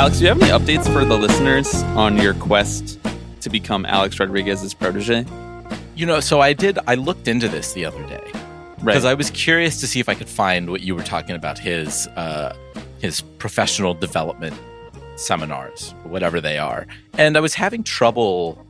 Alex, 0.00 0.16
do 0.16 0.22
you 0.24 0.28
have 0.30 0.40
any 0.40 0.50
updates 0.50 0.90
for 0.90 1.04
the 1.04 1.14
listeners 1.14 1.74
on 1.94 2.16
your 2.16 2.32
quest 2.32 2.98
to 3.42 3.50
become 3.50 3.84
Alex 3.84 4.18
Rodriguez's 4.18 4.72
protege? 4.72 5.26
You 5.94 6.06
know, 6.06 6.20
so 6.20 6.40
I 6.40 6.54
did. 6.54 6.78
I 6.86 6.94
looked 6.94 7.28
into 7.28 7.48
this 7.48 7.74
the 7.74 7.84
other 7.84 8.02
day 8.06 8.32
because 8.78 9.04
I 9.04 9.12
was 9.12 9.28
curious 9.28 9.78
to 9.80 9.86
see 9.86 10.00
if 10.00 10.08
I 10.08 10.14
could 10.14 10.26
find 10.26 10.70
what 10.70 10.80
you 10.80 10.94
were 10.94 11.02
talking 11.02 11.36
about 11.36 11.58
his 11.58 12.06
uh, 12.16 12.56
his 12.98 13.20
professional 13.20 13.92
development 13.92 14.58
seminars, 15.16 15.94
whatever 16.04 16.40
they 16.40 16.56
are, 16.56 16.86
and 17.18 17.36
I 17.36 17.40
was 17.40 17.52
having 17.52 17.84
trouble 17.84 18.66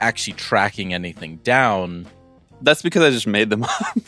actually 0.00 0.34
tracking 0.34 0.92
anything 0.92 1.36
down. 1.44 2.08
That's 2.60 2.82
because 2.82 3.04
I 3.04 3.10
just 3.10 3.28
made 3.28 3.50
them 3.50 3.62
up. 3.80 3.98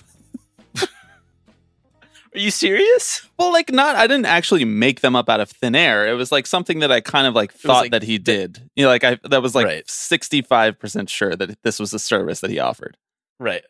Are 2.35 2.39
you 2.39 2.51
serious? 2.51 3.29
Well, 3.39 3.53
like 3.53 3.71
not. 3.71 3.97
I 3.97 4.07
didn't 4.07 4.27
actually 4.27 4.65
make 4.65 5.01
them 5.01 5.15
up 5.15 5.29
out 5.29 5.41
of 5.41 5.51
thin 5.51 5.75
air. 5.75 6.09
It 6.09 6.15
was 6.15 6.33
like 6.33 6.47
something 6.47 6.79
that 6.79 6.91
I 6.91 7.01
kind 7.01 7.27
of 7.27 7.35
like 7.35 7.53
thought 7.53 7.83
like 7.83 7.91
that 7.91 8.03
he 8.03 8.17
did. 8.19 8.71
You 8.75 8.85
know, 8.85 8.89
like 8.89 9.05
I 9.05 9.19
that 9.25 9.43
was 9.43 9.55
like 9.55 9.85
sixty 9.87 10.41
five 10.41 10.79
percent 10.79 11.11
sure 11.11 11.37
that 11.37 11.63
this 11.63 11.79
was 11.79 11.93
a 11.93 11.99
service 11.99 12.41
that 12.41 12.51
he 12.51 12.59
offered. 12.59 12.97
Right. 13.39 13.63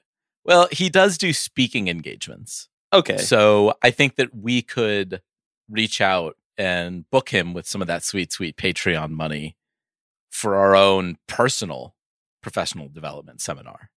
Well, 0.45 0.69
he 0.71 0.89
does 0.89 1.19
do 1.19 1.33
speaking 1.33 1.89
engagements. 1.89 2.69
Okay. 2.93 3.19
So 3.19 3.75
I 3.83 3.91
think 3.91 4.17
that 4.17 4.35
we 4.35 4.63
could 4.63 5.23
reach 5.69 6.01
out 6.01 6.37
and 6.59 7.09
book 7.11 7.31
him 7.31 7.55
with 7.55 7.67
some 7.67 7.81
of 7.81 7.89
that 7.89 8.05
sweet, 8.05 8.33
sweet 8.33 8.57
Patreon 8.57 9.11
money 9.11 9.57
for 10.31 10.57
our 10.57 10.77
own 10.77 11.17
personal 11.27 11.95
professional 12.43 12.89
development 12.89 13.41
seminar. 13.41 13.91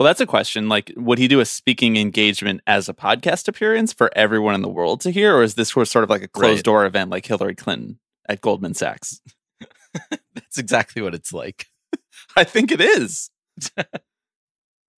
Well, 0.00 0.06
that's 0.06 0.22
a 0.22 0.26
question. 0.26 0.70
Like, 0.70 0.90
would 0.96 1.18
he 1.18 1.28
do 1.28 1.40
a 1.40 1.44
speaking 1.44 1.98
engagement 1.98 2.62
as 2.66 2.88
a 2.88 2.94
podcast 2.94 3.48
appearance 3.48 3.92
for 3.92 4.10
everyone 4.16 4.54
in 4.54 4.62
the 4.62 4.68
world 4.70 5.02
to 5.02 5.10
hear, 5.10 5.36
or 5.36 5.42
is 5.42 5.56
this 5.56 5.68
sort 5.68 5.94
of 5.94 6.08
like 6.08 6.22
a 6.22 6.28
closed 6.28 6.60
Right. 6.60 6.64
door 6.64 6.86
event 6.86 7.10
like 7.10 7.26
Hillary 7.26 7.54
Clinton 7.54 7.98
at 8.26 8.40
Goldman 8.40 8.72
Sachs? 8.72 9.20
That's 10.34 10.56
exactly 10.56 11.02
what 11.02 11.14
it's 11.14 11.34
like. 11.34 11.66
I 12.36 12.44
think 12.44 12.72
it 12.72 12.80
is. 12.80 13.28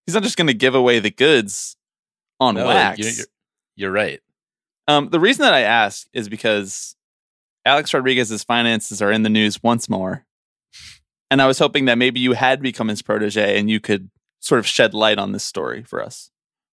He's 0.06 0.14
not 0.14 0.22
just 0.22 0.36
going 0.36 0.46
to 0.46 0.54
give 0.54 0.76
away 0.76 1.00
the 1.00 1.10
goods 1.10 1.76
on 2.38 2.54
No, 2.54 2.66
wax. 2.68 3.00
You're, 3.00 3.10
you're, 3.10 3.26
you're 3.74 3.90
right. 3.90 4.20
Um, 4.86 5.08
the 5.10 5.18
reason 5.18 5.42
that 5.42 5.52
I 5.52 5.62
ask 5.62 6.06
is 6.12 6.28
because 6.28 6.94
Alex 7.64 7.92
Rodriguez's 7.92 8.44
finances 8.44 9.02
are 9.02 9.10
in 9.10 9.24
the 9.24 9.30
news 9.30 9.64
once 9.64 9.88
more. 9.88 10.24
And 11.28 11.42
I 11.42 11.48
was 11.48 11.58
hoping 11.58 11.86
that 11.86 11.98
maybe 11.98 12.20
you 12.20 12.34
had 12.34 12.62
become 12.62 12.86
his 12.86 13.02
protege 13.02 13.58
and 13.58 13.68
you 13.68 13.80
could 13.80 14.08
sort 14.42 14.58
of 14.58 14.66
shed 14.66 14.92
light 14.92 15.18
on 15.18 15.32
this 15.32 15.44
story 15.44 15.82
for 15.82 16.02
us. 16.02 16.30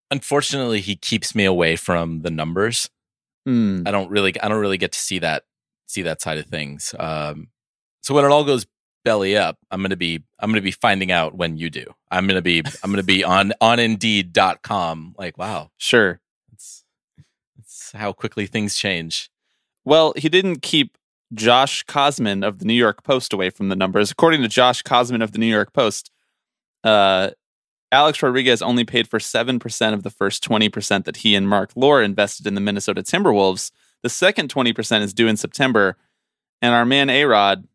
Unfortunately, 0.09 0.79
he 0.79 0.95
keeps 0.95 1.35
me 1.35 1.43
away 1.45 1.75
from 1.75 2.21
the 2.21 2.31
numbers. 2.31 2.89
Hmm. 3.45 3.83
I 3.85 3.91
don't 3.91 4.09
really, 4.09 4.39
I 4.41 4.47
don't 4.47 4.61
really 4.61 4.77
get 4.77 4.93
to 4.93 4.99
see 4.99 5.19
that, 5.19 5.43
see 5.85 6.01
that 6.03 6.21
side 6.21 6.37
of 6.37 6.45
things. 6.45 6.95
Um, 6.97 7.49
so 8.01 8.15
when 8.15 8.23
it 8.23 8.31
all 8.31 8.45
goes 8.45 8.65
belly 9.03 9.35
up, 9.35 9.57
I'm 9.69 9.81
gonna 9.81 9.97
be, 9.97 10.23
I'm 10.39 10.49
gonna 10.49 10.61
be 10.61 10.71
finding 10.71 11.11
out 11.11 11.35
when 11.35 11.57
you 11.57 11.69
do. 11.69 11.93
I'm 12.09 12.25
gonna 12.25 12.41
be, 12.41 12.63
I'm 12.83 12.89
gonna 12.89 13.03
be 13.03 13.23
on 13.35 13.51
on 13.59 13.79
Indeed.com. 13.79 15.15
Like, 15.17 15.37
wow, 15.37 15.71
Sure. 15.77 16.21
That's 16.49 16.85
that's 17.57 17.91
how 17.91 18.13
quickly 18.13 18.47
things 18.47 18.77
change. 18.77 19.29
Well, 19.83 20.13
he 20.15 20.29
didn't 20.29 20.61
keep 20.61 20.97
Josh 21.33 21.85
Kosman 21.85 22.47
of 22.47 22.59
the 22.59 22.65
New 22.65 22.73
York 22.73 23.03
Post 23.03 23.33
away 23.33 23.49
from 23.49 23.67
the 23.67 23.75
numbers. 23.75 24.09
According 24.09 24.41
to 24.41 24.47
Josh 24.47 24.83
Kosman 24.83 25.21
of 25.21 25.33
the 25.33 25.39
New 25.39 25.45
York 25.45 25.73
Post, 25.73 26.11
uh, 26.85 27.31
Alex 27.91 28.21
Rodriguez 28.21 28.61
only 28.61 28.83
paid 28.83 29.07
for 29.07 29.19
7% 29.19 29.93
of 29.93 30.03
the 30.03 30.09
first 30.09 30.43
20% 30.43 31.05
that 31.05 31.17
he 31.17 31.35
and 31.35 31.47
Marc 31.47 31.71
Lore 31.75 32.01
invested 32.01 32.45
in 32.45 32.53
the 32.53 32.61
Minnesota 32.61 33.01
Timberwolves. 33.01 33.71
The 34.03 34.09
second 34.09 34.53
20% 34.53 35.01
is 35.01 35.13
due 35.13 35.27
in 35.27 35.37
September. 35.37 35.97
And 36.61 36.73
our 36.73 36.85
man 36.85 37.09
A 37.09 37.23
Rod 37.25 37.67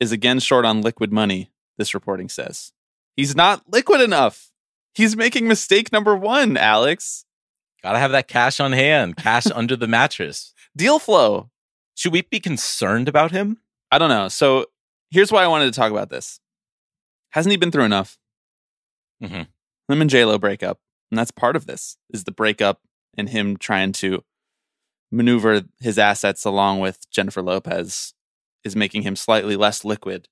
is 0.00 0.10
again 0.10 0.40
short 0.40 0.64
on 0.64 0.80
liquid 0.80 1.12
money, 1.12 1.50
this 1.78 1.94
reporting 1.94 2.28
says. 2.28 2.72
He's 3.16 3.36
not 3.36 3.62
liquid 3.70 4.00
enough. 4.00 4.50
He's 4.94 5.16
making 5.16 5.46
mistake 5.46 5.92
number 5.92 6.16
one, 6.16 6.56
Alex. 6.56 7.24
Gotta 7.82 7.98
have 7.98 8.12
that 8.12 8.28
cash 8.28 8.58
on 8.58 8.72
hand, 8.72 9.16
cash 9.16 9.46
under 9.54 9.76
the 9.76 9.86
mattress. 9.86 10.54
Deal 10.76 10.98
flow. 10.98 11.50
Should 11.94 12.12
we 12.12 12.22
be 12.22 12.40
concerned 12.40 13.08
about 13.08 13.30
him? 13.32 13.58
I 13.90 13.98
don't 13.98 14.08
know. 14.08 14.28
So 14.28 14.66
here's 15.10 15.30
why 15.30 15.44
I 15.44 15.48
wanted 15.48 15.66
to 15.66 15.78
talk 15.78 15.90
about 15.92 16.08
this. 16.08 16.40
Hasn't 17.30 17.50
he 17.50 17.56
been 17.58 17.70
through 17.70 17.84
enough? 17.84 18.18
Mhm. 19.22 19.46
Him 19.92 20.00
and 20.00 20.10
J 20.10 20.24
Lo 20.24 20.38
break 20.38 20.62
up, 20.62 20.80
and 21.10 21.18
that's 21.18 21.30
part 21.30 21.56
of 21.56 21.66
this. 21.66 21.96
Is 22.12 22.24
the 22.24 22.32
breakup 22.32 22.80
and 23.16 23.28
him 23.28 23.56
trying 23.56 23.92
to 23.92 24.24
maneuver 25.10 25.62
his 25.80 25.98
assets 25.98 26.44
along 26.44 26.80
with 26.80 27.10
Jennifer 27.10 27.42
Lopez 27.42 28.14
is 28.64 28.74
making 28.74 29.02
him 29.02 29.16
slightly 29.16 29.56
less 29.56 29.84
liquid. 29.84 30.28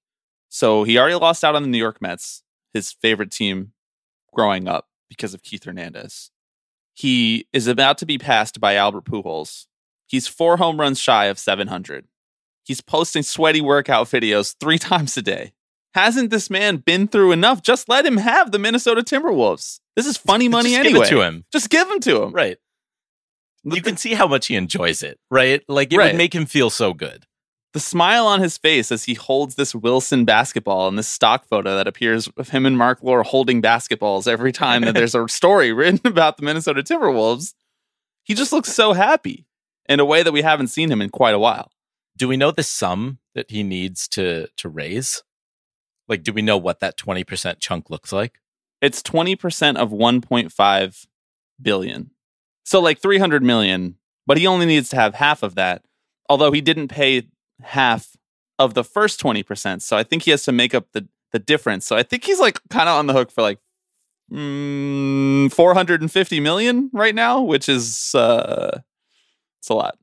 So 0.48 0.84
he 0.84 0.98
already 0.98 1.16
lost 1.16 1.44
out 1.44 1.54
on 1.54 1.62
the 1.62 1.68
New 1.68 1.78
York 1.78 2.00
Mets, 2.00 2.42
his 2.72 2.90
favorite 2.90 3.30
team 3.30 3.72
growing 4.32 4.66
up 4.66 4.88
because 5.08 5.34
of 5.34 5.42
Keith 5.42 5.64
Hernandez. 5.64 6.30
He 6.94 7.46
is 7.52 7.66
about 7.66 7.98
to 7.98 8.06
be 8.06 8.18
passed 8.18 8.60
by 8.60 8.74
Albert 8.74 9.04
Pujols. 9.04 9.66
He's 10.06 10.26
four 10.26 10.56
home 10.56 10.80
runs 10.80 10.98
shy 10.98 11.26
of 11.26 11.38
700. 11.38 12.06
He's 12.64 12.80
posting 12.80 13.22
sweaty 13.22 13.60
workout 13.60 14.06
videos 14.06 14.56
three 14.58 14.78
times 14.90 15.16
a 15.16 15.22
day. 15.22 15.52
Hasn't 15.94 16.30
this 16.30 16.48
man 16.50 16.76
been 16.78 17.08
through 17.08 17.32
enough? 17.32 17.62
Just 17.62 17.88
let 17.88 18.06
him 18.06 18.18
have 18.18 18.52
the 18.52 18.58
Minnesota 18.58 19.02
Timberwolves. 19.02 19.80
This 19.96 20.06
is 20.06 20.16
funny 20.16 20.48
money 20.48 20.70
Just 20.70 20.80
anyway. 20.80 20.92
Give 21.00 21.02
it 21.02 21.10
to 21.10 21.20
him. 21.22 21.44
Just 21.52 21.68
give 21.70 21.90
him 21.90 22.00
to 22.00 22.22
him. 22.22 22.32
Right. 22.32 22.58
You 23.64 23.82
can 23.82 23.96
see 23.96 24.14
how 24.14 24.26
much 24.26 24.46
he 24.46 24.54
enjoys 24.56 25.02
it, 25.02 25.18
right? 25.30 25.62
Like 25.68 25.92
it 25.92 25.98
Right. 25.98 26.12
would 26.12 26.18
make 26.18 26.34
him 26.34 26.46
feel 26.46 26.70
so 26.70 26.94
good. 26.94 27.26
The 27.72 27.80
smile 27.80 28.26
on 28.26 28.40
his 28.40 28.56
face 28.58 28.90
as 28.90 29.04
he 29.04 29.14
holds 29.14 29.54
this 29.54 29.74
Wilson 29.74 30.24
basketball 30.24 30.88
in 30.88 30.96
this 30.96 31.08
stock 31.08 31.46
photo 31.46 31.76
that 31.76 31.86
appears 31.86 32.28
of 32.36 32.48
him 32.48 32.66
and 32.66 32.76
Marc 32.78 33.02
Lore 33.02 33.22
holding 33.22 33.60
basketballs 33.62 34.26
every 34.26 34.50
time 34.50 34.82
that 34.82 34.94
there's 34.94 35.14
a 35.14 35.28
story 35.28 35.72
written 35.72 36.00
about 36.04 36.36
the 36.36 36.42
Minnesota 36.44 36.82
Timberwolves. 36.82 37.52
He 38.24 38.34
just 38.34 38.52
looks 38.52 38.72
so 38.72 38.92
happy 38.92 39.46
in 39.88 40.00
a 40.00 40.04
way 40.04 40.22
that 40.22 40.32
we 40.32 40.42
haven't 40.42 40.68
seen 40.68 40.90
him 40.90 41.00
in 41.00 41.10
quite 41.10 41.34
a 41.34 41.38
while. 41.38 41.70
Do 42.16 42.28
we 42.28 42.36
know 42.36 42.50
the 42.50 42.62
sum 42.62 43.18
that 43.34 43.50
he 43.50 43.62
needs 43.62 44.08
to 44.08 44.48
to 44.56 44.68
raise? 44.68 45.22
Like, 46.10 46.22
do 46.22 46.34
we 46.34 46.42
know 46.42 46.58
what 46.58 46.80
that 46.80 46.98
twenty 46.98 47.24
percent 47.24 47.60
chunk 47.60 47.88
looks 47.88 48.12
like? 48.12 48.40
It's 48.80 49.02
20% 49.02 49.76
of 49.76 49.90
1.5 49.90 51.06
billion. 51.60 52.10
So 52.64 52.80
like 52.80 53.00
300 53.00 53.42
million, 53.42 53.96
but 54.26 54.38
he 54.38 54.46
only 54.46 54.66
needs 54.66 54.88
to 54.90 54.96
have 54.96 55.14
half 55.14 55.42
of 55.42 55.54
that. 55.56 55.84
Although 56.28 56.52
he 56.52 56.60
didn't 56.60 56.88
pay 56.88 57.28
half 57.60 58.16
of 58.58 58.74
the 58.74 58.84
first 58.84 59.20
20%. 59.20 59.82
So 59.82 59.96
I 59.96 60.02
think 60.02 60.22
he 60.22 60.30
has 60.30 60.44
to 60.44 60.52
make 60.52 60.74
up 60.74 60.86
the 60.92 61.08
the 61.32 61.38
difference. 61.38 61.86
So 61.86 61.96
I 61.96 62.02
think 62.02 62.24
he's 62.24 62.40
like 62.40 62.58
kind 62.70 62.88
of 62.88 62.98
on 62.98 63.06
the 63.06 63.12
hook 63.12 63.30
for 63.30 63.42
like 63.42 63.60
mm, 64.32 65.52
450 65.52 66.40
million 66.40 66.90
right 66.92 67.14
now, 67.14 67.40
which 67.40 67.68
is 67.68 68.14
uh 68.14 68.80
it's 69.60 69.68
a 69.68 69.74
lot. 69.74 69.96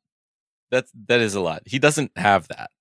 That's 0.72 0.92
that 1.08 1.20
is 1.20 1.36
a 1.36 1.42
lot. 1.42 1.64
He 1.66 1.80
doesn't 1.80 2.12
have 2.18 2.48
that. 2.50 2.72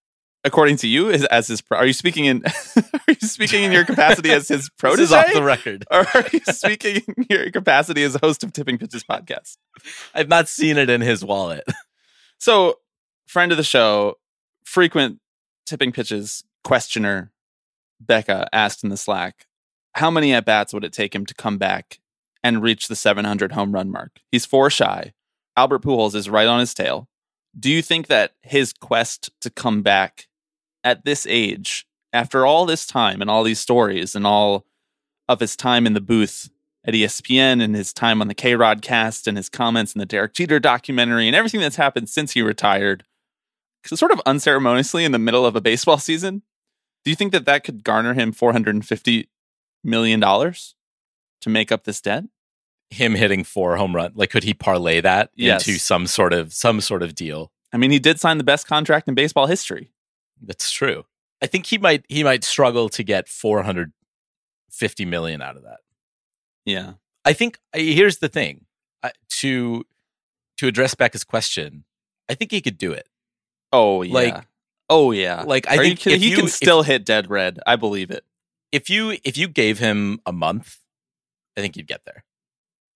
According 0.47 0.77
to 0.79 0.87
you, 0.89 1.11
as, 1.11 1.25
as 1.25 1.49
his 1.49 1.61
pro- 1.61 1.79
are 1.79 1.87
you 1.87 1.93
speaking 1.93 2.27
in 2.27 2.45
are 2.77 2.83
you 3.09 3.29
speaking 3.29 3.65
in 3.65 3.73
your 3.73 3.85
capacity 3.85 4.31
as 4.31 4.47
his 4.47 4.71
protege? 4.71 5.03
This 5.03 5.11
is 5.11 5.15
off 5.15 5.33
the 5.35 5.43
record. 5.43 5.85
or 5.91 6.07
are 6.15 6.25
you 6.33 6.39
speaking 6.53 7.03
in 7.17 7.27
your 7.29 7.51
capacity 7.51 8.05
as 8.05 8.15
a 8.15 8.21
host 8.21 8.45
of 8.45 8.53
Tipping 8.53 8.79
Pitches 8.79 9.03
podcast? 9.03 9.57
I've 10.15 10.29
not 10.29 10.49
seen 10.49 10.79
it 10.79 10.89
in 10.89 11.01
his 11.01 11.25
wallet. 11.25 11.65
So, 12.39 12.77
friend 13.27 13.51
of 13.51 13.59
the 13.59 13.65
show, 13.65 14.15
frequent 14.63 15.19
Tipping 15.67 15.91
Pitches 15.91 16.45
questioner, 16.63 17.33
Becca 18.01 18.49
asked 18.53 18.85
in 18.85 18.91
the 18.91 18.97
Slack, 18.97 19.47
how 19.95 20.13
many 20.13 20.33
at 20.33 20.45
bats 20.45 20.73
would 20.73 20.85
it 20.85 20.93
take 20.93 21.13
him 21.13 21.27
to 21.27 21.35
come 21.35 21.59
back 21.59 21.99
and 22.45 22.63
reach 22.63 22.87
the 22.87 22.95
700 22.95 23.53
home 23.53 23.73
run 23.73 23.91
mark? 23.91 24.21
He's 24.31 24.47
four 24.47 24.71
shy. 24.71 25.13
Albert 25.57 25.83
Pujols 25.83 26.15
is 26.15 26.31
right 26.31 26.47
on 26.47 26.61
his 26.61 26.73
tail. 26.73 27.09
Do 27.59 27.71
you 27.71 27.83
think 27.83 28.07
that 28.09 28.35
his 28.43 28.73
quest 28.73 29.31
to 29.41 29.51
come 29.51 29.83
back 29.83 30.29
at 30.87 31.05
this 31.05 31.27
age, 31.29 31.85
after 32.13 32.47
all 32.47 32.65
this 32.65 32.87
time 32.87 33.21
and 33.21 33.29
all 33.29 33.43
these 33.43 33.59
stories 33.61 34.15
and 34.15 34.25
all 34.27 34.65
of 35.29 35.41
his 35.41 35.57
time 35.57 35.87
in 35.87 35.93
the 35.93 36.01
booth 36.01 36.49
at 36.85 36.95
ESPN 36.95 37.61
and 37.61 37.75
his 37.75 37.93
time 37.93 38.21
on 38.23 38.29
the 38.29 38.35
KayRod 38.35 38.81
cast 38.81 39.27
and 39.27 39.37
his 39.37 39.49
comments 39.49 39.93
in 39.95 39.99
the 39.99 40.07
Derek 40.07 40.33
Jeter 40.33 40.61
documentary 40.61 41.27
and 41.27 41.35
everything 41.35 41.61
that's 41.61 41.75
happened 41.77 42.09
since 42.09 42.33
he 42.33 42.43
retired, 42.43 43.03
sort 43.85 44.13
of 44.13 44.21
unceremoniously 44.25 45.05
in 45.05 45.11
the 45.13 45.19
middle 45.19 45.45
of 45.45 45.57
a 45.57 45.61
baseball 45.61 45.99
season, 45.99 46.43
do 47.05 47.11
you 47.11 47.17
think 47.17 47.33
that 47.33 47.45
that 47.47 47.65
could 47.65 47.83
garner 47.83 48.15
him 48.15 48.31
450 48.33 49.29
million 49.83 50.21
dollars 50.21 50.75
to 51.41 51.49
make 51.51 51.73
up 51.73 51.83
this 51.85 52.01
debt? 52.01 52.25
Him 52.91 53.17
hitting 53.17 53.43
four 53.43 53.77
home 53.77 53.97
run, 53.97 54.13
like 54.15 54.31
could 54.31 54.45
he 54.45 54.55
parlay 54.55 55.01
that 55.01 55.31
Yes. 55.35 55.67
into 55.67 55.81
some 55.81 56.07
sort 56.07 56.33
of 56.33 56.53
some 56.53 56.81
sort 56.81 57.03
of 57.03 57.17
deal? 57.17 57.51
I 57.73 57.79
mean, 57.79 57.91
he 57.91 57.99
did 57.99 58.21
sign 58.21 58.39
the 58.39 58.45
best 58.45 58.69
contract 58.69 59.09
in 59.09 59.15
baseball 59.17 59.47
history. 59.49 59.91
That's 60.41 60.71
true. 60.71 61.05
I 61.43 61.47
think 61.47 61.67
he 61.67 61.79
might 61.79 62.05
he 62.09 62.25
might 62.25 62.45
struggle 62.45 62.89
to 62.91 63.03
get 63.03 63.29
450 63.29 65.05
million 65.05 65.43
out 65.43 65.57
of 65.57 65.63
that. 65.65 65.81
Yeah. 66.65 66.95
I 67.25 67.33
think 67.33 67.59
here's 67.75 68.19
the 68.19 68.29
thing. 68.29 68.67
I, 69.03 69.13
to 69.41 69.85
to 70.59 70.67
address 70.67 70.95
Becca's 70.95 71.25
question, 71.25 71.85
I 72.29 72.35
think 72.35 72.51
he 72.51 72.61
could 72.61 72.79
do 72.79 72.93
it. 72.93 73.09
Oh 73.73 74.03
yeah. 74.03 74.15
Like- 74.15 74.45
oh 74.89 75.11
yeah. 75.13 75.43
like, 75.43 75.69
I 75.69 75.77
Are 75.77 75.83
think 75.83 76.07
if 76.07 76.21
he 76.23 76.31
you- 76.31 76.37
can 76.37 76.47
if- 76.47 76.53
still 76.53 76.83
hit 76.83 77.05
dead 77.05 77.29
red. 77.31 77.59
I 77.67 77.77
believe 77.77 78.11
it. 78.11 78.25
If 78.73 78.91
you 78.91 79.17
if 79.25 79.37
you 79.37 79.49
gave 79.49 79.79
him 79.79 80.21
a 80.27 80.33
month, 80.33 80.79
I 81.57 81.61
think 81.61 81.77
you'd 81.77 81.87
get 81.87 82.05
there. 82.05 82.25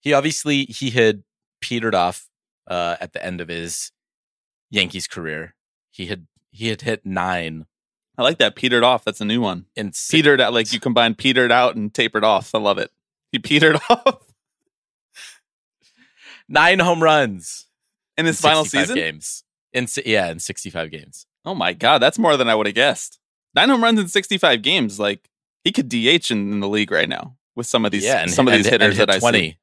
He 0.01 0.13
obviously 0.13 0.65
he 0.65 0.91
had 0.91 1.23
petered 1.61 1.95
off 1.95 2.29
uh, 2.67 2.97
at 3.01 3.13
the 3.13 3.25
end 3.25 3.41
of 3.41 3.49
his 3.49 3.93
Yankees 4.71 5.07
career. 5.07 5.55
He 5.91 6.07
had 6.07 6.27
he 6.51 6.69
had 6.69 6.83
hit 6.83 7.05
nine 7.07 7.67
I 8.19 8.23
like 8.23 8.37
that. 8.39 8.55
Petered 8.55 8.85
off. 8.85 9.03
That's 9.03 9.23
a 9.23 9.25
new 9.25 9.41
one. 9.41 9.65
And 9.77 9.95
six, 9.95 10.11
Petered 10.11 10.43
out. 10.43 10.53
Like 10.53 10.71
you 10.75 10.79
combine 10.81 11.15
petered 11.15 11.51
out 11.51 11.75
and 11.75 11.93
tapered 11.95 12.23
off. 12.23 12.55
I 12.55 12.59
love 12.59 12.77
it. 12.77 12.91
He 13.33 13.39
petered 13.39 13.77
off 13.89 14.19
nine 16.49 16.81
home 16.81 17.03
runs 17.03 17.67
in 18.19 18.27
his 18.27 18.39
in 18.39 18.43
final 18.43 18.65
season. 18.67 18.95
games. 18.95 19.45
In 19.73 19.87
yeah, 20.05 20.31
in 20.31 20.39
65 20.39 20.91
games. 20.91 21.27
Oh 21.47 21.55
my 21.55 21.73
god, 21.73 21.99
that's 22.03 22.19
more 22.19 22.37
than 22.37 22.49
I 22.49 22.55
would 22.55 22.67
have 22.67 22.75
guessed. 22.75 23.19
Nine 23.55 23.71
home 23.71 23.83
runs 23.83 23.99
in 23.99 24.09
sixty-five 24.09 24.61
games. 24.63 25.01
Like 25.01 25.31
he 25.65 25.73
could 25.73 25.89
DH 25.89 26.31
in, 26.31 26.53
in 26.53 26.61
the 26.61 26.69
league 26.69 26.91
right 26.91 27.09
now 27.09 27.37
with 27.57 27.67
some 27.67 27.85
of 27.87 27.93
these 27.93 28.05
yeah, 28.05 28.21
and, 28.21 28.31
some 28.31 28.47
of 28.47 28.53
and- 28.53 28.63
these 28.65 28.71
hitters 28.71 28.97
hit 28.99 29.07
that 29.07 29.17
I 29.17 29.19
20. 29.19 29.39
see. 29.39 29.59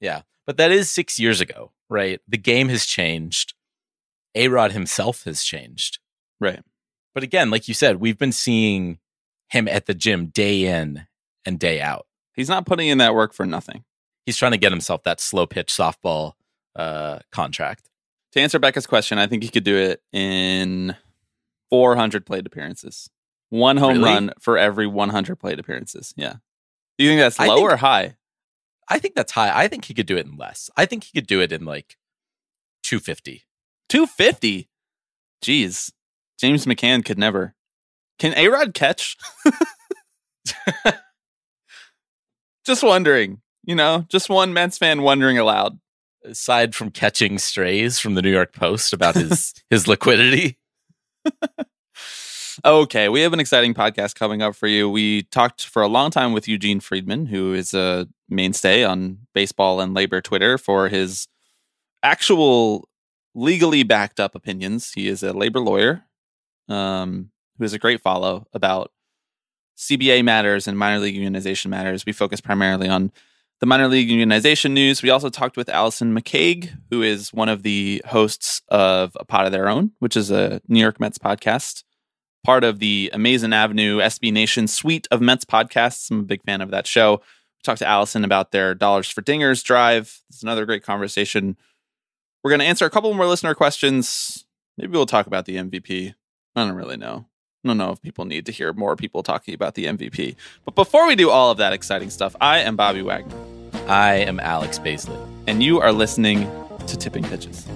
Yeah. 0.00 0.22
But 0.46 0.56
that 0.58 0.72
is 0.72 0.90
6 0.90 1.18
years 1.20 1.40
ago, 1.40 1.70
right? 1.88 2.20
The 2.26 2.36
game 2.36 2.68
has 2.68 2.84
changed. 2.84 3.54
A-Rod 4.34 4.72
himself 4.72 5.22
has 5.24 5.44
changed. 5.44 5.98
Right. 6.42 6.60
But 7.14 7.22
again, 7.22 7.50
like 7.50 7.68
you 7.68 7.74
said, 7.74 8.00
we've 8.00 8.18
been 8.18 8.32
seeing 8.32 8.98
him 9.48 9.68
at 9.68 9.86
the 9.86 9.94
gym 9.94 10.26
day 10.26 10.64
in 10.64 11.06
and 11.46 11.58
day 11.58 11.80
out. 11.80 12.06
He's 12.34 12.48
not 12.48 12.66
putting 12.66 12.88
in 12.88 12.98
that 12.98 13.14
work 13.14 13.32
for 13.32 13.46
nothing. 13.46 13.84
He's 14.26 14.36
trying 14.36 14.52
to 14.52 14.58
get 14.58 14.72
himself 14.72 15.02
that 15.04 15.20
slow 15.20 15.46
pitch 15.46 15.68
softball 15.72 16.32
uh, 16.74 17.18
contract. 17.30 17.90
To 18.32 18.40
answer 18.40 18.58
Becca's 18.58 18.86
question, 18.86 19.18
I 19.18 19.26
think 19.26 19.42
he 19.42 19.50
could 19.50 19.64
do 19.64 19.76
it 19.76 20.02
in 20.12 20.96
400 21.70 22.24
plate 22.24 22.46
appearances. 22.46 23.10
One 23.50 23.76
home 23.76 23.98
Really? 23.98 24.10
run 24.10 24.32
for 24.40 24.56
every 24.56 24.86
100 24.86 25.36
plate 25.36 25.58
appearances. 25.60 26.14
Yeah. 26.16 26.36
Do 26.98 27.04
you 27.04 27.10
think 27.10 27.20
that's 27.20 27.38
low 27.38 27.56
think- 27.56 27.70
or 27.70 27.76
high? 27.76 28.16
I 28.88 28.98
think 28.98 29.14
that's 29.14 29.32
high. 29.32 29.52
I 29.54 29.68
think 29.68 29.84
he 29.84 29.94
could 29.94 30.06
do 30.06 30.16
it 30.16 30.26
in 30.26 30.36
less. 30.36 30.70
I 30.76 30.86
think 30.86 31.04
he 31.04 31.12
could 31.12 31.26
do 31.26 31.40
it 31.40 31.52
in 31.52 31.64
like 31.64 31.96
250. 32.82 33.44
250. 33.90 34.68
Jeez. 35.42 35.92
James 36.42 36.66
McCann 36.66 37.04
could 37.04 37.18
never. 37.18 37.54
Can 38.18 38.34
A 38.36 38.48
Rod 38.48 38.74
catch? 38.74 39.16
just 42.66 42.82
wondering. 42.82 43.42
You 43.62 43.76
know, 43.76 44.06
just 44.08 44.28
one 44.28 44.52
Mets 44.52 44.76
fan 44.76 45.02
wondering 45.02 45.38
aloud. 45.38 45.78
Aside 46.24 46.74
from 46.74 46.90
catching 46.90 47.38
strays 47.38 48.00
from 48.00 48.14
the 48.14 48.22
New 48.22 48.32
York 48.32 48.52
Post 48.52 48.92
about 48.92 49.14
his 49.14 49.54
his 49.70 49.86
liquidity. 49.86 50.58
Okay, 52.64 53.08
we 53.08 53.20
have 53.20 53.32
an 53.32 53.40
exciting 53.40 53.72
podcast 53.72 54.16
coming 54.16 54.42
up 54.42 54.56
for 54.56 54.66
you. 54.66 54.90
We 54.90 55.22
talked 55.22 55.64
for 55.66 55.80
a 55.80 55.88
long 55.88 56.10
time 56.10 56.32
with 56.32 56.48
Eugene 56.48 56.80
Freedman, 56.80 57.26
who 57.26 57.54
is 57.54 57.72
a 57.72 58.08
mainstay 58.28 58.82
on 58.82 59.18
baseball 59.32 59.80
and 59.80 59.94
labor 59.94 60.20
Twitter 60.20 60.58
for 60.58 60.88
his 60.88 61.28
actual 62.02 62.88
legally 63.32 63.84
backed 63.84 64.18
up 64.18 64.34
opinions. 64.34 64.92
He 64.92 65.06
is 65.06 65.22
a 65.22 65.32
labor 65.32 65.60
lawyer 65.60 66.04
um, 66.68 67.30
who 67.58 67.64
is 67.64 67.72
a 67.72 67.78
great 67.78 68.00
follow 68.00 68.46
about 68.52 68.92
CBA 69.76 70.24
matters 70.24 70.68
and 70.68 70.78
minor 70.78 71.00
league 71.00 71.16
unionization 71.16 71.66
matters. 71.66 72.06
We 72.06 72.12
focus 72.12 72.40
primarily 72.40 72.88
on 72.88 73.10
the 73.60 73.66
minor 73.66 73.88
league 73.88 74.08
unionization 74.08 74.72
news. 74.72 75.02
We 75.02 75.10
also 75.10 75.28
talked 75.28 75.56
with 75.56 75.68
Allison 75.68 76.14
McCague, 76.14 76.70
who 76.90 77.02
is 77.02 77.32
one 77.32 77.48
of 77.48 77.62
the 77.62 78.02
hosts 78.06 78.62
of 78.68 79.16
A 79.18 79.24
Pod 79.24 79.46
of 79.46 79.52
Their 79.52 79.68
Own, 79.68 79.92
which 79.98 80.16
is 80.16 80.30
a 80.30 80.60
New 80.68 80.80
York 80.80 81.00
Mets 81.00 81.18
podcast 81.18 81.84
part 82.44 82.64
of 82.64 82.78
the 82.78 83.10
Amazing 83.12 83.52
Avenue 83.52 83.98
SB 83.98 84.32
Nation 84.32 84.66
suite 84.66 85.06
of 85.10 85.20
Mets 85.20 85.44
podcasts. 85.44 86.10
I'm 86.10 86.20
a 86.20 86.24
big 86.24 86.42
fan 86.42 86.60
of 86.60 86.70
that 86.70 86.86
show. 86.86 87.16
We 87.18 87.62
talked 87.62 87.78
to 87.78 87.88
Allison 87.88 88.24
about 88.24 88.50
their 88.50 88.74
Dollars 88.74 89.08
for 89.08 89.22
Dingers 89.22 89.62
drive. 89.62 90.20
It's 90.28 90.42
another 90.42 90.66
great 90.66 90.82
conversation. 90.82 91.56
We're 92.42 92.50
going 92.50 92.60
to 92.60 92.66
answer 92.66 92.84
a 92.84 92.90
couple 92.90 93.14
more 93.14 93.26
listener 93.26 93.54
questions. 93.54 94.44
Maybe 94.76 94.92
we'll 94.92 95.06
talk 95.06 95.26
about 95.26 95.44
the 95.44 95.56
MVP. 95.56 96.14
I 96.54 96.64
don't 96.66 96.74
really 96.74 96.96
know. 96.96 97.26
I 97.64 97.68
don't 97.68 97.78
know 97.78 97.92
if 97.92 98.02
people 98.02 98.24
need 98.24 98.46
to 98.46 98.52
hear 98.52 98.72
more 98.72 98.96
people 98.96 99.22
talking 99.22 99.54
about 99.54 99.74
the 99.74 99.86
MVP. 99.86 100.34
But 100.64 100.74
before 100.74 101.06
we 101.06 101.14
do 101.16 101.30
all 101.30 101.50
of 101.50 101.58
that 101.58 101.72
exciting 101.72 102.10
stuff, 102.10 102.34
I 102.40 102.58
am 102.58 102.76
Bobby 102.76 103.02
Wagner, 103.02 103.36
I 103.86 104.14
am 104.16 104.40
Alex 104.40 104.78
Baisley. 104.78 105.18
and 105.46 105.62
you 105.62 105.80
are 105.80 105.92
listening 105.92 106.50
to 106.86 106.96
Tipping 106.96 107.24
Pitches. 107.24 107.66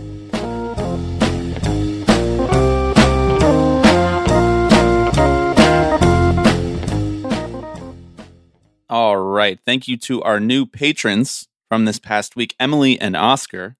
All 8.89 9.17
right. 9.17 9.59
Thank 9.65 9.89
you 9.89 9.97
to 9.99 10.23
our 10.23 10.39
new 10.39 10.65
patrons 10.65 11.49
from 11.69 11.85
this 11.85 11.99
past 11.99 12.37
week, 12.37 12.55
Emily 12.61 13.01
and 13.01 13.17
Oscar. 13.17 13.77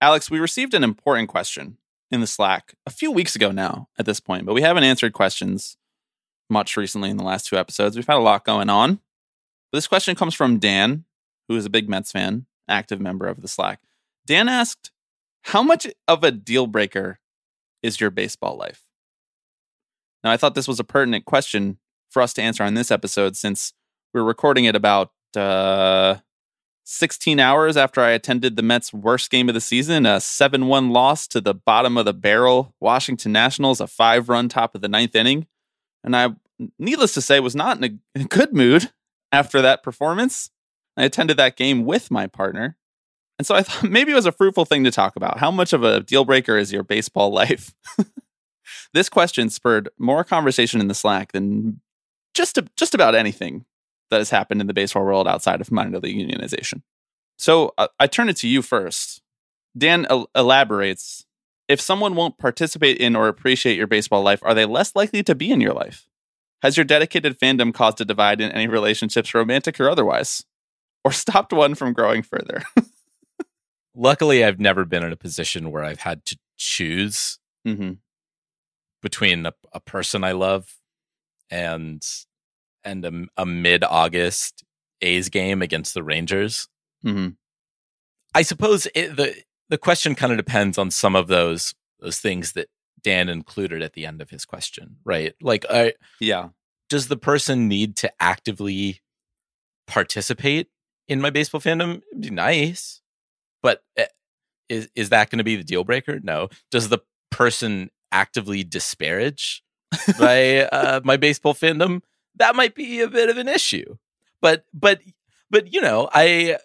Alex, 0.00 0.30
we 0.30 0.38
received 0.38 0.74
an 0.74 0.84
important 0.84 1.28
question 1.28 1.78
in 2.12 2.20
the 2.20 2.26
Slack 2.26 2.74
a 2.86 2.90
few 2.90 3.10
weeks 3.10 3.34
ago 3.34 3.50
now 3.50 3.88
at 3.98 4.06
this 4.06 4.20
point, 4.20 4.44
but 4.44 4.54
we 4.54 4.62
haven't 4.62 4.84
answered 4.84 5.14
questions 5.14 5.76
much 6.50 6.76
recently 6.76 7.10
in 7.10 7.16
the 7.16 7.24
last 7.24 7.46
two 7.46 7.56
episodes. 7.56 7.96
We've 7.96 8.06
had 8.06 8.18
a 8.18 8.20
lot 8.20 8.44
going 8.44 8.70
on. 8.70 9.00
But 9.70 9.78
this 9.78 9.88
question 9.88 10.14
comes 10.14 10.34
from 10.34 10.58
Dan, 10.58 11.04
who 11.48 11.56
is 11.56 11.64
a 11.64 11.70
big 11.70 11.88
Mets 11.88 12.12
fan, 12.12 12.46
active 12.68 13.00
member 13.00 13.26
of 13.26 13.40
the 13.40 13.48
Slack. 13.48 13.80
Dan 14.26 14.48
asked, 14.48 14.92
How 15.44 15.62
much 15.62 15.86
of 16.06 16.22
a 16.22 16.30
deal 16.30 16.66
breaker 16.66 17.18
is 17.82 18.00
your 18.00 18.10
baseball 18.10 18.56
life? 18.56 18.82
Now, 20.22 20.30
I 20.30 20.36
thought 20.36 20.54
this 20.54 20.68
was 20.68 20.78
a 20.78 20.84
pertinent 20.84 21.24
question 21.24 21.78
for 22.10 22.22
us 22.22 22.34
to 22.34 22.42
answer 22.42 22.62
on 22.62 22.74
this 22.74 22.90
episode 22.90 23.36
since 23.36 23.72
we're 24.12 24.22
recording 24.22 24.66
it 24.66 24.76
about 24.76 25.10
uh, 25.34 26.16
16 26.84 27.38
hours 27.38 27.76
after 27.76 28.00
I 28.00 28.10
attended 28.10 28.56
the 28.56 28.62
Mets' 28.62 28.92
worst 28.92 29.30
game 29.30 29.48
of 29.48 29.54
the 29.54 29.60
season, 29.60 30.04
a 30.04 30.20
7 30.20 30.66
1 30.66 30.90
loss 30.90 31.26
to 31.28 31.40
the 31.40 31.54
bottom 31.54 31.96
of 31.96 32.04
the 32.04 32.14
barrel, 32.14 32.74
Washington 32.80 33.32
Nationals, 33.32 33.80
a 33.80 33.86
five 33.86 34.28
run 34.28 34.48
top 34.48 34.74
of 34.74 34.80
the 34.80 34.88
ninth 34.88 35.14
inning. 35.14 35.46
And 36.02 36.16
I, 36.16 36.30
needless 36.78 37.14
to 37.14 37.20
say, 37.20 37.40
was 37.40 37.54
not 37.54 37.82
in 37.82 38.00
a 38.14 38.24
good 38.28 38.52
mood 38.52 38.90
after 39.30 39.62
that 39.62 39.82
performance. 39.82 40.50
I 40.96 41.04
attended 41.04 41.36
that 41.36 41.56
game 41.56 41.84
with 41.84 42.10
my 42.10 42.26
partner. 42.26 42.76
And 43.38 43.46
so 43.46 43.54
I 43.54 43.62
thought 43.62 43.82
maybe 43.90 44.12
it 44.12 44.16
was 44.16 44.26
a 44.26 44.32
fruitful 44.32 44.64
thing 44.64 44.84
to 44.84 44.90
talk 44.90 45.16
about. 45.16 45.38
How 45.38 45.50
much 45.50 45.72
of 45.72 45.84
a 45.84 46.00
deal 46.00 46.24
breaker 46.24 46.56
is 46.56 46.72
your 46.72 46.82
baseball 46.82 47.30
life? 47.32 47.74
this 48.92 49.08
question 49.08 49.50
spurred 49.50 49.88
more 49.98 50.24
conversation 50.24 50.80
in 50.80 50.88
the 50.88 50.94
Slack 50.94 51.32
than 51.32 51.80
just, 52.34 52.58
just 52.76 52.94
about 52.94 53.14
anything 53.14 53.66
that 54.12 54.18
has 54.18 54.30
happened 54.30 54.60
in 54.60 54.68
the 54.68 54.74
baseball 54.74 55.04
world 55.04 55.26
outside 55.26 55.60
of 55.60 55.72
minor 55.72 55.98
league 55.98 56.16
unionization. 56.16 56.82
So 57.36 57.74
uh, 57.76 57.88
I 57.98 58.06
turn 58.06 58.28
it 58.28 58.36
to 58.38 58.48
you 58.48 58.62
first. 58.62 59.20
Dan 59.76 60.06
el- 60.08 60.30
elaborates 60.34 61.24
if 61.68 61.80
someone 61.80 62.14
won't 62.14 62.38
participate 62.38 62.98
in 62.98 63.16
or 63.16 63.28
appreciate 63.28 63.76
your 63.76 63.86
baseball 63.86 64.22
life, 64.22 64.40
are 64.42 64.54
they 64.54 64.66
less 64.66 64.94
likely 64.94 65.22
to 65.22 65.34
be 65.34 65.50
in 65.50 65.60
your 65.60 65.72
life? 65.72 66.06
Has 66.60 66.76
your 66.76 66.84
dedicated 66.84 67.38
fandom 67.38 67.72
caused 67.72 68.00
a 68.00 68.04
divide 68.04 68.40
in 68.40 68.52
any 68.52 68.66
relationships, 68.66 69.34
romantic 69.34 69.80
or 69.80 69.88
otherwise? 69.88 70.44
Or 71.04 71.12
stopped 71.12 71.52
one 71.52 71.74
from 71.74 71.92
growing 71.92 72.22
further? 72.22 72.62
Luckily, 73.94 74.44
I've 74.44 74.60
never 74.60 74.84
been 74.84 75.02
in 75.02 75.12
a 75.12 75.16
position 75.16 75.70
where 75.70 75.82
I've 75.82 76.00
had 76.00 76.24
to 76.26 76.38
choose 76.56 77.38
mm-hmm. 77.66 77.92
between 79.00 79.46
a, 79.46 79.54
a 79.72 79.80
person 79.80 80.22
I 80.24 80.32
love 80.32 80.76
and 81.50 82.06
and 82.84 83.04
a, 83.04 83.26
a 83.36 83.46
mid 83.46 83.84
August 83.84 84.64
A's 85.00 85.28
game 85.28 85.62
against 85.62 85.94
the 85.94 86.02
Rangers. 86.02 86.68
Mm-hmm. 87.04 87.30
I 88.34 88.42
suppose 88.42 88.86
it, 88.94 89.16
the 89.16 89.34
the 89.68 89.78
question 89.78 90.14
kind 90.14 90.32
of 90.32 90.38
depends 90.38 90.78
on 90.78 90.90
some 90.90 91.16
of 91.16 91.28
those 91.28 91.74
those 92.00 92.18
things 92.18 92.52
that 92.52 92.68
Dan 93.02 93.28
included 93.28 93.82
at 93.82 93.94
the 93.94 94.06
end 94.06 94.20
of 94.22 94.30
his 94.30 94.44
question, 94.44 94.96
right? 95.04 95.34
Like, 95.40 95.64
I, 95.68 95.94
Yeah. 96.20 96.48
does 96.88 97.08
the 97.08 97.16
person 97.16 97.68
need 97.68 97.96
to 97.96 98.12
actively 98.20 99.00
participate 99.86 100.68
in 101.08 101.20
my 101.20 101.30
baseball 101.30 101.60
fandom? 101.60 102.00
It'd 102.12 102.22
be 102.22 102.30
nice, 102.30 103.00
but 103.62 103.82
eh, 103.96 104.06
is 104.68 104.88
is 104.94 105.08
that 105.10 105.30
going 105.30 105.38
to 105.38 105.44
be 105.44 105.56
the 105.56 105.64
deal 105.64 105.84
breaker? 105.84 106.20
No. 106.22 106.48
Does 106.70 106.88
the 106.88 107.00
person 107.30 107.90
actively 108.12 108.62
disparage 108.64 109.62
my 110.18 110.60
uh, 110.66 111.00
my 111.04 111.16
baseball 111.16 111.54
fandom, 111.54 112.00
that 112.36 112.56
might 112.56 112.74
be 112.74 113.00
a 113.00 113.08
bit 113.08 113.28
of 113.28 113.36
an 113.36 113.48
issue. 113.48 113.96
But 114.40 114.64
but 114.72 115.00
but 115.50 115.72
you 115.72 115.80
know, 115.80 116.08
I 116.12 116.58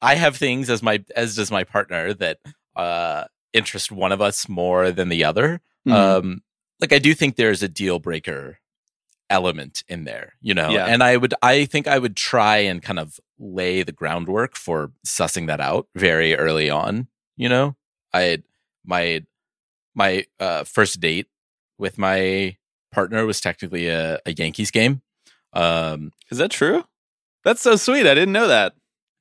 I 0.00 0.14
have 0.14 0.36
things 0.36 0.70
as 0.70 0.82
my 0.82 1.04
as 1.14 1.36
does 1.36 1.50
my 1.50 1.64
partner 1.64 2.14
that 2.14 2.38
uh 2.74 3.24
interest 3.52 3.90
one 3.90 4.12
of 4.12 4.20
us 4.20 4.48
more 4.48 4.90
than 4.90 5.08
the 5.08 5.24
other. 5.24 5.60
Mm-hmm. 5.86 5.92
Um 5.92 6.42
like 6.80 6.92
I 6.92 6.98
do 6.98 7.14
think 7.14 7.36
there's 7.36 7.62
a 7.62 7.68
deal 7.68 7.98
breaker 7.98 8.58
element 9.28 9.82
in 9.88 10.04
there, 10.04 10.34
you 10.40 10.54
know. 10.54 10.70
Yeah. 10.70 10.86
And 10.86 11.02
I 11.02 11.16
would 11.16 11.34
I 11.42 11.64
think 11.64 11.88
I 11.88 11.98
would 11.98 12.16
try 12.16 12.58
and 12.58 12.82
kind 12.82 12.98
of 12.98 13.18
lay 13.38 13.82
the 13.82 13.92
groundwork 13.92 14.56
for 14.56 14.92
sussing 15.06 15.46
that 15.48 15.60
out 15.60 15.88
very 15.94 16.34
early 16.36 16.70
on, 16.70 17.08
you 17.36 17.48
know. 17.48 17.76
I 18.12 18.42
my 18.84 19.24
my 19.94 20.26
uh 20.38 20.64
first 20.64 21.00
date 21.00 21.26
with 21.78 21.98
my 21.98 22.56
partner 22.96 23.26
was 23.26 23.40
technically 23.40 23.88
a, 23.88 24.18
a 24.26 24.32
Yankees 24.32 24.70
game. 24.70 25.02
Um 25.52 26.12
is 26.30 26.38
that 26.38 26.50
true? 26.50 26.84
That's 27.44 27.60
so 27.60 27.76
sweet. 27.76 28.06
I 28.06 28.14
didn't 28.14 28.32
know 28.32 28.48
that. 28.48 28.72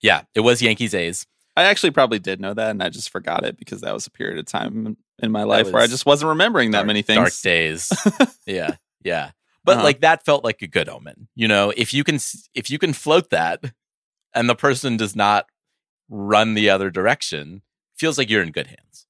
Yeah, 0.01 0.23
it 0.33 0.39
was 0.39 0.61
Yankees 0.61 0.95
A's. 0.95 1.27
I 1.57 1.63
actually 1.63 1.91
probably 1.91 2.19
did 2.19 2.41
know 2.41 2.53
that, 2.53 2.71
and 2.71 2.83
I 2.83 2.89
just 2.89 3.09
forgot 3.09 3.45
it 3.45 3.57
because 3.57 3.81
that 3.81 3.93
was 3.93 4.07
a 4.07 4.11
period 4.11 4.39
of 4.39 4.45
time 4.45 4.97
in 5.19 5.31
my 5.31 5.43
life 5.43 5.71
where 5.71 5.81
I 5.81 5.87
just 5.87 6.05
wasn't 6.05 6.29
remembering 6.29 6.71
dark, 6.71 6.81
that 6.81 6.87
many 6.87 7.01
things. 7.01 7.17
Dark 7.17 7.33
days. 7.41 7.91
yeah, 8.45 8.75
yeah. 9.03 9.31
But 9.63 9.77
uh-huh. 9.77 9.83
like 9.83 10.01
that 10.01 10.25
felt 10.25 10.43
like 10.43 10.61
a 10.61 10.67
good 10.67 10.89
omen. 10.89 11.27
You 11.35 11.47
know, 11.47 11.71
if 11.77 11.93
you 11.93 12.03
can 12.03 12.19
if 12.53 12.69
you 12.69 12.77
can 12.77 12.93
float 12.93 13.29
that, 13.29 13.63
and 14.33 14.49
the 14.49 14.55
person 14.55 14.97
does 14.97 15.15
not 15.15 15.47
run 16.09 16.53
the 16.53 16.69
other 16.69 16.89
direction, 16.89 17.61
feels 17.95 18.17
like 18.17 18.29
you're 18.29 18.43
in 18.43 18.51
good 18.51 18.67
hands. 18.67 19.07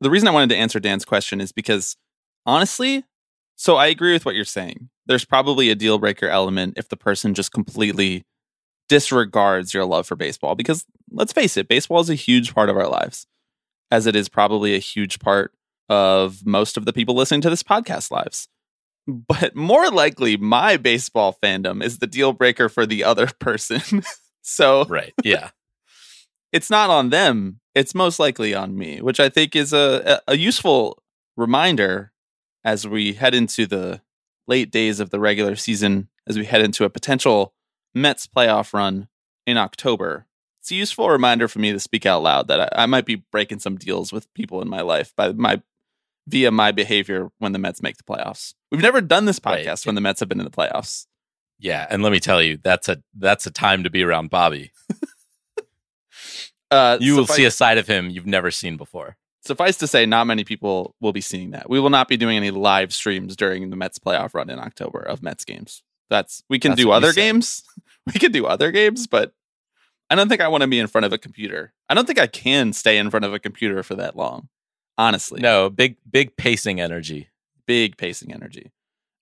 The 0.00 0.10
reason 0.10 0.28
I 0.28 0.32
wanted 0.32 0.50
to 0.50 0.56
answer 0.56 0.80
Dan's 0.80 1.04
question 1.04 1.40
is 1.40 1.52
because 1.52 1.96
honestly, 2.46 3.04
so 3.62 3.76
I 3.76 3.86
agree 3.86 4.12
with 4.12 4.24
what 4.24 4.34
you're 4.34 4.44
saying. 4.44 4.88
There's 5.06 5.24
probably 5.24 5.70
a 5.70 5.76
deal 5.76 6.00
breaker 6.00 6.26
element 6.26 6.74
if 6.76 6.88
the 6.88 6.96
person 6.96 7.32
just 7.32 7.52
completely 7.52 8.24
disregards 8.88 9.72
your 9.72 9.84
love 9.84 10.04
for 10.04 10.16
baseball 10.16 10.56
because 10.56 10.84
let's 11.12 11.32
face 11.32 11.56
it, 11.56 11.68
baseball 11.68 12.00
is 12.00 12.10
a 12.10 12.16
huge 12.16 12.56
part 12.56 12.68
of 12.68 12.76
our 12.76 12.88
lives, 12.88 13.28
as 13.92 14.08
it 14.08 14.16
is 14.16 14.28
probably 14.28 14.74
a 14.74 14.80
huge 14.80 15.20
part 15.20 15.52
of 15.88 16.44
most 16.44 16.76
of 16.76 16.86
the 16.86 16.92
people 16.92 17.14
listening 17.14 17.40
to 17.40 17.50
this 17.50 17.62
podcast 17.62 18.10
lives. 18.10 18.48
But 19.06 19.54
more 19.54 19.90
likely, 19.90 20.36
my 20.36 20.76
baseball 20.76 21.38
fandom 21.40 21.84
is 21.84 21.98
the 21.98 22.08
deal 22.08 22.32
breaker 22.32 22.68
for 22.68 22.84
the 22.84 23.04
other 23.04 23.28
person. 23.38 24.02
so, 24.42 24.86
right. 24.86 25.14
Yeah. 25.22 25.50
it's 26.50 26.68
not 26.68 26.90
on 26.90 27.10
them. 27.10 27.60
It's 27.76 27.94
most 27.94 28.18
likely 28.18 28.56
on 28.56 28.76
me, 28.76 29.00
which 29.00 29.20
I 29.20 29.28
think 29.28 29.54
is 29.54 29.72
a, 29.72 30.20
a 30.26 30.36
useful 30.36 31.00
reminder 31.36 32.12
as 32.64 32.86
we 32.86 33.14
head 33.14 33.34
into 33.34 33.66
the 33.66 34.00
late 34.46 34.70
days 34.70 35.00
of 35.00 35.10
the 35.10 35.20
regular 35.20 35.56
season, 35.56 36.08
as 36.26 36.38
we 36.38 36.44
head 36.44 36.62
into 36.62 36.84
a 36.84 36.90
potential 36.90 37.54
Mets 37.94 38.26
playoff 38.26 38.72
run 38.72 39.08
in 39.46 39.56
October. 39.56 40.26
It's 40.60 40.70
a 40.70 40.76
useful 40.76 41.10
reminder 41.10 41.48
for 41.48 41.58
me 41.58 41.72
to 41.72 41.80
speak 41.80 42.06
out 42.06 42.22
loud 42.22 42.48
that 42.48 42.60
I, 42.60 42.82
I 42.84 42.86
might 42.86 43.04
be 43.04 43.16
breaking 43.16 43.58
some 43.58 43.76
deals 43.76 44.12
with 44.12 44.32
people 44.34 44.62
in 44.62 44.68
my 44.68 44.80
life 44.80 45.12
by 45.16 45.32
my 45.32 45.60
via 46.28 46.52
my 46.52 46.70
behavior 46.70 47.30
when 47.38 47.52
the 47.52 47.58
Mets 47.58 47.82
make 47.82 47.96
the 47.96 48.04
playoffs. 48.04 48.54
We've 48.70 48.80
never 48.80 49.00
done 49.00 49.24
this 49.24 49.40
podcast 49.40 49.66
right. 49.66 49.86
when 49.86 49.94
the 49.96 50.00
Mets 50.00 50.20
have 50.20 50.28
been 50.28 50.38
in 50.38 50.44
the 50.44 50.50
playoffs. 50.50 51.06
Yeah, 51.58 51.86
and 51.90 52.02
let 52.02 52.12
me 52.12 52.20
tell 52.20 52.42
you, 52.42 52.58
that's 52.62 52.88
a 52.88 53.02
that's 53.16 53.46
a 53.46 53.50
time 53.50 53.84
to 53.84 53.90
be 53.90 54.02
around 54.02 54.30
Bobby. 54.30 54.72
uh, 56.70 56.98
you 57.00 57.16
will 57.16 57.26
see 57.26 57.44
a 57.44 57.50
side 57.50 57.78
of 57.78 57.86
him 57.86 58.10
you've 58.10 58.26
never 58.26 58.50
seen 58.50 58.76
before. 58.76 59.16
Suffice 59.44 59.76
to 59.78 59.86
say, 59.86 60.06
not 60.06 60.26
many 60.26 60.44
people 60.44 60.94
will 61.00 61.12
be 61.12 61.20
seeing 61.20 61.50
that. 61.50 61.68
We 61.68 61.80
will 61.80 61.90
not 61.90 62.06
be 62.06 62.16
doing 62.16 62.36
any 62.36 62.52
live 62.52 62.92
streams 62.92 63.34
during 63.34 63.70
the 63.70 63.76
Mets 63.76 63.98
playoff 63.98 64.34
run 64.34 64.48
in 64.48 64.60
October 64.60 65.00
of 65.00 65.22
Mets 65.22 65.44
games. 65.44 65.82
That's 66.10 66.44
we 66.48 66.58
can 66.58 66.72
That's 66.72 66.82
do 66.82 66.90
other 66.92 67.12
games. 67.12 67.64
we 68.06 68.20
can 68.20 68.30
do 68.30 68.46
other 68.46 68.70
games, 68.70 69.06
but 69.06 69.32
I 70.10 70.14
don't 70.14 70.28
think 70.28 70.40
I 70.40 70.48
want 70.48 70.60
to 70.60 70.68
be 70.68 70.78
in 70.78 70.86
front 70.86 71.06
of 71.06 71.12
a 71.12 71.18
computer. 71.18 71.72
I 71.88 71.94
don't 71.94 72.06
think 72.06 72.20
I 72.20 72.26
can 72.26 72.72
stay 72.72 72.98
in 72.98 73.10
front 73.10 73.24
of 73.24 73.32
a 73.32 73.38
computer 73.38 73.82
for 73.82 73.94
that 73.96 74.14
long. 74.14 74.48
Honestly. 74.98 75.40
No, 75.40 75.70
big 75.70 75.96
big 76.08 76.36
pacing 76.36 76.80
energy. 76.80 77.30
Big 77.66 77.96
pacing 77.96 78.32
energy. 78.32 78.72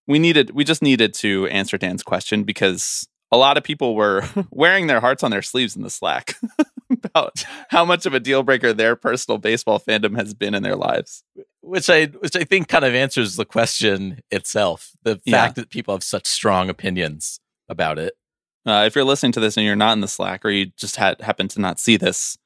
We 0.06 0.18
needed 0.18 0.50
we 0.50 0.64
just 0.64 0.82
needed 0.82 1.14
to 1.14 1.46
answer 1.46 1.78
Dan's 1.78 2.02
question 2.02 2.42
because 2.42 3.08
a 3.30 3.36
lot 3.36 3.56
of 3.56 3.64
people 3.64 3.94
were 3.94 4.24
wearing 4.50 4.86
their 4.88 5.00
hearts 5.00 5.22
on 5.22 5.30
their 5.30 5.42
sleeves 5.42 5.76
in 5.76 5.82
the 5.82 5.90
Slack 5.90 6.34
about 7.04 7.44
how 7.70 7.84
much 7.84 8.06
of 8.06 8.14
a 8.14 8.20
deal 8.20 8.42
breaker 8.42 8.72
their 8.72 8.96
personal 8.96 9.38
baseball 9.38 9.80
fandom 9.80 10.16
has 10.16 10.34
been 10.34 10.54
in 10.54 10.62
their 10.62 10.76
lives. 10.76 11.24
Which 11.60 11.90
I 11.90 12.06
which 12.06 12.36
I 12.36 12.44
think 12.44 12.68
kind 12.68 12.84
of 12.84 12.94
answers 12.94 13.36
the 13.36 13.44
question 13.44 14.20
itself. 14.30 14.92
The 15.02 15.16
fact 15.16 15.24
yeah. 15.24 15.52
that 15.56 15.70
people 15.70 15.94
have 15.94 16.04
such 16.04 16.26
strong 16.26 16.68
opinions 16.70 17.40
about 17.68 17.98
it. 17.98 18.14
Uh, 18.66 18.84
if 18.86 18.94
you're 18.94 19.04
listening 19.04 19.32
to 19.32 19.40
this 19.40 19.56
and 19.56 19.64
you're 19.64 19.76
not 19.76 19.92
in 19.92 20.00
the 20.00 20.08
Slack 20.08 20.44
or 20.44 20.50
you 20.50 20.66
just 20.76 20.96
had, 20.96 21.20
happen 21.22 21.48
to 21.48 21.60
not 21.60 21.80
see 21.80 21.96
this, 21.96 22.36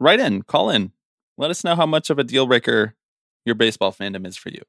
write 0.00 0.18
in, 0.18 0.42
call 0.42 0.68
in, 0.68 0.90
let 1.38 1.50
us 1.50 1.62
know 1.62 1.76
how 1.76 1.86
much 1.86 2.10
of 2.10 2.18
a 2.18 2.24
deal 2.24 2.46
breaker 2.46 2.96
your 3.44 3.54
baseball 3.54 3.92
fandom 3.92 4.26
is 4.26 4.36
for 4.36 4.48
you. 4.48 4.62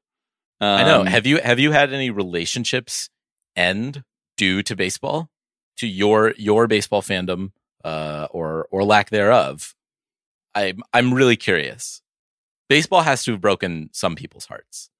Um, 0.60 0.80
I 0.80 0.84
know. 0.84 1.00
Um, 1.00 1.06
have 1.06 1.26
you 1.26 1.40
have 1.40 1.58
you 1.58 1.72
had 1.72 1.92
any 1.92 2.10
relationships 2.10 3.10
end 3.54 4.04
due 4.36 4.62
to 4.62 4.76
baseball, 4.76 5.30
to 5.78 5.86
your 5.86 6.34
your 6.36 6.66
baseball 6.66 7.02
fandom 7.02 7.52
uh, 7.84 8.28
or 8.30 8.68
or 8.70 8.84
lack 8.84 9.10
thereof. 9.10 9.74
I'm 10.54 10.82
I'm 10.92 11.12
really 11.12 11.36
curious. 11.36 12.02
Baseball 12.68 13.02
has 13.02 13.24
to 13.24 13.32
have 13.32 13.40
broken 13.40 13.90
some 13.92 14.16
people's 14.16 14.46
hearts. 14.46 14.90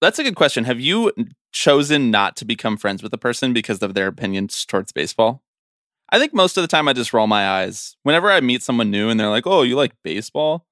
That's 0.00 0.18
a 0.18 0.22
good 0.22 0.36
question. 0.36 0.64
Have 0.64 0.80
you 0.80 1.12
chosen 1.52 2.10
not 2.10 2.36
to 2.36 2.44
become 2.44 2.76
friends 2.78 3.02
with 3.02 3.12
a 3.12 3.18
person 3.18 3.52
because 3.52 3.82
of 3.82 3.92
their 3.94 4.06
opinions 4.06 4.64
towards 4.64 4.92
baseball? 4.92 5.42
I 6.10 6.18
think 6.18 6.32
most 6.32 6.56
of 6.56 6.62
the 6.62 6.68
time 6.68 6.88
I 6.88 6.92
just 6.92 7.12
roll 7.12 7.26
my 7.26 7.48
eyes. 7.48 7.96
Whenever 8.02 8.30
I 8.30 8.40
meet 8.40 8.62
someone 8.62 8.90
new 8.90 9.10
and 9.10 9.20
they're 9.20 9.28
like, 9.28 9.46
"Oh, 9.46 9.62
you 9.62 9.76
like 9.76 9.92
baseball?" 10.02 10.66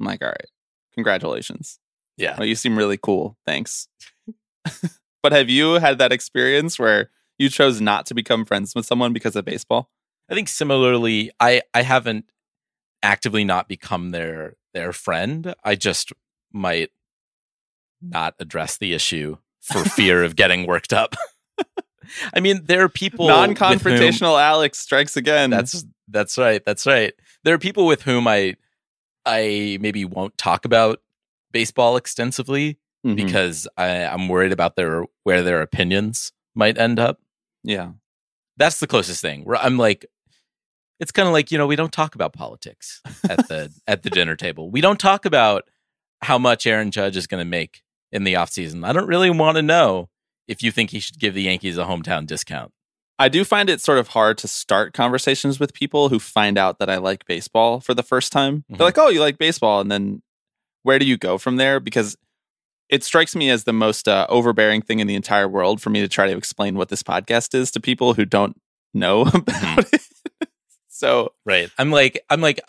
I'm 0.00 0.06
like, 0.06 0.22
"All 0.22 0.28
right, 0.28 0.50
congratulations. 0.94 1.78
Yeah, 2.16 2.36
well, 2.36 2.46
you 2.46 2.54
seem 2.56 2.76
really 2.76 2.98
cool. 2.98 3.36
Thanks." 3.46 3.88
but 5.22 5.32
have 5.32 5.48
you 5.48 5.74
had 5.74 5.98
that 5.98 6.12
experience 6.12 6.78
where 6.78 7.10
you 7.38 7.48
chose 7.48 7.80
not 7.80 8.06
to 8.06 8.14
become 8.14 8.44
friends 8.44 8.74
with 8.74 8.86
someone 8.86 9.12
because 9.12 9.36
of 9.36 9.44
baseball? 9.44 9.90
I 10.30 10.34
think 10.34 10.48
similarly, 10.48 11.30
I 11.40 11.62
I 11.74 11.82
haven't 11.82 12.26
actively 13.02 13.44
not 13.44 13.68
become 13.68 14.10
their 14.10 14.56
their 14.74 14.92
friend. 14.92 15.54
I 15.64 15.74
just 15.74 16.12
might 16.52 16.90
not 18.00 18.34
address 18.38 18.76
the 18.78 18.92
issue 18.92 19.36
for 19.60 19.84
fear 19.84 20.24
of 20.24 20.36
getting 20.36 20.66
worked 20.66 20.92
up. 20.92 21.14
I 22.34 22.40
mean, 22.40 22.64
there 22.64 22.82
are 22.82 22.88
people 22.88 23.28
non-confrontational. 23.28 24.32
Whom, 24.32 24.40
Alex 24.40 24.78
strikes 24.78 25.16
again. 25.16 25.50
That's 25.50 25.84
that's 26.08 26.36
right. 26.36 26.62
That's 26.64 26.86
right. 26.86 27.14
There 27.44 27.54
are 27.54 27.58
people 27.58 27.86
with 27.86 28.02
whom 28.02 28.26
I 28.26 28.56
I 29.24 29.78
maybe 29.80 30.04
won't 30.04 30.36
talk 30.36 30.64
about 30.64 31.00
baseball 31.52 31.96
extensively 31.96 32.78
mm-hmm. 33.06 33.14
because 33.14 33.68
I, 33.76 34.04
I'm 34.04 34.28
worried 34.28 34.52
about 34.52 34.76
their 34.76 35.04
where 35.22 35.42
their 35.42 35.62
opinions 35.62 36.32
might 36.54 36.78
end 36.78 36.98
up. 36.98 37.20
Yeah. 37.62 37.92
That's 38.62 38.78
the 38.78 38.86
closest 38.86 39.20
thing. 39.20 39.42
Where 39.42 39.56
I'm 39.56 39.76
like, 39.76 40.06
it's 41.00 41.10
kind 41.10 41.26
of 41.26 41.32
like 41.32 41.50
you 41.50 41.58
know 41.58 41.66
we 41.66 41.74
don't 41.74 41.92
talk 41.92 42.14
about 42.14 42.32
politics 42.32 43.00
at 43.28 43.48
the 43.48 43.72
at 43.88 44.04
the 44.04 44.10
dinner 44.10 44.36
table. 44.36 44.70
We 44.70 44.80
don't 44.80 45.00
talk 45.00 45.24
about 45.24 45.64
how 46.20 46.38
much 46.38 46.64
Aaron 46.64 46.92
Judge 46.92 47.16
is 47.16 47.26
going 47.26 47.40
to 47.40 47.48
make 47.48 47.82
in 48.12 48.22
the 48.22 48.34
offseason. 48.34 48.86
I 48.86 48.92
don't 48.92 49.08
really 49.08 49.30
want 49.30 49.56
to 49.56 49.62
know 49.62 50.10
if 50.46 50.62
you 50.62 50.70
think 50.70 50.90
he 50.90 51.00
should 51.00 51.18
give 51.18 51.34
the 51.34 51.42
Yankees 51.42 51.76
a 51.76 51.86
hometown 51.86 52.24
discount. 52.24 52.70
I 53.18 53.28
do 53.28 53.44
find 53.44 53.68
it 53.68 53.80
sort 53.80 53.98
of 53.98 54.08
hard 54.08 54.38
to 54.38 54.48
start 54.48 54.92
conversations 54.92 55.58
with 55.58 55.74
people 55.74 56.08
who 56.08 56.20
find 56.20 56.56
out 56.56 56.78
that 56.78 56.88
I 56.88 56.98
like 56.98 57.26
baseball 57.26 57.80
for 57.80 57.94
the 57.94 58.04
first 58.04 58.30
time. 58.30 58.58
Mm-hmm. 58.58 58.76
They're 58.76 58.86
like, 58.86 58.98
"Oh, 58.98 59.08
you 59.08 59.18
like 59.18 59.38
baseball," 59.38 59.80
and 59.80 59.90
then 59.90 60.22
where 60.84 61.00
do 61.00 61.04
you 61.04 61.16
go 61.16 61.36
from 61.36 61.56
there? 61.56 61.80
Because 61.80 62.16
it 62.88 63.04
strikes 63.04 63.34
me 63.34 63.50
as 63.50 63.64
the 63.64 63.72
most 63.72 64.08
uh, 64.08 64.26
overbearing 64.28 64.82
thing 64.82 65.00
in 65.00 65.06
the 65.06 65.14
entire 65.14 65.48
world 65.48 65.80
for 65.80 65.90
me 65.90 66.00
to 66.00 66.08
try 66.08 66.26
to 66.26 66.36
explain 66.36 66.76
what 66.76 66.88
this 66.88 67.02
podcast 67.02 67.54
is 67.54 67.70
to 67.70 67.80
people 67.80 68.14
who 68.14 68.24
don't 68.24 68.60
know 68.94 69.22
about 69.34 69.46
mm-hmm. 69.46 69.96
it. 70.40 70.48
so 70.88 71.32
right, 71.44 71.70
I'm 71.78 71.90
like, 71.90 72.22
I'm 72.28 72.40
like, 72.40 72.60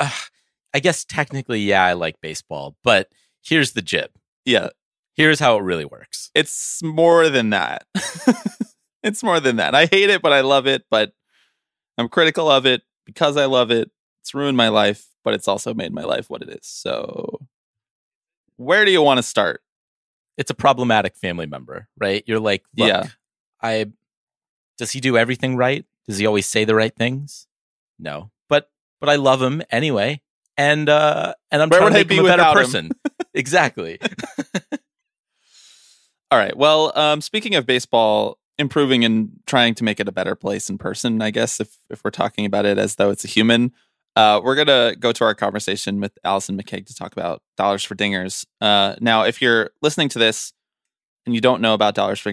I 0.74 0.79
guess 0.79 1.05
technically, 1.05 1.60
yeah, 1.60 1.84
I 1.84 1.93
like 1.93 2.22
baseball, 2.22 2.75
but 2.84 3.10
here's 3.41 3.74
the 3.74 3.82
jib. 3.82 4.10
Yeah, 4.46 4.70
here's 5.15 5.39
how 5.39 5.58
it 5.58 5.63
really 5.63 5.86
works. 5.86 6.32
It's 6.34 6.82
more 6.84 7.29
than 7.29 7.51
that. 7.51 7.86
it's 9.03 9.24
more 9.24 9.39
than 9.39 9.58
that. 9.58 9.75
I 9.75 9.86
hate 9.86 10.10
it, 10.10 10.22
but 10.22 10.34
I 10.34 10.41
love 10.41 10.67
it. 10.67 10.84
But 10.89 11.13
I'm 11.98 12.10
critical 12.10 12.50
of 12.50 12.65
it 12.65 12.82
because 13.05 13.38
I 13.38 13.46
love 13.46 13.72
it. 13.72 13.91
It's 14.22 14.34
ruined 14.34 14.58
my 14.58 14.70
life, 14.70 15.08
but 15.24 15.34
it's 15.34 15.48
also 15.48 15.74
made 15.74 15.93
my 15.93 16.03
life 16.03 16.29
what 16.29 16.41
it 16.41 16.50
is. 16.50 16.65
So, 16.65 17.39
where 18.55 18.86
do 18.86 18.91
you 18.91 19.01
want 19.01 19.17
to 19.17 19.24
start? 19.24 19.62
It's 20.38 20.50
a 20.52 20.56
problematic 20.56 21.16
family 21.16 21.46
member, 21.46 21.88
right? 21.98 22.24
You're 22.25 22.40
like, 22.40 22.63
yeah, 22.74 23.08
I 23.62 23.88
does 24.78 24.92
he 24.92 25.00
do 25.00 25.18
everything 25.18 25.56
right? 25.56 25.86
Does 26.08 26.18
he 26.18 26.25
always 26.25 26.46
say 26.46 26.66
the 26.66 26.75
right 26.75 26.96
things? 26.96 27.48
No, 28.00 28.32
but 28.50 28.70
but 29.00 29.10
I 29.10 29.16
love 29.16 29.42
him 29.42 29.62
anyway, 29.70 30.22
and 30.58 30.90
uh 30.90 31.34
and 31.52 31.62
I'm 31.62 31.70
Where 31.70 31.80
trying 31.80 31.94
to 31.94 32.00
make 32.00 32.12
him 32.12 32.25
a 32.25 32.28
better 32.28 32.52
person. 32.54 32.92
exactly. 33.34 34.00
All 36.32 36.40
right. 36.40 36.56
Well, 36.58 36.92
um, 36.98 37.22
speaking 37.22 37.54
of 37.54 37.68
baseball, 37.68 38.40
improving 38.58 39.06
and 39.06 39.40
trying 39.46 39.75
to 39.75 39.84
make 39.84 40.00
it 40.00 40.08
a 40.08 40.12
better 40.12 40.36
place 40.36 40.68
in 40.70 40.80
person, 40.80 41.22
I 41.22 41.30
guess, 41.30 41.60
if, 41.60 41.78
if 41.92 42.04
we're 42.04 42.10
talking 42.10 42.46
about 42.46 42.66
it 42.66 42.80
as 42.80 42.96
though 42.96 43.12
it's 43.12 43.24
a 43.24 43.28
human, 43.28 43.72
uh, 44.15 44.39
we're 44.43 44.55
going 44.55 44.67
to 44.67 44.96
go 45.00 45.12
to 45.12 45.24
our 45.24 45.34
conversation 45.34 46.00
with 46.00 46.17
Allison 46.24 46.58
McCague 46.58 46.86
to 46.88 46.96
talk 46.96 47.13
about 47.13 47.41
Dollars 47.58 47.84
for 47.84 47.96
Dingers. 47.96 48.46
Uh, 48.62 48.96
now, 49.01 49.24
if 49.24 49.41
you're 49.41 49.72
listening 49.82 50.10
to 50.10 50.20
this 50.20 50.53
and 51.25 51.34
you 51.34 51.41
don't 51.41 51.62
know 51.62 51.74
about 51.74 51.96
Dollars 51.96 52.20
for, 52.20 52.32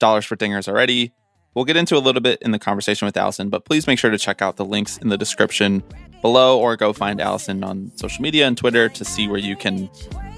Dollars 0.00 0.24
for 0.24 0.36
Dingers 0.36 0.66
already, 0.66 1.12
we'll 1.54 1.64
get 1.64 1.76
into 1.76 1.96
a 1.96 2.00
little 2.00 2.20
bit 2.20 2.40
in 2.42 2.50
the 2.50 2.58
conversation 2.58 3.06
with 3.06 3.16
Allison, 3.16 3.48
but 3.48 3.64
please 3.64 3.86
make 3.86 3.98
sure 3.98 4.10
to 4.10 4.18
check 4.18 4.42
out 4.42 4.56
the 4.56 4.64
links 4.64 4.98
in 4.98 5.08
the 5.08 5.18
description 5.18 5.82
below 6.20 6.58
or 6.58 6.76
go 6.76 6.92
find 6.92 7.20
Allison 7.20 7.62
on 7.62 7.92
social 7.96 8.22
media 8.22 8.46
and 8.46 8.56
Twitter 8.56 8.88
to 8.88 9.04
see 9.04 9.28
where 9.28 9.38
you 9.38 9.56
can 9.56 9.88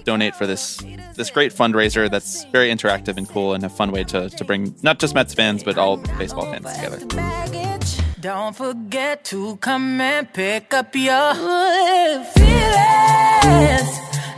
donate 0.04 0.34
for 0.34 0.46
this 0.46 0.78
this 1.14 1.30
great 1.30 1.52
fundraiser 1.52 2.10
that's 2.10 2.44
very 2.46 2.70
interactive 2.70 3.16
and 3.16 3.28
cool 3.28 3.54
and 3.54 3.62
a 3.62 3.68
fun 3.68 3.92
way 3.92 4.02
to, 4.02 4.28
to 4.30 4.44
bring 4.44 4.74
not 4.82 4.98
just 4.98 5.14
Mets 5.14 5.32
fans 5.32 5.62
but 5.62 5.78
all 5.78 5.96
baseball 6.18 6.44
fans 6.46 6.66
together. 6.74 8.01
Don't 8.22 8.54
forget 8.54 9.24
to 9.24 9.56
come 9.56 10.00
and 10.00 10.32
pick 10.32 10.72
up 10.72 10.94
your 10.94 11.34
feelings. 11.34 12.28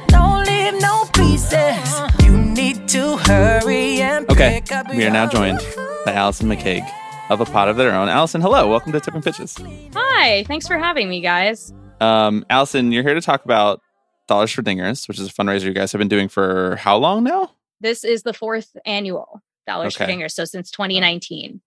Don't 0.07 0.47
leave 0.47 0.81
no 0.81 1.05
pieces. 1.13 2.01
You 2.23 2.35
need 2.35 2.89
to 2.89 3.19
hurry 3.19 4.01
and 4.01 4.27
Okay, 4.31 4.63
we 4.89 5.05
are 5.05 5.11
now 5.11 5.29
joined 5.29 5.59
by 6.07 6.15
Allison 6.15 6.49
McCague 6.49 6.91
of 7.29 7.43
A 7.43 7.45
Pod 7.45 7.69
of 7.69 7.77
Their 7.77 7.95
Own. 7.95 8.09
Allison, 8.09 8.41
hello. 8.41 8.71
Welcome 8.71 8.93
to 8.93 9.01
Tipping 9.01 9.21
Pitches. 9.21 9.55
Hi. 9.95 10.45
Thanks 10.45 10.67
for 10.67 10.79
having 10.79 11.11
me, 11.11 11.21
guys. 11.21 11.71
Um, 12.01 12.47
Allison, 12.49 12.91
you're 12.91 13.03
here 13.03 13.13
to 13.13 13.21
talk 13.21 13.45
about 13.45 13.83
Dollars 14.29 14.51
for 14.51 14.63
Dingers, 14.63 15.07
which 15.09 15.19
is 15.19 15.29
a 15.29 15.31
fundraiser 15.31 15.65
you 15.65 15.75
guys 15.75 15.93
have 15.93 15.99
been 15.99 16.09
doing 16.09 16.31
for 16.31 16.77
how 16.77 16.97
long 16.97 17.23
now? 17.23 17.51
This 17.83 18.03
is 18.03 18.23
the 18.23 18.33
fourth 18.33 18.75
annual 18.87 19.43
Dollars 19.67 19.95
okay. 19.95 20.07
for 20.07 20.11
Dingers, 20.11 20.33
so 20.33 20.47
since 20.47 20.71
2019. 20.71 21.61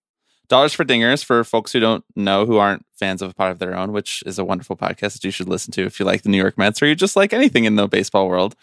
Dollars 0.49 0.73
for 0.73 0.85
Dingers 0.85 1.23
for 1.23 1.43
folks 1.43 1.73
who 1.73 1.79
don't 1.79 2.05
know, 2.15 2.45
who 2.45 2.57
aren't 2.57 2.85
fans 2.93 3.21
of 3.21 3.31
a 3.31 3.33
pod 3.33 3.51
of 3.51 3.59
their 3.59 3.75
own, 3.75 3.91
which 3.91 4.23
is 4.25 4.39
a 4.39 4.45
wonderful 4.45 4.77
podcast 4.77 5.13
that 5.13 5.23
you 5.23 5.31
should 5.31 5.49
listen 5.49 5.71
to 5.73 5.83
if 5.83 5.99
you 5.99 6.05
like 6.05 6.21
the 6.21 6.29
New 6.29 6.37
York 6.37 6.57
Mets 6.57 6.81
or 6.81 6.87
you 6.87 6.95
just 6.95 7.15
like 7.15 7.33
anything 7.33 7.65
in 7.65 7.75
the 7.75 7.87
baseball 7.87 8.29
world. 8.29 8.55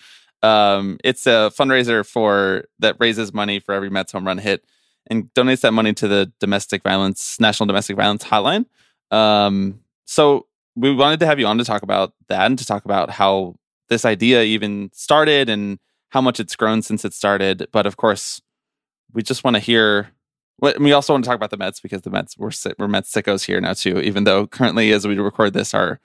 Um, 0.42 0.98
it's 1.04 1.26
a 1.26 1.52
fundraiser 1.56 2.06
for 2.06 2.64
that 2.78 2.96
raises 2.98 3.32
money 3.32 3.60
for 3.60 3.74
every 3.74 3.90
Mets 3.90 4.12
home 4.12 4.26
run 4.26 4.38
hit 4.38 4.64
and 5.06 5.32
donates 5.34 5.60
that 5.60 5.72
money 5.72 5.92
to 5.94 6.08
the 6.08 6.32
domestic 6.40 6.82
violence 6.82 7.38
National 7.38 7.66
Domestic 7.66 7.96
Violence 7.96 8.24
Hotline. 8.24 8.66
Um, 9.10 9.80
so 10.06 10.46
we 10.76 10.94
wanted 10.94 11.20
to 11.20 11.26
have 11.26 11.38
you 11.38 11.46
on 11.46 11.58
to 11.58 11.64
talk 11.64 11.82
about 11.82 12.14
that 12.28 12.46
and 12.46 12.58
to 12.58 12.66
talk 12.66 12.84
about 12.84 13.10
how 13.10 13.56
this 13.88 14.04
idea 14.04 14.42
even 14.42 14.90
started 14.92 15.48
and 15.48 15.78
how 16.10 16.20
much 16.20 16.40
it's 16.40 16.56
grown 16.56 16.82
since 16.82 17.04
it 17.04 17.12
started. 17.12 17.68
But 17.72 17.86
of 17.86 17.96
course, 17.96 18.40
we 19.12 19.22
just 19.22 19.44
want 19.44 19.56
to 19.56 19.60
hear. 19.60 20.10
We 20.60 20.92
also 20.92 21.12
want 21.12 21.24
to 21.24 21.28
talk 21.28 21.36
about 21.36 21.50
the 21.50 21.56
Mets 21.56 21.80
because 21.80 22.02
the 22.02 22.10
Mets 22.10 22.38
we're 22.38 22.50
we're 22.78 22.88
Mets 22.88 23.12
sickos 23.12 23.44
here 23.44 23.60
now 23.60 23.72
too. 23.74 24.00
Even 24.00 24.24
though 24.24 24.46
currently, 24.46 24.92
as 24.92 25.06
we 25.06 25.18
record 25.18 25.52
this, 25.52 25.74
our 25.74 26.00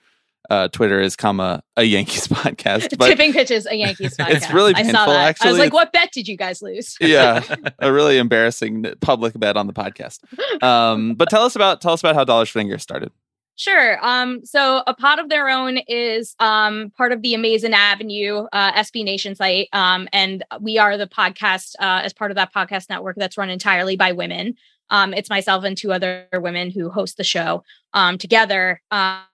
uh, 0.50 0.68
Twitter 0.68 1.00
is 1.00 1.16
comma 1.16 1.62
a 1.76 1.84
Yankees 1.84 2.26
podcast. 2.28 2.98
But 2.98 3.08
Tipping 3.08 3.32
pitches 3.32 3.66
a 3.66 3.74
Yankees 3.74 4.16
podcast. 4.18 4.30
It's 4.30 4.50
really 4.50 4.74
painful. 4.74 4.96
I 4.96 5.04
saw 5.04 5.06
that. 5.06 5.28
Actually, 5.28 5.48
I 5.48 5.52
was 5.52 5.58
like, 5.60 5.72
"What 5.72 5.92
bet 5.92 6.12
did 6.12 6.28
you 6.28 6.36
guys 6.36 6.60
lose?" 6.60 6.96
yeah, 7.00 7.42
a 7.78 7.92
really 7.92 8.18
embarrassing 8.18 8.86
public 9.00 9.38
bet 9.38 9.56
on 9.56 9.66
the 9.66 9.72
podcast. 9.72 10.20
Um, 10.62 11.14
but 11.14 11.30
tell 11.30 11.44
us 11.44 11.56
about 11.56 11.80
tell 11.80 11.92
us 11.92 12.00
about 12.00 12.16
how 12.16 12.24
Dollar 12.24 12.46
Finger 12.46 12.78
started. 12.78 13.12
Sure. 13.60 14.02
Um, 14.02 14.42
so 14.42 14.82
a 14.86 14.94
pod 14.94 15.18
of 15.18 15.28
their 15.28 15.46
own 15.46 15.76
is 15.86 16.34
um, 16.40 16.90
part 16.96 17.12
of 17.12 17.20
the 17.20 17.34
Amazing 17.34 17.74
Avenue 17.74 18.46
uh, 18.54 18.72
SB 18.72 19.04
Nation 19.04 19.34
site, 19.34 19.68
um, 19.74 20.08
and 20.14 20.42
we 20.62 20.78
are 20.78 20.96
the 20.96 21.06
podcast 21.06 21.74
uh, 21.78 22.00
as 22.02 22.14
part 22.14 22.30
of 22.30 22.36
that 22.36 22.54
podcast 22.54 22.88
network 22.88 23.16
that's 23.18 23.36
run 23.36 23.50
entirely 23.50 23.96
by 23.96 24.12
women. 24.12 24.54
Um, 24.88 25.12
it's 25.12 25.28
myself 25.28 25.62
and 25.64 25.76
two 25.76 25.92
other 25.92 26.26
women 26.32 26.70
who 26.70 26.88
host 26.88 27.18
the 27.18 27.22
show 27.22 27.62
um, 27.92 28.16
together. 28.16 28.80
Um, 28.90 29.28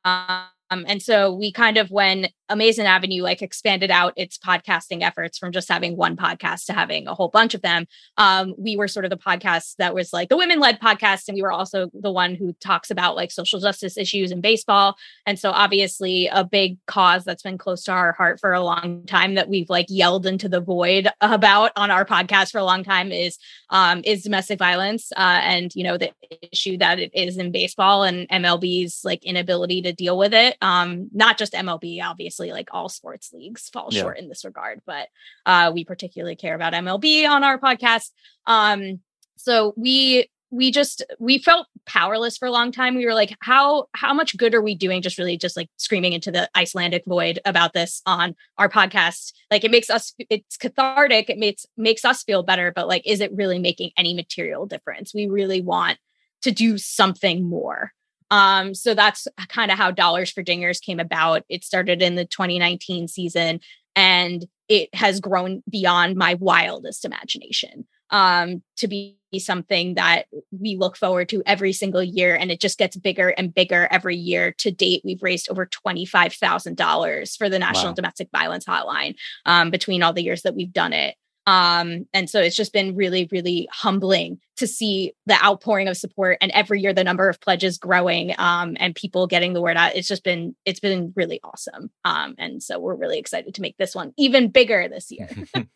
and 0.71 1.01
so 1.01 1.33
we 1.33 1.53
kind 1.53 1.77
of, 1.77 1.93
when 1.93 2.27
Amazing 2.49 2.87
Avenue 2.87 3.23
like 3.23 3.43
expanded 3.43 3.91
out 3.91 4.13
its 4.17 4.39
podcasting 4.39 5.03
efforts 5.03 5.39
from 5.39 5.53
just 5.53 5.69
having 5.69 5.97
one 5.97 6.17
podcast 6.17 6.67
to 6.67 6.73
having 6.73 7.09
a 7.09 7.15
whole 7.15 7.29
bunch 7.29 7.55
of 7.55 7.63
them, 7.63 7.87
um, 8.17 8.55
we 8.59 8.77
were 8.77 8.89
sort 8.89 9.05
of 9.05 9.11
the 9.11 9.17
podcast 9.17 9.77
that 9.77 9.95
was 9.95 10.13
like 10.13 10.29
the 10.29 10.37
women 10.37 10.61
led 10.61 10.81
podcast. 10.81 11.29
And 11.29 11.35
we 11.35 11.43
were 11.43 11.53
also 11.53 11.91
the 11.95 12.11
one 12.11 12.35
who 12.35 12.53
talks 12.55 12.91
about 12.91 13.17
like 13.17 13.31
social 13.31 13.61
justice 13.61 13.97
issues 13.97 14.31
in 14.31 14.41
baseball. 14.41 14.97
And 15.27 15.39
so 15.39 15.51
obviously 15.51 16.29
a 16.29 16.45
big 16.45 16.79
cause 16.87 17.25
that's 17.25 17.43
been 17.43 17.59
close 17.59 17.85
to 17.85 17.93
our 17.93 18.13
heart 18.13 18.41
for 18.41 18.53
a 18.53 18.63
long 18.63 19.05
time 19.07 19.35
that 19.35 19.49
we've 19.49 19.71
like 19.71 19.87
yelled 19.89 20.27
into 20.27 20.49
the 20.49 20.61
void 20.61 21.09
about 21.21 21.73
on 21.77 21.91
our 21.91 22.05
podcast 22.05 22.53
for 22.53 22.59
a 22.59 22.65
long 22.65 22.85
time 22.85 23.13
is 23.13 23.39
um, 23.71 24.03
is 24.05 24.23
domestic 24.23 24.59
violence 24.59 25.13
uh, 25.17 25.41
and 25.43 25.75
you 25.75 25.85
know 25.85 25.99
the 25.99 26.13
issue 26.53 26.77
that 26.79 26.99
it 26.99 27.11
is 27.15 27.39
in 27.39 27.51
baseball 27.51 28.03
and 28.03 28.29
MLB's 28.29 29.01
like 29.05 29.25
inability 29.25 29.83
to 29.83 29.93
deal 29.93 30.17
with 30.17 30.33
it 30.33 30.57
um, 30.61 31.09
not 31.13 31.39
just 31.39 31.53
MLB, 31.53 32.03
obviously, 32.03 32.36
like 32.41 32.69
all 32.73 32.89
sports 32.89 33.33
leagues 33.33 33.69
fall 33.69 33.89
yeah. 33.91 34.03
short 34.03 34.19
in 34.19 34.29
this 34.29 34.45
regard, 34.45 34.81
but 34.87 35.09
uh, 35.45 35.71
we 35.75 35.85
particularly 35.85 36.37
care 36.37 36.55
about 36.55 36.73
MLB 36.73 37.29
on 37.29 37.45
our 37.45 37.59
podcast. 37.59 38.11
Um, 38.47 39.01
so 39.37 39.75
we 39.77 40.29
we 40.51 40.71
just 40.71 41.03
we 41.19 41.39
felt 41.39 41.67
powerless 41.87 42.39
for 42.39 42.47
a 42.47 42.53
long 42.53 42.71
time. 42.71 42.95
We 42.95 43.05
were 43.07 43.15
like 43.15 43.37
how 43.41 43.87
how 43.95 44.15
much 44.15 44.37
good 44.37 44.55
are 44.55 44.63
we 44.63 44.75
doing 44.75 45.03
just 45.03 45.19
really 45.19 45.37
just 45.37 45.57
like 45.57 45.69
screaming 45.77 46.13
into 46.13 46.31
the 46.31 46.49
icelandic 46.57 47.05
void 47.07 47.41
about 47.45 47.73
this 47.73 48.01
on 48.07 48.35
our 48.59 48.69
podcast? 48.69 49.33
Like 49.51 49.65
it 49.65 49.71
makes 49.71 49.91
us 49.91 50.15
it's 50.31 50.57
cathartic. 50.57 51.29
It 51.29 51.39
makes 51.39 51.67
makes 51.77 52.05
us 52.05 52.23
feel 52.23 52.43
better 52.43 52.73
but 52.75 52.89
like 52.89 53.03
is 53.07 53.21
it 53.21 53.33
really 53.35 53.59
making 53.59 53.91
any 53.97 54.15
material 54.15 54.67
difference? 54.67 55.13
We 55.13 55.27
really 55.27 55.61
want 55.61 55.99
to 56.43 56.53
do 56.53 56.79
something 56.79 57.45
more 57.45 57.93
um, 58.31 58.75
so 58.75 58.95
that's 58.95 59.29
kind 59.49 59.71
of 59.71 59.79
how 59.79 59.91
Dollars 59.91 60.31
for 60.31 60.43
Dingers 60.43 60.81
came 60.81 61.01
about. 61.01 61.43
It 61.49 61.65
started 61.65 62.03
in 62.03 62.15
the 62.15 62.25
2019 62.25 63.09
season 63.09 63.61
and 63.95 64.47
it 64.69 64.95
has 64.95 65.21
grown 65.21 65.63
beyond 65.71 66.17
my 66.17 66.35
wildest 66.35 67.05
imagination 67.05 67.87
um, 68.11 68.63
to 68.77 68.89
be 68.89 69.17
something 69.39 69.95
that 69.95 70.27
we 70.51 70.77
look 70.77 70.97
forward 70.97 71.29
to 71.29 71.43
every 71.47 71.73
single 71.73 72.03
year. 72.03 72.35
And 72.35 72.51
it 72.51 72.61
just 72.61 72.79
gets 72.79 72.97
bigger 72.97 73.29
and 73.29 73.55
bigger 73.55 73.89
every 73.91 74.17
year. 74.17 74.55
To 74.59 74.71
date, 74.71 75.03
we've 75.05 75.23
raised 75.23 75.51
over 75.51 75.67
$25,000 75.67 77.37
for 77.37 77.49
the 77.49 77.59
National 77.59 77.89
wow. 77.89 77.95
Domestic 77.95 78.29
Violence 78.33 78.65
Hotline 78.65 79.17
um, 79.45 79.71
between 79.71 80.03
all 80.03 80.13
the 80.13 80.23
years 80.23 80.43
that 80.43 80.55
we've 80.55 80.73
done 80.73 80.93
it. 80.93 81.17
Um, 81.47 82.07
and 82.13 82.29
so 82.29 82.41
it's 82.41 82.57
just 82.57 82.73
been 82.73 82.97
really, 82.97 83.29
really 83.31 83.69
humbling 83.73 84.41
to 84.57 84.67
see 84.67 85.13
the 85.27 85.43
outpouring 85.45 85.87
of 85.87 85.97
support 85.97 86.39
and 86.41 86.51
every 86.53 86.81
year 86.81 86.93
the 86.93 87.05
number 87.05 87.29
of 87.29 87.41
pledges 87.41 87.79
growing 87.79 88.35
um, 88.39 88.77
and 88.81 88.95
people 88.95 89.27
getting 89.27 89.53
the 89.53 89.63
word 89.63 89.77
out. 89.77 89.95
It's 89.95 90.09
just 90.09 90.25
been, 90.25 90.57
it's 90.65 90.81
been 90.81 91.13
really 91.15 91.41
awesome. 91.45 91.91
Um, 92.05 92.35
and 92.39 92.63
so 92.63 92.79
we're 92.79 92.97
really 92.97 93.19
excited 93.19 93.55
to 93.55 93.63
make 93.63 93.77
this 93.77 93.95
one 93.95 94.13
even 94.17 94.49
bigger 94.49 94.89
this 94.89 95.11
year. 95.11 95.29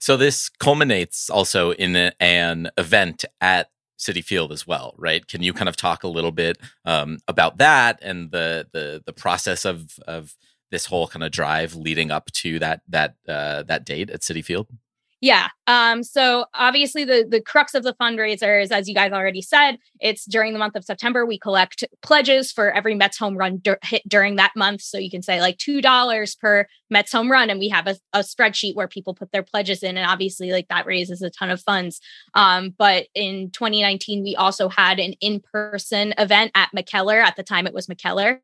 so 0.00 0.16
this 0.16 0.48
culminates 0.48 1.28
also 1.28 1.72
in 1.72 1.94
a, 1.96 2.12
an 2.20 2.70
event 2.78 3.24
at 3.40 3.68
Citi 3.98 4.24
Field 4.24 4.52
as 4.52 4.66
well, 4.66 4.94
right? 4.96 5.26
Can 5.26 5.42
you 5.42 5.52
kind 5.52 5.68
of 5.68 5.76
talk 5.76 6.04
a 6.04 6.08
little 6.08 6.32
bit 6.32 6.58
um, 6.84 7.18
about 7.28 7.58
that 7.58 7.98
and 8.02 8.30
the 8.30 8.66
the 8.72 9.02
the 9.06 9.12
process 9.12 9.64
of 9.64 9.86
of 10.06 10.34
this 10.74 10.86
whole 10.86 11.06
kind 11.06 11.22
of 11.22 11.30
drive 11.30 11.76
leading 11.76 12.10
up 12.10 12.30
to 12.32 12.58
that 12.58 12.82
that 12.88 13.14
uh, 13.28 13.62
that 13.62 13.86
date 13.86 14.10
at 14.10 14.22
Citi 14.22 14.44
Field? 14.44 14.66
Yeah. 15.20 15.48
Um, 15.68 16.02
so 16.02 16.46
obviously 16.52 17.04
the 17.04 17.24
the 17.26 17.40
crux 17.40 17.74
of 17.74 17.84
the 17.84 17.94
fundraiser 17.94 18.60
is, 18.60 18.72
as 18.72 18.88
you 18.88 18.94
guys 18.94 19.12
already 19.12 19.40
said, 19.40 19.78
it's 20.00 20.24
during 20.24 20.52
the 20.52 20.58
month 20.58 20.74
of 20.74 20.84
September. 20.84 21.24
We 21.24 21.38
collect 21.38 21.84
pledges 22.02 22.50
for 22.50 22.72
every 22.72 22.96
Mets 22.96 23.16
home 23.16 23.36
run 23.36 23.60
dur- 23.62 23.78
hit 23.84 24.02
during 24.08 24.34
that 24.36 24.50
month. 24.56 24.82
So 24.82 24.98
you 24.98 25.10
can 25.10 25.22
say 25.22 25.40
like 25.40 25.58
two 25.58 25.80
dollars 25.80 26.34
per 26.34 26.66
Mets 26.90 27.12
home 27.12 27.30
run, 27.30 27.50
and 27.50 27.60
we 27.60 27.68
have 27.68 27.86
a, 27.86 27.96
a, 28.12 28.18
spreadsheet 28.18 28.74
where 28.74 28.88
people 28.88 29.14
put 29.14 29.30
their 29.30 29.44
pledges 29.44 29.84
in, 29.84 29.96
and 29.96 30.10
obviously 30.10 30.50
like 30.50 30.66
that 30.68 30.86
raises 30.86 31.22
a 31.22 31.30
ton 31.30 31.50
of 31.50 31.62
funds. 31.62 32.00
Um, 32.34 32.74
but 32.76 33.06
in 33.14 33.50
2019, 33.52 34.24
we 34.24 34.34
also 34.34 34.68
had 34.68 34.98
an 34.98 35.14
in 35.20 35.40
person 35.40 36.12
event 36.18 36.50
at 36.56 36.70
Mikkeller. 36.76 37.24
At 37.24 37.36
the 37.36 37.44
time, 37.44 37.68
it 37.68 37.72
was 37.72 37.86
Mikkeller 37.86 38.40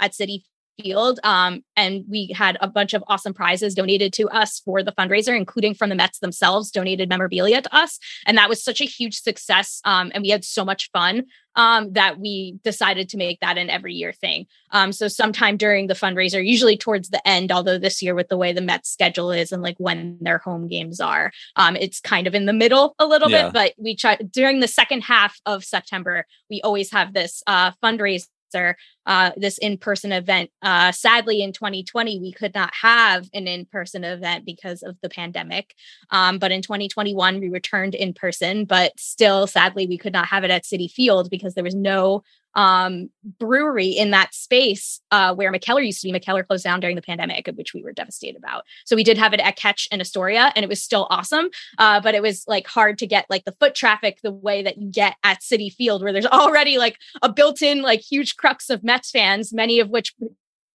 at 0.00 0.12
Citi 0.12 0.42
field. 0.80 1.20
Um, 1.24 1.62
and 1.76 2.04
we 2.08 2.32
had 2.34 2.56
a 2.60 2.68
bunch 2.68 2.94
of 2.94 3.04
awesome 3.08 3.34
prizes 3.34 3.74
donated 3.74 4.12
to 4.14 4.28
us 4.28 4.60
for 4.60 4.82
the 4.82 4.92
fundraiser, 4.92 5.36
including 5.36 5.74
from 5.74 5.88
the 5.90 5.94
Mets 5.94 6.18
themselves, 6.20 6.70
donated 6.70 7.08
memorabilia 7.08 7.62
to 7.62 7.76
us. 7.76 7.98
And 8.26 8.38
that 8.38 8.48
was 8.48 8.62
such 8.62 8.80
a 8.80 8.84
huge 8.84 9.20
success. 9.20 9.80
Um, 9.84 10.10
and 10.14 10.22
we 10.22 10.30
had 10.30 10.44
so 10.44 10.64
much 10.64 10.90
fun 10.92 11.24
um, 11.56 11.92
that 11.94 12.20
we 12.20 12.58
decided 12.62 13.08
to 13.08 13.16
make 13.16 13.40
that 13.40 13.58
an 13.58 13.68
every 13.68 13.92
year 13.92 14.12
thing. 14.12 14.46
Um, 14.70 14.92
so 14.92 15.08
sometime 15.08 15.56
during 15.56 15.88
the 15.88 15.94
fundraiser, 15.94 16.46
usually 16.46 16.76
towards 16.76 17.10
the 17.10 17.26
end, 17.26 17.50
although 17.50 17.78
this 17.78 18.00
year 18.00 18.14
with 18.14 18.28
the 18.28 18.36
way 18.36 18.52
the 18.52 18.60
Mets 18.60 18.90
schedule 18.90 19.32
is 19.32 19.50
and 19.50 19.62
like 19.62 19.76
when 19.78 20.18
their 20.20 20.38
home 20.38 20.68
games 20.68 21.00
are, 21.00 21.32
um, 21.56 21.74
it's 21.74 22.00
kind 22.00 22.28
of 22.28 22.34
in 22.34 22.46
the 22.46 22.52
middle 22.52 22.94
a 23.00 23.06
little 23.06 23.30
yeah. 23.30 23.44
bit. 23.44 23.52
But 23.52 23.74
we 23.76 23.96
try 23.96 24.16
during 24.16 24.60
the 24.60 24.68
second 24.68 25.02
half 25.02 25.40
of 25.46 25.64
September, 25.64 26.26
we 26.48 26.60
always 26.62 26.92
have 26.92 27.12
this 27.12 27.42
uh, 27.48 27.72
fundraiser 27.82 28.28
uh, 28.54 29.30
this 29.36 29.58
in-person 29.58 30.12
event. 30.12 30.50
Uh, 30.62 30.92
sadly, 30.92 31.42
in 31.42 31.52
2020, 31.52 32.20
we 32.20 32.32
could 32.32 32.54
not 32.54 32.72
have 32.74 33.28
an 33.32 33.46
in-person 33.48 34.04
event 34.04 34.44
because 34.44 34.82
of 34.82 34.96
the 35.02 35.08
pandemic. 35.08 35.74
Um, 36.10 36.38
but 36.38 36.52
in 36.52 36.62
2021, 36.62 37.40
we 37.40 37.48
returned 37.48 37.94
in 37.94 38.12
person. 38.12 38.64
But 38.64 38.98
still, 38.98 39.46
sadly, 39.46 39.86
we 39.86 39.98
could 39.98 40.12
not 40.12 40.28
have 40.28 40.44
it 40.44 40.50
at 40.50 40.64
Citi 40.64 40.90
Field 40.90 41.30
because 41.30 41.54
there 41.54 41.64
was 41.64 41.74
no 41.74 42.22
um, 42.58 43.08
brewery 43.38 43.86
in 43.86 44.10
that 44.10 44.34
space 44.34 45.00
uh, 45.12 45.32
where 45.32 45.52
Mikkeller 45.52 45.86
used 45.86 46.00
to 46.00 46.08
be. 46.08 46.12
Mikkeller 46.12 46.44
closed 46.44 46.64
down 46.64 46.80
during 46.80 46.96
the 46.96 47.02
pandemic, 47.02 47.48
which 47.54 47.72
we 47.72 47.84
were 47.84 47.92
devastated 47.92 48.36
about. 48.36 48.64
So 48.84 48.96
we 48.96 49.04
did 49.04 49.16
have 49.16 49.32
it 49.32 49.38
at 49.38 49.54
Catch 49.54 49.86
in 49.92 50.00
Astoria, 50.00 50.52
and 50.56 50.64
it 50.64 50.68
was 50.68 50.82
still 50.82 51.06
awesome. 51.08 51.50
Uh, 51.78 52.00
but 52.00 52.16
it 52.16 52.22
was 52.22 52.44
like 52.48 52.66
hard 52.66 52.98
to 52.98 53.06
get 53.06 53.26
like 53.30 53.44
the 53.44 53.54
foot 53.60 53.76
traffic 53.76 54.18
the 54.24 54.32
way 54.32 54.64
that 54.64 54.76
you 54.76 54.90
get 54.90 55.14
at 55.22 55.40
Citi 55.40 55.72
Field, 55.72 56.02
where 56.02 56.12
there's 56.12 56.26
already 56.38 56.78
like 56.78 56.98
a 57.22 57.32
built-in 57.32 57.80
like 57.80 58.00
huge 58.00 58.34
crux 58.36 58.70
of 58.70 58.82
Mets 58.82 59.12
fans, 59.12 59.52
many 59.52 59.78
of 59.78 59.90
which 59.90 60.16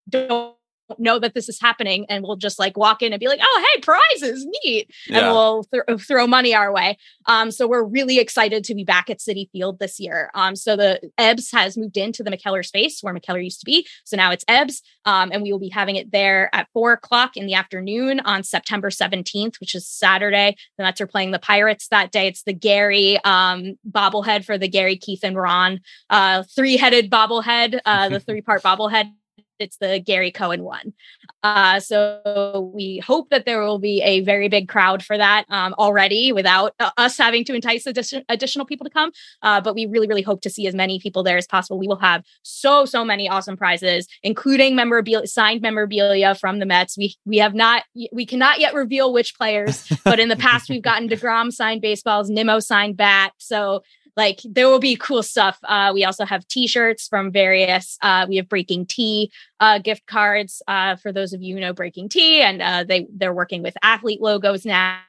don't 0.07 0.55
know 0.99 1.19
that 1.19 1.34
this 1.34 1.49
is 1.49 1.60
happening 1.60 2.06
and 2.10 2.23
we'll 2.23 2.36
just 2.36 2.60
like 2.60 2.77
walk 2.77 3.01
in 3.01 3.13
and 3.13 3.19
be 3.19 3.27
like 3.27 3.39
oh 3.41 3.65
hey 3.73 3.82
prizes 3.82 4.45
neat 4.63 4.89
yeah. 5.08 5.19
and 5.19 5.27
we'll 5.27 5.63
th- 5.65 6.01
throw 6.01 6.27
money 6.27 6.53
our 6.53 6.71
way. 6.71 6.97
Um 7.25 7.51
so 7.51 7.67
we're 7.67 7.84
really 7.84 8.19
excited 8.19 8.63
to 8.65 8.75
be 8.75 8.84
back 8.84 9.10
at 9.10 9.19
Citi 9.19 9.49
Field 9.51 9.79
this 9.79 9.99
year. 9.99 10.29
Um 10.34 10.56
so 10.56 10.75
the 10.75 11.12
ebbs 11.17 11.51
has 11.51 11.77
moved 11.77 11.97
into 11.97 12.23
the 12.23 12.32
Mikkeller 12.32 12.65
space 12.65 12.99
where 13.01 13.13
Mikkeller 13.13 13.43
used 13.43 13.60
to 13.60 13.65
be. 13.65 13.88
So 14.03 14.17
now 14.17 14.32
it's 14.32 14.45
ebbs 14.47 14.82
um 15.06 15.32
and 15.32 15.43
we 15.43 15.51
will 15.51 15.60
be 15.60 15.69
having 15.69 15.95
it 15.95 16.12
there 16.12 16.49
at 16.53 16.67
four 16.73 16.93
o'clock 16.93 17.36
in 17.36 17.45
the 17.45 17.53
afternoon 17.53 18.19
on 18.21 18.43
september 18.43 18.89
17th 18.89 19.60
which 19.60 19.75
is 19.75 19.88
saturday. 19.88 20.56
The 20.77 20.84
mets 20.84 21.01
are 21.01 21.08
playing 21.08 21.32
the 21.32 21.39
pirates 21.39 21.88
that 21.89 22.12
day. 22.12 22.27
It's 22.27 22.43
the 22.43 22.53
gary 22.53 23.19
um 23.23 23.77
bobblehead 23.89 24.45
for 24.45 24.58
the 24.58 24.67
gary 24.67 24.97
keith 24.97 25.23
and 25.23 25.36
ron 25.36 25.79
uh 26.10 26.43
three-headed 26.56 27.10
bobblehead 27.10 27.79
uh 27.86 28.10
the 28.10 28.19
three-part 28.27 28.63
bobblehead 28.63 29.12
it's 29.59 29.77
the 29.77 29.99
Gary 29.99 30.31
Cohen 30.31 30.63
one. 30.63 30.93
Uh, 31.43 31.79
so 31.79 32.71
we 32.73 32.99
hope 32.99 33.29
that 33.29 33.45
there 33.45 33.61
will 33.61 33.79
be 33.79 34.01
a 34.01 34.21
very 34.21 34.47
big 34.47 34.67
crowd 34.67 35.03
for 35.03 35.17
that 35.17 35.45
um, 35.49 35.73
already 35.77 36.31
without 36.31 36.73
uh, 36.79 36.91
us 36.97 37.17
having 37.17 37.43
to 37.45 37.53
entice 37.53 37.85
addition, 37.85 38.23
additional 38.29 38.65
people 38.65 38.85
to 38.85 38.89
come. 38.89 39.11
Uh, 39.41 39.59
but 39.59 39.75
we 39.75 39.85
really, 39.85 40.07
really 40.07 40.21
hope 40.21 40.41
to 40.41 40.49
see 40.49 40.67
as 40.67 40.73
many 40.73 40.99
people 40.99 41.23
there 41.23 41.37
as 41.37 41.47
possible. 41.47 41.77
We 41.77 41.87
will 41.87 41.97
have 41.97 42.23
so, 42.43 42.85
so 42.85 43.03
many 43.03 43.27
awesome 43.27 43.57
prizes, 43.57 44.07
including 44.23 44.75
memorabilia, 44.75 45.27
signed 45.27 45.61
memorabilia 45.61 46.35
from 46.35 46.59
the 46.59 46.65
Mets. 46.65 46.97
We 46.97 47.15
we 47.25 47.37
have 47.37 47.53
not, 47.53 47.83
we 48.11 48.25
cannot 48.25 48.59
yet 48.59 48.73
reveal 48.73 49.13
which 49.13 49.35
players, 49.35 49.91
but 50.03 50.19
in 50.19 50.29
the 50.29 50.35
past 50.35 50.69
we've 50.69 50.81
gotten 50.81 51.09
Degrom 51.13 51.51
signed 51.51 51.81
baseballs, 51.81 52.29
Nimmo 52.29 52.59
signed 52.59 52.97
bat. 52.97 53.33
So 53.37 53.83
like 54.15 54.39
there 54.43 54.67
will 54.67 54.80
be 54.80 54.95
cool 54.95 55.23
stuff. 55.23 55.58
Uh, 55.63 55.91
we 55.93 56.04
also 56.04 56.26
have 56.26 56.47
t-shirts 56.47 57.08
from 57.08 57.32
various. 57.32 57.97
Uh, 58.02 58.26
we 58.30 58.36
have 58.38 58.47
BreakingT 58.47 59.30
uh, 59.60 59.80
gift 59.80 60.06
cards 60.06 60.62
uh, 60.67 60.95
for 60.97 61.12
those 61.12 61.34
of 61.34 61.41
you 61.41 61.56
who 61.56 61.62
know 61.62 61.73
BreakingT, 61.73 62.15
and 62.15 62.62
uh, 62.62 62.84
they 62.84 63.08
they're 63.12 63.34
working 63.34 63.63
with 63.63 63.76
athlete 63.82 64.21
logos 64.21 64.65
now. 64.65 64.99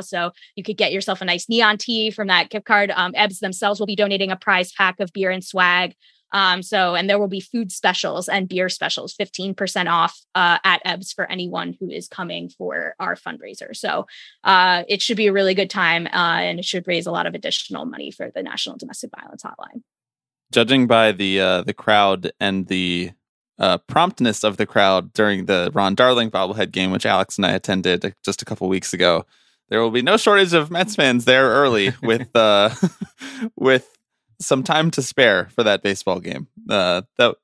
So 0.00 0.32
you 0.56 0.64
could 0.64 0.76
get 0.76 0.92
yourself 0.92 1.20
a 1.20 1.24
nice 1.24 1.48
neon 1.48 1.78
tee 1.78 2.10
from 2.10 2.28
that 2.28 2.50
gift 2.50 2.66
card. 2.66 2.90
Um, 2.90 3.12
Ebbs 3.14 3.38
themselves 3.38 3.78
will 3.78 3.86
be 3.86 3.96
donating 3.96 4.32
a 4.32 4.36
prize 4.36 4.72
pack 4.72 4.98
of 4.98 5.12
beer 5.12 5.30
and 5.30 5.44
swag. 5.44 5.94
Um, 6.36 6.62
so, 6.62 6.94
and 6.94 7.08
there 7.08 7.18
will 7.18 7.28
be 7.28 7.40
food 7.40 7.72
specials 7.72 8.28
and 8.28 8.46
beer 8.46 8.68
specials, 8.68 9.14
15% 9.14 9.90
off 9.90 10.20
uh, 10.34 10.58
at 10.64 10.82
Ebbs 10.84 11.10
for 11.10 11.24
anyone 11.30 11.74
who 11.80 11.88
is 11.88 12.08
coming 12.08 12.50
for 12.50 12.94
our 13.00 13.16
fundraiser. 13.16 13.74
So, 13.74 14.06
uh, 14.44 14.82
it 14.86 15.00
should 15.00 15.16
be 15.16 15.28
a 15.28 15.32
really 15.32 15.54
good 15.54 15.70
time 15.70 16.06
uh, 16.08 16.40
and 16.42 16.58
it 16.58 16.66
should 16.66 16.86
raise 16.86 17.06
a 17.06 17.10
lot 17.10 17.24
of 17.24 17.34
additional 17.34 17.86
money 17.86 18.10
for 18.10 18.30
the 18.34 18.42
National 18.42 18.76
Domestic 18.76 19.12
Violence 19.18 19.44
Hotline. 19.44 19.80
Judging 20.52 20.86
by 20.86 21.10
the 21.10 21.40
uh, 21.40 21.62
the 21.62 21.72
crowd 21.72 22.30
and 22.38 22.66
the 22.66 23.12
uh, 23.58 23.78
promptness 23.78 24.44
of 24.44 24.58
the 24.58 24.66
crowd 24.66 25.14
during 25.14 25.46
the 25.46 25.70
Ron 25.72 25.94
Darling 25.94 26.30
bobblehead 26.30 26.70
game, 26.70 26.90
which 26.90 27.06
Alex 27.06 27.38
and 27.38 27.46
I 27.46 27.52
attended 27.52 28.14
just 28.22 28.42
a 28.42 28.44
couple 28.44 28.68
weeks 28.68 28.92
ago, 28.92 29.24
there 29.70 29.80
will 29.80 29.90
be 29.90 30.02
no 30.02 30.18
shortage 30.18 30.52
of 30.52 30.70
Mets 30.70 30.96
fans 30.96 31.24
there 31.24 31.48
early 31.48 31.94
with 32.02 32.28
uh, 32.36 32.70
with 33.56 33.95
some 34.40 34.62
time 34.62 34.90
to 34.92 35.02
spare 35.02 35.48
for 35.54 35.62
that 35.62 35.82
baseball 35.82 36.20
game. 36.20 36.48
Uh, 36.68 37.02
that 37.18 37.36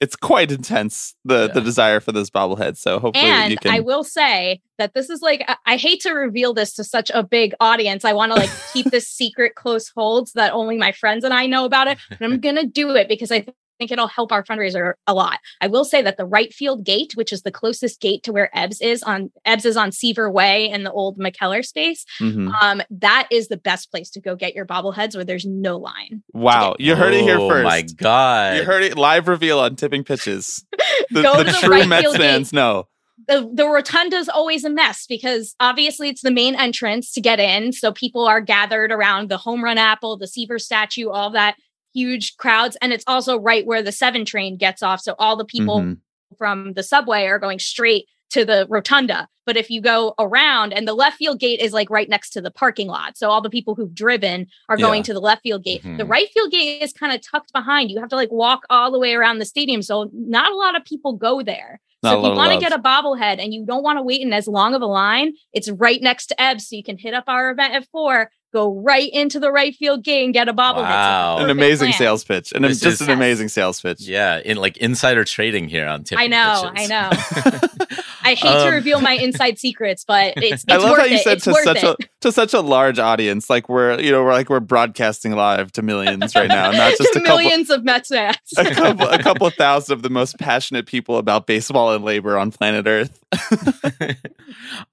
it's 0.00 0.16
quite 0.16 0.50
intense 0.50 1.14
the 1.26 1.46
yeah. 1.46 1.52
the 1.52 1.60
desire 1.60 2.00
for 2.00 2.10
those 2.12 2.30
bobbleheads. 2.30 2.78
So 2.78 2.98
hopefully 2.98 3.26
and 3.26 3.50
you 3.50 3.58
can. 3.58 3.72
I 3.72 3.80
will 3.80 4.02
say 4.02 4.62
that 4.78 4.94
this 4.94 5.10
is 5.10 5.20
like 5.20 5.48
I 5.66 5.76
hate 5.76 6.00
to 6.00 6.12
reveal 6.12 6.54
this 6.54 6.72
to 6.74 6.84
such 6.84 7.10
a 7.12 7.22
big 7.22 7.54
audience. 7.60 8.04
I 8.04 8.14
want 8.14 8.32
to 8.32 8.38
like 8.38 8.50
keep 8.72 8.86
this 8.86 9.06
secret 9.20 9.54
close 9.54 9.90
holds 9.94 10.32
so 10.32 10.40
that 10.40 10.54
only 10.54 10.78
my 10.78 10.92
friends 10.92 11.22
and 11.22 11.34
I 11.34 11.46
know 11.46 11.66
about 11.66 11.86
it. 11.86 11.98
But 12.08 12.22
I'm 12.22 12.40
gonna 12.40 12.66
do 12.66 12.96
it 12.96 13.08
because 13.08 13.30
I 13.30 13.44
think 13.80 13.90
it'll 13.90 14.06
help 14.06 14.30
our 14.30 14.44
fundraiser 14.44 14.92
a 15.06 15.14
lot. 15.14 15.38
I 15.60 15.66
will 15.66 15.84
say 15.84 16.02
that 16.02 16.18
the 16.18 16.26
right 16.26 16.52
field 16.52 16.84
gate, 16.84 17.12
which 17.14 17.32
is 17.32 17.42
the 17.42 17.50
closest 17.50 18.00
gate 18.00 18.22
to 18.24 18.32
where 18.32 18.50
Ebbs 18.56 18.80
is 18.80 19.02
on 19.02 19.32
Ebbs 19.46 19.64
is 19.64 19.76
on 19.76 19.90
Seaver 19.90 20.30
Way 20.30 20.70
in 20.70 20.84
the 20.84 20.92
old 20.92 21.18
Mikkeller 21.18 21.64
space. 21.64 22.04
Mm-hmm. 22.20 22.48
Um, 22.48 22.82
that 22.90 23.26
is 23.32 23.48
the 23.48 23.56
best 23.56 23.90
place 23.90 24.10
to 24.10 24.20
go 24.20 24.36
get 24.36 24.54
your 24.54 24.66
bobbleheads 24.66 25.16
where 25.16 25.24
there's 25.24 25.46
no 25.46 25.78
line. 25.78 26.22
Wow, 26.34 26.76
you 26.78 26.94
heard 26.94 27.14
it 27.14 27.22
here 27.22 27.38
oh 27.38 27.48
first. 27.48 27.64
my 27.64 27.82
god, 27.82 28.58
you 28.58 28.64
heard 28.64 28.82
it 28.82 28.98
live 28.98 29.26
reveal 29.26 29.58
on 29.58 29.76
tipping 29.76 30.04
pitches. 30.04 30.64
The, 31.12 31.22
the, 31.22 31.42
the 31.42 31.52
true 31.60 31.70
right 31.70 31.88
Mets 31.88 32.16
fans 32.16 32.52
know 32.52 32.86
the, 33.26 33.50
the 33.52 33.66
rotunda 33.66 34.16
is 34.16 34.28
always 34.28 34.64
a 34.64 34.70
mess 34.70 35.06
because 35.08 35.54
obviously 35.60 36.08
it's 36.08 36.22
the 36.22 36.30
main 36.30 36.54
entrance 36.54 37.12
to 37.12 37.20
get 37.20 37.38
in. 37.38 37.72
So 37.72 37.92
people 37.92 38.26
are 38.26 38.40
gathered 38.40 38.92
around 38.92 39.28
the 39.28 39.36
home 39.36 39.62
run 39.62 39.78
apple, 39.78 40.16
the 40.16 40.26
Seaver 40.26 40.58
statue, 40.58 41.08
all 41.08 41.30
that 41.30 41.56
huge 41.94 42.36
crowds. 42.36 42.76
And 42.80 42.92
it's 42.92 43.04
also 43.06 43.38
right 43.38 43.66
where 43.66 43.82
the 43.82 43.92
seven 43.92 44.24
train 44.24 44.56
gets 44.56 44.82
off. 44.82 45.00
So 45.00 45.14
all 45.18 45.36
the 45.36 45.44
people 45.44 45.80
mm-hmm. 45.80 45.94
from 46.36 46.72
the 46.74 46.82
subway 46.82 47.26
are 47.26 47.38
going 47.38 47.58
straight 47.58 48.06
to 48.30 48.44
the 48.44 48.66
rotunda. 48.68 49.28
But 49.44 49.56
if 49.56 49.68
you 49.70 49.80
go 49.80 50.14
around 50.18 50.72
and 50.72 50.86
the 50.86 50.94
left 50.94 51.16
field 51.16 51.40
gate 51.40 51.60
is 51.60 51.72
like 51.72 51.90
right 51.90 52.08
next 52.08 52.30
to 52.30 52.40
the 52.40 52.52
parking 52.52 52.86
lot. 52.86 53.18
So 53.18 53.28
all 53.28 53.40
the 53.40 53.50
people 53.50 53.74
who've 53.74 53.92
driven 53.92 54.46
are 54.68 54.78
yeah. 54.78 54.86
going 54.86 55.02
to 55.04 55.12
the 55.12 55.20
left 55.20 55.42
field 55.42 55.64
gate. 55.64 55.82
Mm-hmm. 55.82 55.96
The 55.96 56.04
right 56.04 56.28
field 56.32 56.52
gate 56.52 56.82
is 56.82 56.92
kind 56.92 57.12
of 57.12 57.20
tucked 57.20 57.52
behind. 57.52 57.90
You 57.90 57.98
have 57.98 58.10
to 58.10 58.16
like 58.16 58.30
walk 58.30 58.62
all 58.70 58.92
the 58.92 58.98
way 58.98 59.14
around 59.14 59.38
the 59.38 59.44
stadium. 59.44 59.82
So 59.82 60.08
not 60.12 60.52
a 60.52 60.56
lot 60.56 60.76
of 60.76 60.84
people 60.84 61.14
go 61.14 61.42
there. 61.42 61.80
Not 62.02 62.12
so 62.12 62.18
if 62.20 62.26
you 62.26 62.36
want 62.36 62.52
to 62.52 62.60
get 62.60 62.72
a 62.72 62.80
bobblehead 62.80 63.42
and 63.42 63.52
you 63.52 63.66
don't 63.66 63.82
want 63.82 63.98
to 63.98 64.02
wait 64.02 64.22
in 64.22 64.32
as 64.32 64.48
long 64.48 64.74
of 64.74 64.80
a 64.80 64.86
line, 64.86 65.32
it's 65.52 65.68
right 65.68 66.00
next 66.00 66.26
to 66.26 66.40
Ebb. 66.40 66.60
So 66.60 66.76
you 66.76 66.84
can 66.84 66.96
hit 66.96 67.12
up 67.12 67.24
our 67.26 67.50
event 67.50 67.74
at 67.74 67.88
four 67.90 68.30
go 68.52 68.80
right 68.80 69.10
into 69.12 69.38
the 69.38 69.52
right 69.52 69.74
field 69.74 70.04
gate 70.04 70.24
and 70.24 70.34
get 70.34 70.48
a 70.48 70.52
bobblehead. 70.52 70.82
Wow. 70.82 71.38
An 71.38 71.50
amazing 71.50 71.88
plan. 71.88 71.98
sales 71.98 72.24
pitch. 72.24 72.52
And 72.52 72.64
it's 72.64 72.80
just 72.80 73.00
is, 73.00 73.08
an 73.08 73.14
amazing 73.14 73.48
sales 73.48 73.80
pitch. 73.80 74.00
Yeah. 74.00 74.40
In 74.44 74.56
like 74.56 74.76
insider 74.78 75.24
trading 75.24 75.68
here 75.68 75.86
on 75.86 76.04
Tipping 76.04 76.24
I 76.24 76.26
know. 76.26 76.70
Pitches. 76.74 76.90
I 76.90 77.90
know. 77.90 78.00
I 78.22 78.34
hate 78.34 78.48
um, 78.48 78.68
to 78.68 78.74
reveal 78.74 79.00
my 79.00 79.12
inside 79.20 79.58
secrets, 79.58 80.04
but 80.04 80.34
it's, 80.36 80.64
it's 80.64 80.72
I 80.72 80.76
love 80.76 80.98
how 80.98 81.04
you 81.04 81.16
it. 81.16 81.22
said 81.22 81.38
it's 81.38 81.44
to 81.44 81.54
such 81.54 81.82
it. 81.82 81.84
a 81.84 81.96
to 82.20 82.32
such 82.32 82.54
a 82.54 82.60
large 82.60 82.98
audience. 82.98 83.48
Like 83.48 83.68
we're 83.68 84.00
you 84.00 84.10
know 84.10 84.22
we're 84.22 84.32
like 84.32 84.48
we're 84.48 84.60
broadcasting 84.60 85.32
live 85.32 85.72
to 85.72 85.82
millions 85.82 86.34
right 86.34 86.48
now, 86.48 86.70
not 86.70 86.92
just 86.98 87.16
a 87.16 87.20
millions 87.20 87.68
couple, 87.68 87.80
of 87.80 87.84
Mets 87.84 88.08
fans. 88.08 88.36
a 88.56 88.74
couple 88.74 89.08
a 89.08 89.22
couple 89.22 89.46
of 89.46 89.54
thousand 89.58 89.94
of 89.94 90.02
the 90.02 90.10
most 90.10 90.38
passionate 90.38 90.86
people 90.86 91.18
about 91.18 91.46
baseball 91.46 91.92
and 91.94 92.04
labor 92.04 92.38
on 92.38 92.50
planet 92.50 92.86
Earth. 92.86 93.22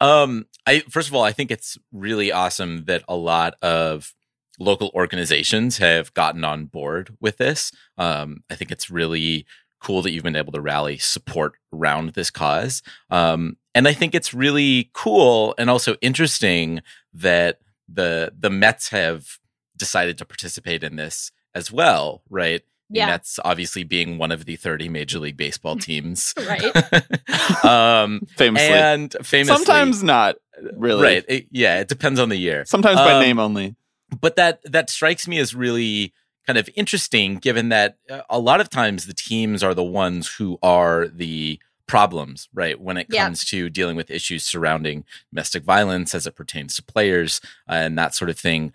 um, 0.01 0.45
I 0.65 0.79
first 0.89 1.09
of 1.09 1.15
all, 1.15 1.23
I 1.23 1.31
think 1.31 1.51
it's 1.51 1.77
really 1.91 2.31
awesome 2.31 2.85
that 2.85 3.03
a 3.07 3.15
lot 3.15 3.55
of 3.61 4.13
local 4.59 4.91
organizations 4.95 5.77
have 5.77 6.13
gotten 6.13 6.43
on 6.43 6.65
board 6.65 7.15
with 7.19 7.37
this. 7.37 7.71
Um, 7.97 8.43
I 8.49 8.55
think 8.55 8.71
it's 8.71 8.89
really 8.89 9.45
cool 9.79 10.01
that 10.01 10.11
you've 10.11 10.23
been 10.23 10.35
able 10.35 10.51
to 10.53 10.61
rally 10.61 10.97
support 10.97 11.53
around 11.73 12.09
this 12.09 12.29
cause. 12.29 12.81
Um, 13.09 13.57
and 13.75 13.87
I 13.87 13.93
think 13.93 14.15
it's 14.15 14.33
really 14.33 14.89
cool 14.93 15.53
and 15.57 15.69
also 15.69 15.95
interesting 16.01 16.81
that 17.13 17.59
the 17.87 18.33
the 18.37 18.49
Mets 18.49 18.89
have 18.89 19.37
decided 19.75 20.17
to 20.17 20.25
participate 20.25 20.83
in 20.83 20.95
this 20.95 21.31
as 21.53 21.71
well, 21.71 22.23
right? 22.29 22.61
The 22.89 22.99
yeah. 22.99 23.07
Mets 23.07 23.39
obviously 23.43 23.83
being 23.83 24.17
one 24.17 24.31
of 24.31 24.45
the 24.45 24.55
30 24.55 24.89
Major 24.89 25.19
League 25.19 25.37
Baseball 25.37 25.75
teams. 25.79 26.33
right. 26.47 27.65
um, 27.65 28.21
famously. 28.35 28.67
And 28.67 29.15
famously. 29.23 29.55
Sometimes 29.55 30.01
not, 30.03 30.37
really. 30.73 31.03
Right. 31.03 31.25
It, 31.27 31.47
yeah, 31.51 31.79
it 31.79 31.87
depends 31.87 32.19
on 32.19 32.29
the 32.29 32.37
year. 32.37 32.65
Sometimes 32.65 32.97
by 32.97 33.13
um, 33.13 33.21
name 33.21 33.39
only 33.39 33.75
but 34.21 34.35
that 34.35 34.61
that 34.63 34.89
strikes 34.89 35.27
me 35.27 35.39
as 35.39 35.53
really 35.53 36.13
kind 36.47 36.57
of 36.57 36.69
interesting 36.75 37.35
given 37.35 37.69
that 37.69 37.97
uh, 38.09 38.21
a 38.29 38.39
lot 38.39 38.61
of 38.61 38.69
times 38.69 39.05
the 39.05 39.13
teams 39.13 39.61
are 39.61 39.73
the 39.73 39.83
ones 39.83 40.35
who 40.35 40.57
are 40.63 41.07
the 41.07 41.59
problems 41.87 42.49
right 42.53 42.81
when 42.81 42.97
it 42.97 43.09
comes 43.09 43.51
yeah. 43.51 43.59
to 43.59 43.69
dealing 43.69 43.95
with 43.95 44.09
issues 44.09 44.43
surrounding 44.43 45.03
domestic 45.31 45.63
violence 45.63 46.15
as 46.15 46.25
it 46.25 46.35
pertains 46.35 46.75
to 46.75 46.83
players 46.83 47.39
uh, 47.69 47.73
and 47.73 47.97
that 47.97 48.15
sort 48.15 48.29
of 48.29 48.39
thing 48.39 48.73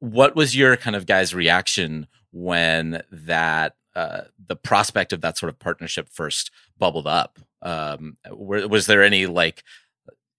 what 0.00 0.36
was 0.36 0.56
your 0.56 0.76
kind 0.76 0.96
of 0.96 1.06
guys 1.06 1.34
reaction 1.34 2.06
when 2.32 3.02
that 3.10 3.74
uh, 3.94 4.22
the 4.46 4.56
prospect 4.56 5.12
of 5.12 5.22
that 5.22 5.38
sort 5.38 5.48
of 5.48 5.58
partnership 5.58 6.08
first 6.10 6.50
bubbled 6.78 7.06
up 7.06 7.38
um, 7.62 8.16
were, 8.30 8.68
was 8.68 8.86
there 8.86 9.02
any 9.02 9.26
like 9.26 9.64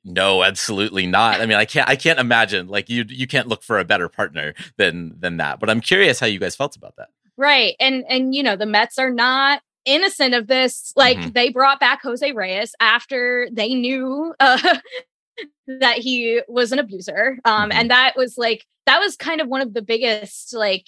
no 0.06 0.44
absolutely 0.44 1.06
not 1.06 1.42
i 1.42 1.46
mean 1.46 1.58
i 1.58 1.66
can't 1.66 1.90
i 1.90 1.96
can't 1.96 2.20
imagine 2.20 2.68
like 2.68 2.90
you 2.90 3.04
you 3.10 3.28
can't 3.28 3.48
look 3.48 3.62
for 3.64 3.78
a 3.80 3.84
better 3.86 4.08
partner 4.08 4.54
than 4.78 5.14
than 5.20 5.38
that 5.38 5.60
but 5.60 5.70
i'm 5.70 5.82
curious 5.82 6.20
how 6.20 6.26
you 6.28 6.40
guys 6.40 6.56
felt 6.56 6.76
about 6.76 6.96
that 6.98 7.10
Right. 7.40 7.76
And 7.80 8.04
and 8.10 8.34
you 8.34 8.42
know, 8.42 8.56
the 8.56 8.66
Mets 8.66 8.98
are 8.98 9.12
not 9.12 9.62
innocent 9.86 10.34
of 10.34 10.48
this. 10.48 10.92
Like 10.96 11.18
Mm-hmm. 11.20 11.30
they 11.36 11.50
brought 11.52 11.80
back 11.80 12.02
Jose 12.02 12.32
Reyes 12.32 12.74
after 12.80 13.48
they 13.52 13.76
knew 13.76 14.34
uh, 14.40 14.58
that 15.68 16.00
he 16.00 16.42
was 16.48 16.72
an 16.72 16.80
abuser. 16.80 17.38
Um, 17.46 17.70
Mhm. 17.70 17.74
and 17.76 17.92
that 17.92 18.14
was 18.16 18.40
like 18.40 18.66
that 18.88 19.00
was 19.00 19.16
kind 19.16 19.40
of 19.40 19.50
one 19.50 19.62
of 19.62 19.76
the 19.76 19.84
biggest 19.84 20.52
like 20.56 20.88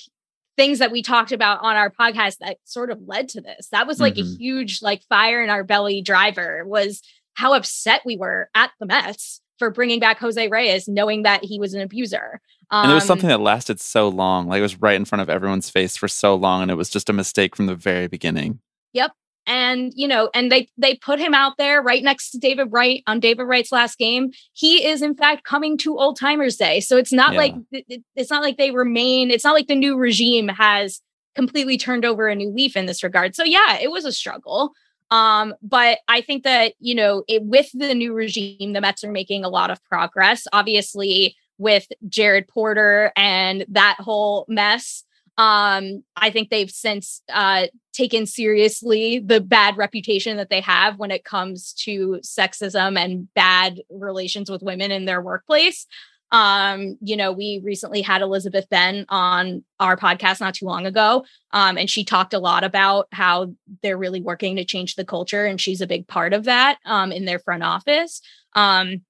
things 0.57 0.79
that 0.79 0.91
we 0.91 1.03
talked 1.03 1.31
about 1.31 1.59
on 1.61 1.75
our 1.75 1.91
podcast 1.91 2.37
that 2.39 2.57
sort 2.63 2.89
of 2.89 2.99
led 3.05 3.29
to 3.29 3.41
this. 3.41 3.67
That 3.71 3.85
was 3.85 3.99
like 3.99 4.17
a 4.17 4.21
Mhm. 4.21 4.37
huge 4.39 4.81
like 4.81 5.03
fire 5.07 5.43
in 5.43 5.51
our 5.51 5.63
belly 5.63 6.01
driver 6.01 6.63
was 6.65 7.03
how 7.39 7.53
upset 7.53 8.01
we 8.05 8.17
were 8.17 8.49
at 8.53 8.71
the 8.79 8.85
Mets 8.85 9.41
for 9.57 9.69
bringing 9.69 9.99
back 9.99 10.19
Jose 10.19 10.47
Reyes, 10.47 10.87
knowing 10.87 11.23
that 11.23 11.43
he 11.43 11.59
was 11.59 11.73
an 11.73 11.81
abuser. 11.81 12.41
Um, 12.71 12.83
And 12.83 12.91
it 12.91 12.95
was 12.95 13.05
something 13.05 13.29
that 13.29 13.39
lasted 13.41 13.79
so 13.79 14.07
long. 14.09 14.47
Like 14.47 14.59
it 14.59 14.63
was 14.63 14.79
right 14.81 14.95
in 14.95 15.05
front 15.05 15.21
of 15.21 15.29
everyone's 15.29 15.69
face 15.69 15.97
for 15.97 16.07
so 16.07 16.35
long, 16.35 16.61
and 16.61 16.69
it 16.71 16.75
was 16.75 16.89
just 16.89 17.09
a 17.09 17.13
mistake 17.13 17.55
from 17.55 17.65
the 17.65 17.75
very 17.75 18.07
beginning. 18.07 18.59
Yep. 18.93 19.11
And 19.47 19.91
you 19.95 20.07
know 20.07 20.29
and 20.35 20.51
they 20.51 20.67
they 20.77 20.95
put 20.95 21.17
him 21.19 21.33
out 21.33 21.53
there 21.57 21.81
right 21.81 22.03
next 22.03 22.29
to 22.31 22.37
david 22.37 22.67
wright 22.71 23.01
on 23.07 23.19
david 23.19 23.43
wright's 23.45 23.71
last 23.71 23.97
game 23.97 24.29
he 24.53 24.85
is 24.85 25.01
in 25.01 25.15
fact 25.15 25.43
coming 25.43 25.75
to 25.79 25.97
old 25.97 26.19
timers 26.19 26.55
day 26.57 26.79
so 26.81 26.97
it's 26.97 27.11
not 27.11 27.31
Yeah. 27.33 27.37
like 27.39 27.55
it- 27.71 27.85
it- 27.89 28.03
it's 28.15 28.29
not 28.29 28.43
like 28.43 28.57
they 28.57 28.69
remain 28.69 29.31
it's 29.31 29.43
not 29.45 29.55
like 29.55 29.65
the 29.67 29.75
new 29.75 29.95
regime 29.97 30.49
has 30.49 31.01
completely 31.35 31.77
turned 31.77 32.05
over 32.05 32.27
a 32.27 32.35
new 32.35 32.51
leaf 32.51 32.75
in 32.77 32.85
this 32.85 33.01
regard 33.01 33.33
so 33.35 33.43
yeah 33.43 33.79
it 33.79 33.89
was 33.89 34.05
a 34.05 34.11
struggle 34.11 34.71
um 35.11 35.53
but 35.61 35.99
i 36.07 36.21
think 36.21 36.43
that 36.43 36.73
you 36.79 36.95
know 36.95 37.23
it, 37.27 37.43
with 37.43 37.69
the 37.73 37.93
new 37.93 38.13
regime 38.13 38.73
the 38.73 38.81
mets 38.81 39.03
are 39.03 39.11
making 39.11 39.43
a 39.43 39.49
lot 39.49 39.71
of 39.71 39.83
progress 39.85 40.47
obviously 40.53 41.35
with 41.57 41.87
jared 42.07 42.47
porter 42.47 43.11
and 43.15 43.65
that 43.69 43.97
whole 43.99 44.45
mess. 44.47 45.03
Um 45.37 46.03
i 46.15 46.29
think 46.29 46.49
they've 46.49 46.71
since 46.71 47.21
uh 47.31 47.67
taken 47.93 48.25
seriously 48.25 49.19
the 49.19 49.41
bad 49.41 49.77
reputation 49.77 50.37
that 50.37 50.49
they 50.49 50.61
have 50.61 50.99
when 50.99 51.11
it 51.11 51.25
comes 51.25 51.73
to 51.73 52.19
sexism 52.23 52.97
and 52.97 53.33
bad 53.33 53.81
relations 53.89 54.49
with 54.49 54.61
women 54.63 54.91
in 54.91 55.05
their 55.05 55.21
workplace 55.21 55.85
um 56.31 56.97
you 57.01 57.15
know 57.15 57.31
we 57.31 57.61
recently 57.63 58.01
had 58.01 58.21
elizabeth 58.21 58.67
ben 58.69 59.05
on 59.09 59.63
our 59.79 59.97
podcast 59.97 60.39
not 60.39 60.53
too 60.53 60.65
long 60.65 60.85
ago 60.85 61.25
um 61.51 61.77
and 61.77 61.89
she 61.89 62.03
talked 62.03 62.33
a 62.33 62.39
lot 62.39 62.63
about 62.63 63.07
how 63.11 63.51
they're 63.81 63.97
really 63.97 64.21
working 64.21 64.55
to 64.55 64.65
change 64.65 64.95
the 64.95 65.05
culture 65.05 65.45
and 65.45 65.59
she's 65.59 65.81
a 65.81 65.87
big 65.87 66.07
part 66.07 66.33
of 66.33 66.45
that 66.45 66.77
um 66.85 67.11
in 67.11 67.25
their 67.25 67.39
front 67.39 67.63
office 67.63 68.21
um 68.53 69.01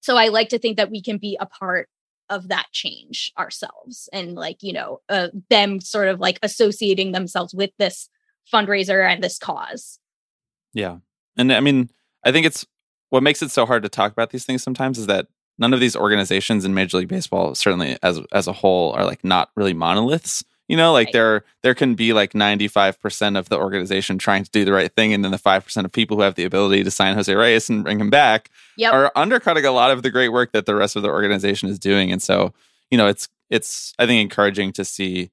so 0.00 0.16
i 0.16 0.28
like 0.28 0.48
to 0.48 0.58
think 0.58 0.76
that 0.76 0.90
we 0.90 1.02
can 1.02 1.18
be 1.18 1.36
a 1.40 1.46
part 1.46 1.88
of 2.28 2.48
that 2.48 2.66
change 2.70 3.32
ourselves 3.38 4.08
and 4.12 4.34
like 4.34 4.62
you 4.62 4.72
know 4.72 5.00
uh, 5.08 5.28
them 5.48 5.80
sort 5.80 6.08
of 6.08 6.20
like 6.20 6.38
associating 6.42 7.12
themselves 7.12 7.52
with 7.52 7.70
this 7.78 8.08
fundraiser 8.52 9.08
and 9.08 9.22
this 9.22 9.38
cause 9.38 9.98
Yeah. 10.72 10.98
And 11.36 11.52
I 11.52 11.60
mean, 11.60 11.90
I 12.24 12.32
think 12.32 12.46
it's 12.46 12.66
what 13.10 13.22
makes 13.22 13.42
it 13.42 13.50
so 13.50 13.66
hard 13.66 13.82
to 13.82 13.88
talk 13.88 14.12
about 14.12 14.30
these 14.30 14.44
things 14.44 14.62
sometimes 14.62 14.98
is 14.98 15.06
that 15.06 15.26
none 15.60 15.72
of 15.74 15.80
these 15.80 15.94
organizations 15.94 16.64
in 16.64 16.74
Major 16.74 16.96
League 16.98 17.08
Baseball, 17.08 17.54
certainly 17.54 17.96
as 18.02 18.20
as 18.32 18.46
a 18.48 18.52
whole, 18.52 18.92
are 18.92 19.04
like 19.04 19.22
not 19.24 19.50
really 19.54 19.74
monoliths. 19.74 20.42
You 20.68 20.76
know, 20.76 20.92
like 20.92 21.06
Right. 21.08 21.12
there 21.12 21.44
there 21.62 21.74
can 21.74 21.94
be 21.96 22.12
like 22.12 22.32
95% 22.32 23.36
of 23.36 23.48
the 23.48 23.58
organization 23.58 24.18
trying 24.18 24.44
to 24.44 24.50
do 24.50 24.64
the 24.64 24.72
right 24.72 24.92
thing, 24.92 25.12
and 25.12 25.24
then 25.24 25.32
the 25.32 25.36
5% 25.38 25.84
of 25.84 25.90
people 25.92 26.16
who 26.16 26.22
have 26.22 26.36
the 26.36 26.44
ability 26.44 26.84
to 26.84 26.90
sign 26.90 27.14
Jose 27.14 27.34
Reyes 27.34 27.68
and 27.68 27.82
bring 27.84 28.00
him 28.00 28.08
back 28.10 28.50
Yep. 28.76 28.92
are 28.94 29.12
undercutting 29.16 29.64
a 29.64 29.72
lot 29.72 29.90
of 29.90 30.02
the 30.02 30.10
great 30.10 30.28
work 30.28 30.52
that 30.52 30.66
the 30.66 30.74
rest 30.76 30.94
of 30.96 31.02
the 31.02 31.08
organization 31.08 31.68
is 31.68 31.78
doing. 31.78 32.12
And 32.12 32.22
so, 32.22 32.54
you 32.90 32.96
know, 32.98 33.08
it's 33.08 33.28
it's 33.50 33.94
I 33.98 34.06
think 34.06 34.20
encouraging 34.22 34.72
to 34.74 34.84
see 34.84 35.30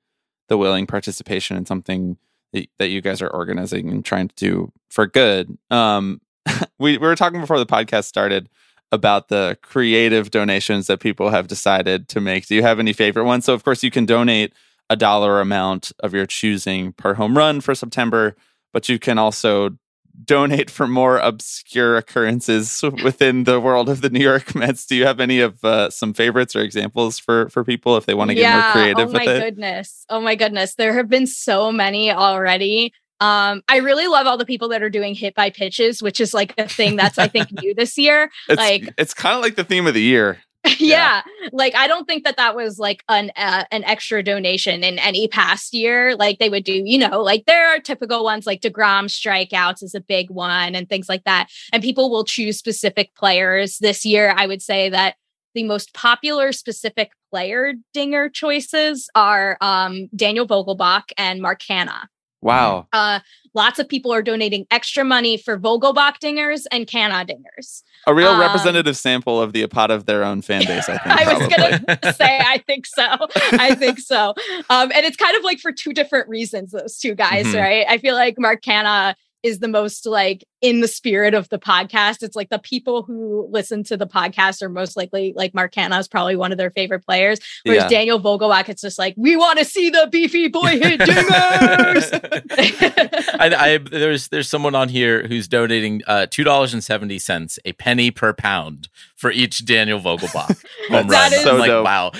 the 0.49 0.57
willing 0.57 0.87
participation 0.87 1.55
in 1.55 1.65
something 1.67 2.17
that, 2.53 2.67
that 2.79 2.87
you 2.89 3.01
guys 3.01 3.21
are 3.21 3.27
organizing 3.29 3.89
and 3.89 4.03
trying 4.03 4.29
to 4.29 4.35
do 4.35 4.71
for 4.89 5.05
good. 5.05 5.55
Um, 5.69 6.19
we, 6.79 6.97
we 6.97 7.05
were 7.05 7.15
talking 7.15 7.41
before 7.41 7.59
the 7.59 7.65
podcast 7.65 8.05
started 8.05 8.49
about 8.91 9.28
the 9.28 9.58
creative 9.62 10.32
donations 10.32 10.88
that 10.88 11.00
people 11.00 11.30
have 11.30 11.47
decided 11.47 12.08
to 12.10 12.21
make. 12.21 12.47
Do 12.47 12.56
you 12.56 12.63
have 12.63 12.80
any 12.80 12.93
favorite 12.93 13.26
ones? 13.26 13.45
So, 13.45 13.54
of 13.54 13.63
course, 13.63 13.84
you 13.84 13.91
can 13.91 14.06
donate 14.06 14.54
a 14.89 14.95
dollar 14.95 15.41
amount 15.41 15.91
of 16.00 16.13
your 16.13 16.26
choosing 16.26 16.93
per 16.93 17.13
home 17.13 17.38
run 17.38 17.60
for 17.60 17.76
September, 17.76 18.36
but 18.71 18.88
you 18.88 18.97
can 18.97 19.17
also 19.17 19.78
donate 20.23 20.69
for 20.69 20.88
more 20.88 21.17
obscure 21.17 21.97
occurrences 21.97 22.82
within 23.04 23.43
the 23.43 23.60
world 23.60 23.89
of 23.89 24.02
the 24.02 24.10
New 24.10 24.21
York 24.23 24.56
Mets. 24.56 24.86
Do 24.86 24.95
you 24.95 25.06
have 25.06 25.19
any 25.19 25.39
of 25.41 25.63
uh, 25.63 25.89
some 25.89 26.13
favorites 26.13 26.56
or 26.56 26.62
examples 26.62 27.19
for 27.19 27.50
for 27.50 27.63
people 27.63 27.97
if 27.97 28.06
they 28.06 28.13
want 28.13 28.30
to 28.30 28.36
get 28.36 28.54
more 28.54 28.71
creative 28.71 29.10
oh 29.10 29.12
my 29.12 29.26
with 29.26 29.36
it? 29.36 29.39
goodness 29.41 30.06
oh 30.10 30.21
my 30.21 30.36
goodness 30.36 30.76
there 30.76 30.93
have 30.93 31.10
been 31.10 31.28
so 31.28 31.71
many 31.71 32.12
already 32.12 32.93
um 33.19 33.62
i 33.67 33.77
really 33.77 34.08
love 34.08 34.27
all 34.27 34.38
the 34.38 34.45
people 34.45 34.69
that 34.69 34.82
are 34.84 34.89
doing 34.89 35.15
hit 35.15 35.34
by 35.36 35.49
pitches 35.49 36.01
which 36.01 36.19
is 36.19 36.34
like 36.34 36.53
a 36.58 36.67
thing 36.67 36.95
that's 36.95 37.17
i 37.17 37.27
think 37.27 37.51
new 37.62 37.73
this 37.73 37.97
year. 37.97 38.30
It's 38.49 38.58
like- 38.58 38.93
it's 38.97 39.13
kind 39.13 39.36
of 39.36 39.41
like 39.41 39.56
the 39.56 39.63
theme 39.63 39.88
of 39.88 39.93
the 39.93 40.01
year. 40.01 40.39
yeah. 40.80 41.21
like 41.53 41.75
i 41.75 41.88
don't 41.88 42.06
think 42.06 42.25
that 42.25 42.36
that 42.38 42.56
was 42.56 42.77
like 42.77 43.03
an 43.08 43.32
uh, 43.38 43.63
an 43.71 43.84
extra 43.86 44.21
donation 44.21 44.84
in 44.84 44.99
any 44.99 45.27
past 45.27 45.73
year. 45.73 46.15
Like 46.15 46.39
they 46.39 46.49
would 46.49 46.63
do 46.65 46.73
you 46.73 46.97
know 46.97 47.21
like 47.21 47.45
there 47.45 47.69
are 47.69 47.80
typical 47.80 48.23
ones 48.23 48.45
like 48.45 48.62
degrom 48.62 49.06
strikeouts 49.06 49.82
is 49.82 49.95
a 49.95 50.01
big 50.01 50.30
one 50.30 50.75
and 50.75 50.89
things 50.89 51.08
like 51.08 51.23
that. 51.23 51.47
And 51.71 51.82
people 51.82 52.10
will 52.10 52.25
choose 52.25 52.58
specific 52.58 53.15
players. 53.15 53.77
This 53.77 54.06
year 54.06 54.34
i 54.36 54.45
would 54.45 54.62
say 54.62 54.89
that 54.89 55.15
the 55.53 55.63
most 55.63 55.93
popular 55.93 56.51
specific 56.51 57.12
player 57.32 57.73
dinger 57.93 58.30
choices 58.30 59.10
are 59.15 59.58
um, 59.62 60.08
daniel 60.15 60.47
vogelbach 60.47 61.03
and 61.17 61.41
mark 61.41 61.62
canha 61.62 62.03
Wow. 62.41 62.88
uh, 62.93 63.19
lots 63.54 63.80
of 63.80 63.89
people 63.89 64.13
are 64.13 64.21
donating 64.21 64.65
extra 64.71 65.04
money 65.04 65.38
for 65.38 65.58
vogelbach 65.58 66.19
dingers 66.23 66.65
and 66.71 66.86
canha 66.88 67.28
dingers 67.28 67.82
A 68.06 68.13
real 68.13 68.30
Um, 68.30 68.39
representative 68.39 68.95
sample 68.95 69.41
of 69.41 69.54
the 69.54 69.63
apart 69.63 69.89
of 69.91 70.06
their 70.06 70.23
own 70.23 70.41
fan 70.41 70.65
base, 70.65 70.88
I 70.88 70.97
think. 71.04 71.08
I 71.08 71.34
was 71.34 71.47
gonna 71.47 72.13
say 72.13 72.39
I 72.39 72.60
think 72.67 72.86
so. 72.86 73.04
I 73.54 73.73
think 73.76 74.00
so. 74.00 74.30
Um, 74.69 74.91
and 74.93 75.06
it's 75.06 75.17
kind 75.17 75.36
of 75.36 75.43
like 75.43 75.60
for 75.60 75.71
two 75.71 75.93
different 75.93 76.30
reasons, 76.30 76.71
those 76.71 76.97
two 77.00 77.15
guys, 77.15 77.47
Mhm. 77.47 77.60
right? 77.62 77.86
I 77.89 77.97
feel 77.97 78.13
like 78.15 78.36
Mark 78.38 78.62
Canha 78.63 79.15
is 79.43 79.60
the 79.60 79.67
most 79.67 80.06
like 80.06 80.43
in 80.62 80.82
the 80.82 80.88
spirit 80.88 81.34
of 81.36 81.47
the 81.50 81.60
podcast. 81.60 82.23
It's 82.23 82.36
like 82.36 82.50
the 82.50 82.58
people 82.60 83.04
who 83.04 83.47
listen 83.52 83.84
to 83.86 83.95
the 83.97 84.08
podcast 84.08 84.62
are 84.63 84.69
most 84.69 84.97
likely 84.97 85.32
like 85.36 85.54
Mark 85.54 85.73
Canha 85.73 86.00
is 86.00 86.08
probably 86.08 86.36
one 86.36 86.52
of 86.52 86.58
their 86.58 86.71
favorite 86.71 87.06
players. 87.06 87.39
Whereas 87.63 87.84
Yeah. 87.84 87.89
Daniel 87.89 88.19
Vogelbach, 88.19 88.67
it's 88.67 88.82
just 88.82 88.97
like, 88.97 89.13
we 89.15 89.36
want 89.36 89.60
to 89.60 89.65
see 89.65 89.89
the 89.91 90.08
beefy 90.12 90.47
boy 90.47 90.62
hit 90.80 91.00
dingers. 91.00 92.10
I, 93.39 93.73
I 93.73 93.78
there's 93.78 94.28
there's 94.30 94.50
someone 94.50 94.76
on 94.76 94.89
here 94.89 95.28
who's 95.28 95.47
donating 95.47 96.02
uh, 96.08 96.26
two 96.30 96.43
dollars 96.43 96.73
and 96.73 96.84
seventy 96.84 97.19
cents, 97.19 97.60
a 97.65 97.73
penny 97.73 98.12
per 98.12 98.34
pound 98.34 98.89
for 99.15 99.32
each 99.32 99.65
Daniel 99.65 100.00
Vogelbach 100.00 100.63
home 100.89 101.08
That 101.08 101.32
run. 101.32 101.34
is- 101.34 101.45
I'm 101.45 101.58
like, 101.60 101.67
So 101.69 101.84
dope. 101.84 101.86
wow. 101.86 102.12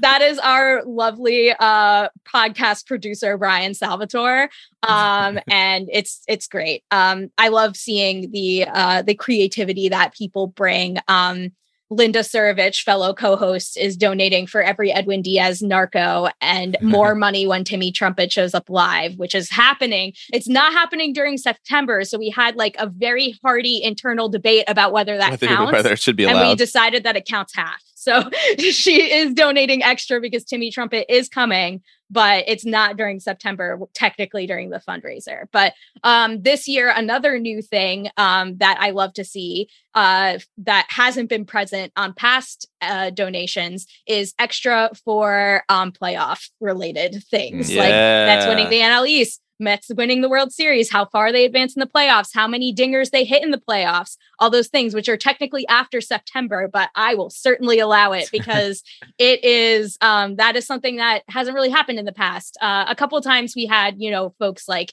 that 0.00 0.20
is 0.22 0.38
our 0.38 0.82
lovely 0.84 1.50
uh 1.58 2.08
podcast 2.26 2.86
producer 2.86 3.36
Brian 3.38 3.74
Salvatore 3.74 4.48
um 4.86 5.38
and 5.48 5.88
it's 5.92 6.22
it's 6.28 6.46
great 6.46 6.84
um 6.90 7.30
I 7.38 7.48
love 7.48 7.76
seeing 7.76 8.30
the 8.30 8.66
uh 8.72 9.02
the 9.02 9.14
creativity 9.14 9.88
that 9.88 10.14
people 10.14 10.46
bring 10.46 10.98
um 11.08 11.52
Linda 11.88 12.20
Surovich, 12.20 12.82
fellow 12.82 13.14
co-host, 13.14 13.76
is 13.76 13.96
donating 13.96 14.46
for 14.46 14.60
every 14.60 14.90
Edwin 14.90 15.22
Diaz 15.22 15.62
narco 15.62 16.28
and 16.40 16.76
more 16.82 17.14
money 17.14 17.46
when 17.46 17.64
Timmy 17.64 17.92
Trumpet 17.92 18.32
shows 18.32 18.54
up 18.54 18.68
live, 18.68 19.14
which 19.16 19.34
is 19.34 19.50
happening. 19.50 20.12
It's 20.32 20.48
not 20.48 20.72
happening 20.72 21.12
during 21.12 21.38
September, 21.38 22.02
so 22.04 22.18
we 22.18 22.30
had 22.30 22.56
like 22.56 22.76
a 22.78 22.88
very 22.88 23.38
hearty 23.42 23.82
internal 23.82 24.28
debate 24.28 24.64
about 24.66 24.92
whether 24.92 25.16
that 25.16 25.30
whether, 25.32 25.46
counts 25.46 25.72
whether 25.72 25.92
it 25.92 26.00
should 26.00 26.16
be 26.16 26.26
and 26.26 26.48
we 26.48 26.54
decided 26.56 27.04
that 27.04 27.16
it 27.16 27.24
counts 27.26 27.54
half. 27.54 27.80
So 28.06 28.30
she 28.58 29.12
is 29.12 29.34
donating 29.34 29.82
extra 29.82 30.20
because 30.20 30.44
Timmy 30.44 30.70
Trumpet 30.70 31.12
is 31.12 31.28
coming, 31.28 31.82
but 32.08 32.44
it's 32.46 32.64
not 32.64 32.96
during 32.96 33.18
September, 33.18 33.80
technically 33.94 34.46
during 34.46 34.70
the 34.70 34.80
fundraiser. 34.86 35.46
But 35.50 35.74
um, 36.04 36.42
this 36.42 36.68
year, 36.68 36.92
another 36.94 37.38
new 37.38 37.62
thing 37.62 38.08
um, 38.16 38.58
that 38.58 38.78
I 38.80 38.90
love 38.90 39.12
to 39.14 39.24
see 39.24 39.68
uh, 39.94 40.38
that 40.58 40.86
hasn't 40.88 41.28
been 41.28 41.46
present 41.46 41.92
on 41.96 42.12
past 42.12 42.68
uh, 42.80 43.10
donations 43.10 43.86
is 44.06 44.34
extra 44.38 44.90
for 45.04 45.64
um, 45.68 45.90
playoff 45.90 46.48
related 46.60 47.24
things. 47.28 47.74
Like 47.74 47.90
that's 47.90 48.46
winning 48.46 48.70
the 48.70 48.80
NL 48.80 49.08
East. 49.08 49.40
Mets 49.58 49.90
winning 49.94 50.20
the 50.20 50.28
World 50.28 50.52
Series, 50.52 50.90
how 50.90 51.06
far 51.06 51.32
they 51.32 51.44
advance 51.44 51.74
in 51.74 51.80
the 51.80 51.86
playoffs, 51.86 52.30
how 52.34 52.46
many 52.46 52.74
dingers 52.74 53.10
they 53.10 53.24
hit 53.24 53.42
in 53.42 53.50
the 53.50 53.58
playoffs, 53.58 54.16
all 54.38 54.50
those 54.50 54.68
things, 54.68 54.94
which 54.94 55.08
are 55.08 55.16
technically 55.16 55.66
after 55.68 56.00
September, 56.00 56.68
but 56.72 56.90
I 56.94 57.14
will 57.14 57.30
certainly 57.30 57.78
allow 57.78 58.12
it 58.12 58.28
because 58.32 58.82
it 59.18 59.44
is 59.44 59.96
um, 60.00 60.36
that 60.36 60.56
is 60.56 60.66
something 60.66 60.96
that 60.96 61.22
hasn't 61.28 61.54
really 61.54 61.70
happened 61.70 61.98
in 61.98 62.04
the 62.04 62.12
past. 62.12 62.56
Uh, 62.60 62.84
a 62.88 62.94
couple 62.94 63.18
of 63.18 63.24
times 63.24 63.54
we 63.56 63.66
had, 63.66 64.00
you 64.00 64.10
know, 64.10 64.34
folks 64.38 64.68
like 64.68 64.92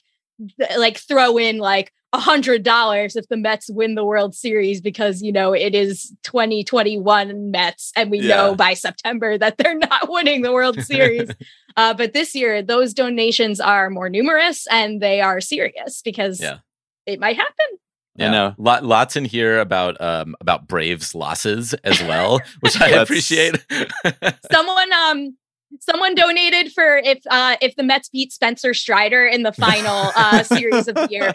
like 0.76 0.98
throw 0.98 1.38
in 1.38 1.58
like 1.58 1.92
a 2.14 2.18
hundred 2.18 2.62
dollars 2.62 3.16
if 3.16 3.26
the 3.26 3.36
Mets 3.36 3.68
win 3.68 3.96
the 3.96 4.04
World 4.04 4.36
Series 4.36 4.80
because 4.80 5.20
you 5.20 5.32
know 5.32 5.52
it 5.52 5.74
is 5.74 6.14
2021 6.22 7.50
Mets 7.50 7.90
and 7.96 8.08
we 8.08 8.20
yeah. 8.20 8.36
know 8.36 8.54
by 8.54 8.74
September 8.74 9.36
that 9.36 9.58
they're 9.58 9.76
not 9.76 10.08
winning 10.08 10.42
the 10.42 10.52
World 10.52 10.80
Series. 10.80 11.28
uh, 11.76 11.92
but 11.92 12.12
this 12.12 12.32
year 12.32 12.62
those 12.62 12.94
donations 12.94 13.58
are 13.58 13.90
more 13.90 14.08
numerous 14.08 14.68
and 14.70 15.02
they 15.02 15.20
are 15.20 15.40
serious 15.40 16.02
because 16.02 16.40
yeah. 16.40 16.58
it 17.04 17.18
might 17.18 17.36
happen. 17.36 17.66
Yeah, 18.14 18.30
know. 18.30 18.54
Lot, 18.58 18.84
lots 18.84 19.16
in 19.16 19.24
here 19.24 19.58
about 19.58 20.00
um 20.00 20.36
about 20.40 20.68
Braves 20.68 21.16
losses 21.16 21.74
as 21.82 22.00
well, 22.02 22.40
which 22.60 22.80
I 22.80 22.90
appreciate. 22.90 23.56
Someone 24.52 24.92
um 24.92 25.36
someone 25.80 26.14
donated 26.14 26.70
for 26.72 26.96
if 26.98 27.18
uh 27.28 27.56
if 27.60 27.74
the 27.74 27.82
Mets 27.82 28.08
beat 28.08 28.32
Spencer 28.32 28.72
Strider 28.72 29.26
in 29.26 29.42
the 29.42 29.52
final 29.52 30.12
uh 30.14 30.44
series 30.44 30.86
of 30.86 30.94
the 30.94 31.08
year. 31.10 31.34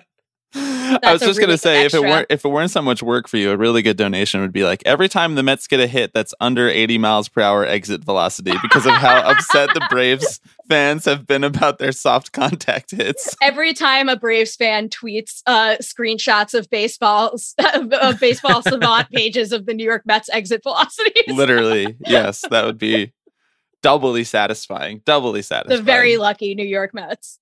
I 0.55 0.99
was 1.13 1.21
just 1.21 1.37
really 1.37 1.41
gonna 1.41 1.57
say 1.59 1.85
if 1.85 1.93
it 1.93 2.01
weren't 2.01 2.25
if 2.31 2.43
it 2.43 2.49
weren't 2.49 2.71
so 2.71 2.81
much 2.81 3.03
work 3.03 3.27
for 3.27 3.37
you, 3.37 3.51
a 3.51 3.57
really 3.57 3.83
good 3.83 3.97
donation 3.97 4.41
would 4.41 4.51
be 4.51 4.63
like 4.63 4.81
every 4.83 5.07
time 5.07 5.35
the 5.35 5.43
Mets 5.43 5.67
get 5.67 5.79
a 5.79 5.85
hit 5.85 6.11
that's 6.11 6.33
under 6.39 6.67
80 6.67 6.97
miles 6.97 7.29
per 7.29 7.41
hour 7.41 7.63
exit 7.65 8.03
velocity 8.03 8.53
because 8.63 8.87
of 8.87 8.93
how 8.93 9.19
upset 9.29 9.69
the 9.75 9.85
Braves 9.91 10.39
fans 10.67 11.05
have 11.05 11.27
been 11.27 11.43
about 11.43 11.77
their 11.77 11.91
soft 11.91 12.31
contact 12.33 12.91
hits. 12.91 13.35
Every 13.43 13.73
time 13.73 14.09
a 14.09 14.15
Braves 14.15 14.55
fan 14.55 14.89
tweets 14.89 15.43
uh, 15.45 15.75
screenshots 15.81 16.57
of 16.57 16.67
baseball 16.71 17.37
of 18.01 18.19
baseball 18.19 18.63
savant 18.63 19.11
pages 19.11 19.51
of 19.51 19.67
the 19.67 19.75
New 19.75 19.85
York 19.85 20.01
Mets 20.07 20.29
exit 20.29 20.63
velocities. 20.63 21.27
Literally, 21.27 21.95
yes, 22.07 22.43
that 22.49 22.65
would 22.65 22.79
be 22.79 23.13
doubly 23.83 24.23
satisfying. 24.23 25.03
Doubly 25.05 25.43
satisfying. 25.43 25.77
The 25.77 25.83
very 25.83 26.17
lucky 26.17 26.55
New 26.55 26.65
York 26.65 26.95
Mets. 26.95 27.37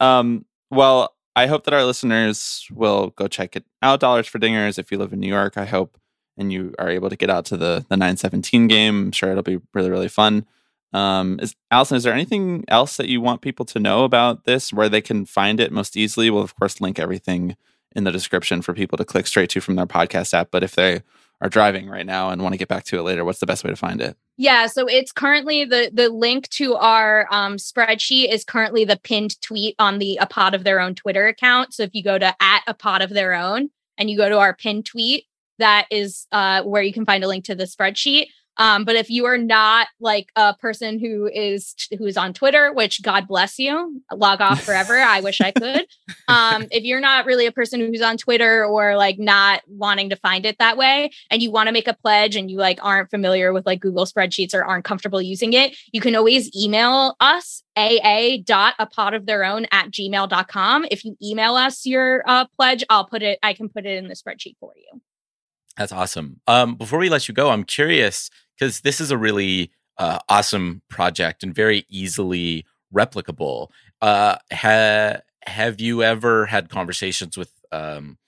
Um. 0.00 0.44
Well, 0.70 1.14
I 1.38 1.46
hope 1.46 1.62
that 1.64 1.74
our 1.74 1.84
listeners 1.84 2.66
will 2.72 3.10
go 3.10 3.28
check 3.28 3.54
it 3.54 3.64
out. 3.80 4.00
Dollars 4.00 4.26
for 4.26 4.40
Dingers. 4.40 4.76
If 4.76 4.90
you 4.90 4.98
live 4.98 5.12
in 5.12 5.20
New 5.20 5.28
York, 5.28 5.56
I 5.56 5.66
hope, 5.66 5.96
and 6.36 6.52
you 6.52 6.74
are 6.80 6.88
able 6.88 7.08
to 7.10 7.16
get 7.16 7.30
out 7.30 7.44
to 7.46 7.56
the 7.56 7.86
the 7.88 7.96
nine 7.96 8.16
seventeen 8.16 8.66
game. 8.66 9.04
I'm 9.04 9.12
sure 9.12 9.30
it'll 9.30 9.44
be 9.44 9.60
really 9.72 9.88
really 9.88 10.08
fun. 10.08 10.46
Um, 10.92 11.38
is 11.40 11.54
Allison, 11.70 11.96
is 11.96 12.02
there 12.02 12.12
anything 12.12 12.64
else 12.66 12.96
that 12.96 13.08
you 13.08 13.20
want 13.20 13.40
people 13.40 13.64
to 13.66 13.78
know 13.78 14.02
about 14.02 14.46
this, 14.46 14.72
where 14.72 14.88
they 14.88 15.00
can 15.00 15.26
find 15.26 15.60
it 15.60 15.70
most 15.70 15.96
easily? 15.96 16.28
We'll 16.28 16.42
of 16.42 16.56
course 16.56 16.80
link 16.80 16.98
everything 16.98 17.56
in 17.94 18.02
the 18.02 18.10
description 18.10 18.60
for 18.60 18.74
people 18.74 18.98
to 18.98 19.04
click 19.04 19.28
straight 19.28 19.50
to 19.50 19.60
from 19.60 19.76
their 19.76 19.86
podcast 19.86 20.34
app. 20.34 20.50
But 20.50 20.64
if 20.64 20.74
they 20.74 21.02
are 21.40 21.48
driving 21.48 21.88
right 21.88 22.06
now 22.06 22.30
and 22.30 22.42
want 22.42 22.52
to 22.52 22.58
get 22.58 22.68
back 22.68 22.84
to 22.84 22.98
it 22.98 23.02
later, 23.02 23.24
what's 23.24 23.38
the 23.38 23.46
best 23.46 23.64
way 23.64 23.70
to 23.70 23.76
find 23.76 24.00
it? 24.00 24.16
Yeah, 24.36 24.66
so 24.66 24.86
it's 24.86 25.12
currently 25.12 25.64
the 25.64 25.90
the 25.92 26.08
link 26.08 26.48
to 26.50 26.74
our 26.76 27.26
um, 27.30 27.56
spreadsheet 27.56 28.32
is 28.32 28.44
currently 28.44 28.84
the 28.84 28.96
pinned 28.96 29.40
tweet 29.40 29.74
on 29.78 29.98
the 29.98 30.16
a 30.20 30.26
pod 30.26 30.54
of 30.54 30.64
their 30.64 30.80
own 30.80 30.94
Twitter 30.94 31.26
account. 31.26 31.74
So 31.74 31.82
if 31.82 31.94
you 31.94 32.02
go 32.02 32.18
to 32.18 32.34
at 32.40 32.62
a 32.66 32.74
pod 32.74 33.02
of 33.02 33.10
their 33.10 33.34
own 33.34 33.70
and 33.96 34.10
you 34.10 34.16
go 34.16 34.28
to 34.28 34.38
our 34.38 34.54
pinned 34.54 34.86
tweet, 34.86 35.24
that 35.58 35.86
is 35.90 36.26
uh, 36.32 36.62
where 36.62 36.82
you 36.82 36.92
can 36.92 37.04
find 37.04 37.24
a 37.24 37.28
link 37.28 37.44
to 37.46 37.54
the 37.54 37.64
spreadsheet. 37.64 38.28
Um, 38.58 38.84
but 38.84 38.96
if 38.96 39.08
you 39.08 39.24
are 39.26 39.38
not 39.38 39.88
like 40.00 40.30
a 40.36 40.54
person 40.54 40.98
who 40.98 41.30
is 41.32 41.74
who 41.96 42.04
is 42.06 42.16
on 42.16 42.34
Twitter, 42.34 42.72
which 42.72 43.02
God 43.02 43.28
bless 43.28 43.58
you, 43.58 44.02
log 44.12 44.40
off 44.40 44.62
forever. 44.62 44.98
I 44.98 45.20
wish 45.20 45.40
I 45.40 45.52
could. 45.52 45.86
Um, 46.26 46.66
if 46.70 46.84
you're 46.84 47.00
not 47.00 47.24
really 47.24 47.46
a 47.46 47.52
person 47.52 47.80
who's 47.80 48.02
on 48.02 48.18
Twitter 48.18 48.62
or 48.62 48.96
like 48.96 49.18
not 49.18 49.62
wanting 49.66 50.10
to 50.10 50.16
find 50.16 50.44
it 50.44 50.58
that 50.58 50.76
way, 50.76 51.10
and 51.30 51.42
you 51.42 51.50
want 51.50 51.68
to 51.68 51.72
make 51.72 51.88
a 51.88 51.94
pledge 51.94 52.36
and 52.36 52.50
you 52.50 52.58
like 52.58 52.78
aren't 52.82 53.08
familiar 53.08 53.50
with 53.54 53.64
like 53.64 53.80
Google 53.80 54.04
spreadsheets 54.04 54.52
or 54.52 54.62
aren't 54.62 54.84
comfortable 54.84 55.22
using 55.22 55.54
it, 55.54 55.74
you 55.90 56.02
can 56.02 56.14
always 56.14 56.54
email 56.54 57.16
us 57.20 57.62
aa 57.78 58.36
dot 58.44 58.74
a 58.78 58.84
pod 58.84 59.14
of 59.14 59.24
their 59.24 59.42
own 59.42 59.66
at 59.72 59.90
gmail.com. 59.90 60.84
If 60.90 61.02
you 61.02 61.16
email 61.22 61.54
us 61.54 61.86
your 61.86 62.22
uh, 62.26 62.44
pledge, 62.56 62.84
I'll 62.90 63.06
put 63.06 63.22
it, 63.22 63.38
I 63.42 63.54
can 63.54 63.70
put 63.70 63.86
it 63.86 63.96
in 63.96 64.08
the 64.08 64.14
spreadsheet 64.14 64.56
for 64.60 64.72
you. 64.76 65.00
That's 65.78 65.92
awesome. 65.92 66.40
Um, 66.46 66.74
before 66.74 66.98
we 66.98 67.08
let 67.08 67.28
you 67.28 67.34
go, 67.34 67.50
I'm 67.50 67.64
curious 67.64 68.30
because 68.58 68.80
this 68.80 69.00
is 69.00 69.10
a 69.10 69.18
really 69.18 69.70
uh, 69.98 70.18
awesome 70.28 70.82
project 70.88 71.42
and 71.42 71.54
very 71.54 71.86
easily 71.88 72.64
replicable. 72.94 73.68
Uh, 74.00 74.36
ha- 74.52 75.18
have 75.46 75.80
you 75.80 76.02
ever 76.02 76.46
had 76.46 76.68
conversations 76.68 77.36
with, 77.36 77.52
um, 77.72 78.18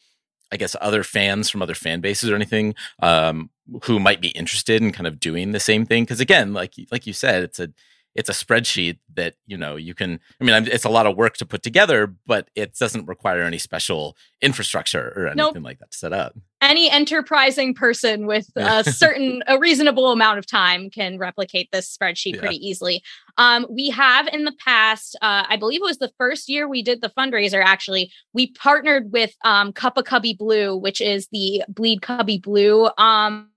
I 0.53 0.57
guess, 0.57 0.75
other 0.81 1.03
fans 1.03 1.49
from 1.51 1.63
other 1.63 1.75
fan 1.75 2.01
bases 2.01 2.31
or 2.31 2.35
anything 2.35 2.75
um, 3.01 3.51
who 3.85 4.01
might 4.01 4.21
be 4.21 4.29
interested 4.29 4.83
in 4.83 4.93
kind 4.93 5.07
of 5.07 5.21
doing 5.21 5.53
the 5.53 5.61
same 5.61 5.87
thing? 5.87 6.05
Because 6.05 6.21
again, 6.21 6.53
like 6.53 6.75
like 6.91 7.07
you 7.07 7.13
said, 7.13 7.43
it's 7.43 7.61
a 7.61 7.71
it's 8.15 8.29
a 8.29 8.33
spreadsheet 8.33 8.99
that 9.15 9.35
you 9.47 9.57
know 9.57 9.77
you 9.77 9.95
can 9.95 10.19
i 10.41 10.45
mean 10.45 10.67
it's 10.69 10.85
a 10.85 10.89
lot 10.89 11.07
of 11.07 11.17
work 11.17 11.37
to 11.37 11.47
put 11.47 11.63
together 11.63 12.15
but 12.27 12.49
it 12.55 12.75
doesn't 12.77 13.07
require 13.07 13.43
any 13.43 13.59
special 13.59 14.17
infrastructure 14.41 15.13
or 15.17 15.27
anything 15.27 15.55
nope. 15.55 15.65
like 15.65 15.79
that 15.79 15.91
to 15.91 15.99
set 15.99 16.13
up 16.13 16.37
any 16.61 16.91
enterprising 16.91 17.73
person 17.73 18.27
with 18.27 18.49
a 18.57 18.85
certain 18.93 19.43
a 19.47 19.59
reasonable 19.59 20.13
amount 20.13 20.39
of 20.39 20.47
time 20.47 20.91
can 20.91 21.19
replicate 21.19 21.69
this 21.73 21.97
spreadsheet 21.97 22.35
yeah. 22.35 22.41
pretty 22.41 22.57
easily 22.57 23.03
um, 23.39 23.67
we 23.71 23.89
have 23.89 24.29
in 24.29 24.45
the 24.45 24.55
past 24.65 25.17
uh, 25.23 25.45
i 25.49 25.57
believe 25.57 25.81
it 25.81 25.85
was 25.85 25.99
the 25.99 26.13
first 26.19 26.49
year 26.49 26.69
we 26.69 26.83
did 26.83 27.01
the 27.01 27.11
fundraiser 27.11 27.63
actually 27.65 28.11
we 28.33 28.51
partnered 28.53 29.13
with 29.13 29.35
um, 29.45 29.73
cup 29.73 29.97
of 29.97 30.05
cubby 30.05 30.35
blue 30.35 30.77
which 30.77 31.01
is 31.01 31.29
the 31.33 31.63
Bleed 31.69 32.03
Cubbie 32.03 32.43
Blue 32.43 32.91
um, 32.99 33.51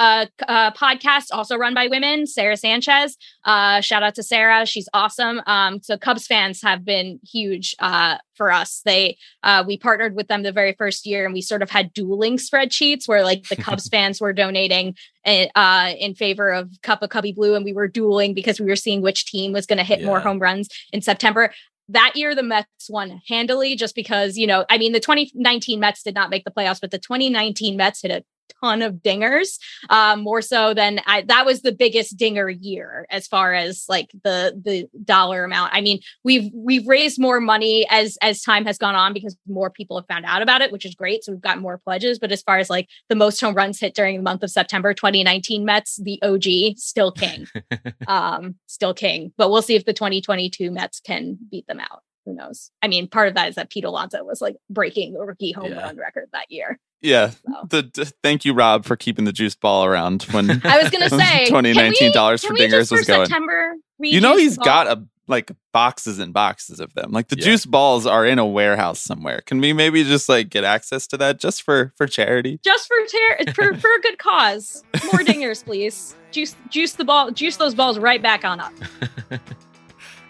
a, 0.00 0.28
a, 0.48 0.72
podcast 0.72 1.26
also 1.30 1.56
run 1.56 1.74
by 1.74 1.86
women, 1.86 2.26
Sarah 2.26 2.56
Sanchez. 2.56 3.18
Uh, 3.44 3.82
shout 3.82 4.02
out 4.02 4.14
to 4.14 4.22
Sarah, 4.22 4.64
she's 4.64 4.88
awesome. 4.94 5.42
Um, 5.46 5.82
so 5.82 5.98
Cubs 5.98 6.26
fans 6.26 6.62
have 6.62 6.84
been 6.86 7.20
huge 7.22 7.76
uh, 7.78 8.16
for 8.34 8.50
us. 8.50 8.80
They 8.84 9.18
uh, 9.42 9.62
we 9.66 9.76
partnered 9.76 10.16
with 10.16 10.28
them 10.28 10.42
the 10.42 10.52
very 10.52 10.72
first 10.72 11.04
year, 11.04 11.26
and 11.26 11.34
we 11.34 11.42
sort 11.42 11.62
of 11.62 11.68
had 11.68 11.92
dueling 11.92 12.38
spreadsheets 12.38 13.06
where 13.06 13.22
like 13.22 13.44
the 13.48 13.56
Cubs 13.56 13.88
fans 13.92 14.20
were 14.20 14.32
donating 14.32 14.96
in, 15.24 15.48
eh, 15.48 15.48
uh, 15.54 15.92
in 15.98 16.14
favor 16.14 16.50
of 16.50 16.70
Cup 16.82 17.02
of 17.02 17.10
Cubby 17.10 17.32
Blue, 17.32 17.54
and 17.54 17.64
we 17.64 17.74
were 17.74 17.86
dueling 17.86 18.32
because 18.32 18.58
we 18.58 18.66
were 18.66 18.76
seeing 18.76 19.02
which 19.02 19.26
team 19.26 19.52
was 19.52 19.66
going 19.66 19.76
to 19.76 19.84
hit 19.84 20.00
yeah. 20.00 20.06
more 20.06 20.20
home 20.20 20.38
runs 20.38 20.68
in 20.92 21.02
September 21.02 21.52
that 21.92 22.12
year 22.14 22.36
the 22.36 22.42
Mets 22.44 22.88
won 22.88 23.20
handily 23.28 23.74
just 23.74 23.96
because, 23.96 24.36
you 24.36 24.46
know, 24.46 24.64
I 24.70 24.78
mean, 24.78 24.92
the 24.92 25.00
2019 25.00 25.80
Mets 25.80 26.04
did 26.04 26.14
not 26.14 26.30
make 26.30 26.44
the 26.44 26.50
playoffs, 26.52 26.80
but 26.80 26.92
the 26.92 27.00
2019 27.00 27.76
Mets 27.76 28.02
hit 28.02 28.12
a 28.12 28.24
ton 28.60 28.82
of 28.82 28.94
dingers, 28.96 29.58
um, 29.88 30.22
more 30.22 30.42
so 30.42 30.74
than 30.74 31.00
I, 31.06 31.22
that 31.22 31.46
was 31.46 31.62
the 31.62 31.72
biggest 31.72 32.16
dinger 32.16 32.48
year 32.48 33.06
as 33.10 33.26
far 33.26 33.54
as 33.54 33.84
like 33.88 34.10
the 34.24 34.60
the 34.62 34.88
dollar 35.04 35.44
amount. 35.44 35.72
I 35.74 35.80
mean, 35.80 36.00
we've 36.24 36.50
we've 36.54 36.86
raised 36.86 37.20
more 37.20 37.40
money 37.40 37.86
as 37.90 38.18
as 38.22 38.42
time 38.42 38.64
has 38.66 38.78
gone 38.78 38.94
on 38.94 39.12
because 39.12 39.36
more 39.46 39.70
people 39.70 39.98
have 39.98 40.06
found 40.06 40.24
out 40.24 40.42
about 40.42 40.62
it, 40.62 40.72
which 40.72 40.84
is 40.84 40.94
great. 40.94 41.24
So 41.24 41.32
we've 41.32 41.40
got 41.40 41.60
more 41.60 41.78
pledges. 41.78 42.18
But 42.18 42.32
as 42.32 42.42
far 42.42 42.58
as 42.58 42.70
like 42.70 42.88
the 43.08 43.16
most 43.16 43.40
home 43.40 43.54
runs 43.54 43.80
hit 43.80 43.94
during 43.94 44.16
the 44.16 44.22
month 44.22 44.42
of 44.42 44.50
September 44.50 44.94
2019 44.94 45.64
Mets, 45.64 46.00
the 46.02 46.20
OG 46.22 46.76
still 46.76 47.12
king, 47.12 47.46
um, 48.06 48.56
still 48.66 48.94
king. 48.94 49.32
But 49.36 49.50
we'll 49.50 49.62
see 49.62 49.76
if 49.76 49.84
the 49.84 49.92
2022 49.92 50.70
Mets 50.70 51.00
can 51.00 51.38
beat 51.50 51.66
them 51.66 51.80
out 51.80 52.02
who 52.30 52.34
knows? 52.34 52.70
I 52.82 52.88
mean, 52.88 53.08
part 53.08 53.28
of 53.28 53.34
that 53.34 53.48
is 53.48 53.54
that 53.56 53.70
Pete 53.70 53.84
Alonso 53.84 54.22
was 54.24 54.40
like 54.40 54.56
breaking 54.68 55.14
the 55.14 55.20
rookie 55.20 55.52
home 55.52 55.72
yeah. 55.72 55.80
run 55.80 55.96
record 55.96 56.28
that 56.32 56.50
year. 56.50 56.78
Yeah. 57.02 57.30
So. 57.30 57.82
The, 57.82 58.12
thank 58.22 58.44
you, 58.44 58.52
Rob, 58.54 58.84
for 58.84 58.96
keeping 58.96 59.24
the 59.24 59.32
juice 59.32 59.54
ball 59.54 59.84
around 59.84 60.24
when 60.24 60.50
I 60.64 60.82
was 60.82 60.90
going 60.90 61.02
to 61.08 61.10
say 61.10 61.48
twenty 61.48 61.72
nineteen 61.72 62.12
dollars 62.12 62.44
for 62.44 62.54
dingers 62.54 62.90
was 62.90 63.06
going. 63.06 63.26
September, 63.26 63.74
you 63.98 64.20
know, 64.20 64.36
he's 64.36 64.58
got 64.58 64.86
a 64.86 65.04
like 65.30 65.52
boxes 65.72 66.18
and 66.18 66.34
boxes 66.34 66.80
of 66.80 66.92
them. 66.94 67.12
Like 67.12 67.28
the 67.28 67.38
yeah. 67.38 67.44
juice 67.44 67.64
balls 67.64 68.06
are 68.06 68.26
in 68.26 68.38
a 68.38 68.46
warehouse 68.46 69.00
somewhere. 69.00 69.40
Can 69.46 69.60
we 69.60 69.72
maybe 69.72 70.02
just 70.04 70.28
like 70.28 70.50
get 70.50 70.64
access 70.64 71.06
to 71.08 71.16
that 71.18 71.38
just 71.38 71.62
for 71.62 71.94
for 71.96 72.06
charity? 72.06 72.60
Just 72.62 72.88
for 72.88 72.96
ter- 73.06 73.52
for, 73.52 73.74
for 73.80 73.94
a 73.94 74.00
good 74.00 74.18
cause. 74.18 74.84
More 75.04 75.22
dingers, 75.22 75.64
please. 75.64 76.16
Juice 76.32 76.54
juice 76.68 76.92
the 76.92 77.04
ball, 77.04 77.30
juice 77.30 77.56
those 77.56 77.74
balls 77.74 77.98
right 77.98 78.20
back 78.20 78.44
on 78.44 78.60
up. 78.60 78.72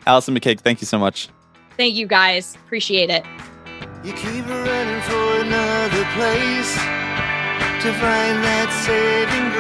Allison 0.06 0.35
McCague, 0.35 0.61
thank 0.61 0.80
you 0.80 0.87
so 0.87 0.98
much. 0.98 1.28
Thank 1.76 1.94
you 1.94 2.06
guys. 2.06 2.54
Appreciate 2.56 3.11
it. 3.11 3.24
You 4.02 4.14
keep 4.14 4.46
running 4.46 5.02
for 5.02 5.40
another 5.42 6.04
place 6.14 6.72
to 7.82 7.92
find 8.00 8.42
that 8.42 8.72
saving 8.80 9.50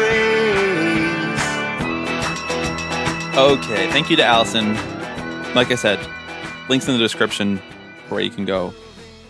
grace. 3.28 3.36
Okay, 3.36 3.90
thank 3.90 4.08
you 4.08 4.16
to 4.16 4.24
Allison. 4.24 4.76
Like 5.54 5.70
I 5.70 5.74
said, 5.74 5.98
links 6.70 6.88
in 6.88 6.94
the 6.94 6.98
description 6.98 7.58
where 8.08 8.22
you 8.22 8.30
can 8.30 8.46
go 8.46 8.72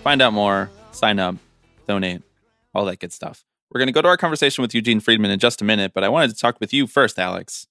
find 0.04 0.22
out 0.22 0.32
more, 0.32 0.70
sign 0.92 1.18
up, 1.18 1.34
donate, 1.88 2.22
all 2.72 2.84
that 2.84 3.00
good 3.00 3.12
stuff. 3.12 3.44
We're 3.72 3.80
going 3.80 3.88
to 3.88 3.92
go 3.92 4.02
to 4.02 4.08
our 4.08 4.16
conversation 4.16 4.62
with 4.62 4.76
Eugene 4.76 5.00
Freedman 5.00 5.32
in 5.32 5.40
just 5.40 5.60
a 5.60 5.64
minute, 5.64 5.90
but 5.92 6.04
I 6.04 6.08
wanted 6.08 6.30
to 6.30 6.36
talk 6.36 6.60
with 6.60 6.72
you 6.72 6.86
first, 6.86 7.18
Alex. 7.18 7.66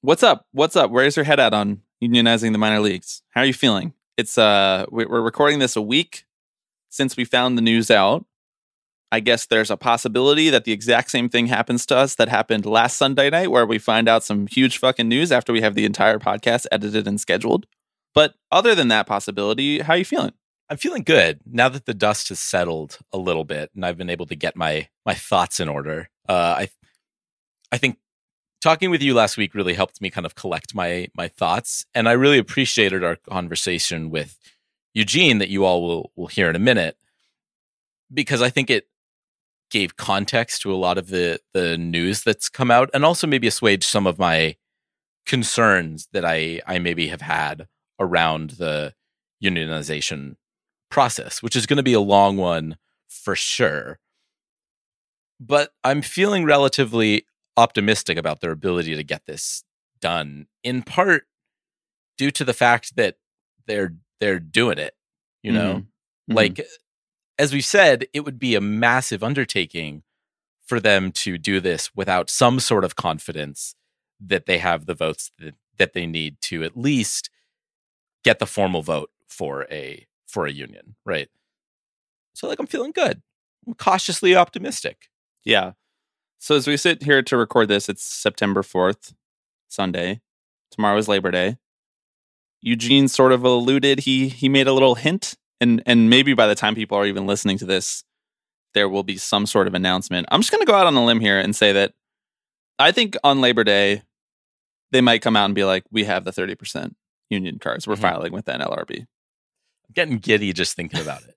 What's 0.00 0.22
up? 0.22 0.46
What's 0.52 0.76
up? 0.76 0.90
Where's 0.90 1.14
your 1.14 1.26
head 1.26 1.40
at 1.40 1.52
on 1.52 1.82
unionizing 2.02 2.52
the 2.52 2.58
minor 2.58 2.80
leagues? 2.80 3.22
How 3.32 3.42
are 3.42 3.46
you 3.46 3.52
feeling? 3.52 3.92
It's 4.16 4.38
uh 4.38 4.86
we're 4.90 5.20
recording 5.20 5.58
this 5.58 5.76
a 5.76 5.82
week 5.82 6.24
since 6.90 7.16
we 7.16 7.24
found 7.24 7.56
the 7.56 7.62
news 7.62 7.90
out. 7.90 8.26
I 9.12 9.20
guess 9.20 9.46
there's 9.46 9.70
a 9.70 9.76
possibility 9.76 10.50
that 10.50 10.64
the 10.64 10.72
exact 10.72 11.10
same 11.10 11.28
thing 11.28 11.46
happens 11.46 11.84
to 11.86 11.96
us 11.96 12.14
that 12.16 12.28
happened 12.28 12.64
last 12.64 12.96
Sunday 12.96 13.30
night, 13.30 13.50
where 13.50 13.66
we 13.66 13.78
find 13.78 14.08
out 14.08 14.22
some 14.22 14.46
huge 14.46 14.78
fucking 14.78 15.08
news 15.08 15.32
after 15.32 15.52
we 15.52 15.62
have 15.62 15.74
the 15.74 15.84
entire 15.84 16.18
podcast 16.18 16.66
edited 16.70 17.08
and 17.08 17.20
scheduled. 17.20 17.66
But 18.14 18.34
other 18.52 18.74
than 18.74 18.88
that 18.88 19.06
possibility, 19.06 19.80
how 19.80 19.94
are 19.94 19.98
you 19.98 20.04
feeling? 20.04 20.32
I'm 20.68 20.76
feeling 20.76 21.02
good 21.02 21.40
now 21.44 21.68
that 21.68 21.86
the 21.86 21.94
dust 21.94 22.28
has 22.28 22.38
settled 22.38 22.98
a 23.12 23.18
little 23.18 23.44
bit 23.44 23.70
and 23.74 23.84
I've 23.84 23.98
been 23.98 24.10
able 24.10 24.26
to 24.26 24.36
get 24.36 24.54
my 24.54 24.88
my 25.04 25.14
thoughts 25.14 25.58
in 25.58 25.68
order. 25.68 26.08
Uh, 26.28 26.54
I 26.58 26.68
I 27.72 27.78
think 27.78 27.98
talking 28.60 28.90
with 28.90 29.02
you 29.02 29.14
last 29.14 29.36
week 29.36 29.54
really 29.54 29.74
helped 29.74 30.00
me 30.00 30.10
kind 30.10 30.26
of 30.26 30.36
collect 30.36 30.72
my 30.72 31.08
my 31.16 31.26
thoughts, 31.26 31.86
and 31.92 32.08
I 32.08 32.12
really 32.12 32.38
appreciated 32.38 33.02
our 33.02 33.16
conversation 33.16 34.10
with 34.10 34.38
Eugene 34.94 35.38
that 35.38 35.48
you 35.48 35.64
all 35.64 35.82
will 35.82 36.12
will 36.16 36.26
hear 36.26 36.50
in 36.50 36.56
a 36.56 36.60
minute 36.60 36.96
because 38.12 38.42
I 38.42 38.50
think 38.50 38.70
it 38.70 38.86
gave 39.70 39.96
context 39.96 40.62
to 40.62 40.72
a 40.72 40.76
lot 40.76 40.98
of 40.98 41.08
the 41.08 41.40
the 41.54 41.78
news 41.78 42.22
that's 42.22 42.48
come 42.48 42.70
out, 42.70 42.90
and 42.92 43.04
also 43.04 43.26
maybe 43.26 43.46
assuaged 43.46 43.84
some 43.84 44.06
of 44.06 44.18
my 44.18 44.56
concerns 45.26 46.08
that 46.12 46.24
I 46.24 46.60
I 46.66 46.78
maybe 46.78 47.08
have 47.08 47.20
had 47.20 47.68
around 47.98 48.50
the 48.50 48.94
unionization 49.42 50.36
process, 50.90 51.42
which 51.42 51.56
is 51.56 51.66
going 51.66 51.76
to 51.76 51.82
be 51.82 51.92
a 51.92 52.00
long 52.00 52.36
one 52.36 52.76
for 53.08 53.36
sure. 53.36 53.98
But 55.38 55.72
I'm 55.84 56.02
feeling 56.02 56.44
relatively 56.44 57.26
optimistic 57.56 58.18
about 58.18 58.40
their 58.40 58.50
ability 58.50 58.94
to 58.96 59.04
get 59.04 59.26
this 59.26 59.64
done, 60.00 60.46
in 60.62 60.82
part 60.82 61.24
due 62.18 62.30
to 62.32 62.44
the 62.44 62.52
fact 62.52 62.96
that 62.96 63.16
they're 63.66 63.94
they're 64.20 64.38
doing 64.38 64.78
it. 64.78 64.94
You 65.42 65.52
know, 65.52 65.74
mm-hmm. 65.74 66.34
like 66.34 66.54
mm-hmm. 66.54 66.62
as 67.38 67.52
we 67.52 67.62
said, 67.62 68.06
it 68.12 68.20
would 68.20 68.38
be 68.38 68.54
a 68.54 68.60
massive 68.60 69.22
undertaking 69.22 70.02
for 70.66 70.78
them 70.78 71.10
to 71.10 71.38
do 71.38 71.60
this 71.60 71.94
without 71.94 72.30
some 72.30 72.60
sort 72.60 72.84
of 72.84 72.94
confidence 72.94 73.74
that 74.20 74.46
they 74.46 74.58
have 74.58 74.86
the 74.86 74.94
votes 74.94 75.32
that, 75.38 75.54
that 75.78 75.94
they 75.94 76.06
need 76.06 76.40
to 76.42 76.62
at 76.62 76.76
least 76.76 77.30
get 78.22 78.38
the 78.38 78.46
formal 78.46 78.82
vote 78.82 79.10
for 79.28 79.66
a 79.70 80.06
for 80.28 80.46
a 80.46 80.52
union, 80.52 80.96
right? 81.04 81.28
So 82.34 82.46
like 82.46 82.58
I'm 82.58 82.66
feeling 82.66 82.92
good. 82.92 83.22
I'm 83.66 83.74
cautiously 83.74 84.36
optimistic. 84.36 85.08
Yeah. 85.44 85.72
So 86.38 86.54
as 86.54 86.66
we 86.66 86.76
sit 86.76 87.02
here 87.02 87.22
to 87.22 87.36
record 87.36 87.68
this, 87.68 87.88
it's 87.88 88.02
September 88.02 88.62
4th, 88.62 89.12
Sunday. 89.68 90.20
Tomorrow 90.70 90.96
is 90.96 91.08
Labor 91.08 91.30
Day. 91.30 91.56
Eugene 92.62 93.08
sort 93.08 93.32
of 93.32 93.44
alluded 93.44 94.00
he 94.00 94.28
he 94.28 94.48
made 94.48 94.66
a 94.66 94.72
little 94.72 94.94
hint 94.94 95.36
and 95.60 95.82
and 95.86 96.10
maybe 96.10 96.34
by 96.34 96.46
the 96.46 96.54
time 96.54 96.74
people 96.74 96.96
are 96.96 97.06
even 97.06 97.26
listening 97.26 97.58
to 97.58 97.64
this 97.64 98.04
there 98.74 98.88
will 98.88 99.02
be 99.02 99.16
some 99.16 99.46
sort 99.46 99.66
of 99.66 99.74
announcement. 99.74 100.28
I'm 100.30 100.40
just 100.40 100.52
going 100.52 100.62
to 100.62 100.66
go 100.66 100.76
out 100.76 100.86
on 100.86 100.94
a 100.94 101.04
limb 101.04 101.18
here 101.20 101.40
and 101.40 101.56
say 101.56 101.72
that 101.72 101.92
I 102.78 102.92
think 102.92 103.16
on 103.24 103.40
Labor 103.40 103.64
Day 103.64 104.02
they 104.92 105.00
might 105.00 105.22
come 105.22 105.36
out 105.36 105.46
and 105.46 105.54
be 105.54 105.64
like 105.64 105.84
we 105.90 106.04
have 106.04 106.24
the 106.24 106.30
30% 106.30 106.94
union 107.28 107.58
cards. 107.58 107.86
We're 107.86 107.94
mm-hmm. 107.94 108.02
filing 108.02 108.32
with 108.32 108.44
the 108.44 108.52
NLRB 108.52 109.06
getting 109.94 110.18
giddy 110.18 110.52
just 110.52 110.76
thinking 110.76 111.00
about 111.00 111.22
it. 111.22 111.36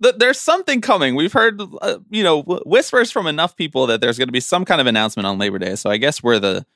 there's 0.18 0.38
something 0.38 0.80
coming. 0.80 1.14
We've 1.14 1.32
heard, 1.32 1.60
uh, 1.82 1.98
you 2.10 2.22
know, 2.22 2.42
whispers 2.42 3.10
from 3.10 3.26
enough 3.26 3.56
people 3.56 3.86
that 3.88 4.00
there's 4.00 4.18
going 4.18 4.28
to 4.28 4.32
be 4.32 4.40
some 4.40 4.64
kind 4.64 4.80
of 4.80 4.86
announcement 4.86 5.26
on 5.26 5.38
Labor 5.38 5.58
Day. 5.58 5.74
So 5.74 5.90
I 5.90 5.96
guess 5.96 6.22
we're 6.22 6.38
the 6.38 6.66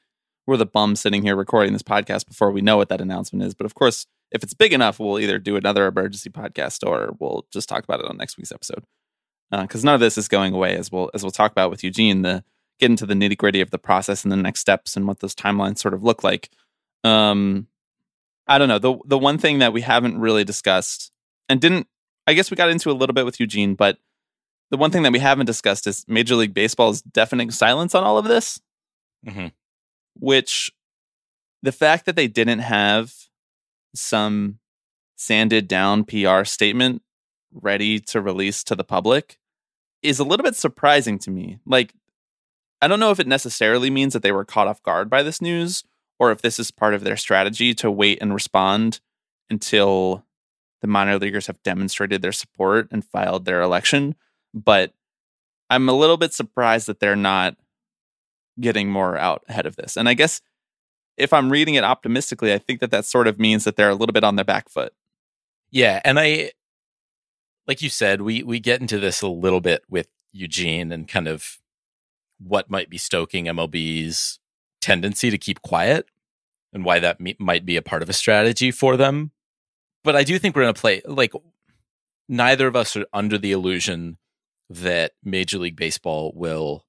we're 0.47 0.57
the 0.57 0.67
bum 0.67 0.97
sitting 0.97 1.23
here 1.23 1.37
recording 1.37 1.73
this 1.73 1.83
podcast 1.83 2.27
before 2.27 2.51
we 2.51 2.61
know 2.61 2.77
what 2.77 2.89
that 2.89 3.01
announcement 3.01 3.45
is. 3.45 3.55
But 3.55 3.67
of 3.67 3.75
course, 3.75 4.07
if 4.31 4.43
it's 4.43 4.55
big 4.55 4.73
enough, 4.73 4.99
we'll 4.99 5.19
either 5.19 5.39
do 5.39 5.57
another 5.57 5.87
emergency 5.87 6.31
podcast 6.31 6.87
or 6.87 7.15
we'll 7.19 7.47
just 7.53 7.69
talk 7.69 7.85
about 7.85 8.01
it 8.01 8.07
on 8.07 8.17
next 8.17 8.37
week's 8.37 8.53
episode. 8.53 8.85
Because 9.51 9.85
uh, 9.85 9.87
none 9.87 9.95
of 9.95 10.01
this 10.01 10.17
is 10.17 10.29
going 10.29 10.55
away, 10.55 10.77
as 10.77 10.91
we'll 10.91 11.11
as 11.13 11.23
we'll 11.23 11.31
talk 11.31 11.53
about 11.53 11.71
with 11.71 11.85
Eugene. 11.85 12.23
The 12.23 12.43
get 12.81 12.91
into 12.91 13.07
the 13.07 13.15
nitty 13.15 13.37
gritty 13.37 13.61
of 13.61 13.71
the 13.71 13.79
process 13.79 14.25
and 14.25 14.33
the 14.33 14.37
next 14.37 14.61
steps 14.61 14.97
and 14.97 15.07
what 15.07 15.21
those 15.21 15.35
timelines 15.35 15.79
sort 15.79 15.95
of 15.95 16.03
look 16.03 16.25
like. 16.25 16.51
Um, 17.05 17.69
I 18.47 18.59
don't 18.59 18.69
know. 18.69 18.79
The 18.79 18.97
the 19.05 19.19
one 19.19 19.39
thing 19.39 19.59
that 19.59 19.73
we 19.73 19.83
haven't 19.83 20.19
really 20.19 20.45
discussed 20.45 21.13
and 21.49 21.61
didn't 21.61 21.87
I 22.27 22.35
guess 22.35 22.51
we 22.51 22.57
got 22.57 22.71
into 22.71 22.91
a 22.91 22.93
little 22.93 23.15
bit 23.15 23.25
with 23.25 23.41
Eugene, 23.41 23.75
but 23.75 23.99
the 24.71 24.77
one 24.77 24.91
thing 24.91 25.03
that 25.03 25.13
we 25.13 25.19
haven't 25.19 25.47
discussed 25.47 25.87
is 25.87 26.05
Major 26.09 26.35
League 26.35 26.55
Baseball's 26.55 27.03
deafening 27.03 27.51
silence 27.51 27.95
on 27.95 28.05
all 28.05 28.17
of 28.17 28.25
this. 28.25 28.61
Mm-hmm. 29.27 29.49
Which 30.15 30.71
the 31.63 31.73
fact 31.73 32.07
that 32.07 32.17
they 32.17 32.29
didn't 32.29 32.61
have 32.61 33.15
some 33.95 34.59
sanded 35.17 35.69
down 35.69 36.05
PR 36.05 36.45
statement 36.45 37.03
ready 37.53 37.99
to 38.01 38.21
release 38.21 38.65
to 38.65 38.75
the 38.75 38.85
public 38.85 39.39
is 40.03 40.19
a 40.19 40.25
little 40.25 40.43
bit 40.43 40.57
surprising 40.57 41.19
to 41.21 41.31
me. 41.31 41.59
Like, 41.65 41.95
I 42.81 42.89
don't 42.89 43.01
know 43.01 43.13
if 43.13 43.21
it 43.21 43.27
necessarily 43.27 43.91
means 43.91 44.13
that 44.13 44.23
they 44.23 44.33
were 44.33 44.45
caught 44.45 44.67
off 44.67 44.83
guard 44.83 45.09
by 45.09 45.23
this 45.23 45.41
news 45.41 45.85
or 46.19 46.33
if 46.33 46.43
this 46.43 46.59
is 46.59 46.71
part 46.71 46.95
of 46.95 47.05
their 47.05 47.17
strategy 47.17 47.75
to 47.75 47.91
wait 47.91 48.19
and 48.21 48.35
respond 48.35 49.01
until 49.49 50.25
the 50.81 50.89
minor 50.89 51.19
leaguers 51.19 51.47
have 51.47 51.63
demonstrated 51.63 52.23
their 52.23 52.33
support 52.33 52.89
and 52.91 53.05
filed 53.05 53.45
their 53.45 53.63
election. 53.63 54.17
But 54.53 54.93
I'm 55.71 55.89
a 55.89 55.93
little 55.93 56.17
bit 56.17 56.35
surprised 56.35 56.89
that 56.89 56.99
they're 56.99 57.15
not 57.15 57.57
getting 58.61 58.91
more 58.91 59.17
out 59.19 59.43
ahead 59.49 59.67
of 59.67 59.77
this. 59.77 59.97
And 59.97 60.09
I 60.09 60.15
guess 60.15 60.41
if 61.17 61.33
I'm 61.33 61.51
reading 61.51 61.75
it 61.75 61.85
optimistically, 61.85 62.53
I 62.53 62.59
think 62.59 62.81
that 62.81 62.91
that 62.91 63.05
sort 63.05 63.29
of 63.29 63.39
means 63.39 63.65
that 63.65 63.77
they're 63.77 63.91
a 63.91 63.95
little 63.95 64.13
bit 64.13 64.25
on 64.25 64.37
their 64.37 64.45
back 64.45 64.69
foot. 64.69 64.93
Yeah, 65.71 66.01
and 66.05 66.19
I 66.19 66.53
like 67.67 67.83
you 67.83 67.89
said, 67.89 68.23
we 68.23 68.43
we 68.43 68.61
get 68.61 68.81
into 68.81 68.99
this 68.99 69.23
a 69.23 69.29
little 69.29 69.61
bit 69.61 69.83
with 69.89 70.09
Eugene 70.33 70.93
and 70.93 71.09
kind 71.09 71.29
of 71.29 71.59
what 72.39 72.71
might 72.71 72.91
be 72.91 72.99
stoking 72.99 73.47
MLB's 73.47 74.41
tendency 74.81 75.31
to 75.31 75.39
keep 75.39 75.63
quiet 75.63 76.07
and 76.73 76.85
why 76.85 76.99
that 76.99 77.21
me- 77.21 77.37
might 77.39 77.65
be 77.65 77.77
a 77.77 77.83
part 77.83 78.03
of 78.03 78.09
a 78.09 78.15
strategy 78.15 78.71
for 78.71 78.97
them. 78.97 79.31
But 80.03 80.17
I 80.17 80.25
do 80.25 80.39
think 80.39 80.57
we're 80.57 80.63
going 80.63 80.75
to 80.75 80.81
play 80.81 81.03
like 81.05 81.33
neither 82.29 82.67
of 82.67 82.75
us 82.77 82.97
are 82.97 83.07
under 83.13 83.39
the 83.39 83.53
illusion 83.53 84.19
that 84.69 85.13
Major 85.23 85.59
League 85.59 85.77
Baseball 85.77 86.33
will 86.35 86.85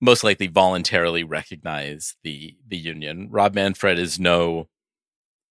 most 0.00 0.24
likely 0.24 0.46
voluntarily 0.46 1.24
recognize 1.24 2.16
the 2.22 2.56
the 2.66 2.76
union. 2.76 3.28
Rob 3.30 3.54
Manfred 3.54 3.98
is 3.98 4.18
no 4.18 4.68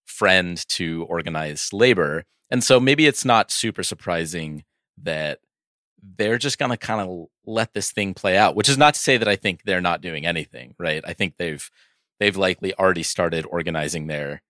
friend 0.06 0.64
to 0.70 1.06
organized 1.10 1.74
labor, 1.74 2.26
and 2.50 2.64
so 2.64 2.80
maybe 2.80 3.08
it's 3.08 3.26
not 3.26 3.52
super 3.52 3.84
surprising 3.84 4.64
that 5.02 5.39
they're 6.18 6.38
just 6.38 6.60
going 6.60 6.72
to 6.72 6.78
kind 6.78 7.02
of 7.02 7.26
let 7.46 7.74
this 7.74 7.91
thing 7.91 8.14
play 8.14 8.38
out, 8.38 8.56
which 8.56 8.70
is 8.70 8.78
not 8.78 8.93
to 8.93 9.00
say 9.00 9.18
that 9.18 9.28
I 9.28 9.36
think 9.36 9.64
they're 9.64 9.82
not 9.82 10.02
doing 10.02 10.26
anything, 10.26 10.76
right? 10.78 11.04
I 11.06 11.14
think 11.14 11.38
they've 11.38 11.70
they've 12.20 12.38
likely 12.38 12.74
already 12.76 13.04
started 13.04 13.46
organizing 13.50 14.08
their 14.08 14.41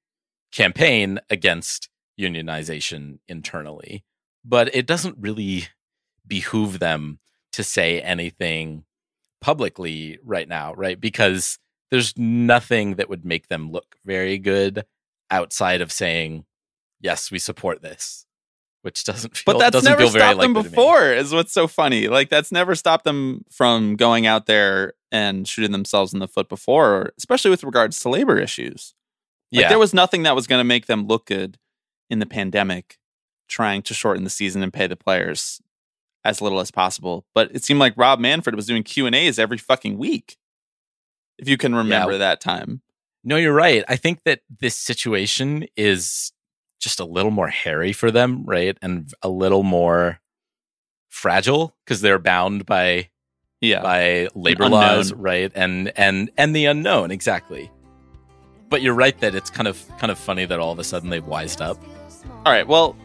campaign 0.52 1.20
against 1.30 1.90
unionization 2.20 3.20
internally, 3.28 4.04
but 4.44 4.74
it 4.76 4.86
doesn't 4.86 5.18
really 5.18 5.68
behoove 6.28 6.80
them 6.80 7.20
to 7.54 7.64
say 7.64 8.02
anything 8.02 8.84
publicly 9.46 10.18
right 10.24 10.50
now, 10.50 10.74
right? 10.74 11.00
Because 11.00 11.60
there's 11.92 12.18
nothing 12.18 12.96
that 12.96 13.10
would 13.10 13.24
make 13.24 13.48
them 13.48 13.72
look 13.72 13.96
very 14.04 14.40
good 14.40 14.86
outside 15.30 15.82
of 15.82 15.92
saying, 15.92 16.46
"Yes, 17.00 17.30
we 17.30 17.38
support 17.38 17.84
this." 17.84 18.26
which 18.82 19.04
doesn't 19.04 19.36
feel. 19.38 19.56
But 19.56 19.60
that's 19.60 19.74
doesn't 19.74 19.98
never 19.98 20.08
stopped 20.08 20.40
them 20.40 20.54
before. 20.54 21.12
Is 21.12 21.34
what's 21.34 21.52
so 21.52 21.68
funny. 21.68 22.08
Like 22.08 22.30
that's 22.30 22.52
never 22.52 22.76
stopped 22.76 23.04
them 23.04 23.44
from 23.50 23.96
going 23.96 24.28
out 24.28 24.46
there 24.46 24.94
and 25.12 25.48
shooting 25.48 25.72
themselves 25.72 26.14
in 26.14 26.20
the 26.20 26.28
foot 26.28 26.50
before, 26.50 27.12
especially 27.18 27.50
with 27.50 27.64
regards 27.64 28.00
to 28.02 28.10
labor 28.10 28.38
issues. 28.38 28.94
Like, 29.52 29.64
yeah, 29.64 29.70
there 29.70 29.80
was 29.80 29.96
nothing 29.96 30.22
that 30.24 30.36
was 30.36 30.46
going 30.46 30.60
to 30.60 30.64
make 30.64 30.86
them 30.86 31.08
look 31.08 31.26
good 31.26 31.58
in 32.12 32.20
the 32.20 32.28
pandemic, 32.28 33.00
trying 33.48 33.82
to 33.84 33.96
shorten 33.96 34.24
the 34.24 34.30
season 34.30 34.62
and 34.62 34.72
pay 34.72 34.86
the 34.86 34.96
players 34.96 35.62
as 36.26 36.42
little 36.42 36.60
as 36.60 36.72
possible. 36.72 37.26
But 37.34 37.52
it 37.56 37.64
seemed 37.64 37.80
like 37.80 37.94
Rob 37.96 38.20
Manfred 38.20 38.56
was 38.56 38.66
doing 38.66 38.84
Q 38.84 39.06
and 39.06 39.16
A's 39.16 39.40
every 39.40 39.58
fucking 39.58 39.98
week. 39.98 40.38
If 41.38 41.48
you 41.48 41.56
can 41.56 41.76
remember 41.76 42.14
yeah. 42.14 42.18
that 42.18 42.42
time. 42.42 42.82
No, 43.24 43.38
you're 43.38 43.54
right. 43.54 43.84
I 43.88 43.96
think 43.96 44.24
that 44.26 44.42
this 44.60 44.76
situation 44.76 45.66
is 45.78 46.32
just 46.80 47.00
a 47.00 47.06
little 47.06 47.32
more 47.32 47.48
hairy 47.48 47.94
for 47.94 48.12
them, 48.12 48.44
right? 48.46 48.78
And 48.82 49.12
a 49.22 49.30
little 49.30 49.64
more 49.64 50.20
fragile 51.10 51.76
because 51.86 52.02
they're 52.02 52.20
bound 52.20 52.66
by 52.66 53.10
yeah 53.62 53.82
by 53.82 54.28
labor 54.36 54.68
laws, 54.70 55.14
right? 55.14 55.52
And 55.56 55.92
and 55.96 56.30
and 56.38 56.56
the 56.56 56.66
unknown 56.66 57.12
exactly. 57.12 57.72
But 58.70 58.82
you're 58.82 58.94
right 58.94 59.18
that 59.20 59.36
it's 59.36 59.50
kind 59.50 59.68
of 59.68 59.84
kind 59.98 60.12
of 60.12 60.18
funny 60.18 60.46
that 60.46 60.60
all 60.60 60.72
of 60.72 60.80
a 60.80 60.84
sudden 60.84 61.10
they've 61.10 61.26
wised 61.26 61.62
up. 61.62 61.82
All 62.46 62.52
right, 62.52 62.68
well, 62.68 62.96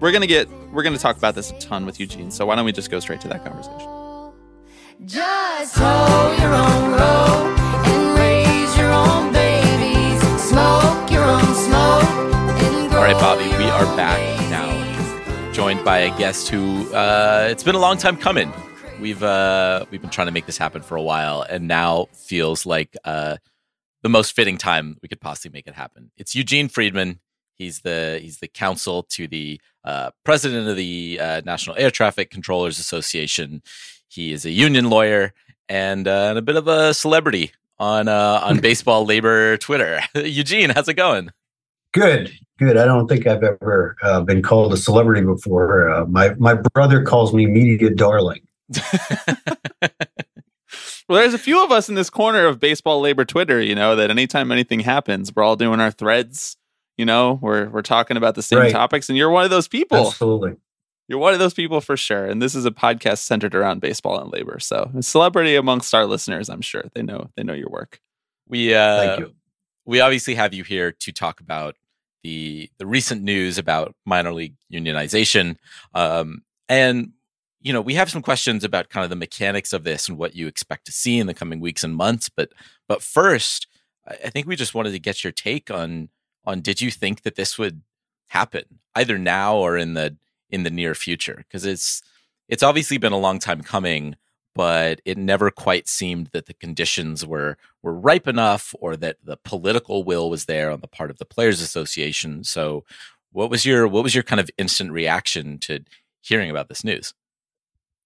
we're 0.00 0.12
gonna 0.12 0.26
get 0.26 0.48
we're 0.72 0.82
gonna 0.82 0.98
talk 0.98 1.16
about 1.16 1.34
this 1.34 1.50
a 1.50 1.58
ton 1.58 1.86
with 1.86 1.98
Eugene. 2.00 2.30
So 2.30 2.46
why 2.46 2.54
don't 2.56 2.64
we 2.64 2.72
just 2.72 2.90
go 2.90 3.00
straight 3.00 3.20
to 3.22 3.28
that 3.28 3.44
conversation? 3.44 3.88
Just 5.04 5.76
hold 5.76 6.38
your 6.38 6.54
own 6.54 6.92
road 6.92 7.56
and 7.86 8.18
raise 8.18 8.76
your 8.76 8.90
own 8.90 9.32
babies. 9.32 10.20
Smoke 10.40 11.10
your 11.10 11.24
own 11.24 11.54
smoke. 11.54 12.92
All 12.92 13.02
right, 13.02 13.16
Bobby, 13.20 13.44
we 13.58 13.70
are 13.70 13.84
back 13.96 14.18
now, 14.50 15.52
joined 15.52 15.84
by 15.84 15.98
a 15.98 16.18
guest 16.18 16.48
who 16.48 16.92
uh, 16.94 17.48
it's 17.50 17.62
been 17.62 17.74
a 17.74 17.80
long 17.80 17.98
time 17.98 18.16
coming. 18.16 18.52
We've 19.00 19.22
uh, 19.22 19.84
we've 19.90 20.00
been 20.00 20.10
trying 20.10 20.28
to 20.28 20.32
make 20.32 20.46
this 20.46 20.56
happen 20.56 20.80
for 20.82 20.96
a 20.96 21.02
while, 21.02 21.42
and 21.42 21.68
now 21.68 22.06
feels 22.14 22.64
like 22.64 22.96
uh, 23.04 23.36
the 24.02 24.08
most 24.08 24.34
fitting 24.34 24.56
time 24.56 24.96
we 25.02 25.08
could 25.08 25.20
possibly 25.20 25.56
make 25.56 25.66
it 25.66 25.74
happen. 25.74 26.10
It's 26.16 26.34
Eugene 26.34 26.68
Freedman. 26.68 27.20
He's 27.56 27.80
the 27.80 28.18
he's 28.22 28.38
the 28.38 28.48
counsel 28.48 29.02
to 29.10 29.26
the 29.26 29.60
uh, 29.86 30.10
president 30.24 30.68
of 30.68 30.76
the 30.76 31.18
uh, 31.20 31.40
National 31.46 31.76
Air 31.76 31.90
Traffic 31.90 32.30
Controllers 32.30 32.78
Association. 32.78 33.62
He 34.08 34.32
is 34.32 34.44
a 34.44 34.50
union 34.50 34.90
lawyer 34.90 35.32
and, 35.68 36.06
uh, 36.06 36.26
and 36.30 36.38
a 36.38 36.42
bit 36.42 36.56
of 36.56 36.68
a 36.68 36.92
celebrity 36.92 37.52
on 37.78 38.08
uh, 38.08 38.40
on 38.42 38.58
baseball 38.60 39.04
labor 39.04 39.56
Twitter. 39.56 40.00
Eugene, 40.14 40.70
how's 40.70 40.88
it 40.88 40.94
going? 40.94 41.30
Good, 41.92 42.32
good. 42.58 42.76
I 42.76 42.84
don't 42.84 43.08
think 43.08 43.26
I've 43.26 43.42
ever 43.42 43.96
uh, 44.02 44.20
been 44.22 44.42
called 44.42 44.72
a 44.72 44.76
celebrity 44.76 45.22
before. 45.22 45.90
Uh, 45.90 46.06
my 46.06 46.34
my 46.34 46.54
brother 46.54 47.02
calls 47.02 47.32
me 47.32 47.46
media 47.46 47.90
darling. 47.90 48.40
well, 48.88 49.90
there's 51.08 51.34
a 51.34 51.38
few 51.38 51.62
of 51.62 51.70
us 51.70 51.88
in 51.88 51.94
this 51.94 52.10
corner 52.10 52.46
of 52.46 52.60
baseball 52.60 53.00
labor 53.00 53.24
Twitter. 53.24 53.60
You 53.60 53.74
know 53.74 53.96
that 53.96 54.10
anytime 54.10 54.50
anything 54.50 54.80
happens, 54.80 55.34
we're 55.34 55.44
all 55.44 55.56
doing 55.56 55.80
our 55.80 55.90
threads. 55.90 56.56
You 56.96 57.04
know, 57.04 57.38
we're 57.42 57.68
we're 57.68 57.82
talking 57.82 58.16
about 58.16 58.34
the 58.34 58.42
same 58.42 58.58
right. 58.58 58.72
topics, 58.72 59.08
and 59.08 59.18
you're 59.18 59.30
one 59.30 59.44
of 59.44 59.50
those 59.50 59.68
people. 59.68 60.08
Absolutely. 60.08 60.56
You're 61.08 61.18
one 61.18 61.34
of 61.34 61.38
those 61.38 61.54
people 61.54 61.80
for 61.80 61.96
sure. 61.96 62.24
And 62.24 62.42
this 62.42 62.54
is 62.54 62.66
a 62.66 62.70
podcast 62.70 63.18
centered 63.18 63.54
around 63.54 63.80
baseball 63.80 64.20
and 64.20 64.32
labor. 64.32 64.58
So 64.58 64.90
a 64.96 65.02
celebrity 65.02 65.54
amongst 65.54 65.94
our 65.94 66.04
listeners, 66.04 66.48
I'm 66.48 66.62
sure. 66.62 66.84
They 66.94 67.02
know 67.02 67.30
they 67.36 67.44
know 67.44 67.52
your 67.52 67.68
work. 67.68 68.00
We 68.48 68.74
uh 68.74 69.00
Thank 69.00 69.20
you. 69.20 69.34
we 69.84 70.00
obviously 70.00 70.34
have 70.34 70.52
you 70.52 70.64
here 70.64 70.92
to 70.92 71.12
talk 71.12 71.40
about 71.40 71.76
the 72.24 72.70
the 72.78 72.86
recent 72.86 73.22
news 73.22 73.58
about 73.58 73.94
minor 74.04 74.32
league 74.32 74.56
unionization. 74.72 75.56
Um 75.94 76.42
and 76.68 77.12
you 77.60 77.72
know, 77.72 77.80
we 77.80 77.94
have 77.94 78.10
some 78.10 78.22
questions 78.22 78.64
about 78.64 78.90
kind 78.90 79.04
of 79.04 79.10
the 79.10 79.16
mechanics 79.16 79.72
of 79.72 79.84
this 79.84 80.08
and 80.08 80.18
what 80.18 80.34
you 80.34 80.46
expect 80.46 80.86
to 80.86 80.92
see 80.92 81.18
in 81.18 81.26
the 81.26 81.34
coming 81.34 81.60
weeks 81.60 81.84
and 81.84 81.94
months. 81.94 82.28
But 82.28 82.50
but 82.88 83.02
first, 83.02 83.68
I 84.08 84.30
think 84.30 84.46
we 84.46 84.56
just 84.56 84.74
wanted 84.74 84.92
to 84.92 84.98
get 84.98 85.22
your 85.22 85.32
take 85.32 85.70
on 85.70 86.08
on 86.46 86.60
did 86.60 86.80
you 86.80 86.90
think 86.90 87.22
that 87.22 87.36
this 87.36 87.58
would 87.58 87.82
happen 88.28 88.64
either 88.94 89.18
now 89.18 89.56
or 89.56 89.76
in 89.76 89.94
the 89.94 90.16
in 90.50 90.62
the 90.62 90.70
near 90.70 90.94
future? 90.94 91.44
Because 91.46 91.64
it's 91.64 92.02
it's 92.48 92.62
obviously 92.62 92.98
been 92.98 93.12
a 93.12 93.18
long 93.18 93.38
time 93.38 93.62
coming 93.62 94.16
but 94.56 95.02
it 95.04 95.18
never 95.18 95.50
quite 95.50 95.86
seemed 95.86 96.28
that 96.28 96.46
the 96.46 96.54
conditions 96.54 97.26
were 97.26 97.58
were 97.82 97.92
ripe 97.92 98.26
enough 98.26 98.74
or 98.80 98.96
that 98.96 99.18
the 99.22 99.36
political 99.36 100.02
will 100.02 100.30
was 100.30 100.46
there 100.46 100.70
on 100.70 100.80
the 100.80 100.88
part 100.88 101.10
of 101.10 101.18
the 101.18 101.26
players 101.26 101.60
association. 101.60 102.42
So 102.42 102.82
what 103.32 103.50
was 103.50 103.66
your 103.66 103.86
what 103.86 104.02
was 104.02 104.14
your 104.14 104.24
kind 104.24 104.40
of 104.40 104.50
instant 104.56 104.92
reaction 104.92 105.58
to 105.58 105.80
hearing 106.22 106.50
about 106.50 106.68
this 106.68 106.82
news? 106.82 107.12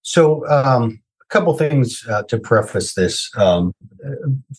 So 0.03 0.45
um, 0.49 1.01
couple 1.31 1.57
things 1.57 2.05
uh, 2.09 2.23
to 2.25 2.39
preface 2.39 2.95
this 2.95 3.31
um, 3.37 3.73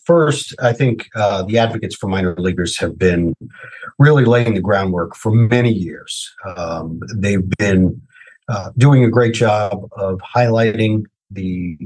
first 0.04 0.54
i 0.62 0.72
think 0.72 1.08
uh, 1.14 1.42
the 1.42 1.58
advocates 1.58 1.94
for 1.94 2.08
minor 2.08 2.34
leaguers 2.38 2.78
have 2.78 2.98
been 2.98 3.34
really 3.98 4.24
laying 4.24 4.54
the 4.54 4.60
groundwork 4.60 5.14
for 5.14 5.32
many 5.32 5.72
years. 5.72 6.34
Um, 6.56 7.00
they've 7.14 7.48
been 7.58 8.00
uh, 8.48 8.70
doing 8.76 9.04
a 9.04 9.08
great 9.08 9.34
job 9.34 9.88
of 9.96 10.20
highlighting 10.34 11.04
the 11.30 11.78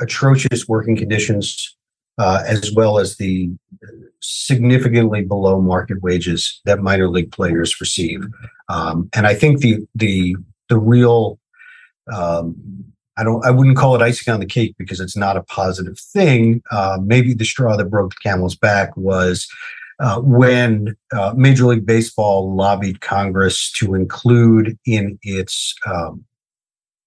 atrocious 0.00 0.66
working 0.68 0.96
conditions 0.96 1.76
uh, 2.18 2.42
as 2.46 2.72
well 2.72 2.98
as 2.98 3.16
the 3.16 3.50
significantly 4.20 5.22
below 5.22 5.60
market 5.60 6.02
wages 6.02 6.60
that 6.66 6.80
minor 6.80 7.08
league 7.08 7.32
players 7.32 7.80
receive. 7.80 8.22
Um, 8.68 9.08
and 9.14 9.26
I 9.26 9.34
think 9.34 9.60
the 9.60 9.78
the 9.94 10.36
the 10.68 10.78
real 10.78 11.38
um, 12.12 12.56
I 13.20 13.24
don't 13.24 13.44
I 13.44 13.50
wouldn't 13.50 13.76
call 13.76 13.94
it 13.94 14.02
icing 14.02 14.32
on 14.32 14.40
the 14.40 14.46
cake 14.46 14.74
because 14.78 14.98
it's 14.98 15.16
not 15.16 15.36
a 15.36 15.42
positive 15.42 15.98
thing. 15.98 16.62
Uh, 16.70 16.98
maybe 17.02 17.34
the 17.34 17.44
straw 17.44 17.76
that 17.76 17.90
broke 17.90 18.14
the 18.14 18.20
camel's 18.22 18.56
back 18.56 18.96
was 18.96 19.46
uh, 20.00 20.20
when 20.20 20.96
uh, 21.12 21.34
Major 21.36 21.66
League 21.66 21.84
Baseball 21.84 22.54
lobbied 22.54 23.02
Congress 23.02 23.70
to 23.72 23.94
include 23.94 24.78
in 24.86 25.18
its 25.22 25.74
um, 25.84 26.24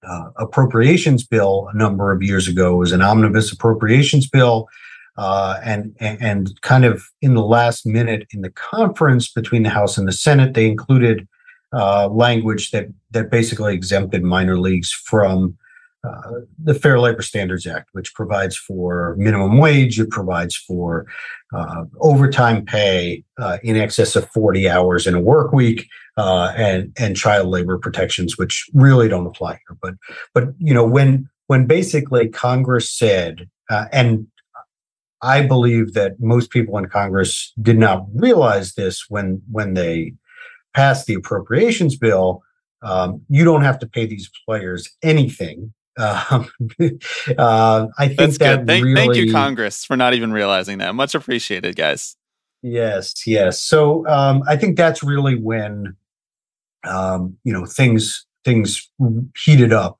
uh, 0.08 0.30
appropriations 0.38 1.26
bill 1.26 1.68
a 1.74 1.78
number 1.78 2.12
of 2.12 2.22
years 2.22 2.48
ago. 2.48 2.76
It 2.76 2.78
was 2.78 2.92
an 2.92 3.02
omnibus 3.02 3.52
appropriations 3.52 4.30
bill. 4.30 4.68
Uh, 5.16 5.60
and, 5.64 5.96
and 6.00 6.60
kind 6.62 6.86
of 6.86 7.04
in 7.22 7.36
the 7.36 7.44
last 7.44 7.86
minute 7.86 8.26
in 8.32 8.42
the 8.42 8.50
conference 8.50 9.32
between 9.32 9.62
the 9.62 9.70
House 9.70 9.96
and 9.96 10.08
the 10.08 10.12
Senate, 10.12 10.56
they 10.56 10.66
included 10.66 11.28
uh, 11.72 12.08
language 12.08 12.72
that 12.72 12.88
that 13.12 13.30
basically 13.30 13.74
exempted 13.74 14.24
minor 14.24 14.60
leagues 14.60 14.92
from 14.92 15.56
uh, 16.04 16.42
the 16.62 16.74
Fair 16.74 17.00
Labor 17.00 17.22
Standards 17.22 17.66
Act, 17.66 17.90
which 17.94 18.14
provides 18.14 18.58
for 18.58 19.16
minimum 19.18 19.58
wage, 19.58 20.00
it 20.00 20.10
provides 20.10 20.56
for 20.56 21.06
uh, 21.54 21.86
overtime 22.02 22.66
pay 22.66 23.24
uh, 23.38 23.58
in 23.64 23.78
excess 23.78 24.16
of 24.18 24.30
40 24.32 24.70
hours 24.70 25.08
in 25.08 25.14
a 25.14 25.22
work 25.22 25.54
week, 25.54 25.88
uh, 26.18 26.52
and 26.58 26.92
and 27.00 27.16
child 27.16 27.48
labor 27.48 27.78
protections, 27.78 28.38
which 28.38 28.66
really 28.74 29.08
don't 29.08 29.28
apply 29.28 29.52
here. 29.52 29.78
But 29.82 29.94
but 30.34 30.50
you 30.58 30.74
know 30.74 30.86
when 30.86 31.30
when 31.48 31.68
basically 31.68 32.28
Congress 32.28 32.92
said, 32.92 33.50
uh, 33.70 33.86
and 33.94 34.28
I 35.22 35.42
believe 35.42 35.94
that 35.94 36.20
most 36.20 36.50
people 36.50 36.78
in 36.78 36.88
Congress 36.90 37.54
did 37.62 37.78
not 37.78 38.06
realize 38.14 38.74
this 38.74 39.06
when 39.08 39.42
when 39.50 39.74
they 39.74 40.16
passed 40.76 41.08
the 41.08 41.14
appropriations 41.14 41.96
bill. 41.96 42.44
Um, 42.82 43.22
you 43.30 43.46
don't 43.46 43.62
have 43.62 43.80
to 43.80 43.88
pay 43.88 44.06
these 44.06 44.30
players 44.46 44.90
anything 45.02 45.74
um, 45.98 46.50
uh, 47.38 47.88
I 47.98 48.08
think 48.08 48.20
That's 48.20 48.38
that 48.40 48.58
good. 48.60 48.68
Thank, 48.68 48.86
really, 48.86 48.96
thank 48.96 49.16
you, 49.16 49.32
Congress, 49.32 49.86
for 49.86 49.96
not 49.96 50.14
even 50.14 50.32
realizing 50.32 50.80
that. 50.80 50.96
Much 50.96 51.16
appreciated, 51.16 51.76
guys. 51.76 52.16
Yes, 52.62 53.28
yes. 53.28 53.62
So 53.62 54.08
um, 54.08 54.44
I 54.48 54.56
think 54.56 54.78
that's 54.78 55.04
really 55.04 55.36
when 55.36 55.96
um, 56.86 57.38
you 57.44 57.54
know 57.54 57.66
things 57.66 58.26
things 58.46 58.90
heated 59.38 59.74
up 59.74 59.98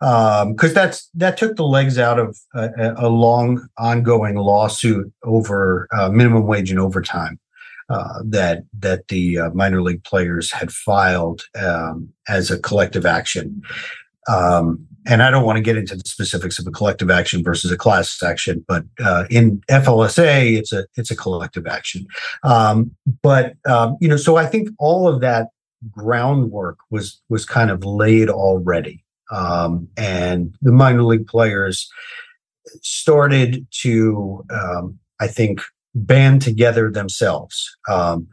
because 0.00 0.70
um, 0.70 0.74
that's 0.74 1.08
that 1.14 1.36
took 1.36 1.54
the 1.54 1.64
legs 1.64 1.96
out 1.96 2.18
of 2.18 2.36
a, 2.54 2.94
a 2.96 3.08
long 3.08 3.68
ongoing 3.78 4.34
lawsuit 4.34 5.12
over 5.22 5.86
uh, 5.96 6.08
minimum 6.08 6.46
wage 6.46 6.70
and 6.70 6.80
overtime. 6.80 7.38
Uh, 7.88 8.20
that 8.24 8.64
that 8.76 9.06
the 9.08 9.38
uh, 9.38 9.50
minor 9.50 9.82
league 9.82 10.02
players 10.02 10.50
had 10.50 10.72
filed 10.72 11.44
um, 11.62 12.08
as 12.26 12.50
a 12.50 12.58
collective 12.58 13.04
action, 13.04 13.60
um, 14.28 14.86
and 15.06 15.22
I 15.22 15.30
don't 15.30 15.44
want 15.44 15.56
to 15.56 15.62
get 15.62 15.76
into 15.76 15.96
the 15.96 16.02
specifics 16.06 16.58
of 16.58 16.66
a 16.66 16.70
collective 16.70 17.10
action 17.10 17.42
versus 17.42 17.70
a 17.70 17.76
class 17.76 18.22
action, 18.22 18.64
but 18.68 18.84
uh, 19.02 19.24
in 19.30 19.60
FLSA, 19.68 20.58
it's 20.58 20.72
a 20.72 20.86
it's 20.96 21.10
a 21.10 21.16
collective 21.16 21.66
action. 21.66 22.06
Um, 22.44 22.92
but 23.22 23.54
um, 23.68 23.96
you 24.00 24.08
know, 24.08 24.16
so 24.16 24.36
I 24.36 24.46
think 24.46 24.68
all 24.78 25.08
of 25.08 25.20
that 25.20 25.48
groundwork 25.90 26.78
was 26.90 27.20
was 27.28 27.44
kind 27.44 27.70
of 27.70 27.84
laid 27.84 28.28
already, 28.28 29.04
um, 29.30 29.88
and 29.96 30.54
the 30.62 30.72
minor 30.72 31.02
league 31.02 31.26
players 31.26 31.90
started 32.80 33.66
to, 33.70 34.44
um, 34.50 34.98
I 35.20 35.26
think, 35.26 35.62
band 35.94 36.42
together 36.42 36.90
themselves. 36.90 37.76
Um, 37.88 38.28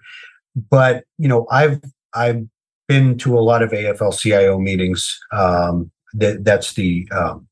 but 0.70 1.04
you 1.18 1.28
know, 1.28 1.48
I've 1.52 1.82
I've 2.14 2.46
been 2.88 3.18
to 3.20 3.38
a 3.38 3.42
lot 3.42 3.62
of 3.62 3.72
AFL-CIO 3.72 4.60
meetings. 4.60 5.20
Um, 5.32 5.92
that 6.14 6.44
that's 6.44 6.74
the 6.74 7.08
um, 7.12 7.48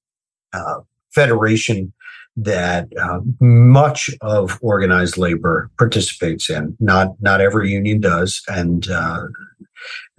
uh, 0.53 0.79
federation 1.13 1.93
that 2.37 2.87
uh, 3.01 3.19
much 3.39 4.11
of 4.21 4.59
organized 4.61 5.17
labor 5.17 5.71
participates 5.77 6.49
in. 6.49 6.77
Not 6.79 7.19
not 7.19 7.41
every 7.41 7.71
union 7.71 7.99
does, 7.99 8.41
and 8.47 8.87
uh, 8.89 9.25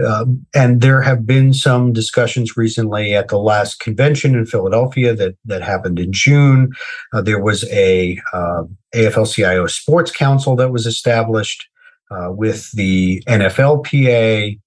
uh, 0.05 0.25
and 0.55 0.81
there 0.81 1.01
have 1.01 1.27
been 1.27 1.55
some 1.55 1.93
discussions 1.93 2.57
recently 2.57 3.15
at 3.15 3.29
the 3.29 3.39
last 3.39 3.81
convention 3.81 4.35
in 4.35 4.47
Philadelphia 4.47 5.15
that 5.15 5.37
that 5.45 5.63
happened 5.63 5.99
in 5.99 6.13
June. 6.13 6.73
Uh, 7.13 7.23
there 7.23 7.43
was 7.43 7.65
a 7.71 8.21
uh, 8.33 8.65
AFL-CIO 8.95 9.67
Sports 9.67 10.11
Council 10.11 10.57
that 10.57 10.73
was 10.73 10.87
established 10.87 11.69
uh, 12.11 12.31
with 12.31 12.71
the 12.73 13.23
NFLPA, 13.29 14.59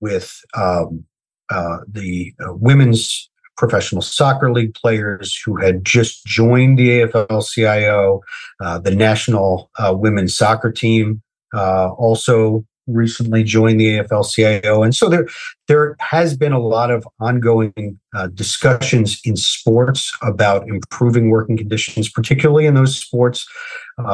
with 0.00 0.40
um, 0.54 1.04
uh, 1.50 1.78
the 1.90 2.32
uh, 2.40 2.54
women's 2.54 3.28
professional 3.56 4.00
soccer 4.00 4.52
league 4.52 4.74
players 4.74 5.38
who 5.44 5.56
had 5.56 5.84
just 5.84 6.24
joined 6.24 6.78
the 6.78 7.00
AFL-CIO, 7.00 8.20
uh, 8.60 8.78
the 8.78 8.94
national 8.94 9.70
uh, 9.78 9.94
women's 9.94 10.34
soccer 10.34 10.70
team 10.72 11.20
uh, 11.54 11.90
also 11.90 12.64
recently 12.86 13.42
joined 13.42 13.78
the 13.78 13.98
AFL-CIO, 13.98 14.82
and 14.82 14.94
so 14.94 15.08
there 15.08 15.28
there 15.68 15.96
has 16.00 16.36
been 16.36 16.52
a 16.52 16.58
lot 16.58 16.90
of 16.90 17.06
ongoing 17.20 17.98
discussions 18.34 19.20
in 19.24 19.36
sports 19.36 20.16
about 20.22 20.66
improving 20.68 21.30
working 21.30 21.56
conditions, 21.56 22.08
particularly 22.08 22.66
in 22.66 22.74
those 22.74 22.96
sports 22.96 23.46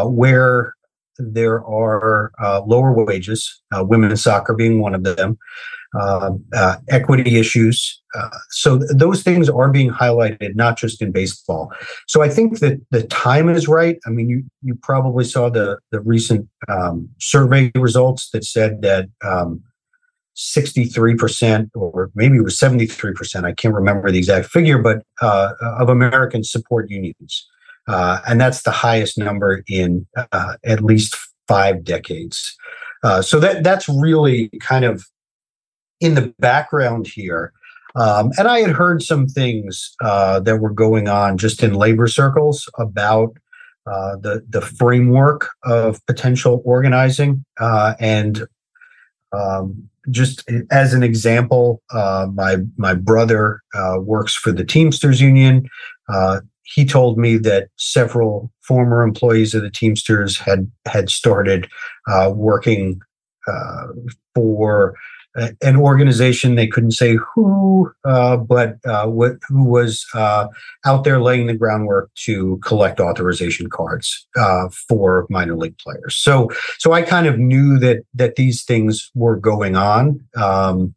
where 0.05 0.75
there 1.19 1.65
are 1.65 2.33
lower 2.67 2.93
wages, 2.93 3.63
women's 3.73 4.23
soccer 4.23 4.53
being 4.53 4.81
one 4.81 4.95
of 4.95 5.05
them. 5.05 5.39
Uh, 5.95 6.31
uh, 6.55 6.77
equity 6.89 7.39
issues. 7.39 8.03
Uh, 8.15 8.29
so 8.51 8.79
th- 8.79 8.91
those 8.95 9.23
things 9.23 9.49
are 9.49 9.71
being 9.71 9.91
highlighted, 9.91 10.55
not 10.55 10.77
just 10.77 11.01
in 11.01 11.13
baseball. 11.13 11.73
So 12.07 12.23
I 12.23 12.29
think 12.29 12.59
that 12.61 12.81
the 12.91 13.05
time 13.05 13.49
is 13.49 13.69
right. 13.69 13.99
I 14.07 14.11
mean, 14.11 14.29
you 14.29 14.45
you 14.63 14.75
probably 14.83 15.25
saw 15.25 15.49
the 15.49 15.79
the 15.93 16.01
recent 16.01 16.49
um, 16.69 17.09
survey 17.19 17.71
results 17.75 18.31
that 18.31 18.45
said 18.45 18.83
that. 18.83 19.09
Um, 19.25 19.63
63% 20.37 21.71
or 21.75 22.11
maybe 22.15 22.37
it 22.37 22.43
was 22.43 22.59
73% 22.59 23.45
i 23.45 23.53
can't 23.55 23.73
remember 23.73 24.11
the 24.11 24.19
exact 24.19 24.49
figure 24.49 24.77
but 24.77 25.03
uh, 25.23 25.55
of 25.63 25.89
americans 25.89 26.53
support 26.53 26.91
unions 26.91 27.49
uh, 27.89 28.21
and 28.29 28.39
that's 28.39 28.63
the 28.63 28.71
highest 28.71 29.17
number 29.17 29.63
in 29.67 30.07
uh, 30.33 30.57
at 30.63 30.85
least 30.85 31.17
five 31.49 31.83
decades 31.85 32.55
uh, 33.03 33.23
so 33.23 33.41
that 33.41 33.65
that's 33.65 33.89
really 33.89 34.51
kind 34.61 34.85
of 34.85 35.07
in 36.01 36.15
the 36.15 36.35
background 36.39 37.07
here. 37.07 37.53
Um, 37.95 38.31
and 38.39 38.47
I 38.47 38.61
had 38.61 38.73
heard 38.73 39.03
some 39.03 39.27
things 39.27 39.97
uh, 40.03 40.41
that 40.41 40.59
were 40.59 40.73
going 40.73 41.09
on 41.09 41.39
just 41.39 41.63
in 41.63 41.73
labor 41.73 42.07
circles 42.07 42.69
about 42.79 43.37
uh, 43.87 44.17
the 44.17 44.45
the 44.49 44.61
framework 44.61 45.49
of 45.65 46.05
potential 46.07 46.61
organizing. 46.65 47.45
Uh, 47.59 47.95
and 47.99 48.47
um, 49.33 49.89
just 50.11 50.45
as 50.71 50.93
an 50.93 51.03
example, 51.03 51.83
uh, 51.91 52.27
my 52.35 52.57
my 52.77 52.95
brother 52.95 53.63
uh, 53.75 53.97
works 54.01 54.35
for 54.35 54.53
the 54.53 54.65
Teamsters 54.65 55.21
Union. 55.21 55.69
he 56.65 56.85
told 56.85 57.17
me 57.17 57.39
that 57.39 57.69
several 57.77 58.53
former 58.61 59.03
employees 59.03 59.55
of 59.55 59.63
the 59.63 59.71
Teamsters 59.71 60.37
had 60.37 60.71
had 60.85 61.09
started 61.09 61.69
working 62.35 63.01
for 64.35 64.97
an 65.61 65.77
organization 65.77 66.55
they 66.55 66.67
couldn't 66.67 66.93
say 66.93 67.17
who 67.17 67.93
uh, 68.05 68.37
but 68.37 68.77
uh, 68.85 69.07
what, 69.07 69.33
who 69.49 69.65
was 69.65 70.07
uh, 70.15 70.47
out 70.85 71.05
there 71.05 71.21
laying 71.21 71.47
the 71.47 71.55
groundwork 71.55 72.11
to 72.15 72.59
collect 72.59 73.01
authorization 73.01 73.69
cards 73.69 74.27
uh, 74.37 74.69
for 74.89 75.27
minor 75.31 75.57
league 75.57 75.77
players. 75.79 76.17
So 76.17 76.51
so 76.79 76.93
i 76.93 77.03
kind 77.03 77.27
of 77.27 77.39
knew 77.39 77.79
that 77.79 78.05
that 78.15 78.37
these 78.37 78.65
things 78.65 79.11
were 79.15 79.37
going 79.37 79.77
on 79.77 80.21
um, 80.37 80.95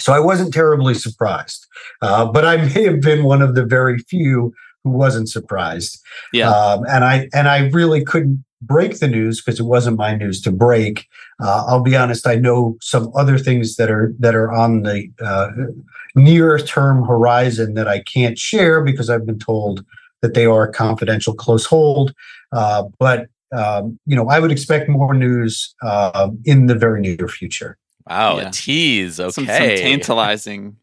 so 0.00 0.12
i 0.12 0.20
wasn't 0.20 0.52
terribly 0.52 0.94
surprised 0.94 1.66
uh, 2.02 2.24
but 2.24 2.44
i 2.44 2.56
may 2.74 2.84
have 2.84 3.00
been 3.00 3.24
one 3.24 3.42
of 3.42 3.54
the 3.54 3.64
very 3.64 3.98
few 3.98 4.52
who 4.84 4.90
wasn't 4.90 5.28
surprised. 5.28 6.00
Yeah. 6.32 6.50
Um, 6.50 6.84
and 6.88 7.04
i 7.04 7.28
and 7.32 7.48
i 7.48 7.68
really 7.68 8.04
couldn't 8.04 8.44
break 8.62 8.98
the 8.98 9.08
news 9.08 9.42
because 9.42 9.60
it 9.60 9.64
wasn't 9.64 9.98
my 9.98 10.14
news 10.14 10.40
to 10.42 10.52
break. 10.52 11.08
Uh, 11.42 11.64
I'll 11.66 11.82
be 11.82 11.96
honest; 11.96 12.26
I 12.26 12.36
know 12.36 12.76
some 12.80 13.10
other 13.14 13.38
things 13.38 13.76
that 13.76 13.90
are 13.90 14.14
that 14.18 14.34
are 14.34 14.52
on 14.52 14.82
the 14.82 15.10
uh, 15.20 15.50
near 16.14 16.58
term 16.58 17.04
horizon 17.04 17.74
that 17.74 17.88
I 17.88 18.00
can't 18.00 18.38
share 18.38 18.82
because 18.82 19.10
I've 19.10 19.26
been 19.26 19.38
told 19.38 19.84
that 20.22 20.34
they 20.34 20.46
are 20.46 20.68
confidential, 20.68 21.34
close 21.34 21.66
hold. 21.66 22.14
Uh, 22.52 22.84
but 22.98 23.26
um, 23.52 23.98
you 24.06 24.16
know, 24.16 24.28
I 24.28 24.38
would 24.40 24.52
expect 24.52 24.88
more 24.88 25.12
news 25.12 25.74
uh, 25.82 26.30
in 26.44 26.66
the 26.66 26.74
very 26.74 27.00
near 27.00 27.28
future. 27.28 27.76
Wow, 28.08 28.38
yeah. 28.38 28.48
a 28.48 28.50
tease. 28.50 29.20
Okay, 29.20 29.30
some, 29.30 29.46
some 29.46 29.56
tantalizing 29.56 30.76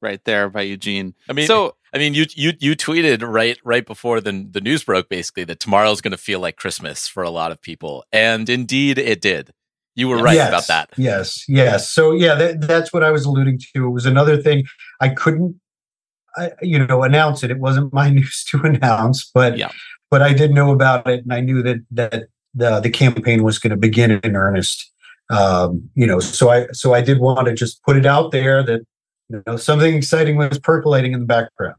right 0.00 0.24
there 0.24 0.48
by 0.48 0.62
Eugene. 0.62 1.14
I 1.28 1.32
mean, 1.32 1.46
so 1.46 1.76
I 1.94 1.98
mean, 1.98 2.14
you 2.14 2.26
you 2.34 2.52
you 2.58 2.74
tweeted 2.74 3.22
right 3.22 3.56
right 3.62 3.86
before 3.86 4.20
the 4.20 4.46
the 4.50 4.60
news 4.60 4.82
broke, 4.82 5.08
basically 5.08 5.44
that 5.44 5.60
tomorrow's 5.60 6.00
going 6.00 6.10
to 6.10 6.18
feel 6.18 6.40
like 6.40 6.56
Christmas 6.56 7.06
for 7.06 7.22
a 7.22 7.30
lot 7.30 7.52
of 7.52 7.62
people, 7.62 8.04
and 8.12 8.48
indeed 8.48 8.98
it 8.98 9.20
did. 9.20 9.52
You 9.94 10.08
were 10.08 10.18
right 10.18 10.34
yes, 10.34 10.48
about 10.48 10.66
that. 10.66 10.90
Yes, 10.96 11.44
yes. 11.48 11.88
So 11.88 12.10
yeah, 12.10 12.34
that, 12.34 12.62
that's 12.62 12.92
what 12.92 13.04
I 13.04 13.12
was 13.12 13.24
alluding 13.24 13.60
to. 13.74 13.86
It 13.86 13.90
was 13.90 14.06
another 14.06 14.42
thing 14.42 14.64
I 15.00 15.10
couldn't, 15.10 15.60
I, 16.36 16.50
you 16.62 16.84
know, 16.84 17.04
announce 17.04 17.44
it. 17.44 17.52
It 17.52 17.60
wasn't 17.60 17.92
my 17.92 18.10
news 18.18 18.44
to 18.50 18.60
announce, 18.62 19.30
but 19.32 19.56
yeah. 19.56 19.70
but 20.10 20.20
I 20.20 20.32
did 20.32 20.50
know 20.50 20.72
about 20.72 21.06
it, 21.06 21.22
and 21.22 21.32
I 21.32 21.40
knew 21.40 21.62
that 21.62 21.76
that 21.92 22.24
the 22.54 22.80
the 22.80 22.90
campaign 22.90 23.44
was 23.44 23.60
going 23.60 23.70
to 23.70 23.76
begin 23.76 24.10
in 24.10 24.34
earnest. 24.34 24.90
Um, 25.30 25.88
you 25.94 26.08
know, 26.08 26.18
so 26.18 26.50
I 26.50 26.66
so 26.72 26.92
I 26.92 27.00
did 27.00 27.20
want 27.20 27.46
to 27.46 27.54
just 27.54 27.80
put 27.84 27.96
it 27.96 28.04
out 28.04 28.32
there 28.32 28.64
that 28.64 28.80
you 29.28 29.42
know 29.46 29.56
something 29.56 29.94
exciting 29.94 30.36
was 30.36 30.58
percolating 30.58 31.12
in 31.12 31.20
the 31.20 31.26
background. 31.26 31.76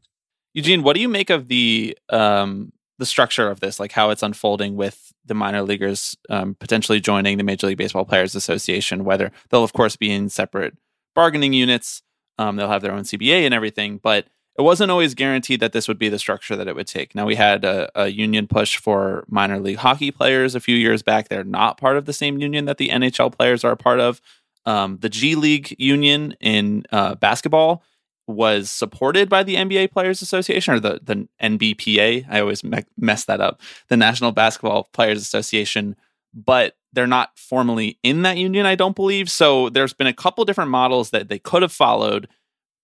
Eugene, 0.53 0.83
what 0.83 0.93
do 0.93 1.01
you 1.01 1.09
make 1.09 1.29
of 1.29 1.47
the 1.47 1.97
um, 2.09 2.71
the 2.97 3.05
structure 3.05 3.49
of 3.49 3.59
this, 3.59 3.79
like 3.79 3.91
how 3.91 4.09
it's 4.09 4.23
unfolding 4.23 4.75
with 4.75 5.13
the 5.25 5.33
minor 5.33 5.61
leaguers 5.61 6.15
um, 6.29 6.55
potentially 6.55 6.99
joining 6.99 7.37
the 7.37 7.43
Major 7.43 7.67
League 7.67 7.77
Baseball 7.77 8.05
Players 8.05 8.35
Association? 8.35 9.03
Whether 9.03 9.31
they'll, 9.49 9.63
of 9.63 9.73
course, 9.73 9.95
be 9.95 10.11
in 10.11 10.29
separate 10.29 10.77
bargaining 11.13 11.53
units, 11.53 12.01
um, 12.37 12.55
they'll 12.55 12.69
have 12.69 12.81
their 12.81 12.93
own 12.93 13.03
CBA 13.03 13.45
and 13.45 13.53
everything, 13.53 13.99
but 14.01 14.27
it 14.57 14.61
wasn't 14.61 14.91
always 14.91 15.13
guaranteed 15.13 15.59
that 15.59 15.73
this 15.73 15.87
would 15.87 15.99
be 15.99 16.07
the 16.07 16.19
structure 16.19 16.55
that 16.55 16.67
it 16.67 16.75
would 16.75 16.87
take. 16.87 17.13
Now 17.13 17.25
we 17.25 17.35
had 17.35 17.65
a, 17.65 17.89
a, 17.93 18.07
union 18.07 18.47
push 18.47 18.77
for 18.77 19.25
minor 19.27 19.59
league 19.59 19.77
hockey 19.77 20.11
players 20.11 20.55
a 20.55 20.61
few 20.61 20.77
years 20.77 21.03
back. 21.03 21.27
They're 21.27 21.43
not 21.43 21.77
part 21.77 21.97
of 21.97 22.05
the 22.05 22.13
same 22.13 22.39
union 22.39 22.65
that 22.65 22.77
the 22.77 22.89
NHL 22.89 23.35
players 23.35 23.65
are 23.65 23.73
a 23.73 23.77
part 23.77 23.99
of. 23.99 24.21
Um, 24.65 24.97
the 24.99 25.09
G 25.09 25.35
League 25.35 25.75
union 25.77 26.35
in 26.39 26.85
uh, 26.91 27.15
basketball 27.15 27.83
was 28.27 28.71
supported 28.71 29.29
by 29.29 29.43
the 29.43 29.55
NBA 29.55 29.91
Players 29.91 30.21
Association 30.21 30.73
or 30.73 30.79
the 30.79 30.99
the 31.03 31.27
NBPA. 31.41 32.25
I 32.29 32.39
always 32.39 32.63
me- 32.63 32.83
mess 32.97 33.25
that 33.25 33.41
up. 33.41 33.61
The 33.89 33.97
National 33.97 34.31
Basketball 34.31 34.89
Players 34.93 35.21
Association, 35.21 35.95
but 36.33 36.75
they're 36.93 37.07
not 37.07 37.37
formally 37.37 37.99
in 38.03 38.23
that 38.23 38.37
union. 38.37 38.65
I 38.65 38.75
don't 38.75 38.95
believe 38.95 39.29
so. 39.29 39.69
There's 39.69 39.93
been 39.93 40.07
a 40.07 40.13
couple 40.13 40.45
different 40.45 40.71
models 40.71 41.11
that 41.11 41.29
they 41.29 41.39
could 41.39 41.61
have 41.61 41.71
followed. 41.71 42.27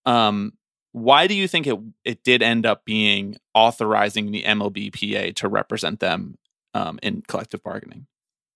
Um, 0.06 0.54
why 0.92 1.28
do 1.28 1.34
you 1.34 1.48
think 1.48 1.66
it 1.66 1.80
it 2.04 2.24
did 2.24 2.44
end 2.44 2.66
up 2.66 2.86
being 2.86 3.38
authorizing 3.54 4.32
the 4.32 4.44
MLBPA 4.44 5.36
to 5.38 5.48
represent 5.48 6.00
them 6.00 6.38
um, 6.74 7.00
in 7.02 7.24
collective 7.28 7.64
bargaining? 7.64 8.08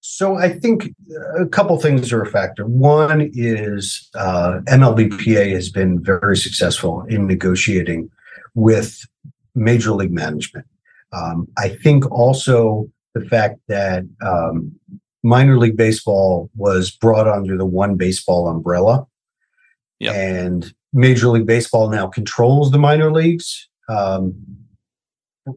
So 0.07 0.35
I 0.35 0.49
think 0.49 0.93
a 1.35 1.47
couple 1.47 1.79
things 1.79 2.13
are 2.13 2.21
a 2.21 2.29
factor. 2.29 2.67
One 2.67 3.31
is 3.33 4.07
uh, 4.13 4.59
MLBPA 4.67 5.51
has 5.53 5.69
been 5.69 6.01
very 6.01 6.37
successful 6.37 7.03
in 7.09 7.25
negotiating 7.25 8.11
with 8.53 9.03
Major 9.55 9.93
League 9.93 10.13
Management. 10.13 10.67
Um, 11.11 11.47
I 11.57 11.69
think 11.69 12.09
also 12.11 12.87
the 13.15 13.25
fact 13.25 13.59
that 13.67 14.03
um, 14.21 14.79
minor 15.23 15.57
league 15.57 15.75
baseball 15.75 16.51
was 16.55 16.91
brought 16.91 17.27
under 17.27 17.57
the 17.57 17.65
one 17.65 17.95
baseball 17.95 18.47
umbrella, 18.47 19.07
yep. 19.99 20.13
and 20.13 20.71
Major 20.93 21.29
League 21.29 21.47
Baseball 21.47 21.89
now 21.89 22.05
controls 22.05 22.69
the 22.69 22.77
minor 22.77 23.11
leagues. 23.11 23.67
Um, 23.89 24.35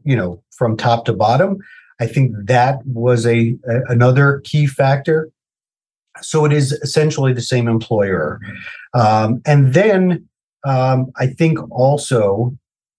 you 0.03 0.15
know, 0.15 0.43
from 0.51 0.75
top 0.75 1.05
to 1.05 1.13
bottom. 1.13 1.59
I 1.99 2.07
think 2.07 2.33
that 2.45 2.85
was 2.85 3.25
a, 3.25 3.57
a 3.67 3.81
another 3.89 4.41
key 4.43 4.67
factor. 4.67 5.31
So 6.21 6.45
it 6.45 6.51
is 6.51 6.73
essentially 6.73 7.33
the 7.33 7.41
same 7.41 7.67
employer, 7.67 8.39
um, 8.93 9.41
and 9.45 9.73
then 9.73 10.27
um, 10.65 11.11
I 11.17 11.27
think 11.27 11.59
also 11.71 12.57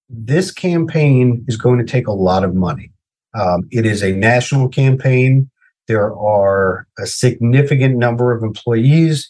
this 0.08 0.50
campaign 0.50 1.44
is 1.46 1.56
going 1.56 1.78
to 1.78 1.84
take 1.84 2.06
a 2.06 2.12
lot 2.12 2.44
of 2.44 2.54
money. 2.54 2.90
Um, 3.34 3.68
it 3.70 3.86
is 3.86 4.02
a 4.02 4.12
national 4.12 4.68
campaign. 4.68 5.50
There 5.86 6.14
are 6.14 6.86
a 6.98 7.06
significant 7.06 7.96
number 7.96 8.34
of 8.34 8.42
employees. 8.42 9.28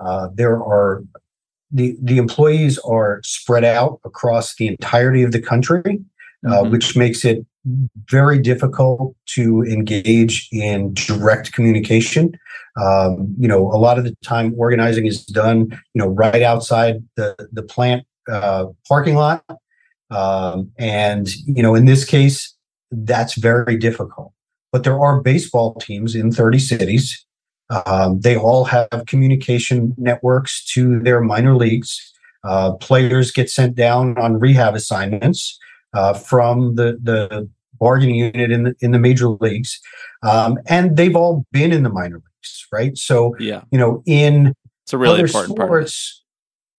Uh, 0.00 0.28
there 0.34 0.56
are 0.56 1.02
the 1.70 1.96
the 2.00 2.18
employees 2.18 2.78
are 2.78 3.20
spread 3.24 3.64
out 3.64 4.00
across 4.04 4.54
the 4.56 4.68
entirety 4.68 5.22
of 5.22 5.32
the 5.32 5.40
country, 5.40 5.82
uh, 6.46 6.50
mm-hmm. 6.50 6.70
which 6.70 6.96
makes 6.96 7.24
it 7.24 7.44
very 8.10 8.38
difficult 8.38 9.14
to 9.26 9.62
engage 9.62 10.48
in 10.52 10.94
direct 10.94 11.52
communication. 11.52 12.38
Um, 12.80 13.34
you 13.38 13.48
know, 13.48 13.70
a 13.72 13.78
lot 13.78 13.98
of 13.98 14.04
the 14.04 14.14
time 14.22 14.54
organizing 14.56 15.06
is 15.06 15.24
done, 15.24 15.70
you 15.94 16.02
know, 16.02 16.08
right 16.08 16.42
outside 16.42 17.02
the, 17.16 17.34
the 17.52 17.62
plant 17.62 18.06
uh, 18.30 18.66
parking 18.86 19.16
lot. 19.16 19.44
Um, 20.10 20.70
and, 20.78 21.28
you 21.46 21.62
know, 21.62 21.74
in 21.74 21.86
this 21.86 22.04
case, 22.04 22.54
that's 22.90 23.34
very 23.34 23.76
difficult. 23.76 24.32
But 24.72 24.84
there 24.84 25.00
are 25.00 25.20
baseball 25.20 25.74
teams 25.74 26.14
in 26.14 26.30
30 26.30 26.58
cities. 26.58 27.24
Um, 27.86 28.20
they 28.20 28.36
all 28.36 28.64
have 28.64 28.88
communication 29.06 29.94
networks 29.96 30.64
to 30.74 31.00
their 31.00 31.20
minor 31.20 31.56
leagues. 31.56 32.12
Uh, 32.44 32.74
players 32.74 33.32
get 33.32 33.50
sent 33.50 33.74
down 33.74 34.16
on 34.18 34.38
rehab 34.38 34.74
assignments. 34.74 35.58
Uh, 35.96 36.12
from 36.12 36.74
the 36.74 36.98
the 37.02 37.48
bargaining 37.78 38.16
unit 38.16 38.50
in 38.50 38.64
the 38.64 38.74
in 38.80 38.90
the 38.92 38.98
major 38.98 39.28
leagues, 39.28 39.80
um, 40.22 40.58
and 40.66 40.96
they've 40.96 41.16
all 41.16 41.44
been 41.52 41.72
in 41.72 41.82
the 41.82 41.90
minor 41.90 42.16
leagues, 42.16 42.66
right? 42.72 42.96
So 42.96 43.36
yeah, 43.38 43.62
you 43.70 43.78
know, 43.78 44.02
in 44.06 44.54
it's 44.84 44.92
a 44.92 44.98
really 44.98 45.20
important 45.20 45.56
sports, 45.56 46.24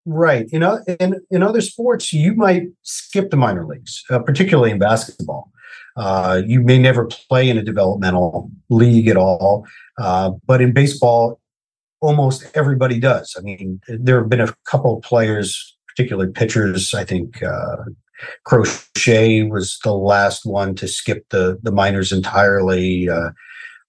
right? 0.06 0.48
In, 0.52 0.64
in 1.00 1.22
in 1.30 1.43
other 1.43 1.62
sports, 1.62 2.14
you 2.14 2.34
might 2.36 2.64
skip 2.84 3.30
the 3.30 3.38
minor 3.38 3.66
leagues, 3.66 4.04
uh, 4.10 4.20
particularly 4.20 4.72
in 4.72 4.80
basketball. 4.80 5.52
Uh, 5.95 6.43
you 6.45 6.62
may 6.62 6.78
never 6.78 7.06
play 7.06 7.50
in 7.50 7.58
a 7.58 7.64
developmental 7.64 8.52
league 8.70 9.08
at 9.08 9.18
all, 9.18 9.66
uh, 10.00 10.32
but 10.45 10.62
in 10.62 10.72
baseball, 10.72 11.39
almost 12.02 12.45
everybody 12.54 13.00
does. 13.00 13.36
I 13.38 13.41
mean, 13.41 13.82
there 13.88 14.20
have 14.20 14.30
been 14.30 14.41
a 14.41 14.54
couple 14.66 14.98
of 14.98 15.04
players, 15.04 15.76
particularly 15.88 16.32
pitchers. 16.32 16.93
I 16.93 17.04
think 17.04 17.41
uh, 17.41 17.78
Crochet 18.43 19.43
was 19.43 19.80
the 19.84 19.93
last 19.93 20.45
one 20.45 20.76
to 20.76 20.88
skip 20.88 21.26
the 21.30 21.59
the 21.61 21.72
minors 21.72 22.11
entirely. 22.11 23.09
Uh, 23.09 23.30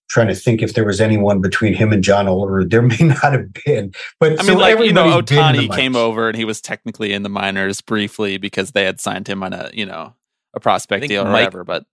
trying 0.08 0.28
to 0.28 0.34
think 0.34 0.62
if 0.62 0.72
there 0.72 0.86
was 0.86 1.00
anyone 1.00 1.40
between 1.40 1.74
him 1.74 1.92
and 1.92 2.02
John 2.02 2.26
Olerud. 2.26 2.70
There 2.70 2.82
may 2.82 2.96
not 3.00 3.32
have 3.32 3.52
been, 3.64 3.92
but 4.18 4.40
I 4.40 4.42
mean, 4.42 4.58
like 4.58 4.78
you 4.78 4.92
know, 4.92 5.20
Ohtani 5.20 5.74
came 5.74 5.96
over 5.96 6.28
and 6.28 6.36
he 6.36 6.44
was 6.44 6.60
technically 6.60 7.12
in 7.12 7.22
the 7.22 7.28
minors 7.28 7.80
briefly 7.80 8.38
because 8.38 8.72
they 8.72 8.84
had 8.84 9.00
signed 9.00 9.28
him 9.28 9.42
on 9.42 9.52
a 9.52 9.70
you 9.72 9.86
know 9.86 10.14
a 10.54 10.60
prospect 10.60 11.08
deal 11.08 11.26
or 11.26 11.30
Mike, 11.30 11.46
whatever. 11.46 11.64
But 11.64 11.84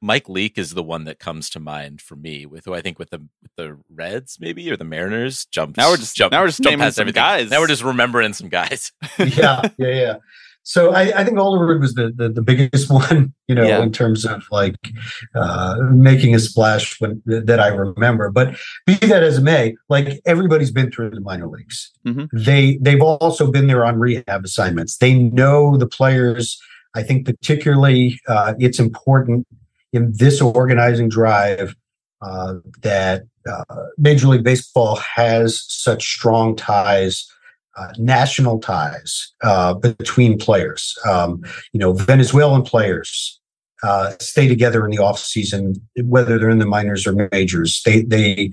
Mike 0.00 0.28
Leake 0.28 0.58
is 0.58 0.74
the 0.74 0.82
one 0.82 1.04
that 1.04 1.18
comes 1.18 1.48
to 1.50 1.60
mind 1.60 2.00
for 2.00 2.16
me 2.16 2.44
with 2.44 2.64
who 2.64 2.74
I 2.74 2.82
think 2.82 2.98
with 2.98 3.10
the 3.10 3.20
with 3.40 3.52
the 3.56 3.78
Reds 3.88 4.38
maybe 4.40 4.70
or 4.70 4.76
the 4.76 4.84
Mariners 4.84 5.46
jump. 5.46 5.76
Now 5.76 5.90
we're 5.90 5.96
just 5.96 6.16
jump, 6.16 6.32
now 6.32 6.42
we're 6.42 6.48
just 6.48 6.60
naming 6.60 6.90
some 6.90 7.02
everything. 7.02 7.20
guys. 7.20 7.50
Now 7.50 7.60
we're 7.60 7.68
just 7.68 7.84
remembering 7.84 8.32
some 8.32 8.48
guys. 8.48 8.92
yeah, 9.18 9.62
yeah, 9.78 9.88
yeah. 9.88 10.14
So 10.64 10.92
I, 10.92 11.20
I 11.20 11.24
think 11.24 11.38
Olerud 11.38 11.80
was 11.80 11.94
the, 11.94 12.12
the, 12.14 12.28
the 12.28 12.42
biggest 12.42 12.90
one, 13.10 13.34
you 13.48 13.54
know, 13.54 13.64
yeah. 13.64 13.82
in 13.82 13.92
terms 13.92 14.24
of 14.24 14.44
like 14.50 14.76
uh, 15.34 15.76
making 15.90 16.34
a 16.34 16.38
splash 16.38 17.00
when 17.00 17.22
that 17.26 17.60
I 17.60 17.68
remember. 17.68 18.30
But 18.30 18.56
be 18.86 18.94
that 18.96 19.22
as 19.22 19.38
it 19.38 19.42
may, 19.42 19.74
like 19.88 20.20
everybody's 20.24 20.70
been 20.70 20.90
through 20.90 21.10
the 21.10 21.20
minor 21.20 21.48
leagues. 21.48 21.90
Mm-hmm. 22.06 22.26
They 22.32 22.78
they've 22.80 23.02
also 23.02 23.50
been 23.50 23.66
there 23.66 23.84
on 23.84 23.98
rehab 23.98 24.44
assignments. 24.44 24.98
They 24.98 25.14
know 25.14 25.76
the 25.76 25.88
players. 25.88 26.60
I 26.94 27.02
think 27.02 27.24
particularly 27.24 28.20
uh, 28.28 28.54
it's 28.58 28.78
important 28.78 29.46
in 29.92 30.12
this 30.14 30.40
organizing 30.40 31.08
drive 31.08 31.74
uh, 32.20 32.54
that 32.82 33.22
uh, 33.50 33.64
Major 33.98 34.28
League 34.28 34.44
Baseball 34.44 34.96
has 34.96 35.64
such 35.68 36.04
strong 36.04 36.54
ties 36.54 37.26
uh, 37.76 37.92
national 37.98 38.58
ties 38.58 39.32
uh, 39.42 39.74
between 39.74 40.38
players. 40.38 40.94
Um, 41.08 41.42
you 41.72 41.80
know, 41.80 41.92
Venezuelan 41.92 42.62
players 42.62 43.40
uh, 43.82 44.12
stay 44.20 44.46
together 44.46 44.84
in 44.84 44.90
the 44.90 45.02
off 45.02 45.18
season, 45.18 45.74
whether 46.04 46.38
they're 46.38 46.50
in 46.50 46.58
the 46.58 46.66
minors 46.66 47.06
or 47.06 47.28
majors. 47.32 47.82
They, 47.84 48.02
they 48.02 48.50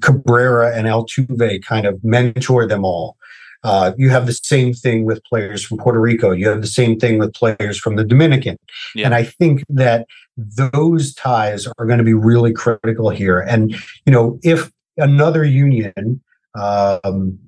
Cabrera 0.00 0.76
and 0.76 0.86
Altuve 0.86 1.62
kind 1.64 1.86
of 1.86 2.02
mentor 2.02 2.66
them 2.66 2.84
all. 2.84 3.16
Uh, 3.62 3.92
you 3.96 4.10
have 4.10 4.26
the 4.26 4.32
same 4.32 4.74
thing 4.74 5.06
with 5.06 5.24
players 5.24 5.64
from 5.64 5.78
Puerto 5.78 5.98
Rico. 5.98 6.32
You 6.32 6.48
have 6.48 6.60
the 6.60 6.66
same 6.66 6.98
thing 6.98 7.18
with 7.18 7.32
players 7.32 7.78
from 7.78 7.96
the 7.96 8.04
Dominican. 8.04 8.58
Yeah. 8.94 9.06
And 9.06 9.14
I 9.14 9.24
think 9.24 9.64
that 9.70 10.06
those 10.36 11.14
ties 11.14 11.66
are 11.66 11.86
going 11.86 11.98
to 11.98 12.04
be 12.04 12.14
really 12.14 12.52
critical 12.52 13.08
here. 13.08 13.40
And, 13.40 13.74
you 14.04 14.12
know, 14.12 14.38
if 14.42 14.70
another 14.98 15.44
union, 15.44 16.20
um, 16.54 17.38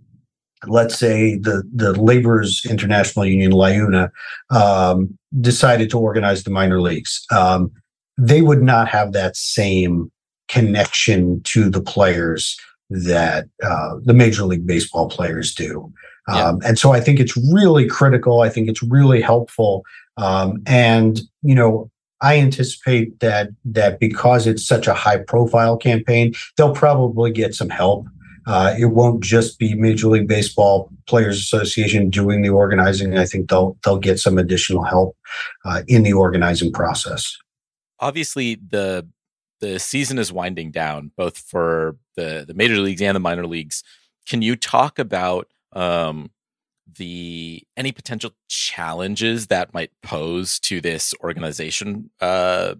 let's 0.67 0.99
say 0.99 1.37
the 1.37 1.63
the 1.75 1.93
laborers 2.01 2.65
international 2.69 3.27
union 3.27 3.53
LIUNA 3.53 4.11
um, 4.51 5.17
decided 5.41 5.91
to 5.91 5.99
organize 5.99 6.45
the 6.45 6.51
minor 6.51 6.81
leagues 6.81 7.25
um, 7.31 7.71
they 8.19 8.43
would 8.43 8.63
not 8.63 8.89
have 8.89 9.13
that 9.13 9.37
same 9.37 10.11
connection 10.49 11.43
to 11.43 11.69
the 11.69 11.83
players 11.83 12.59
that 12.89 13.47
uh, 13.63 13.97
the 14.05 14.15
major 14.15 14.45
league 14.45 14.67
baseball 14.67 15.09
players 15.09 15.55
do 15.55 15.93
yeah. 16.29 16.49
um, 16.49 16.61
and 16.65 16.79
so 16.79 16.93
i 16.93 17.01
think 17.01 17.21
it's 17.21 17.37
really 17.53 17.87
critical 17.87 18.41
i 18.41 18.49
think 18.49 18.69
it's 18.69 18.83
really 18.83 19.21
helpful 19.21 19.85
um, 20.17 20.63
and 20.67 21.21
you 21.43 21.55
know 21.55 21.91
I 22.23 22.39
anticipate 22.39 23.21
that 23.21 23.51
that 23.67 24.01
because 24.01 24.47
it's 24.47 24.67
such 24.67 24.87
a 24.87 24.95
high 24.95 25.19
profile 25.19 25.77
campaign, 25.77 26.35
they'll 26.57 26.75
probably 26.75 27.31
get 27.31 27.55
some 27.55 27.69
help 27.69 28.07
uh, 28.47 28.75
it 28.79 28.87
won't 28.87 29.23
just 29.23 29.59
be 29.59 29.75
Major 29.75 30.09
League 30.09 30.29
Baseball 30.29 30.91
Players 31.07 31.39
Association 31.39 32.11
doing 32.11 32.43
the 32.43 32.51
organizing. 32.51 33.19
I 33.19 33.27
think 33.27 33.51
they'll 33.51 33.77
they'll 33.85 33.99
get 33.99 34.21
some 34.21 34.39
additional 34.39 34.85
help 34.85 35.17
uh, 35.65 35.83
in 35.89 36.05
the 36.05 36.13
organizing 36.13 36.73
process. 36.73 37.37
Obviously, 37.99 38.55
the 38.55 39.07
the 39.61 39.79
season 39.79 40.19
is 40.19 40.33
winding 40.33 40.71
down, 40.71 41.11
both 41.17 41.39
for 41.39 41.97
the 42.15 42.45
the 42.47 42.55
major 42.55 42.79
leagues 42.79 43.03
and 43.03 43.17
the 43.17 43.21
minor 43.21 43.47
leagues. 43.47 43.83
Can 44.29 44.43
you 44.43 44.55
talk 44.55 44.99
about 44.99 45.49
um, 45.73 46.31
the 46.99 47.63
any 47.77 47.91
potential 47.91 48.31
challenges 48.49 49.49
that 49.49 49.75
might 49.75 49.91
pose 50.03 50.61
to 50.61 50.81
this 50.81 51.15
organization 51.21 52.11
uh, 52.21 52.75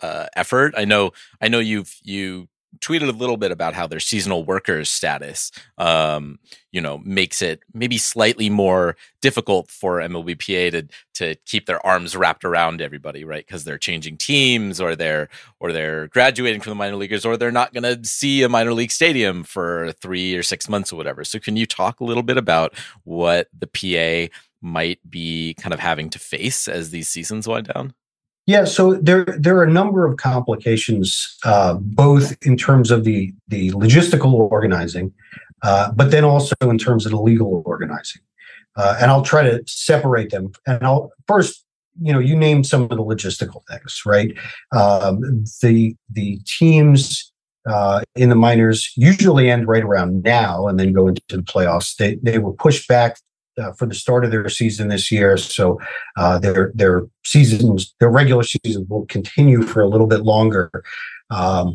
uh, 0.00 0.26
effort? 0.36 0.74
I 0.76 0.86
know 0.86 1.12
I 1.40 1.48
know 1.48 1.58
you've 1.58 1.96
you 2.02 2.48
tweeted 2.80 3.08
a 3.08 3.12
little 3.12 3.36
bit 3.36 3.50
about 3.50 3.74
how 3.74 3.86
their 3.86 4.00
seasonal 4.00 4.44
workers 4.44 4.88
status, 4.88 5.50
um, 5.78 6.38
you 6.70 6.80
know, 6.80 6.98
makes 7.04 7.42
it 7.42 7.60
maybe 7.74 7.98
slightly 7.98 8.48
more 8.50 8.96
difficult 9.20 9.70
for 9.70 9.98
MLBPA 9.98 10.70
to 10.72 10.88
to 11.14 11.34
keep 11.44 11.66
their 11.66 11.84
arms 11.84 12.16
wrapped 12.16 12.44
around 12.44 12.80
everybody, 12.80 13.24
right? 13.24 13.46
Because 13.46 13.64
they're 13.64 13.78
changing 13.78 14.16
teams, 14.16 14.80
or 14.80 14.96
they're 14.96 15.28
or 15.60 15.72
they're 15.72 16.08
graduating 16.08 16.60
from 16.60 16.70
the 16.70 16.76
minor 16.76 16.96
leaguers, 16.96 17.24
or 17.24 17.36
they're 17.36 17.52
not 17.52 17.72
going 17.72 17.84
to 17.84 18.08
see 18.08 18.42
a 18.42 18.48
minor 18.48 18.72
league 18.72 18.90
stadium 18.90 19.44
for 19.44 19.92
three 20.00 20.34
or 20.34 20.42
six 20.42 20.68
months 20.68 20.92
or 20.92 20.96
whatever. 20.96 21.24
So, 21.24 21.38
can 21.38 21.56
you 21.56 21.66
talk 21.66 22.00
a 22.00 22.04
little 22.04 22.22
bit 22.22 22.36
about 22.36 22.74
what 23.04 23.48
the 23.56 23.66
PA 24.30 24.34
might 24.60 24.98
be 25.08 25.54
kind 25.54 25.74
of 25.74 25.80
having 25.80 26.08
to 26.10 26.18
face 26.18 26.68
as 26.68 26.90
these 26.90 27.08
seasons 27.08 27.46
wind 27.46 27.68
down? 27.74 27.94
Yeah, 28.46 28.64
so 28.64 28.94
there 28.94 29.24
there 29.24 29.56
are 29.56 29.62
a 29.62 29.70
number 29.70 30.04
of 30.04 30.16
complications, 30.16 31.36
uh, 31.44 31.74
both 31.74 32.36
in 32.42 32.56
terms 32.56 32.90
of 32.90 33.04
the 33.04 33.32
the 33.48 33.70
logistical 33.70 34.32
organizing, 34.32 35.12
uh, 35.62 35.92
but 35.92 36.10
then 36.10 36.24
also 36.24 36.54
in 36.62 36.76
terms 36.76 37.06
of 37.06 37.12
the 37.12 37.20
legal 37.20 37.62
organizing. 37.64 38.22
Uh, 38.74 38.96
and 39.00 39.10
I'll 39.10 39.22
try 39.22 39.42
to 39.42 39.62
separate 39.66 40.30
them. 40.30 40.52
And 40.66 40.82
I'll 40.82 41.12
first, 41.28 41.64
you 42.00 42.12
know, 42.12 42.18
you 42.18 42.34
named 42.34 42.66
some 42.66 42.82
of 42.82 42.88
the 42.88 42.96
logistical 42.96 43.62
things, 43.70 44.02
right? 44.04 44.36
Um, 44.72 45.44
the 45.60 45.94
the 46.10 46.40
teams 46.44 47.32
uh, 47.68 48.02
in 48.16 48.28
the 48.28 48.34
minors 48.34 48.92
usually 48.96 49.50
end 49.50 49.68
right 49.68 49.84
around 49.84 50.24
now 50.24 50.66
and 50.66 50.80
then 50.80 50.92
go 50.92 51.06
into 51.06 51.22
the 51.28 51.38
playoffs. 51.38 51.94
They 51.96 52.16
they 52.16 52.38
were 52.38 52.54
pushed 52.54 52.88
back 52.88 53.18
uh, 53.60 53.72
for 53.72 53.86
the 53.86 53.94
start 53.94 54.24
of 54.24 54.30
their 54.30 54.48
season 54.48 54.88
this 54.88 55.10
year. 55.10 55.36
So 55.36 55.80
uh, 56.16 56.38
their 56.38 56.72
their 56.74 57.02
seasons, 57.24 57.94
their 58.00 58.10
regular 58.10 58.42
season 58.42 58.86
will 58.88 59.06
continue 59.06 59.62
for 59.62 59.82
a 59.82 59.88
little 59.88 60.06
bit 60.06 60.22
longer. 60.22 60.70
Um, 61.30 61.74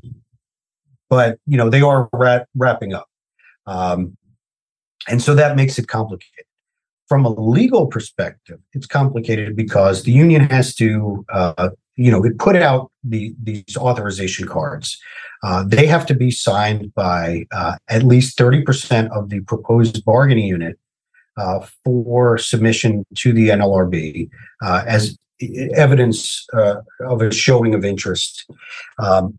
but 1.09 1.39
you 1.45 1.57
know 1.57 1.69
they 1.69 1.81
are 1.81 2.09
wrap, 2.13 2.47
wrapping 2.55 2.93
up, 2.93 3.07
um, 3.65 4.17
and 5.07 5.21
so 5.21 5.35
that 5.35 5.55
makes 5.55 5.77
it 5.79 5.87
complicated. 5.87 6.45
From 7.07 7.23
a 7.23 7.29
legal 7.29 7.87
perspective, 7.87 8.59
it's 8.73 8.85
complicated 8.85 9.55
because 9.55 10.03
the 10.03 10.11
union 10.11 10.41
has 10.49 10.75
to, 10.75 11.25
uh, 11.31 11.69
you 11.95 12.11
know, 12.11 12.21
it 12.25 12.37
put 12.37 12.57
out 12.57 12.91
the 13.03 13.33
these 13.41 13.77
authorization 13.77 14.47
cards. 14.47 14.99
Uh, 15.43 15.63
they 15.65 15.85
have 15.85 16.05
to 16.07 16.15
be 16.15 16.31
signed 16.31 16.93
by 16.95 17.45
uh, 17.51 17.77
at 17.89 18.01
least 18.01 18.39
30% 18.39 19.09
of 19.11 19.29
the 19.29 19.39
proposed 19.41 20.03
bargaining 20.03 20.47
unit 20.47 20.79
uh, 21.37 21.65
for 21.83 22.37
submission 22.37 23.05
to 23.15 23.31
the 23.33 23.49
NLRB 23.49 24.29
uh, 24.63 24.83
as 24.87 25.17
evidence 25.75 26.45
uh, 26.53 26.75
of 27.01 27.21
a 27.21 27.31
showing 27.31 27.73
of 27.75 27.85
interest. 27.85 28.49
Um, 28.99 29.37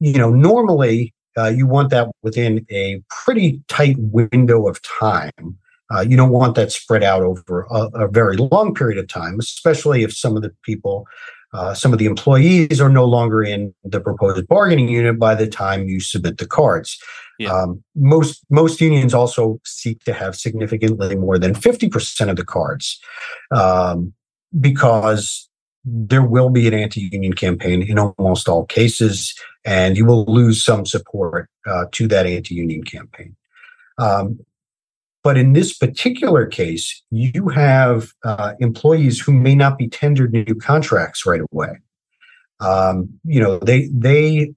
you 0.00 0.14
know, 0.14 0.30
normally 0.30 1.14
uh, 1.36 1.48
you 1.48 1.66
want 1.66 1.90
that 1.90 2.08
within 2.22 2.66
a 2.70 3.02
pretty 3.10 3.62
tight 3.68 3.96
window 3.98 4.66
of 4.66 4.80
time. 4.82 5.58
Uh, 5.94 6.00
you 6.00 6.16
don't 6.16 6.30
want 6.30 6.56
that 6.56 6.72
spread 6.72 7.04
out 7.04 7.22
over 7.22 7.66
a, 7.70 7.88
a, 7.94 8.08
very 8.08 8.36
long 8.36 8.74
period 8.74 8.98
of 8.98 9.06
time, 9.06 9.38
especially 9.38 10.02
if 10.02 10.12
some 10.12 10.36
of 10.36 10.42
the 10.42 10.52
people 10.64 11.06
uh, 11.52 11.74
some 11.74 11.92
of 11.92 11.98
the 11.98 12.06
employees 12.06 12.80
are 12.80 12.88
no 12.90 13.04
longer 13.04 13.42
in 13.42 13.74
the 13.84 14.00
proposed 14.00 14.46
bargaining 14.48 14.88
unit 14.88 15.18
by 15.18 15.34
the 15.34 15.46
time 15.46 15.88
you 15.88 16.00
submit 16.00 16.38
the 16.38 16.46
cards. 16.46 16.98
Yeah. 17.38 17.52
Um, 17.52 17.84
most 17.94 18.44
most 18.50 18.80
unions 18.80 19.12
also 19.12 19.60
seek 19.64 20.02
to 20.04 20.12
have 20.12 20.34
significantly 20.34 21.16
more 21.16 21.38
than 21.38 21.54
fifty 21.54 21.88
percent 21.88 22.30
of 22.30 22.36
the 22.36 22.44
cards, 22.44 22.98
um, 23.50 24.14
because 24.58 25.48
there 25.84 26.22
will 26.22 26.50
be 26.50 26.66
an 26.66 26.74
anti-union 26.74 27.34
campaign 27.34 27.82
in 27.82 27.98
almost 27.98 28.48
all 28.48 28.64
cases, 28.64 29.34
and 29.64 29.96
you 29.96 30.04
will 30.04 30.24
lose 30.24 30.64
some 30.64 30.84
support 30.84 31.48
uh, 31.66 31.84
to 31.92 32.08
that 32.08 32.26
anti-union 32.26 32.82
campaign. 32.82 33.36
Um, 33.98 34.40
but 35.26 35.36
in 35.36 35.54
this 35.54 35.76
particular 35.76 36.46
case, 36.46 37.02
you 37.10 37.48
have 37.48 38.12
uh, 38.24 38.52
employees 38.60 39.18
who 39.18 39.32
may 39.32 39.56
not 39.56 39.76
be 39.76 39.88
tendered 39.88 40.32
new 40.32 40.54
contracts 40.54 41.26
right 41.26 41.40
away. 41.50 41.80
Um, 42.60 43.08
you 43.24 43.40
know, 43.40 43.58
they 43.58 43.88
they 43.92 44.54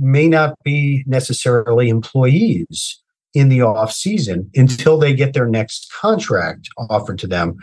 may 0.00 0.28
not 0.28 0.54
be 0.64 1.04
necessarily 1.06 1.90
employees 1.90 3.02
in 3.34 3.50
the 3.50 3.60
off 3.60 3.92
season 3.92 4.50
until 4.54 4.96
they 4.96 5.12
get 5.12 5.34
their 5.34 5.46
next 5.46 5.92
contract 5.92 6.70
offered 6.88 7.18
to 7.18 7.26
them. 7.26 7.58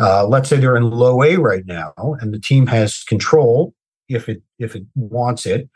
Uh, 0.00 0.26
let's 0.26 0.48
say 0.48 0.56
they're 0.56 0.74
in 0.74 0.90
low 0.90 1.22
A 1.22 1.36
right 1.36 1.66
now, 1.66 1.92
and 2.22 2.32
the 2.32 2.40
team 2.40 2.66
has 2.68 3.02
control 3.02 3.74
if 4.08 4.26
it 4.26 4.42
if 4.58 4.74
it 4.74 4.86
wants 4.94 5.44
it 5.44 5.68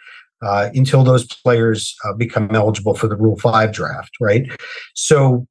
uh, 0.42 0.70
until 0.74 1.04
those 1.04 1.26
players 1.26 1.94
uh, 2.04 2.12
become 2.12 2.54
eligible 2.54 2.94
for 2.94 3.06
the 3.06 3.16
Rule 3.16 3.38
5 3.38 3.72
draft, 3.72 4.10
right? 4.20 4.50
So, 4.94 5.46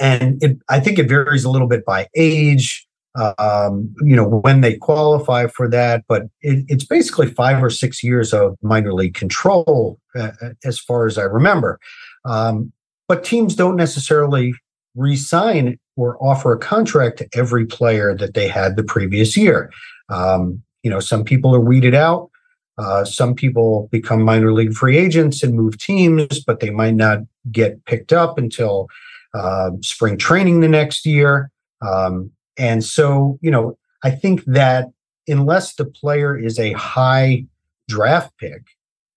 and 0.00 0.42
it, 0.42 0.58
I 0.68 0.80
think 0.80 0.98
it 0.98 1.08
varies 1.08 1.44
a 1.44 1.50
little 1.50 1.68
bit 1.68 1.84
by 1.84 2.06
age, 2.14 2.86
um, 3.16 3.94
you 4.02 4.16
know, 4.16 4.24
when 4.26 4.60
they 4.60 4.76
qualify 4.76 5.46
for 5.46 5.68
that, 5.68 6.04
but 6.08 6.22
it, 6.42 6.64
it's 6.68 6.84
basically 6.84 7.28
five 7.28 7.62
or 7.62 7.70
six 7.70 8.02
years 8.02 8.32
of 8.32 8.56
minor 8.62 8.92
league 8.92 9.14
control, 9.14 9.98
uh, 10.16 10.32
as 10.64 10.78
far 10.78 11.06
as 11.06 11.18
I 11.18 11.22
remember. 11.22 11.78
Um, 12.24 12.72
but 13.08 13.24
teams 13.24 13.54
don't 13.54 13.76
necessarily 13.76 14.54
re-sign 14.94 15.78
or 15.96 16.16
offer 16.24 16.52
a 16.52 16.58
contract 16.58 17.18
to 17.18 17.28
every 17.34 17.66
player 17.66 18.16
that 18.16 18.34
they 18.34 18.48
had 18.48 18.76
the 18.76 18.84
previous 18.84 19.36
year. 19.36 19.70
Um, 20.08 20.62
you 20.82 20.90
know, 20.90 21.00
some 21.00 21.24
people 21.24 21.54
are 21.54 21.60
weeded 21.60 21.94
out. 21.94 22.30
Uh, 22.76 23.04
some 23.04 23.34
people 23.34 23.88
become 23.92 24.22
minor 24.22 24.52
league 24.52 24.72
free 24.72 24.96
agents 24.96 25.42
and 25.42 25.54
move 25.54 25.78
teams, 25.78 26.42
but 26.44 26.58
they 26.60 26.70
might 26.70 26.94
not 26.94 27.18
get 27.52 27.84
picked 27.84 28.12
up 28.12 28.36
until 28.38 28.88
uh, 29.34 29.70
spring 29.82 30.16
training 30.16 30.60
the 30.60 30.68
next 30.68 31.04
year. 31.04 31.50
Um, 31.82 32.30
and 32.56 32.84
so, 32.84 33.38
you 33.42 33.50
know, 33.50 33.76
I 34.02 34.10
think 34.10 34.44
that 34.44 34.88
unless 35.26 35.74
the 35.74 35.84
player 35.84 36.38
is 36.38 36.58
a 36.58 36.72
high 36.72 37.46
draft 37.88 38.32
pick, 38.38 38.62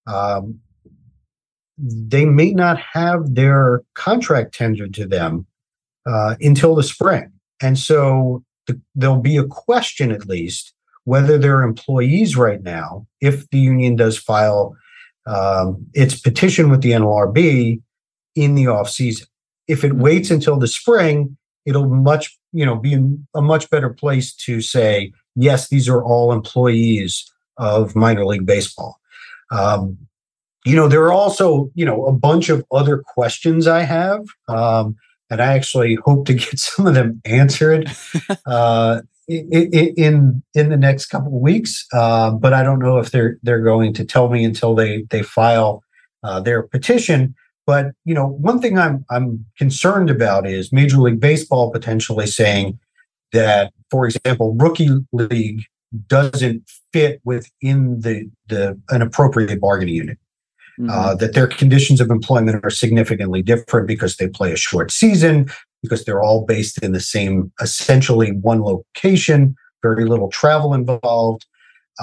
um, 0.07 0.59
they 1.77 2.25
may 2.25 2.51
not 2.53 2.79
have 2.79 3.35
their 3.35 3.83
contract 3.93 4.55
tendered 4.55 4.93
to 4.95 5.05
them 5.05 5.45
uh, 6.05 6.35
until 6.41 6.73
the 6.73 6.83
spring. 6.83 7.31
And 7.61 7.77
so 7.77 8.43
the, 8.65 8.79
there'll 8.95 9.21
be 9.21 9.37
a 9.37 9.45
question, 9.45 10.11
at 10.11 10.25
least, 10.25 10.73
whether 11.03 11.37
they're 11.37 11.61
employees 11.61 12.35
right 12.35 12.61
now, 12.61 13.05
if 13.21 13.49
the 13.49 13.59
union 13.59 13.95
does 13.95 14.17
file 14.17 14.75
um, 15.25 15.85
its 15.93 16.19
petition 16.19 16.69
with 16.69 16.81
the 16.81 16.91
NLRB 16.91 17.81
in 18.35 18.55
the 18.55 18.67
off 18.67 18.89
season. 18.89 19.27
If 19.67 19.83
it 19.83 19.93
waits 19.93 20.31
until 20.31 20.57
the 20.57 20.67
spring, 20.67 21.37
it'll 21.65 21.89
much 21.89 22.37
you 22.53 22.65
know 22.65 22.75
be 22.75 22.93
in 22.93 23.27
a 23.35 23.41
much 23.41 23.69
better 23.69 23.89
place 23.89 24.33
to 24.35 24.61
say 24.61 25.11
yes, 25.37 25.69
these 25.69 25.87
are 25.87 26.03
all 26.03 26.33
employees 26.33 27.31
of 27.57 27.95
minor 27.95 28.25
league 28.25 28.45
baseball. 28.45 28.99
Um, 29.51 29.97
you 30.65 30.75
know, 30.75 30.87
there 30.89 31.03
are 31.03 31.13
also, 31.13 31.71
you 31.75 31.85
know, 31.85 32.05
a 32.05 32.11
bunch 32.11 32.49
of 32.49 32.65
other 32.71 32.97
questions 32.97 33.67
I 33.67 33.83
have. 33.83 34.25
Um, 34.49 34.97
and 35.29 35.41
I 35.41 35.53
actually 35.53 35.95
hope 36.03 36.25
to 36.25 36.33
get 36.33 36.59
some 36.59 36.87
of 36.87 36.95
them 36.95 37.21
answered 37.23 37.89
uh, 38.45 39.01
in, 39.27 39.93
in, 39.97 40.43
in 40.53 40.69
the 40.69 40.77
next 40.77 41.05
couple 41.07 41.35
of 41.35 41.41
weeks. 41.41 41.85
Uh, 41.93 42.31
but 42.31 42.53
I 42.53 42.63
don't 42.63 42.79
know 42.79 42.97
if 42.97 43.11
they're 43.11 43.37
they're 43.43 43.63
going 43.63 43.93
to 43.93 44.05
tell 44.05 44.29
me 44.29 44.43
until 44.43 44.75
they 44.75 45.03
they 45.09 45.21
file 45.21 45.83
uh, 46.23 46.39
their 46.39 46.63
petition. 46.63 47.35
But 47.67 47.91
you 48.05 48.15
know, 48.15 48.25
one 48.25 48.59
thing 48.59 48.79
I'm 48.79 49.05
I'm 49.11 49.45
concerned 49.57 50.09
about 50.09 50.47
is 50.47 50.71
Major 50.71 50.97
League 50.97 51.19
Baseball 51.19 51.69
potentially 51.69 52.25
saying 52.25 52.79
that, 53.33 53.73
for 53.91 54.05
example, 54.05 54.55
rookie 54.55 54.89
league 55.11 55.63
doesn't 56.07 56.63
fit 56.93 57.21
within 57.25 57.99
the 57.99 58.29
the 58.47 58.79
an 58.89 59.01
appropriate 59.01 59.59
bargaining 59.59 59.95
unit. 59.95 60.17
Mm-hmm. 60.79 60.91
Uh, 60.91 61.15
that 61.15 61.33
their 61.33 61.47
conditions 61.47 61.99
of 61.99 62.11
employment 62.11 62.63
are 62.63 62.69
significantly 62.69 63.41
different 63.41 63.87
because 63.87 64.17
they 64.17 64.27
play 64.27 64.51
a 64.51 64.55
short 64.55 64.91
season, 64.91 65.49
because 65.81 66.05
they're 66.05 66.21
all 66.21 66.45
based 66.45 66.83
in 66.83 66.91
the 66.91 66.99
same, 66.99 67.51
essentially 67.59 68.31
one 68.31 68.61
location, 68.61 69.55
very 69.81 70.05
little 70.05 70.29
travel 70.29 70.75
involved. 70.75 71.47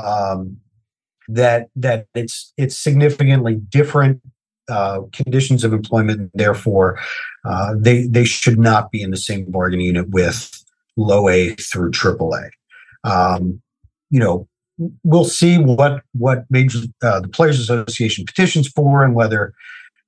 Um, 0.03 0.57
that 1.29 1.69
that 1.77 2.07
it's 2.15 2.53
it's 2.57 2.77
significantly 2.77 3.55
different 3.55 4.21
uh, 4.69 5.01
conditions 5.12 5.65
of 5.65 5.73
employment, 5.73 6.21
and 6.21 6.31
therefore 6.35 6.99
uh, 7.45 7.75
they 7.77 8.07
they 8.07 8.25
should 8.25 8.59
not 8.59 8.91
be 8.91 9.03
in 9.03 9.11
the 9.11 9.17
same 9.17 9.51
bargaining 9.51 9.87
unit 9.87 10.11
with 10.11 10.65
low 10.97 11.29
A 11.29 11.55
through 11.57 11.91
triple 11.91 12.35
A. 12.35 13.09
Um, 13.09 13.61
you 14.11 14.21
know, 14.21 14.49
we'll 15.03 15.25
see 15.25 15.59
what 15.59 16.03
what 16.12 16.45
major 16.51 16.81
uh, 17.03 17.21
the 17.21 17.29
Players 17.29 17.61
Association 17.61 18.25
petitions 18.25 18.69
for, 18.69 19.05
and 19.05 19.15
whether 19.15 19.53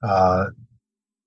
uh, 0.02 0.46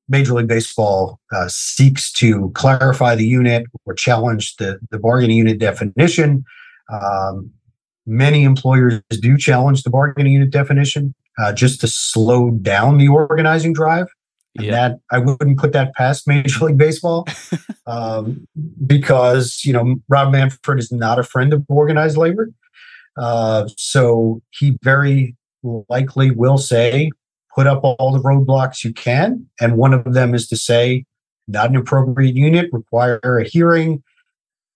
Major 0.07 0.33
League 0.33 0.47
Baseball 0.47 1.19
uh, 1.31 1.47
seeks 1.47 2.11
to 2.13 2.51
clarify 2.55 3.15
the 3.15 3.27
unit 3.27 3.65
or 3.85 3.93
challenge 3.93 4.55
the 4.57 4.79
the 4.91 4.99
bargaining 4.99 5.37
unit 5.37 5.59
definition. 5.59 6.43
Um, 6.91 7.51
many 8.07 8.43
employers 8.43 9.01
do 9.21 9.37
challenge 9.37 9.83
the 9.83 9.91
bargaining 9.91 10.33
unit 10.33 10.49
definition 10.49 11.13
uh, 11.41 11.53
just 11.53 11.81
to 11.81 11.87
slow 11.87 12.51
down 12.51 12.97
the 12.97 13.07
organizing 13.07 13.73
drive. 13.73 14.07
And 14.57 14.73
that 14.73 14.99
I 15.11 15.19
wouldn't 15.19 15.59
put 15.59 15.73
that 15.73 15.93
past 15.93 16.27
Major 16.27 16.65
League 16.65 16.77
Baseball 16.77 17.27
um, 17.85 18.47
because 18.85 19.61
you 19.63 19.71
know 19.71 19.95
Rob 20.09 20.31
Manfred 20.31 20.79
is 20.79 20.91
not 20.91 21.19
a 21.19 21.23
friend 21.23 21.53
of 21.53 21.63
organized 21.69 22.17
labor. 22.17 22.49
Uh, 23.15 23.67
so 23.77 24.41
he 24.51 24.77
very 24.81 25.35
likely 25.89 26.31
will 26.31 26.57
say, 26.57 27.11
put 27.53 27.67
up 27.67 27.81
all 27.83 28.11
the 28.11 28.19
roadblocks 28.19 28.83
you 28.83 28.93
can. 28.93 29.45
And 29.59 29.75
one 29.75 29.93
of 29.93 30.13
them 30.13 30.33
is 30.33 30.47
to 30.47 30.57
say, 30.57 31.05
not 31.47 31.69
an 31.69 31.75
appropriate 31.75 32.35
unit, 32.35 32.69
require 32.71 33.19
a 33.23 33.43
hearing, 33.43 34.03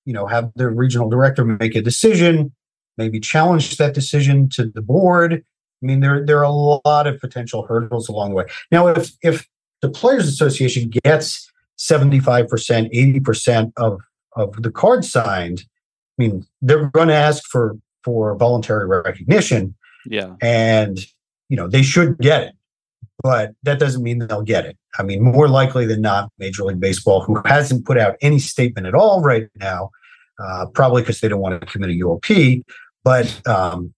you 0.05 0.13
know, 0.13 0.27
have 0.27 0.51
the 0.55 0.69
regional 0.69 1.09
director 1.09 1.45
make 1.45 1.75
a 1.75 1.81
decision, 1.81 2.51
maybe 2.97 3.19
challenge 3.19 3.77
that 3.77 3.93
decision 3.93 4.49
to 4.49 4.65
the 4.65 4.81
board. 4.81 5.45
I 5.83 5.85
mean, 5.85 5.99
there, 5.99 6.25
there 6.25 6.39
are 6.39 6.43
a 6.43 6.49
lot 6.49 7.07
of 7.07 7.19
potential 7.19 7.65
hurdles 7.65 8.07
along 8.07 8.29
the 8.29 8.35
way. 8.35 8.45
Now, 8.71 8.87
if, 8.87 9.11
if 9.21 9.47
the 9.81 9.89
Players 9.89 10.27
Association 10.27 10.89
gets 10.89 11.51
75%, 11.77 12.47
80% 13.21 13.73
of, 13.77 13.99
of 14.35 14.61
the 14.61 14.71
cards 14.71 15.11
signed, 15.11 15.65
I 16.17 16.23
mean, 16.23 16.45
they're 16.61 16.87
going 16.89 17.09
to 17.09 17.15
ask 17.15 17.43
for 17.45 17.75
for 18.03 18.35
voluntary 18.35 18.85
recognition. 18.85 19.75
Yeah. 20.05 20.35
And, 20.41 20.99
you 21.49 21.57
know, 21.57 21.67
they 21.67 21.81
should 21.81 22.17
get 22.19 22.43
it, 22.43 22.55
but 23.23 23.51
that 23.63 23.79
doesn't 23.79 24.03
mean 24.03 24.19
they'll 24.19 24.41
get 24.41 24.65
it. 24.65 24.77
I 24.99 25.03
mean, 25.03 25.23
more 25.23 25.47
likely 25.47 25.85
than 25.85 26.01
not, 26.01 26.31
Major 26.37 26.63
League 26.63 26.79
Baseball, 26.79 27.21
who 27.21 27.41
hasn't 27.45 27.85
put 27.85 27.97
out 27.97 28.17
any 28.21 28.39
statement 28.39 28.85
at 28.87 28.93
all 28.93 29.21
right 29.21 29.47
now, 29.55 29.89
uh, 30.37 30.65
probably 30.67 31.01
because 31.01 31.21
they 31.21 31.29
don't 31.29 31.39
want 31.39 31.59
to 31.59 31.65
commit 31.65 31.91
a 31.91 31.93
ULP. 31.93 32.63
But, 33.03 33.47
um, 33.47 33.93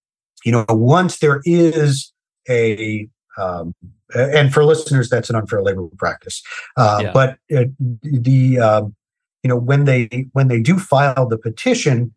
you 0.46 0.52
know, 0.52 0.66
once 0.70 1.18
there 1.20 1.42
is 1.44 2.14
a, 2.48 3.10
um, 3.38 3.74
and 4.16 4.54
for 4.54 4.64
listeners, 4.64 5.10
that's 5.10 5.30
an 5.30 5.36
unfair 5.36 5.62
labor 5.62 5.88
practice. 5.98 6.42
Uh, 6.78 7.00
yeah. 7.04 7.12
But 7.12 7.32
uh, 7.54 7.66
the, 8.04 8.60
um, 8.60 8.96
you 9.44 9.50
know, 9.50 9.58
when 9.58 9.86
they 9.86 10.28
when 10.32 10.48
they 10.48 10.62
do 10.62 10.80
file 10.80 11.28
the 11.28 11.38
petition, 11.38 12.14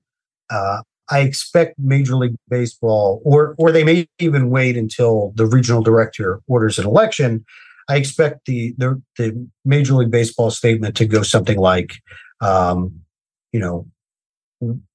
uh, 0.51 0.83
I 1.11 1.20
expect 1.20 1.79
Major 1.79 2.16
League 2.16 2.37
Baseball, 2.49 3.20
or 3.24 3.55
or 3.59 3.72
they 3.72 3.85
may 3.85 4.07
even 4.18 4.51
wait 4.51 4.76
until 4.76 5.33
the 5.35 5.47
regional 5.47 5.83
director 5.83 6.41
orders 6.47 6.79
an 6.79 6.87
election. 6.87 7.45
I 7.89 7.97
expect 7.97 8.45
the 8.45 8.74
the, 8.76 9.03
the 9.16 9.49
Major 9.64 9.95
League 9.95 10.11
Baseball 10.11 10.51
statement 10.51 10.95
to 10.97 11.07
go 11.07 11.22
something 11.22 11.59
like, 11.59 11.95
um, 12.41 13.01
you 13.53 13.61
know, 13.61 13.87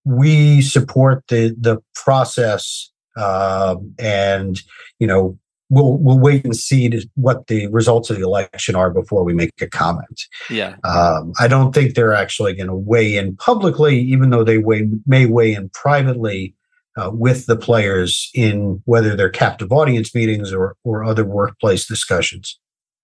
we 0.05 0.61
support 0.61 1.23
the 1.27 1.55
the 1.59 1.81
process, 1.95 2.91
uh, 3.15 3.75
and 3.99 4.61
you 4.99 5.07
know, 5.07 5.37
we'll 5.69 5.97
we'll 5.97 6.19
wait 6.19 6.43
and 6.45 6.55
see 6.55 6.89
to, 6.89 7.07
what 7.15 7.47
the 7.47 7.67
results 7.67 8.09
of 8.09 8.17
the 8.17 8.23
election 8.23 8.75
are 8.75 8.91
before 8.91 9.23
we 9.23 9.33
make 9.33 9.51
a 9.61 9.67
comment. 9.67 10.21
Yeah, 10.49 10.75
um, 10.83 11.33
I 11.39 11.47
don't 11.47 11.73
think 11.73 11.95
they're 11.95 12.13
actually 12.13 12.53
going 12.53 12.67
to 12.67 12.75
weigh 12.75 13.15
in 13.15 13.35
publicly, 13.37 13.99
even 13.99 14.29
though 14.29 14.43
they 14.43 14.57
weigh, 14.57 14.89
may 15.05 15.25
weigh 15.25 15.53
in 15.53 15.69
privately 15.69 16.55
uh, 16.97 17.09
with 17.11 17.45
the 17.45 17.55
players 17.55 18.29
in 18.33 18.81
whether 18.85 19.15
they're 19.15 19.29
captive 19.29 19.71
audience 19.71 20.13
meetings 20.13 20.53
or 20.53 20.75
or 20.83 21.03
other 21.03 21.25
workplace 21.25 21.87
discussions. 21.87 22.59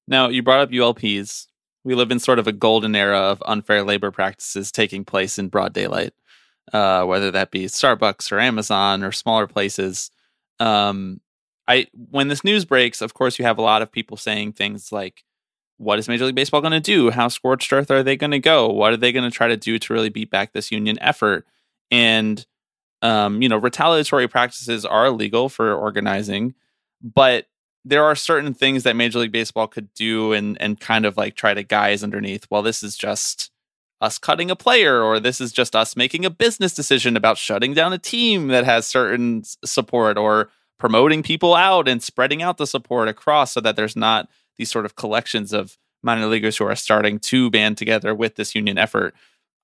Now, 0.08 0.30
you 0.30 0.42
brought 0.42 0.62
up 0.62 0.72
ULPs. 0.72 1.46
We 1.84 1.96
live 1.96 2.12
in 2.12 2.20
sort 2.20 2.40
of 2.40 2.48
a 2.48 2.52
golden 2.52 2.96
era 2.96 3.18
of 3.18 3.42
unfair 3.46 3.84
labor 3.84 4.12
practices 4.12 4.72
taking 4.72 5.06
place 5.06 5.40
in 5.40 5.48
broad 5.48 5.74
daylight, 5.74 6.14
uh, 6.74 7.04
whether 7.06 7.32
that 7.32 7.52
be 7.52 7.66
Starbucks 7.66 8.32
or 8.32 8.40
Amazon 8.40 9.04
or 9.04 9.12
smaller 9.12 9.48
places. 9.48 10.12
Um, 10.60 11.22
I 11.68 11.88
when 11.94 12.28
this 12.28 12.44
news 12.44 12.66
breaks, 12.66 13.02
of 13.02 13.14
course, 13.14 13.40
you 13.40 13.46
have 13.46 13.58
a 13.58 13.64
lot 13.64 13.82
of 13.82 13.92
people 13.92 14.18
saying 14.18 14.54
things 14.54 14.92
like, 14.92 15.24
"What 15.78 16.00
is 16.00 16.08
Major 16.08 16.26
League 16.26 16.36
Baseball 16.36 16.62
going 16.62 16.72
to 16.72 16.80
do? 16.80 17.12
How 17.12 17.28
scorched 17.28 17.72
earth 17.72 17.92
are 17.92 18.04
they 18.04 18.16
going 18.16 18.32
to 18.32 18.40
go? 18.40 18.68
What 18.68 18.94
are 18.94 18.98
they 18.98 19.12
going 19.12 19.30
to 19.30 19.36
try 19.36 19.48
to 19.48 19.58
do 19.58 19.78
to 19.80 19.94
really 19.94 20.10
beat 20.10 20.32
back 20.32 20.54
this 20.54 20.72
union 20.72 20.98
effort?" 21.00 21.46
And 21.92 22.46
um, 23.02 23.42
you 23.42 23.50
know, 23.50 23.58
retaliatory 23.58 24.28
practices 24.28 24.86
are 24.86 25.06
illegal 25.06 25.48
for 25.48 25.74
organizing, 25.74 26.56
but 27.02 27.46
there 27.86 28.04
are 28.04 28.16
certain 28.16 28.54
things 28.54 28.84
that 28.84 28.96
Major 28.96 29.20
League 29.20 29.32
Baseball 29.32 29.68
could 29.68 29.94
do 29.94 30.34
and 30.34 30.60
and 30.62 30.80
kind 30.80 31.06
of 31.06 31.18
like 31.18 31.36
try 31.36 31.54
to 31.54 31.64
guise 31.64 32.04
underneath. 32.04 32.46
Well, 32.50 32.62
this 32.62 32.84
is 32.84 32.98
just 32.98 33.52
us 34.02 34.18
cutting 34.18 34.50
a 34.50 34.56
player, 34.56 35.02
or 35.02 35.20
this 35.20 35.42
is 35.42 35.52
just 35.52 35.76
us 35.76 35.96
making 35.96 36.26
a 36.26 36.30
business 36.30 36.74
decision 36.74 37.18
about 37.18 37.38
shutting 37.38 37.74
down 37.74 37.94
a 37.94 37.98
team 37.98 38.48
that 38.48 38.64
has 38.64 38.88
certain 38.88 39.44
support, 39.66 40.18
or 40.18 40.50
promoting 40.78 41.22
people 41.22 41.54
out 41.56 41.88
and 41.88 42.02
spreading 42.02 42.42
out 42.42 42.58
the 42.58 42.66
support 42.66 43.08
across 43.08 43.52
so 43.52 43.60
that 43.60 43.76
there's 43.76 43.96
not 43.96 44.30
these 44.58 44.72
sort 44.72 44.86
of 44.86 44.96
collections 44.96 45.52
of 45.52 45.78
minor 46.02 46.28
leaguers 46.28 46.58
who 46.58 46.66
are 46.66 46.76
starting 46.76 47.20
to 47.20 47.50
band 47.50 47.78
together 47.78 48.16
with 48.16 48.36
this 48.36 48.56
union 48.56 48.78
effort. 48.78 49.14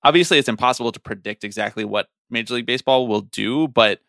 Obviously, 0.02 0.38
it's 0.38 0.48
impossible 0.48 0.92
to 0.92 1.00
predict 1.00 1.42
exactly 1.42 1.84
what 1.84 2.08
Major 2.30 2.54
League 2.54 2.66
Baseball 2.66 3.08
will 3.08 3.22
do, 3.22 3.68
but 3.68 4.00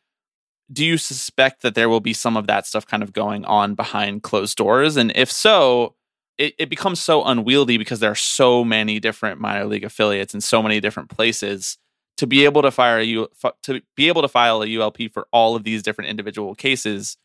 do 0.72 0.84
you 0.84 0.98
suspect 0.98 1.62
that 1.62 1.76
there 1.76 1.88
will 1.88 2.02
be 2.02 2.14
some 2.14 2.36
of 2.36 2.48
that 2.48 2.68
stuff 2.68 2.86
kind 2.86 3.02
of 3.02 3.14
going 3.14 3.46
on 3.46 3.74
behind 3.74 4.24
closed 4.24 4.58
doors? 4.58 4.98
And 4.98 5.14
if 5.16 5.32
so, 5.32 5.96
it, 6.38 6.54
it 6.58 6.70
becomes 6.70 7.00
so 7.00 7.24
unwieldy 7.24 7.78
because 7.78 8.00
there 8.00 8.12
are 8.12 8.16
so 8.16 8.64
many 8.64 9.00
different 9.00 9.40
minor 9.40 9.66
league 9.66 9.84
affiliates 9.84 10.34
in 10.34 10.42
so 10.42 10.62
many 10.62 10.80
different 10.80 11.10
places 11.10 11.78
to 12.18 12.28
be 12.28 12.46
able 12.46 12.62
to 12.62 12.72
fire 12.72 13.00
a 13.00 13.04
U, 13.04 13.28
to 13.64 13.82
be 13.96 14.08
able 14.08 14.22
to 14.22 14.28
file 14.28 14.62
a 14.62 14.68
ULP 14.68 15.12
for 15.12 15.28
all 15.32 15.56
of 15.56 15.64
these 15.64 15.84
different 15.84 16.10
individual 16.10 16.56
cases. 16.56 17.18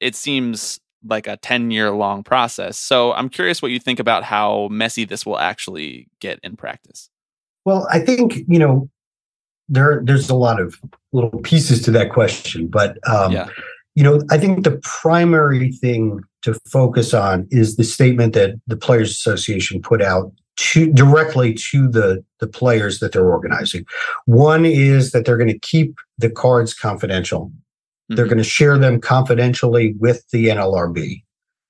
It 0.00 0.14
seems 0.14 0.80
like 1.04 1.26
a 1.26 1.36
10 1.36 1.70
year 1.70 1.90
long 1.90 2.22
process. 2.22 2.78
So 2.78 3.12
I'm 3.12 3.28
curious 3.28 3.60
what 3.60 3.70
you 3.70 3.78
think 3.78 4.00
about 4.00 4.24
how 4.24 4.68
messy 4.68 5.04
this 5.04 5.26
will 5.26 5.38
actually 5.38 6.08
get 6.20 6.40
in 6.42 6.56
practice. 6.56 7.10
Well, 7.64 7.86
I 7.90 8.00
think, 8.00 8.38
you 8.48 8.58
know, 8.58 8.88
there 9.68 10.00
there's 10.04 10.30
a 10.30 10.34
lot 10.34 10.60
of 10.60 10.80
little 11.12 11.40
pieces 11.40 11.82
to 11.82 11.90
that 11.90 12.12
question, 12.12 12.68
but 12.68 12.98
um, 13.08 13.32
yeah. 13.32 13.48
you 13.96 14.04
know, 14.04 14.22
I 14.30 14.38
think 14.38 14.62
the 14.62 14.80
primary 14.82 15.72
thing 15.72 16.22
to 16.46 16.54
focus 16.70 17.12
on 17.12 17.48
is 17.50 17.74
the 17.74 17.82
statement 17.82 18.32
that 18.34 18.54
the 18.68 18.76
Players 18.76 19.10
Association 19.10 19.82
put 19.82 20.00
out 20.00 20.32
to 20.58 20.90
directly 20.92 21.52
to 21.52 21.88
the 21.88 22.24
the 22.38 22.46
players 22.46 23.00
that 23.00 23.12
they're 23.12 23.28
organizing. 23.28 23.84
One 24.26 24.64
is 24.64 25.10
that 25.10 25.24
they're 25.24 25.36
going 25.36 25.52
to 25.52 25.58
keep 25.58 25.98
the 26.18 26.30
cards 26.30 26.72
confidential. 26.72 27.46
Mm-hmm. 27.46 28.14
They're 28.14 28.26
going 28.26 28.38
to 28.38 28.44
share 28.44 28.78
them 28.78 29.00
confidentially 29.00 29.96
with 29.98 30.24
the 30.30 30.46
NLRB, 30.46 31.24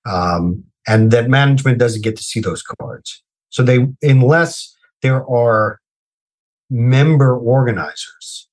um, 0.04 0.62
and 0.86 1.10
that 1.10 1.30
management 1.30 1.78
doesn't 1.78 2.04
get 2.04 2.16
to 2.18 2.22
see 2.22 2.40
those 2.40 2.62
cards. 2.62 3.22
So 3.48 3.62
they, 3.62 3.86
unless 4.02 4.76
there 5.00 5.26
are 5.26 5.80
member 6.68 7.34
organizers. 7.34 8.46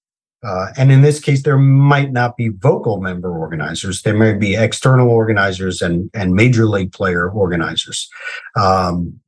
Uh, 0.43 0.67
and 0.77 0.91
in 0.91 1.01
this 1.01 1.19
case, 1.19 1.43
there 1.43 1.57
might 1.57 2.11
not 2.11 2.35
be 2.35 2.49
vocal 2.49 2.99
member 2.99 3.31
organizers. 3.37 4.01
There 4.01 4.17
may 4.17 4.33
be 4.33 4.55
external 4.55 5.09
organizers 5.09 5.81
and, 5.81 6.09
and 6.13 6.33
major 6.33 6.65
league 6.65 6.91
player 6.91 7.29
organizers. 7.29 8.09
Um, 8.57 9.19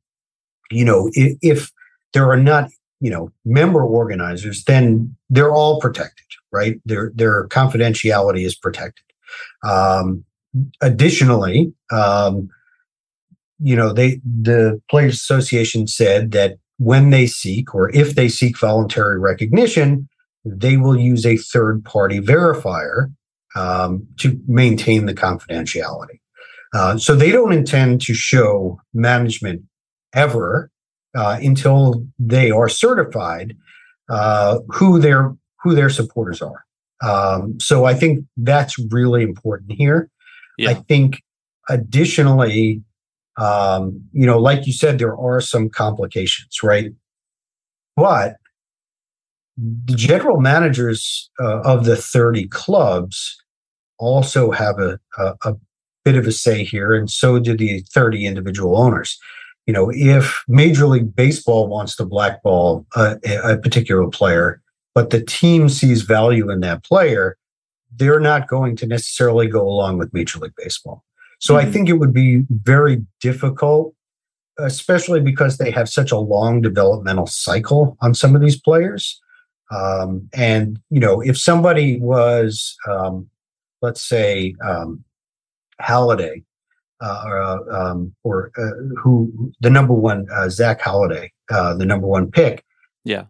you 0.70 0.84
know, 0.84 1.10
if, 1.14 1.38
if, 1.42 1.72
there 2.12 2.30
are 2.30 2.38
not, 2.38 2.70
you 3.00 3.10
know, 3.10 3.30
member 3.44 3.82
organizers, 3.82 4.64
then 4.64 5.14
they're 5.28 5.52
all 5.52 5.80
protected, 5.80 6.24
right? 6.50 6.80
Their 6.86 7.12
their 7.14 7.46
confidentiality 7.48 8.46
is 8.46 8.54
protected. 8.54 9.04
Um, 9.62 10.24
additionally, 10.80 11.74
um, 11.90 12.48
you 13.58 13.76
know, 13.76 13.92
they 13.92 14.20
the 14.24 14.80
Players 14.88 15.16
Association 15.16 15.86
said 15.86 16.30
that 16.30 16.58
when 16.78 17.10
they 17.10 17.26
seek 17.26 17.74
or 17.74 17.94
if 17.94 18.14
they 18.14 18.28
seek 18.30 18.58
voluntary 18.58 19.18
recognition, 19.18 20.08
they 20.46 20.76
will 20.76 20.98
use 20.98 21.26
a 21.26 21.36
third 21.36 21.84
party 21.84 22.20
verifier 22.20 23.12
um, 23.54 24.06
to 24.18 24.40
maintain 24.46 25.06
the 25.06 25.14
confidentiality. 25.14 26.20
Uh, 26.74 26.98
so 26.98 27.14
they 27.14 27.32
don't 27.32 27.52
intend 27.52 28.00
to 28.02 28.14
show 28.14 28.80
management 28.92 29.62
ever 30.14 30.70
uh, 31.16 31.38
until 31.40 32.06
they 32.18 32.50
are 32.50 32.68
certified 32.68 33.56
uh, 34.08 34.58
who 34.68 34.98
their 34.98 35.34
who 35.62 35.74
their 35.74 35.90
supporters 35.90 36.42
are. 36.42 36.64
Um, 37.02 37.58
so 37.60 37.84
I 37.84 37.94
think 37.94 38.24
that's 38.36 38.78
really 38.90 39.22
important 39.22 39.72
here. 39.72 40.10
Yeah. 40.58 40.70
I 40.70 40.74
think 40.74 41.22
additionally, 41.68 42.82
um, 43.36 44.02
you 44.12 44.26
know, 44.26 44.38
like 44.38 44.66
you 44.66 44.72
said, 44.72 44.98
there 44.98 45.16
are 45.16 45.40
some 45.40 45.68
complications, 45.68 46.62
right? 46.62 46.92
But 47.96 48.36
the 49.56 49.94
general 49.94 50.40
managers 50.40 51.30
uh, 51.40 51.60
of 51.60 51.84
the 51.84 51.96
30 51.96 52.48
clubs 52.48 53.36
also 53.98 54.50
have 54.50 54.78
a, 54.78 54.98
a, 55.18 55.34
a, 55.44 55.56
bit 56.04 56.16
of 56.16 56.26
a 56.26 56.32
say 56.32 56.62
here, 56.62 56.94
and 56.94 57.10
so 57.10 57.40
do 57.40 57.56
the 57.56 57.80
30 57.92 58.26
individual 58.26 58.78
owners. 58.78 59.18
You 59.66 59.72
know, 59.72 59.90
if 59.92 60.44
Major 60.46 60.86
League 60.86 61.16
Baseball 61.16 61.66
wants 61.66 61.96
to 61.96 62.04
blackball 62.04 62.86
a, 62.94 63.18
a 63.42 63.58
particular 63.58 64.08
player, 64.08 64.62
but 64.94 65.10
the 65.10 65.20
team 65.20 65.68
sees 65.68 66.02
value 66.02 66.48
in 66.48 66.60
that 66.60 66.84
player, 66.84 67.36
they're 67.96 68.20
not 68.20 68.46
going 68.46 68.76
to 68.76 68.86
necessarily 68.86 69.48
go 69.48 69.62
along 69.62 69.98
with 69.98 70.14
Major 70.14 70.38
League 70.38 70.54
Baseball. 70.56 71.02
So 71.40 71.54
mm-hmm. 71.54 71.66
I 71.66 71.72
think 71.72 71.88
it 71.88 71.94
would 71.94 72.12
be 72.12 72.44
very 72.50 73.04
difficult, 73.20 73.92
especially 74.58 75.20
because 75.20 75.58
they 75.58 75.72
have 75.72 75.88
such 75.88 76.12
a 76.12 76.18
long 76.18 76.60
developmental 76.60 77.26
cycle 77.26 77.96
on 78.00 78.14
some 78.14 78.36
of 78.36 78.40
these 78.40 78.60
players. 78.60 79.20
Um, 79.70 80.28
and 80.32 80.78
you 80.90 81.00
know, 81.00 81.20
if 81.20 81.38
somebody 81.38 81.98
was, 82.00 82.76
um, 82.88 83.28
let's 83.82 84.02
say, 84.02 84.54
um, 84.64 85.04
Holliday, 85.80 86.42
uh, 87.00 87.24
or, 87.26 87.42
uh, 87.42 87.58
um, 87.70 88.14
or 88.24 88.50
uh, 88.56 88.96
who 89.00 89.52
the 89.60 89.70
number 89.70 89.92
one 89.92 90.26
uh, 90.32 90.48
Zack 90.48 90.80
Holliday, 90.80 91.32
uh, 91.50 91.74
the 91.74 91.84
number 91.86 92.06
one 92.06 92.30
pick, 92.30 92.64
yeah. 93.04 93.24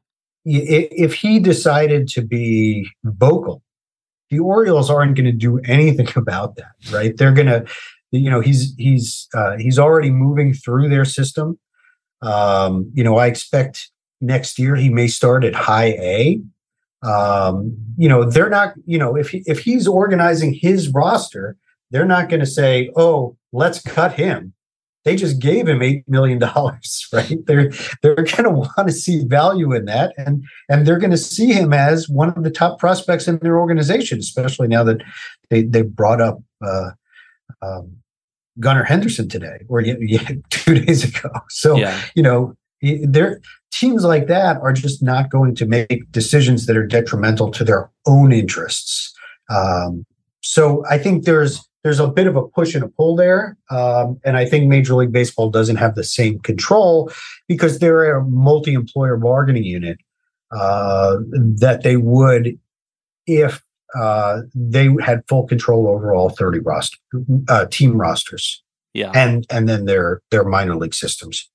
If 0.49 1.15
he 1.15 1.41
decided 1.41 2.07
to 2.11 2.23
be 2.23 2.89
vocal, 3.03 3.63
the 4.31 4.39
Orioles 4.39 4.89
aren't 4.89 5.17
going 5.17 5.27
to 5.27 5.33
do 5.33 5.59
anything 5.65 6.09
about 6.17 6.57
that, 6.57 6.73
right? 6.93 7.17
They're 7.17 7.33
going 7.33 7.49
to 7.49 7.67
you 8.13 8.31
know 8.31 8.41
he's 8.41 8.75
he's 8.79 9.29
uh, 9.35 9.57
he's 9.57 9.79
already 9.79 10.11
moving 10.11 10.55
through 10.55 10.89
their 10.89 11.05
system. 11.05 11.59
Um, 12.23 12.91
you 12.95 13.05
know, 13.05 13.17
I 13.17 13.27
expect 13.27 13.91
next 14.21 14.59
year 14.59 14.77
he 14.77 14.89
may 14.89 15.07
start 15.07 15.45
at 15.45 15.55
high 15.55 15.91
A. 16.01 16.41
Um, 17.03 17.77
you 17.97 18.09
know, 18.09 18.29
they're 18.29 18.51
not. 18.51 18.75
You 18.85 18.99
know, 18.99 19.17
if 19.17 19.31
he, 19.31 19.43
if 19.47 19.61
he's 19.61 19.87
organizing 19.87 20.55
his 20.55 20.89
roster, 20.89 21.57
they're 21.91 22.07
not 22.07 22.29
going 22.29 22.41
to 22.41 22.47
say, 22.47 22.91
"Oh, 22.97 23.37
let's 23.53 23.81
cut 23.83 24.15
him." 24.15 24.53
They 25.05 25.15
just 25.15 25.41
gave 25.41 25.69
him 25.69 25.83
eight 25.83 26.03
million 26.09 26.39
dollars, 26.55 27.07
right? 27.13 27.39
They're 27.47 27.71
they're 28.03 28.17
going 28.17 28.45
to 28.45 28.51
want 28.51 28.89
to 28.89 28.93
see 28.93 29.25
value 29.25 29.73
in 29.73 29.85
that, 29.85 30.15
and 30.17 30.45
and 30.69 30.87
they're 30.87 30.99
going 30.99 31.13
to 31.13 31.17
see 31.17 31.53
him 31.53 31.73
as 31.73 32.09
one 32.09 32.31
of 32.31 32.43
the 32.43 32.51
top 32.51 32.79
prospects 32.79 33.29
in 33.29 33.39
their 33.39 33.59
organization, 33.59 34.19
especially 34.19 34.69
now 34.69 34.83
that 34.85 35.03
they 35.51 35.63
they 35.63 35.83
brought 35.83 36.21
up 36.21 36.43
uh, 36.65 36.91
um, 37.63 37.97
Gunnar 38.59 38.85
Henderson 38.85 39.29
today 39.29 39.61
or 39.69 39.81
yeah, 39.81 40.29
two 40.51 40.75
days 40.75 41.05
ago. 41.05 41.31
So, 41.49 41.77
yeah. 41.77 42.01
you 42.15 42.23
know, 42.23 42.57
there 42.83 43.41
teams 43.71 44.05
like 44.05 44.27
that 44.27 44.59
are 44.63 44.73
just 44.73 45.03
not 45.03 45.31
going 45.31 45.55
to 45.55 45.67
make 45.67 46.11
decisions 46.11 46.67
that 46.67 46.77
are 46.77 46.87
detrimental 46.87 47.51
to 47.51 47.65
their 47.65 47.91
own 48.07 48.33
interests. 48.33 49.15
Um, 49.51 50.05
so 50.43 50.85
I 50.89 50.99
think 50.99 51.25
there's 51.25 51.67
there's 51.83 52.01
a 52.01 52.09
bit 52.09 52.27
of 52.27 52.35
a 52.35 52.43
push 52.49 52.75
and 52.75 52.83
a 52.83 52.89
pull 52.89 53.15
there, 53.15 53.57
um, 53.71 54.19
and 54.25 54.37
I 54.37 54.45
think 54.45 54.67
Major 54.67 54.95
League 54.95 55.13
Baseball 55.13 55.51
doesn't 55.51 55.77
have 55.77 55.95
the 55.95 56.05
same 56.05 56.41
control 56.41 57.13
because 57.49 57.79
they're 57.79 58.17
a 58.17 58.25
multi-employer 58.25 59.17
bargaining 59.17 59.65
unit 59.65 59.99
uh, 60.51 61.19
that 61.33 61.83
they 61.83 61.97
would 61.97 62.59
if 63.27 63.63
uh, 63.95 64.43
they 64.55 64.89
had 65.01 65.23
full 65.29 65.47
control 65.47 65.89
over 65.89 66.15
all 66.15 66.31
30 66.31 66.61
roster 66.61 66.99
uh, 67.49 67.67
team 67.67 67.97
rosters. 67.97 68.63
Yeah. 68.95 69.13
And 69.15 69.47
and 69.51 69.69
then 69.69 69.85
their 69.85 70.23
their 70.31 70.45
minor 70.45 70.75
league 70.75 70.95
systems. 70.95 71.51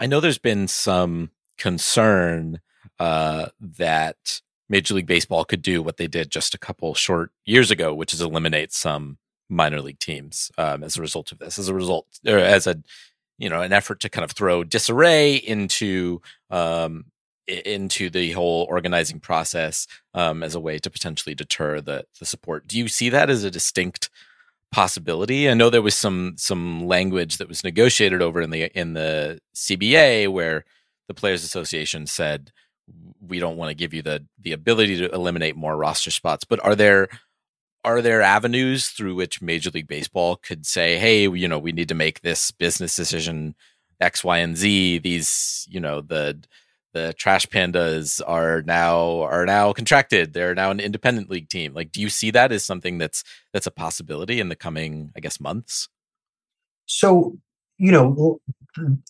I 0.00 0.06
know 0.06 0.20
there's 0.20 0.38
been 0.38 0.68
some 0.68 1.30
concern 1.58 2.60
uh, 2.98 3.48
that 3.60 4.40
Major 4.68 4.94
League 4.94 5.06
Baseball 5.06 5.44
could 5.44 5.62
do 5.62 5.82
what 5.82 5.96
they 5.96 6.06
did 6.06 6.30
just 6.30 6.54
a 6.54 6.58
couple 6.58 6.94
short 6.94 7.30
years 7.44 7.70
ago, 7.70 7.94
which 7.94 8.14
is 8.14 8.20
eliminate 8.20 8.72
some 8.72 9.18
minor 9.48 9.80
league 9.80 9.98
teams 9.98 10.50
um, 10.58 10.82
as 10.82 10.96
a 10.96 11.00
result 11.00 11.30
of 11.30 11.38
this, 11.38 11.58
as 11.58 11.68
a 11.68 11.74
result, 11.74 12.06
or 12.26 12.38
as 12.38 12.66
a 12.66 12.82
you 13.38 13.48
know 13.48 13.60
an 13.60 13.72
effort 13.72 14.00
to 14.00 14.08
kind 14.08 14.24
of 14.24 14.32
throw 14.32 14.64
disarray 14.64 15.34
into 15.34 16.20
um, 16.50 17.06
into 17.46 18.08
the 18.08 18.32
whole 18.32 18.66
organizing 18.70 19.20
process 19.20 19.86
um, 20.14 20.42
as 20.42 20.54
a 20.54 20.60
way 20.60 20.78
to 20.78 20.90
potentially 20.90 21.34
deter 21.34 21.80
the 21.80 22.04
the 22.18 22.26
support. 22.26 22.66
Do 22.66 22.78
you 22.78 22.88
see 22.88 23.08
that 23.10 23.30
as 23.30 23.44
a 23.44 23.50
distinct 23.50 24.10
possibility? 24.72 25.48
I 25.48 25.54
know 25.54 25.70
there 25.70 25.82
was 25.82 25.94
some 25.94 26.34
some 26.36 26.86
language 26.86 27.38
that 27.38 27.48
was 27.48 27.64
negotiated 27.64 28.22
over 28.22 28.40
in 28.40 28.50
the 28.50 28.76
in 28.78 28.94
the 28.94 29.40
CBA 29.54 30.28
where 30.28 30.64
the 31.08 31.14
Players 31.14 31.44
Association 31.44 32.06
said 32.06 32.52
we 33.20 33.38
don't 33.38 33.56
want 33.56 33.70
to 33.70 33.74
give 33.74 33.94
you 33.94 34.02
the 34.02 34.26
the 34.40 34.52
ability 34.52 34.96
to 34.98 35.10
eliminate 35.12 35.56
more 35.56 35.76
roster 35.76 36.10
spots, 36.10 36.44
but 36.44 36.62
are 36.64 36.74
there 36.74 37.08
are 37.84 38.02
there 38.02 38.22
avenues 38.22 38.88
through 38.88 39.14
which 39.14 39.42
Major 39.42 39.70
League 39.70 39.88
Baseball 39.88 40.36
could 40.36 40.66
say, 40.66 40.98
"Hey, 40.98 41.22
you 41.28 41.48
know, 41.48 41.58
we 41.58 41.72
need 41.72 41.88
to 41.88 41.94
make 41.94 42.20
this 42.22 42.50
business 42.52 42.96
decision 42.96 43.54
X, 44.00 44.24
Y, 44.24 44.38
and 44.38 44.56
Z. 44.56 44.98
These, 44.98 45.66
you 45.70 45.80
know, 45.80 46.00
the 46.00 46.42
the 46.92 47.14
Trash 47.14 47.46
Pandas 47.46 48.20
are 48.26 48.62
now 48.62 49.22
are 49.22 49.46
now 49.46 49.72
contracted. 49.72 50.32
They're 50.32 50.54
now 50.54 50.70
an 50.70 50.80
independent 50.80 51.30
league 51.30 51.48
team. 51.48 51.74
Like, 51.74 51.92
do 51.92 52.00
you 52.00 52.08
see 52.08 52.30
that 52.30 52.52
as 52.52 52.64
something 52.64 52.98
that's 52.98 53.24
that's 53.52 53.66
a 53.66 53.70
possibility 53.70 54.40
in 54.40 54.48
the 54.48 54.56
coming, 54.56 55.10
I 55.16 55.20
guess, 55.20 55.40
months? 55.40 55.88
So, 56.86 57.38
you 57.78 57.92
know, 57.92 58.40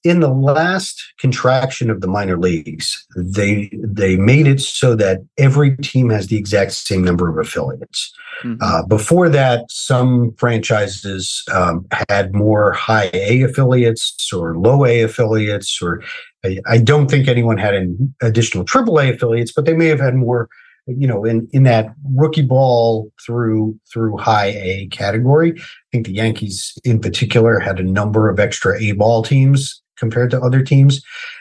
in 0.02 0.20
the 0.20 0.28
last 0.28 1.02
contraction 1.20 1.90
of 1.90 2.00
the 2.00 2.08
minor 2.08 2.36
leagues, 2.36 3.06
they 3.16 3.70
they 3.72 4.16
made 4.16 4.46
it 4.46 4.60
so 4.60 4.96
that 4.96 5.20
every 5.38 5.76
team 5.76 6.10
has 6.10 6.26
the 6.26 6.36
exact 6.36 6.72
same 6.72 7.02
number 7.02 7.28
of 7.28 7.38
affiliates. 7.38 8.12
Mm-hmm. 8.42 8.56
Uh, 8.60 8.84
before 8.86 9.28
that, 9.28 9.64
some 9.70 10.32
franchises 10.36 11.44
um, 11.52 11.86
had 12.08 12.34
more 12.34 12.72
high 12.72 13.10
A 13.12 13.42
affiliates 13.42 14.32
or 14.32 14.56
low 14.56 14.84
A 14.84 15.02
affiliates, 15.02 15.80
or 15.80 16.02
I, 16.44 16.58
I 16.66 16.78
don't 16.78 17.10
think 17.10 17.28
anyone 17.28 17.58
had 17.58 17.74
an 17.74 18.14
additional 18.20 18.64
AAA 18.64 19.14
affiliates, 19.14 19.52
but 19.52 19.64
they 19.64 19.74
may 19.74 19.86
have 19.86 20.00
had 20.00 20.14
more 20.14 20.48
you 20.86 21.06
know 21.06 21.24
in 21.24 21.48
in 21.52 21.62
that 21.62 21.94
rookie 22.12 22.42
ball 22.42 23.10
through 23.24 23.78
through 23.92 24.16
high 24.16 24.48
A 24.56 24.88
category. 24.90 25.52
I 25.56 25.62
think 25.92 26.06
the 26.06 26.14
Yankees 26.14 26.76
in 26.84 27.00
particular 27.00 27.58
had 27.58 27.78
a 27.78 27.84
number 27.84 28.28
of 28.28 28.40
extra 28.40 28.80
A 28.80 28.92
ball 28.92 29.22
teams 29.22 29.82
compared 29.96 30.30
to 30.30 30.40
other 30.40 30.62
teams. 30.62 31.00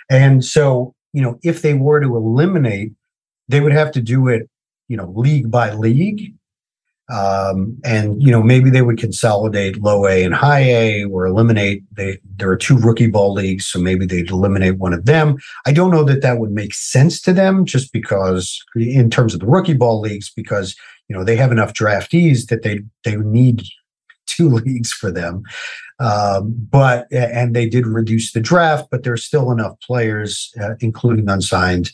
And 0.09 0.45
so, 0.45 0.93
you 1.13 1.21
know, 1.21 1.39
if 1.41 1.63
they 1.63 1.73
were 1.73 1.99
to 1.99 2.15
eliminate, 2.15 2.91
they 3.47 3.59
would 3.59 3.71
have 3.71 3.91
to 3.93 4.01
do 4.01 4.27
it, 4.27 4.47
you 4.87 4.97
know, 4.97 5.11
league 5.15 5.49
by 5.49 5.73
league 5.73 6.35
um, 7.11 7.77
and 7.83 8.21
you 8.21 8.31
know 8.31 8.41
maybe 8.41 8.69
they 8.69 8.81
would 8.81 8.97
consolidate 8.97 9.81
low 9.81 10.07
A 10.07 10.23
and 10.23 10.33
high 10.33 10.61
A, 10.61 11.03
or 11.05 11.25
eliminate. 11.25 11.83
They, 11.91 12.19
there 12.37 12.49
are 12.49 12.57
two 12.57 12.77
rookie 12.77 13.07
ball 13.07 13.33
leagues, 13.33 13.65
so 13.65 13.79
maybe 13.79 14.05
they'd 14.05 14.29
eliminate 14.29 14.77
one 14.77 14.93
of 14.93 15.05
them. 15.05 15.37
I 15.65 15.73
don't 15.73 15.91
know 15.91 16.03
that 16.05 16.21
that 16.21 16.39
would 16.39 16.51
make 16.51 16.73
sense 16.73 17.21
to 17.23 17.33
them, 17.33 17.65
just 17.65 17.91
because 17.91 18.63
in 18.75 19.09
terms 19.09 19.33
of 19.33 19.41
the 19.41 19.45
rookie 19.45 19.73
ball 19.73 19.99
leagues, 19.99 20.31
because 20.33 20.75
you 21.09 21.15
know 21.15 21.23
they 21.23 21.35
have 21.35 21.51
enough 21.51 21.73
draftees 21.73 22.47
that 22.47 22.63
they 22.63 22.79
they 23.03 23.17
need 23.17 23.63
two 24.25 24.49
leagues 24.49 24.93
for 24.93 25.11
them. 25.11 25.43
Um, 25.99 26.55
but 26.71 27.07
and 27.11 27.55
they 27.55 27.67
did 27.67 27.85
reduce 27.85 28.31
the 28.31 28.39
draft, 28.39 28.87
but 28.89 29.03
there's 29.03 29.25
still 29.25 29.51
enough 29.51 29.79
players, 29.81 30.51
uh, 30.61 30.75
including 30.79 31.29
unsigned, 31.29 31.91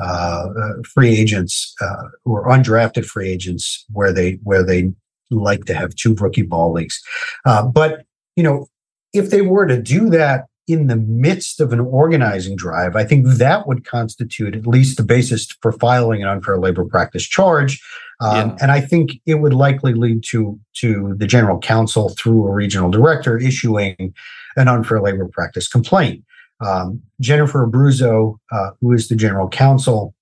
uh, 0.00 0.48
uh, 0.56 0.72
free 0.84 1.16
agents 1.16 1.74
uh, 1.80 2.04
or 2.24 2.46
undrafted 2.46 3.04
free 3.04 3.28
agents 3.28 3.84
where 3.92 4.12
they 4.12 4.38
where 4.44 4.62
they 4.62 4.92
like 5.30 5.64
to 5.64 5.74
have 5.74 5.94
two 5.94 6.14
rookie 6.14 6.42
ball 6.42 6.72
leagues. 6.72 7.00
Uh, 7.44 7.66
but 7.66 8.04
you 8.36 8.42
know, 8.42 8.68
if 9.12 9.30
they 9.30 9.42
were 9.42 9.66
to 9.66 9.80
do 9.80 10.08
that 10.10 10.46
in 10.68 10.86
the 10.86 10.96
midst 10.96 11.60
of 11.60 11.72
an 11.72 11.80
organizing 11.80 12.54
drive, 12.54 12.94
I 12.94 13.04
think 13.04 13.26
that 13.26 13.66
would 13.66 13.84
constitute 13.84 14.54
at 14.54 14.66
least 14.66 14.98
the 14.98 15.02
basis 15.02 15.46
for 15.62 15.72
filing 15.72 16.22
an 16.22 16.28
unfair 16.28 16.58
labor 16.58 16.84
practice 16.84 17.26
charge. 17.26 17.82
Um, 18.20 18.50
yeah. 18.50 18.56
And 18.60 18.70
I 18.70 18.80
think 18.80 19.12
it 19.26 19.36
would 19.36 19.54
likely 19.54 19.94
lead 19.94 20.22
to 20.30 20.58
to 20.74 21.14
the 21.16 21.26
general 21.26 21.58
counsel 21.58 22.10
through 22.10 22.46
a 22.46 22.52
regional 22.52 22.90
director 22.90 23.38
issuing 23.38 24.14
an 24.56 24.68
unfair 24.68 25.00
labor 25.00 25.28
practice 25.28 25.68
complaint. 25.68 26.24
Um, 26.60 27.02
Jennifer 27.20 27.66
Abruzzo, 27.66 28.36
uh, 28.50 28.70
who 28.80 28.92
is 28.92 29.08
the 29.08 29.16
general 29.16 29.48
counsel 29.48 30.14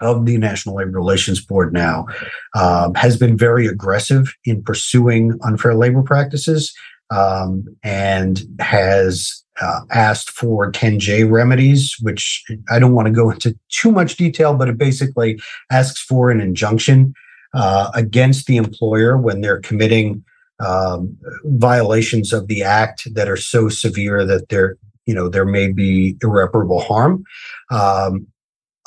of 0.00 0.26
the 0.26 0.36
National 0.36 0.76
Labor 0.76 0.98
Relations 0.98 1.44
Board 1.44 1.72
now, 1.72 2.06
um, 2.54 2.94
has 2.94 3.16
been 3.16 3.36
very 3.36 3.66
aggressive 3.66 4.34
in 4.44 4.62
pursuing 4.62 5.38
unfair 5.42 5.74
labor 5.74 6.02
practices 6.02 6.72
um, 7.10 7.64
and 7.82 8.42
has 8.58 9.42
uh, 9.60 9.80
asked 9.90 10.30
for 10.30 10.72
10J 10.72 11.30
remedies, 11.30 11.94
which 12.00 12.44
I 12.70 12.78
don't 12.78 12.94
want 12.94 13.06
to 13.06 13.12
go 13.12 13.30
into 13.30 13.56
too 13.68 13.92
much 13.92 14.16
detail, 14.16 14.54
but 14.54 14.68
it 14.68 14.78
basically 14.78 15.40
asks 15.70 16.00
for 16.00 16.30
an 16.30 16.40
injunction 16.40 17.14
uh, 17.54 17.90
against 17.94 18.46
the 18.46 18.56
employer 18.56 19.16
when 19.18 19.40
they're 19.40 19.60
committing 19.60 20.24
um, 20.58 21.16
violations 21.44 22.32
of 22.32 22.46
the 22.46 22.62
act 22.62 23.12
that 23.14 23.28
are 23.28 23.36
so 23.36 23.68
severe 23.68 24.24
that 24.24 24.48
they're 24.48 24.76
you 25.06 25.14
know 25.14 25.28
there 25.28 25.44
may 25.44 25.70
be 25.70 26.16
irreparable 26.22 26.80
harm. 26.80 27.24
Um, 27.70 28.26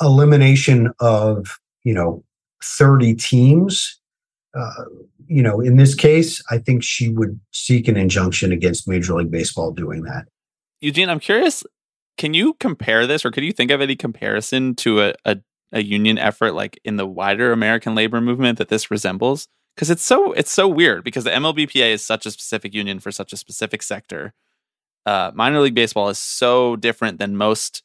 elimination 0.00 0.92
of 1.00 1.58
you 1.84 1.94
know 1.94 2.22
30 2.62 3.14
teams 3.14 3.98
uh, 4.54 4.84
you 5.26 5.42
know 5.42 5.60
in 5.60 5.76
this 5.76 5.94
case 5.94 6.42
i 6.50 6.58
think 6.58 6.82
she 6.82 7.08
would 7.08 7.38
seek 7.52 7.88
an 7.88 7.96
injunction 7.96 8.52
against 8.52 8.88
major 8.88 9.14
league 9.14 9.30
baseball 9.30 9.72
doing 9.72 10.02
that. 10.02 10.26
Eugene 10.80 11.08
i'm 11.08 11.20
curious 11.20 11.64
can 12.16 12.34
you 12.34 12.54
compare 12.54 13.06
this 13.06 13.24
or 13.24 13.30
could 13.30 13.44
you 13.44 13.52
think 13.52 13.70
of 13.70 13.80
any 13.80 13.94
comparison 13.96 14.74
to 14.76 15.02
a, 15.02 15.14
a, 15.24 15.38
a 15.72 15.82
union 15.82 16.18
effort 16.18 16.52
like 16.52 16.78
in 16.84 16.96
the 16.96 17.06
wider 17.06 17.52
american 17.52 17.94
labor 17.94 18.20
movement 18.20 18.58
that 18.58 18.68
this 18.68 18.90
resembles? 18.90 19.48
Because 19.74 19.90
it's 19.90 20.04
so 20.04 20.32
it's 20.32 20.52
so 20.52 20.66
weird 20.66 21.04
because 21.04 21.24
the 21.24 21.30
mlbpa 21.30 21.92
is 21.92 22.04
such 22.04 22.24
a 22.24 22.30
specific 22.30 22.74
union 22.74 23.00
for 23.00 23.12
such 23.12 23.32
a 23.32 23.36
specific 23.36 23.82
sector 23.82 24.32
uh, 25.06 25.30
minor 25.34 25.60
league 25.60 25.74
baseball 25.74 26.08
is 26.08 26.18
so 26.18 26.76
different 26.76 27.18
than 27.18 27.36
most 27.36 27.82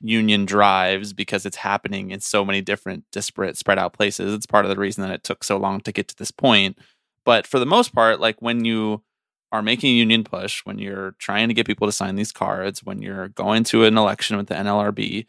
union 0.00 0.44
drives 0.44 1.12
because 1.12 1.44
it's 1.44 1.56
happening 1.56 2.10
in 2.10 2.20
so 2.20 2.44
many 2.44 2.60
different 2.60 3.04
disparate 3.10 3.56
spread 3.56 3.78
out 3.78 3.94
places. 3.94 4.32
It's 4.32 4.46
part 4.46 4.64
of 4.64 4.70
the 4.70 4.76
reason 4.76 5.02
that 5.02 5.12
it 5.12 5.24
took 5.24 5.42
so 5.42 5.56
long 5.56 5.80
to 5.80 5.92
get 5.92 6.06
to 6.08 6.16
this 6.16 6.30
point. 6.30 6.78
But 7.24 7.46
for 7.46 7.58
the 7.58 7.66
most 7.66 7.94
part 7.94 8.20
like 8.20 8.40
when 8.40 8.64
you 8.64 9.02
are 9.50 9.62
making 9.62 9.90
a 9.90 9.98
union 9.98 10.24
push 10.24 10.60
when 10.64 10.78
you're 10.78 11.12
trying 11.18 11.48
to 11.48 11.54
get 11.54 11.66
people 11.66 11.88
to 11.88 11.92
sign 11.92 12.16
these 12.16 12.32
cards 12.32 12.84
when 12.84 13.00
you're 13.00 13.28
going 13.28 13.64
to 13.64 13.84
an 13.84 13.96
election 13.96 14.36
with 14.36 14.46
the 14.46 14.54
NLRB 14.54 15.26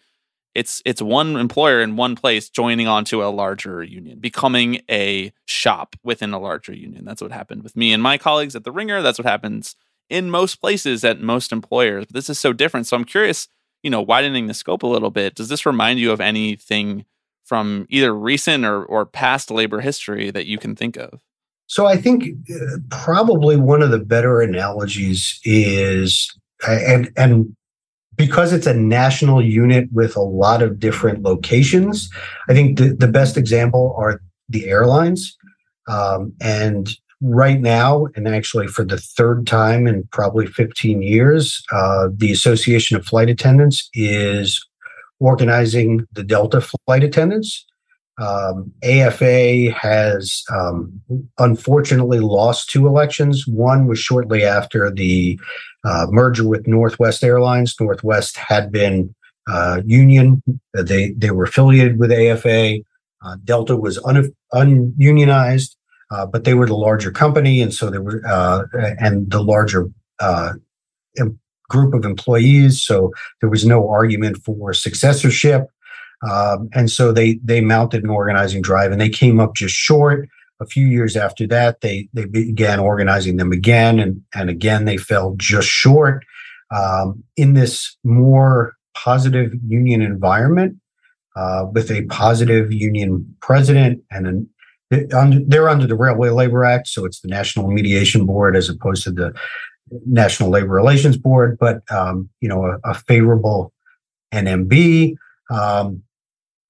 it's 0.55 0.81
it's 0.83 1.01
one 1.01 1.37
employer 1.37 1.81
in 1.81 1.95
one 1.95 2.15
place 2.15 2.49
joining 2.49 2.87
onto 2.87 3.23
a 3.23 3.29
larger 3.29 3.81
union 3.83 4.19
becoming 4.19 4.81
a 4.89 5.31
shop 5.45 5.95
within 6.03 6.33
a 6.33 6.39
larger 6.39 6.73
union. 6.73 7.05
That's 7.05 7.21
what 7.21 7.31
happened 7.31 7.63
with 7.63 7.77
me 7.77 7.93
and 7.93 8.03
my 8.03 8.17
colleagues 8.17 8.55
at 8.55 8.63
the 8.63 8.71
ringer. 8.71 9.01
That's 9.01 9.19
what 9.19 9.25
happens 9.25 9.75
in 10.09 10.29
most 10.29 10.55
places 10.55 11.03
at 11.03 11.21
most 11.21 11.51
employers. 11.51 12.05
But 12.05 12.15
this 12.15 12.29
is 12.29 12.39
so 12.39 12.53
different. 12.53 12.87
So 12.87 12.97
I'm 12.97 13.05
curious, 13.05 13.47
you 13.83 13.89
know, 13.89 14.01
widening 14.01 14.47
the 14.47 14.53
scope 14.53 14.83
a 14.83 14.87
little 14.87 15.11
bit, 15.11 15.35
does 15.35 15.49
this 15.49 15.65
remind 15.65 15.99
you 15.99 16.11
of 16.11 16.19
anything 16.19 17.05
from 17.45 17.87
either 17.89 18.13
recent 18.13 18.65
or, 18.65 18.83
or 18.83 19.05
past 19.05 19.49
labor 19.49 19.81
history 19.81 20.31
that 20.31 20.45
you 20.45 20.57
can 20.57 20.75
think 20.75 20.97
of? 20.97 21.21
So 21.67 21.85
I 21.85 21.97
think 21.97 22.25
uh, 22.49 22.77
probably 22.89 23.55
one 23.55 23.81
of 23.81 23.91
the 23.91 23.99
better 23.99 24.41
analogies 24.41 25.39
is 25.43 26.35
and 26.67 27.11
and 27.15 27.55
because 28.15 28.51
it's 28.51 28.67
a 28.67 28.73
national 28.73 29.41
unit 29.41 29.87
with 29.93 30.17
a 30.17 30.21
lot 30.21 30.61
of 30.61 30.77
different 30.77 31.21
locations, 31.21 32.09
I 32.49 32.53
think 32.53 32.77
the, 32.77 32.93
the 32.93 33.07
best 33.07 33.37
example 33.37 33.95
are 33.97 34.21
the 34.49 34.67
airlines. 34.67 35.37
Um, 35.87 36.33
and 36.41 36.89
right 37.21 37.59
now, 37.59 38.07
and 38.15 38.27
actually 38.27 38.67
for 38.67 38.85
the 38.85 38.97
third 38.97 39.45
time 39.45 39.87
in 39.87 40.07
probably 40.11 40.47
15 40.47 41.01
years, 41.01 41.63
uh, 41.71 42.07
the 42.13 42.31
Association 42.31 42.95
of 42.97 43.05
Flight 43.05 43.29
Attendants 43.29 43.89
is 43.93 44.65
organizing 45.19 46.07
the 46.13 46.23
Delta 46.23 46.61
flight 46.61 47.03
attendants. 47.03 47.65
Um, 48.19 48.71
AFA 48.83 49.71
has 49.71 50.43
um, 50.51 51.01
unfortunately 51.37 52.19
lost 52.19 52.69
two 52.69 52.87
elections. 52.87 53.47
One 53.47 53.87
was 53.87 53.99
shortly 53.99 54.43
after 54.43 54.91
the 54.91 55.39
uh, 55.85 56.07
merger 56.09 56.47
with 56.47 56.67
Northwest 56.67 57.23
Airlines. 57.23 57.75
Northwest 57.79 58.37
had 58.37 58.71
been 58.71 59.15
uh, 59.47 59.81
union; 59.85 60.43
they 60.73 61.11
they 61.11 61.31
were 61.31 61.45
affiliated 61.45 61.97
with 61.97 62.11
AFA. 62.11 62.79
Uh, 63.21 63.35
Delta 63.43 63.77
was 63.77 63.97
un- 64.05 64.33
ununionized, 64.51 65.77
uh, 66.11 66.25
but 66.25 66.43
they 66.43 66.53
were 66.53 66.65
the 66.65 66.75
larger 66.75 67.11
company, 67.11 67.61
and 67.61 67.73
so 67.73 67.89
they 67.89 67.99
were 67.99 68.21
uh, 68.27 68.63
and 68.99 69.29
the 69.31 69.43
larger 69.43 69.89
uh, 70.19 70.53
group 71.69 71.93
of 71.93 72.05
employees. 72.05 72.81
So 72.81 73.11
there 73.41 73.49
was 73.49 73.65
no 73.65 73.89
argument 73.89 74.37
for 74.43 74.73
successorship, 74.73 75.67
um, 76.29 76.69
and 76.73 76.89
so 76.89 77.11
they 77.11 77.39
they 77.43 77.61
mounted 77.61 78.03
an 78.03 78.09
organizing 78.09 78.61
drive, 78.61 78.91
and 78.91 78.99
they 78.99 79.09
came 79.09 79.39
up 79.39 79.55
just 79.55 79.75
short. 79.75 80.27
A 80.61 80.65
few 80.65 80.87
years 80.87 81.15
after 81.15 81.47
that, 81.47 81.81
they 81.81 82.09
they 82.13 82.25
began 82.25 82.79
organizing 82.79 83.37
them 83.37 83.51
again, 83.51 83.99
and 83.99 84.21
and 84.33 84.49
again 84.49 84.85
they 84.85 84.97
fell 84.97 85.35
just 85.37 85.67
short. 85.67 86.25
Um, 86.71 87.23
in 87.35 87.53
this 87.53 87.97
more 88.03 88.75
positive 88.93 89.53
union 89.65 90.01
environment, 90.01 90.77
uh, 91.35 91.65
with 91.71 91.89
a 91.89 92.03
positive 92.05 92.71
union 92.73 93.35
president 93.41 94.01
and 94.11 94.27
an 94.27 94.49
they're 94.89 95.69
under 95.69 95.87
the 95.87 95.95
Railway 95.95 96.29
Labor 96.29 96.65
Act, 96.65 96.87
so 96.87 97.05
it's 97.05 97.21
the 97.21 97.27
National 97.27 97.69
Mediation 97.69 98.25
Board 98.25 98.55
as 98.55 98.69
opposed 98.69 99.03
to 99.03 99.11
the 99.11 99.33
National 100.05 100.49
Labor 100.49 100.73
Relations 100.73 101.17
Board. 101.17 101.57
But 101.59 101.81
um, 101.91 102.29
you 102.41 102.49
know, 102.49 102.65
a, 102.65 102.79
a 102.89 102.93
favorable 102.93 103.71
NMB. 104.33 105.15
Um, 105.51 106.03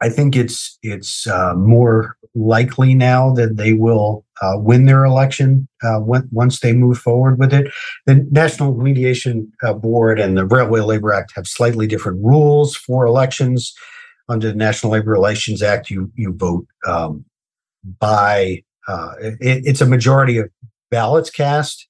I 0.01 0.09
think 0.09 0.35
it's 0.35 0.77
it's 0.81 1.27
uh, 1.27 1.53
more 1.55 2.15
likely 2.35 2.93
now 2.93 3.33
that 3.33 3.57
they 3.57 3.73
will 3.73 4.25
uh, 4.41 4.53
win 4.57 4.85
their 4.85 5.03
election 5.03 5.67
uh, 5.83 5.99
when, 5.99 6.27
once 6.31 6.59
they 6.59 6.73
move 6.73 6.97
forward 6.97 7.37
with 7.39 7.53
it. 7.53 7.71
The 8.05 8.27
National 8.31 8.75
Mediation 8.75 9.51
uh, 9.63 9.73
Board 9.73 10.19
and 10.19 10.37
the 10.37 10.45
Railway 10.45 10.81
Labor 10.81 11.11
Act 11.11 11.33
have 11.35 11.47
slightly 11.47 11.87
different 11.87 12.23
rules 12.23 12.75
for 12.75 13.05
elections. 13.05 13.73
under 14.29 14.47
the 14.47 14.55
National 14.55 14.93
Labor 14.93 15.11
Relations 15.11 15.61
Act, 15.61 15.89
you 15.89 16.11
you 16.15 16.33
vote 16.33 16.65
um, 16.87 17.25
by 17.83 18.63
uh, 18.87 19.13
it, 19.19 19.37
it's 19.39 19.81
a 19.81 19.85
majority 19.85 20.37
of 20.37 20.49
ballots 20.89 21.29
cast, 21.29 21.87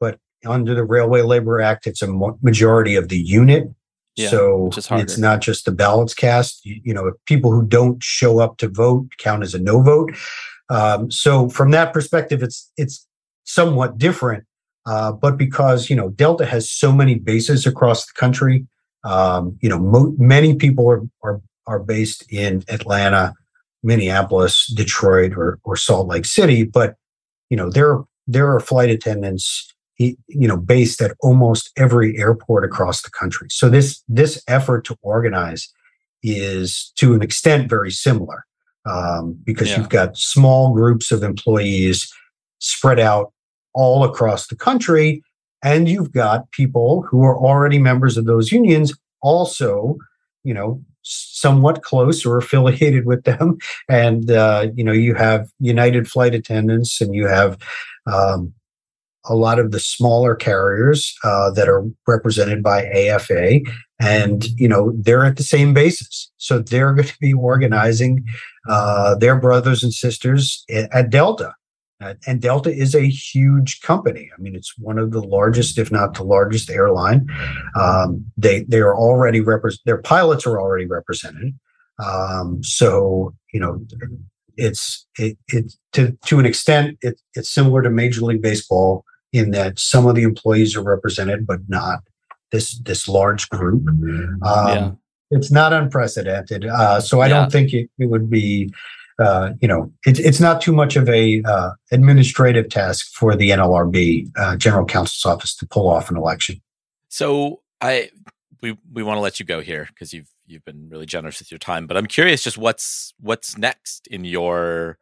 but 0.00 0.18
under 0.46 0.74
the 0.74 0.84
Railway 0.84 1.22
Labor 1.22 1.60
Act, 1.60 1.86
it's 1.86 2.02
a 2.02 2.08
majority 2.42 2.96
of 2.96 3.08
the 3.08 3.18
unit. 3.18 3.68
Yeah, 4.16 4.28
so 4.28 4.70
it's 4.90 5.16
not 5.16 5.40
just 5.40 5.64
the 5.64 5.72
ballots 5.72 6.12
cast. 6.12 6.64
You, 6.66 6.80
you, 6.84 6.94
know, 6.94 7.12
people 7.24 7.50
who 7.50 7.64
don't 7.64 8.02
show 8.02 8.40
up 8.40 8.58
to 8.58 8.68
vote 8.68 9.08
count 9.18 9.42
as 9.42 9.54
a 9.54 9.58
no 9.58 9.80
vote. 9.80 10.12
Um, 10.68 11.10
so 11.10 11.48
from 11.48 11.70
that 11.70 11.92
perspective, 11.94 12.42
it's 12.42 12.70
it's 12.76 13.06
somewhat 13.44 13.98
different. 13.98 14.44
Uh, 14.84 15.12
but 15.12 15.38
because 15.38 15.88
you 15.88 15.96
know 15.96 16.10
Delta 16.10 16.44
has 16.44 16.70
so 16.70 16.92
many 16.92 17.14
bases 17.14 17.66
across 17.66 18.06
the 18.06 18.12
country, 18.14 18.66
um, 19.04 19.56
you 19.62 19.68
know 19.68 19.78
mo- 19.78 20.14
many 20.18 20.56
people 20.56 20.90
are, 20.90 21.02
are 21.22 21.40
are 21.66 21.78
based 21.78 22.30
in 22.30 22.64
Atlanta, 22.68 23.34
Minneapolis, 23.82 24.66
Detroit, 24.74 25.32
or 25.36 25.58
or 25.64 25.76
Salt 25.76 26.08
Lake 26.08 26.24
City. 26.24 26.64
But 26.64 26.96
you 27.50 27.56
know 27.56 27.70
there 27.70 28.00
there 28.26 28.52
are 28.52 28.60
flight 28.60 28.90
attendants 28.90 29.72
you 29.98 30.16
know 30.48 30.56
based 30.56 31.00
at 31.00 31.16
almost 31.20 31.70
every 31.76 32.18
airport 32.18 32.64
across 32.64 33.02
the 33.02 33.10
country. 33.10 33.48
So 33.50 33.68
this 33.68 34.02
this 34.08 34.42
effort 34.48 34.84
to 34.86 34.96
organize 35.02 35.68
is 36.22 36.92
to 36.96 37.14
an 37.14 37.22
extent 37.22 37.68
very 37.68 37.90
similar 37.90 38.44
um, 38.84 39.38
because 39.44 39.70
yeah. 39.70 39.78
you've 39.78 39.88
got 39.88 40.16
small 40.16 40.72
groups 40.72 41.10
of 41.10 41.22
employees 41.22 42.12
spread 42.58 43.00
out 43.00 43.32
all 43.74 44.04
across 44.04 44.46
the 44.46 44.56
country. 44.56 45.22
And 45.64 45.88
you've 45.88 46.12
got 46.12 46.50
people 46.50 47.02
who 47.08 47.22
are 47.22 47.36
already 47.36 47.78
members 47.78 48.16
of 48.16 48.24
those 48.24 48.50
unions 48.50 48.92
also, 49.20 49.96
you 50.42 50.52
know, 50.52 50.82
somewhat 51.02 51.82
close 51.82 52.24
or 52.24 52.38
affiliated 52.38 53.06
with 53.06 53.24
them. 53.24 53.58
And, 53.88 54.30
uh, 54.30 54.68
you 54.74 54.84
know, 54.84 54.92
you 54.92 55.14
have 55.14 55.50
United 55.58 56.08
flight 56.08 56.34
attendants 56.34 57.00
and 57.00 57.14
you 57.14 57.26
have, 57.26 57.58
um, 58.06 58.54
a 59.24 59.34
lot 59.34 59.58
of 59.58 59.70
the 59.70 59.80
smaller 59.80 60.34
carriers 60.34 61.14
uh, 61.24 61.50
that 61.52 61.68
are 61.68 61.84
represented 62.06 62.62
by 62.62 62.84
AFA, 62.86 63.60
and 64.00 64.44
you 64.58 64.68
know 64.68 64.92
they're 64.96 65.24
at 65.24 65.36
the 65.36 65.42
same 65.42 65.72
basis, 65.72 66.30
so 66.38 66.58
they're 66.58 66.92
going 66.92 67.06
to 67.06 67.18
be 67.20 67.32
organizing 67.32 68.24
uh, 68.68 69.14
their 69.14 69.38
brothers 69.38 69.82
and 69.82 69.94
sisters 69.94 70.64
at 70.70 71.10
Delta, 71.10 71.54
and 72.26 72.40
Delta 72.40 72.70
is 72.70 72.94
a 72.94 73.06
huge 73.08 73.80
company. 73.80 74.30
I 74.36 74.40
mean, 74.40 74.54
it's 74.54 74.76
one 74.78 74.98
of 74.98 75.12
the 75.12 75.22
largest, 75.22 75.78
if 75.78 75.90
not 75.90 76.14
the 76.14 76.24
largest, 76.24 76.70
airline. 76.70 77.26
Um, 77.78 78.24
they 78.36 78.64
they 78.64 78.80
are 78.80 78.96
already 78.96 79.40
represent. 79.40 79.80
Their 79.86 80.02
pilots 80.02 80.46
are 80.46 80.60
already 80.60 80.86
represented. 80.86 81.58
Um, 82.04 82.62
so 82.62 83.34
you 83.52 83.60
know, 83.60 83.84
it's 84.56 85.06
it, 85.18 85.38
it 85.48 85.72
to 85.92 86.16
to 86.26 86.38
an 86.38 86.46
extent 86.46 86.98
it, 87.02 87.20
it's 87.34 87.50
similar 87.50 87.82
to 87.82 87.90
Major 87.90 88.22
League 88.22 88.42
Baseball 88.42 89.04
in 89.32 89.50
that 89.52 89.78
some 89.78 90.06
of 90.06 90.14
the 90.14 90.22
employees 90.22 90.76
are 90.76 90.82
represented, 90.82 91.46
but 91.46 91.60
not 91.68 92.00
this 92.50 92.78
this 92.80 93.08
large 93.08 93.48
group. 93.48 93.86
Um, 93.88 94.38
yeah. 94.42 94.90
It's 95.34 95.50
not 95.50 95.72
unprecedented. 95.72 96.66
Uh, 96.66 97.00
so 97.00 97.20
I 97.20 97.26
yeah. 97.26 97.40
don't 97.40 97.50
think 97.50 97.72
it, 97.72 97.88
it 97.98 98.10
would 98.10 98.28
be 98.28 98.70
uh, 99.18 99.50
you 99.60 99.68
know, 99.68 99.92
it's 100.04 100.18
it's 100.18 100.40
not 100.40 100.60
too 100.60 100.72
much 100.72 100.96
of 100.96 101.08
a 101.08 101.42
uh, 101.44 101.70
administrative 101.90 102.68
task 102.68 103.12
for 103.14 103.36
the 103.36 103.50
NLRB 103.50 104.30
uh, 104.36 104.56
General 104.56 104.84
Counsel's 104.84 105.24
office 105.24 105.54
to 105.56 105.66
pull 105.66 105.88
off 105.88 106.10
an 106.10 106.16
election. 106.16 106.60
So 107.08 107.60
I 107.80 108.10
we 108.62 108.76
we 108.92 109.02
want 109.02 109.16
to 109.16 109.20
let 109.20 109.38
you 109.38 109.46
go 109.46 109.60
here 109.60 109.86
because 109.88 110.12
you've 110.12 110.30
you've 110.46 110.64
been 110.64 110.88
really 110.88 111.06
generous 111.06 111.38
with 111.38 111.50
your 111.50 111.58
time, 111.58 111.86
but 111.86 111.96
I'm 111.96 112.06
curious 112.06 112.42
just 112.42 112.58
what's 112.58 113.14
what's 113.20 113.58
next 113.58 114.06
in 114.06 114.24
your 114.24 114.98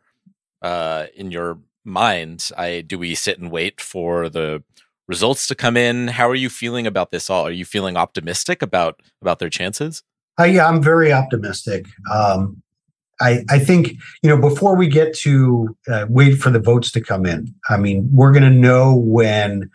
uh 0.63 1.07
in 1.15 1.31
your 1.31 1.59
mind. 1.85 2.51
I 2.57 2.81
do 2.81 2.99
we 2.99 3.15
sit 3.15 3.39
and 3.39 3.51
wait 3.51 3.81
for 3.81 4.29
the 4.29 4.63
results 5.07 5.47
to 5.49 5.55
come 5.55 5.77
in? 5.77 6.09
How 6.09 6.29
are 6.29 6.35
you 6.35 6.49
feeling 6.49 6.87
about 6.87 7.11
this 7.11 7.29
all? 7.29 7.47
Are 7.47 7.51
you 7.51 7.65
feeling 7.65 7.97
optimistic 7.97 8.63
about 8.63 9.01
about 9.21 9.39
their 9.39 9.51
chances? 9.51 10.03
Uh, 10.39 10.45
yeah, 10.45 10.67
I'm 10.67 10.83
very 10.83 11.13
optimistic. 11.13 11.87
Um, 12.11 12.63
I, 13.21 13.45
I 13.49 13.59
think 13.59 13.93
you 14.23 14.31
know 14.31 14.41
before 14.41 14.77
we 14.77 14.89
get 14.89 15.15
to 15.19 15.77
uh, 15.89 16.07
wait 16.09 16.37
for 16.37 16.51
the 16.51 16.61
votes 16.61 16.91
to 16.93 17.01
come 17.01 17.27
in. 17.27 17.55
I 17.69 17.77
mean, 17.77 18.09
we're 18.13 18.33
going 18.33 18.43
to 18.43 18.51
know 18.51 18.95
when 18.95 19.71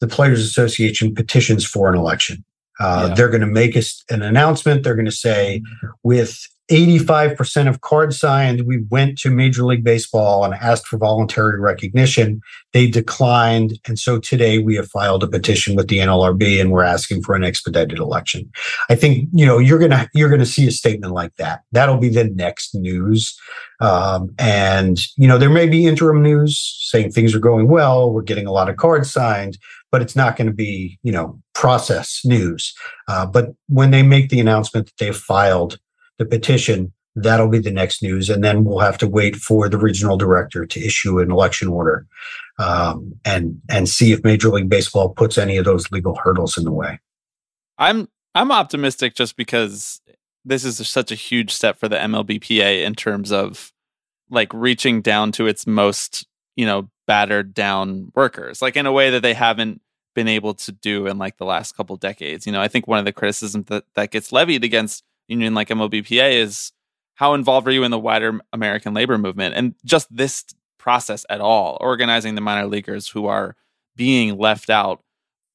the 0.00 0.06
Players 0.06 0.40
Association 0.40 1.14
petitions 1.14 1.64
for 1.64 1.88
an 1.88 1.98
election. 1.98 2.44
Uh, 2.78 3.06
yeah. 3.08 3.14
They're 3.14 3.28
going 3.30 3.40
to 3.40 3.46
make 3.46 3.76
us 3.76 4.04
an 4.10 4.22
announcement. 4.22 4.82
They're 4.82 4.94
going 4.94 5.06
to 5.06 5.10
say, 5.10 5.62
with 6.02 6.46
85% 6.70 7.68
of 7.68 7.80
cards 7.80 8.18
signed. 8.18 8.66
We 8.66 8.82
went 8.90 9.18
to 9.18 9.30
Major 9.30 9.64
League 9.64 9.84
Baseball 9.84 10.44
and 10.44 10.52
asked 10.54 10.88
for 10.88 10.98
voluntary 10.98 11.60
recognition. 11.60 12.40
They 12.72 12.88
declined. 12.88 13.78
And 13.86 13.98
so 13.98 14.18
today 14.18 14.58
we 14.58 14.74
have 14.74 14.88
filed 14.88 15.22
a 15.22 15.28
petition 15.28 15.76
with 15.76 15.88
the 15.88 15.98
NLRB 15.98 16.60
and 16.60 16.72
we're 16.72 16.82
asking 16.82 17.22
for 17.22 17.36
an 17.36 17.44
expedited 17.44 17.98
election. 17.98 18.50
I 18.90 18.96
think, 18.96 19.28
you 19.32 19.46
know, 19.46 19.58
you're 19.58 19.78
to, 19.78 20.08
you're 20.12 20.36
to 20.36 20.46
see 20.46 20.66
a 20.66 20.72
statement 20.72 21.12
like 21.12 21.36
that. 21.36 21.60
That'll 21.70 21.98
be 21.98 22.08
the 22.08 22.24
next 22.24 22.74
news. 22.74 23.38
Um, 23.80 24.34
and, 24.38 24.98
you 25.16 25.28
know, 25.28 25.38
there 25.38 25.50
may 25.50 25.68
be 25.68 25.86
interim 25.86 26.20
news 26.22 26.58
saying 26.80 27.12
things 27.12 27.34
are 27.34 27.40
going 27.40 27.68
well. 27.68 28.10
We're 28.10 28.22
getting 28.22 28.46
a 28.46 28.52
lot 28.52 28.68
of 28.68 28.76
cards 28.76 29.12
signed, 29.12 29.56
but 29.92 30.02
it's 30.02 30.16
not 30.16 30.36
going 30.36 30.48
to 30.48 30.54
be, 30.54 30.98
you 31.04 31.12
know, 31.12 31.40
process 31.54 32.22
news. 32.24 32.74
Uh, 33.06 33.26
but 33.26 33.54
when 33.68 33.92
they 33.92 34.02
make 34.02 34.30
the 34.30 34.40
announcement 34.40 34.86
that 34.86 34.96
they've 34.98 35.16
filed 35.16 35.78
the 36.18 36.24
petition, 36.24 36.92
that'll 37.14 37.48
be 37.48 37.58
the 37.58 37.70
next 37.70 38.02
news. 38.02 38.28
And 38.28 38.44
then 38.44 38.64
we'll 38.64 38.80
have 38.80 38.98
to 38.98 39.08
wait 39.08 39.36
for 39.36 39.68
the 39.68 39.78
regional 39.78 40.16
director 40.16 40.66
to 40.66 40.80
issue 40.80 41.18
an 41.18 41.30
election 41.30 41.68
order 41.68 42.06
um, 42.58 43.14
and 43.24 43.60
and 43.68 43.88
see 43.88 44.12
if 44.12 44.24
Major 44.24 44.48
League 44.48 44.68
Baseball 44.68 45.10
puts 45.10 45.38
any 45.38 45.56
of 45.56 45.64
those 45.64 45.90
legal 45.90 46.14
hurdles 46.16 46.56
in 46.56 46.64
the 46.64 46.72
way. 46.72 46.98
I'm 47.78 48.08
I'm 48.34 48.52
optimistic 48.52 49.14
just 49.14 49.36
because 49.36 50.00
this 50.44 50.64
is 50.64 50.86
such 50.88 51.10
a 51.10 51.16
huge 51.16 51.52
step 51.52 51.78
for 51.78 51.88
the 51.88 51.96
MLBPA 51.96 52.84
in 52.84 52.94
terms 52.94 53.32
of 53.32 53.72
like 54.30 54.52
reaching 54.52 55.02
down 55.02 55.32
to 55.32 55.46
its 55.46 55.66
most 55.66 56.26
you 56.54 56.66
know 56.66 56.88
battered 57.06 57.54
down 57.54 58.10
workers, 58.14 58.62
like 58.62 58.76
in 58.76 58.86
a 58.86 58.92
way 58.92 59.10
that 59.10 59.22
they 59.22 59.34
haven't 59.34 59.80
been 60.14 60.28
able 60.28 60.54
to 60.54 60.72
do 60.72 61.06
in 61.06 61.18
like 61.18 61.36
the 61.36 61.44
last 61.44 61.76
couple 61.76 61.96
decades. 61.96 62.46
You 62.46 62.52
know, 62.52 62.60
I 62.60 62.68
think 62.68 62.86
one 62.86 62.98
of 62.98 63.04
the 63.04 63.12
criticisms 63.12 63.66
that 63.66 63.84
that 63.94 64.10
gets 64.10 64.32
levied 64.32 64.64
against 64.64 65.04
union 65.28 65.54
like 65.54 65.68
MLBPA 65.68 66.34
is 66.34 66.72
how 67.14 67.34
involved 67.34 67.66
are 67.66 67.72
you 67.72 67.84
in 67.84 67.90
the 67.90 67.98
wider 67.98 68.38
American 68.52 68.94
labor 68.94 69.18
movement? 69.18 69.54
And 69.54 69.74
just 69.84 70.14
this 70.14 70.44
process 70.78 71.24
at 71.28 71.40
all, 71.40 71.78
organizing 71.80 72.34
the 72.34 72.40
minor 72.40 72.66
leaguers 72.66 73.08
who 73.08 73.26
are 73.26 73.56
being 73.96 74.38
left 74.38 74.70
out, 74.70 75.02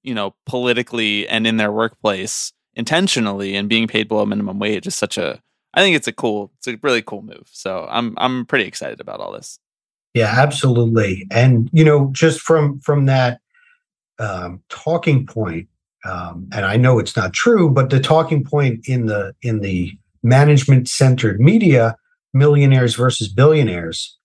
you 0.03 0.13
know, 0.13 0.35
politically 0.45 1.27
and 1.27 1.45
in 1.45 1.57
their 1.57 1.71
workplace 1.71 2.51
intentionally 2.73 3.55
and 3.55 3.69
being 3.69 3.87
paid 3.87 4.07
below 4.07 4.25
minimum 4.25 4.59
wage 4.59 4.87
is 4.87 4.95
such 4.95 5.17
a 5.17 5.41
I 5.73 5.81
think 5.81 5.95
it's 5.95 6.07
a 6.07 6.13
cool 6.13 6.51
it's 6.57 6.67
a 6.67 6.77
really 6.81 7.01
cool 7.01 7.21
move. 7.21 7.47
So 7.51 7.87
I'm 7.89 8.13
I'm 8.17 8.45
pretty 8.45 8.65
excited 8.65 8.99
about 8.99 9.19
all 9.19 9.31
this. 9.31 9.59
Yeah, 10.13 10.33
absolutely. 10.37 11.27
And 11.31 11.69
you 11.71 11.85
know, 11.85 12.09
just 12.11 12.41
from 12.41 12.79
from 12.79 13.05
that 13.05 13.39
um, 14.19 14.61
talking 14.69 15.25
point 15.25 15.67
um, 16.05 16.47
and 16.51 16.65
I 16.65 16.77
know 16.77 16.99
it's 16.99 17.15
not 17.15 17.33
true, 17.33 17.69
but 17.69 17.89
the 17.89 17.99
talking 17.99 18.43
point 18.43 18.87
in 18.87 19.05
the 19.05 19.35
in 19.41 19.59
the 19.61 19.91
management 20.23 20.87
centered 20.87 21.39
media, 21.39 21.95
millionaires 22.33 22.95
versus 22.95 23.27
billionaires, 23.27 24.17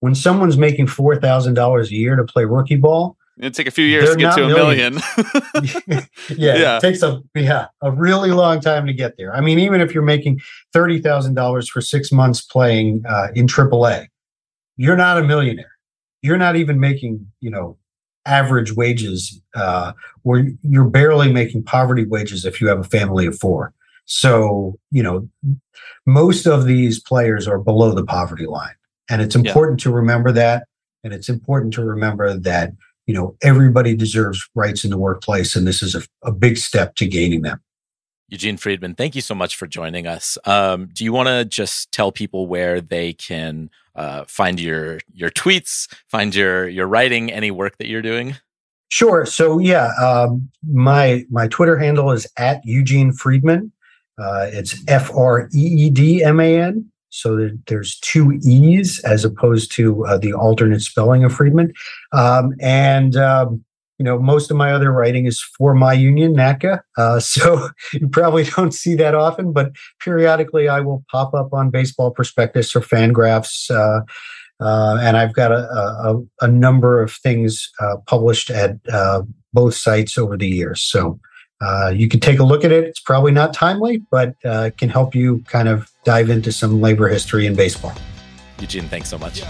when 0.00 0.14
someone's 0.14 0.56
making 0.56 0.86
four 0.86 1.20
thousand 1.20 1.54
dollars 1.54 1.90
a 1.90 1.94
year 1.94 2.16
to 2.16 2.24
play 2.24 2.44
rookie 2.44 2.76
ball, 2.76 3.16
it 3.38 3.52
take 3.52 3.66
a 3.66 3.72
few 3.72 3.84
years 3.84 4.10
to 4.10 4.16
get 4.16 4.34
to 4.36 4.44
a 4.44 4.48
million. 4.48 4.94
yeah, 6.36 6.56
yeah, 6.56 6.76
it 6.76 6.80
takes 6.80 7.02
a 7.02 7.20
yeah 7.34 7.66
a 7.80 7.90
really 7.90 8.30
long 8.30 8.60
time 8.60 8.86
to 8.86 8.92
get 8.92 9.16
there. 9.16 9.34
I 9.34 9.40
mean, 9.40 9.58
even 9.58 9.80
if 9.80 9.92
you're 9.92 10.04
making 10.04 10.40
thirty 10.72 11.00
thousand 11.00 11.34
dollars 11.34 11.68
for 11.68 11.80
six 11.80 12.12
months 12.12 12.40
playing 12.40 13.02
uh, 13.08 13.28
in 13.34 13.46
AAA, 13.46 14.06
you're 14.76 14.96
not 14.96 15.18
a 15.18 15.24
millionaire. 15.24 15.72
You're 16.22 16.38
not 16.38 16.54
even 16.54 16.78
making 16.78 17.26
you 17.40 17.50
know 17.50 17.76
average 18.26 18.72
wages 18.72 19.40
uh, 19.54 19.92
where 20.22 20.48
you're 20.62 20.84
barely 20.84 21.32
making 21.32 21.62
poverty 21.62 22.04
wages 22.04 22.44
if 22.44 22.60
you 22.60 22.68
have 22.68 22.80
a 22.80 22.84
family 22.84 23.26
of 23.26 23.38
four. 23.38 23.72
So, 24.06 24.78
you 24.90 25.02
know, 25.02 25.28
most 26.06 26.46
of 26.46 26.66
these 26.66 27.00
players 27.00 27.48
are 27.48 27.58
below 27.58 27.92
the 27.92 28.04
poverty 28.04 28.46
line. 28.46 28.74
And 29.10 29.22
it's 29.22 29.34
important 29.34 29.80
yeah. 29.80 29.84
to 29.84 29.92
remember 29.92 30.32
that. 30.32 30.64
And 31.02 31.12
it's 31.12 31.28
important 31.28 31.72
to 31.74 31.84
remember 31.84 32.34
that, 32.38 32.72
you 33.06 33.14
know, 33.14 33.36
everybody 33.42 33.94
deserves 33.94 34.46
rights 34.54 34.84
in 34.84 34.90
the 34.90 34.98
workplace. 34.98 35.56
And 35.56 35.66
this 35.66 35.82
is 35.82 35.94
a, 35.94 36.02
a 36.22 36.32
big 36.32 36.56
step 36.56 36.94
to 36.96 37.06
gaining 37.06 37.42
them. 37.42 37.60
Eugene 38.34 38.56
Freedman, 38.56 38.96
thank 38.96 39.14
you 39.14 39.20
so 39.20 39.32
much 39.32 39.54
for 39.54 39.68
joining 39.68 40.08
us. 40.08 40.36
Um, 40.44 40.88
do 40.92 41.04
you 41.04 41.12
want 41.12 41.28
to 41.28 41.44
just 41.44 41.92
tell 41.92 42.10
people 42.10 42.48
where 42.48 42.80
they 42.80 43.12
can 43.12 43.70
uh, 43.94 44.24
find 44.26 44.58
your 44.60 44.98
your 45.12 45.30
tweets, 45.30 45.88
find 46.08 46.34
your 46.34 46.68
your 46.68 46.88
writing, 46.88 47.30
any 47.30 47.52
work 47.52 47.78
that 47.78 47.86
you're 47.86 48.02
doing? 48.02 48.34
Sure. 48.88 49.24
So 49.24 49.60
yeah, 49.60 49.92
um, 50.02 50.50
my 50.68 51.24
my 51.30 51.46
Twitter 51.46 51.78
handle 51.78 52.10
is 52.10 52.26
at 52.36 52.60
Eugene 52.64 53.12
Freedman. 53.12 53.70
Uh, 54.18 54.48
it's 54.52 54.82
F 54.88 55.14
R 55.14 55.48
E 55.54 55.86
E 55.86 55.90
D 55.90 56.24
M 56.24 56.40
A 56.40 56.60
N. 56.60 56.90
So 57.10 57.50
there's 57.68 58.00
two 58.00 58.32
E's 58.44 58.98
as 59.04 59.24
opposed 59.24 59.70
to 59.76 60.04
uh, 60.06 60.18
the 60.18 60.32
alternate 60.32 60.82
spelling 60.82 61.22
of 61.22 61.32
Friedman. 61.32 61.72
Um, 62.12 62.52
and 62.60 63.14
um, 63.16 63.64
you 63.98 64.04
know, 64.04 64.18
most 64.18 64.50
of 64.50 64.56
my 64.56 64.72
other 64.72 64.92
writing 64.92 65.26
is 65.26 65.40
for 65.40 65.74
my 65.74 65.92
union, 65.92 66.34
NATCA. 66.34 66.80
Uh, 66.96 67.20
so 67.20 67.68
you 67.92 68.08
probably 68.08 68.44
don't 68.44 68.72
see 68.72 68.94
that 68.96 69.14
often, 69.14 69.52
but 69.52 69.72
periodically 70.00 70.68
I 70.68 70.80
will 70.80 71.04
pop 71.10 71.34
up 71.34 71.52
on 71.52 71.70
Baseball 71.70 72.10
Prospectus 72.10 72.74
or 72.74 72.80
Fangraphs. 72.80 73.70
Uh, 73.70 74.02
uh, 74.60 74.98
and 75.00 75.16
I've 75.16 75.34
got 75.34 75.50
a, 75.50 75.68
a, 75.68 76.22
a 76.42 76.48
number 76.48 77.02
of 77.02 77.12
things 77.12 77.70
uh, 77.80 77.96
published 78.06 78.50
at 78.50 78.76
uh, 78.90 79.22
both 79.52 79.74
sites 79.74 80.16
over 80.16 80.36
the 80.36 80.48
years. 80.48 80.80
So 80.80 81.18
uh, 81.60 81.88
you 81.88 82.08
can 82.08 82.20
take 82.20 82.38
a 82.38 82.44
look 82.44 82.64
at 82.64 82.70
it. 82.70 82.84
It's 82.84 83.00
probably 83.00 83.32
not 83.32 83.52
timely, 83.52 84.02
but 84.10 84.34
it 84.44 84.78
can 84.78 84.90
help 84.90 85.14
you 85.14 85.42
kind 85.48 85.68
of 85.68 85.90
dive 86.04 86.30
into 86.30 86.52
some 86.52 86.80
labor 86.80 87.08
history 87.08 87.46
in 87.46 87.56
baseball. 87.56 87.94
Eugene, 88.60 88.88
thanks 88.88 89.08
so 89.08 89.18
much. 89.18 89.42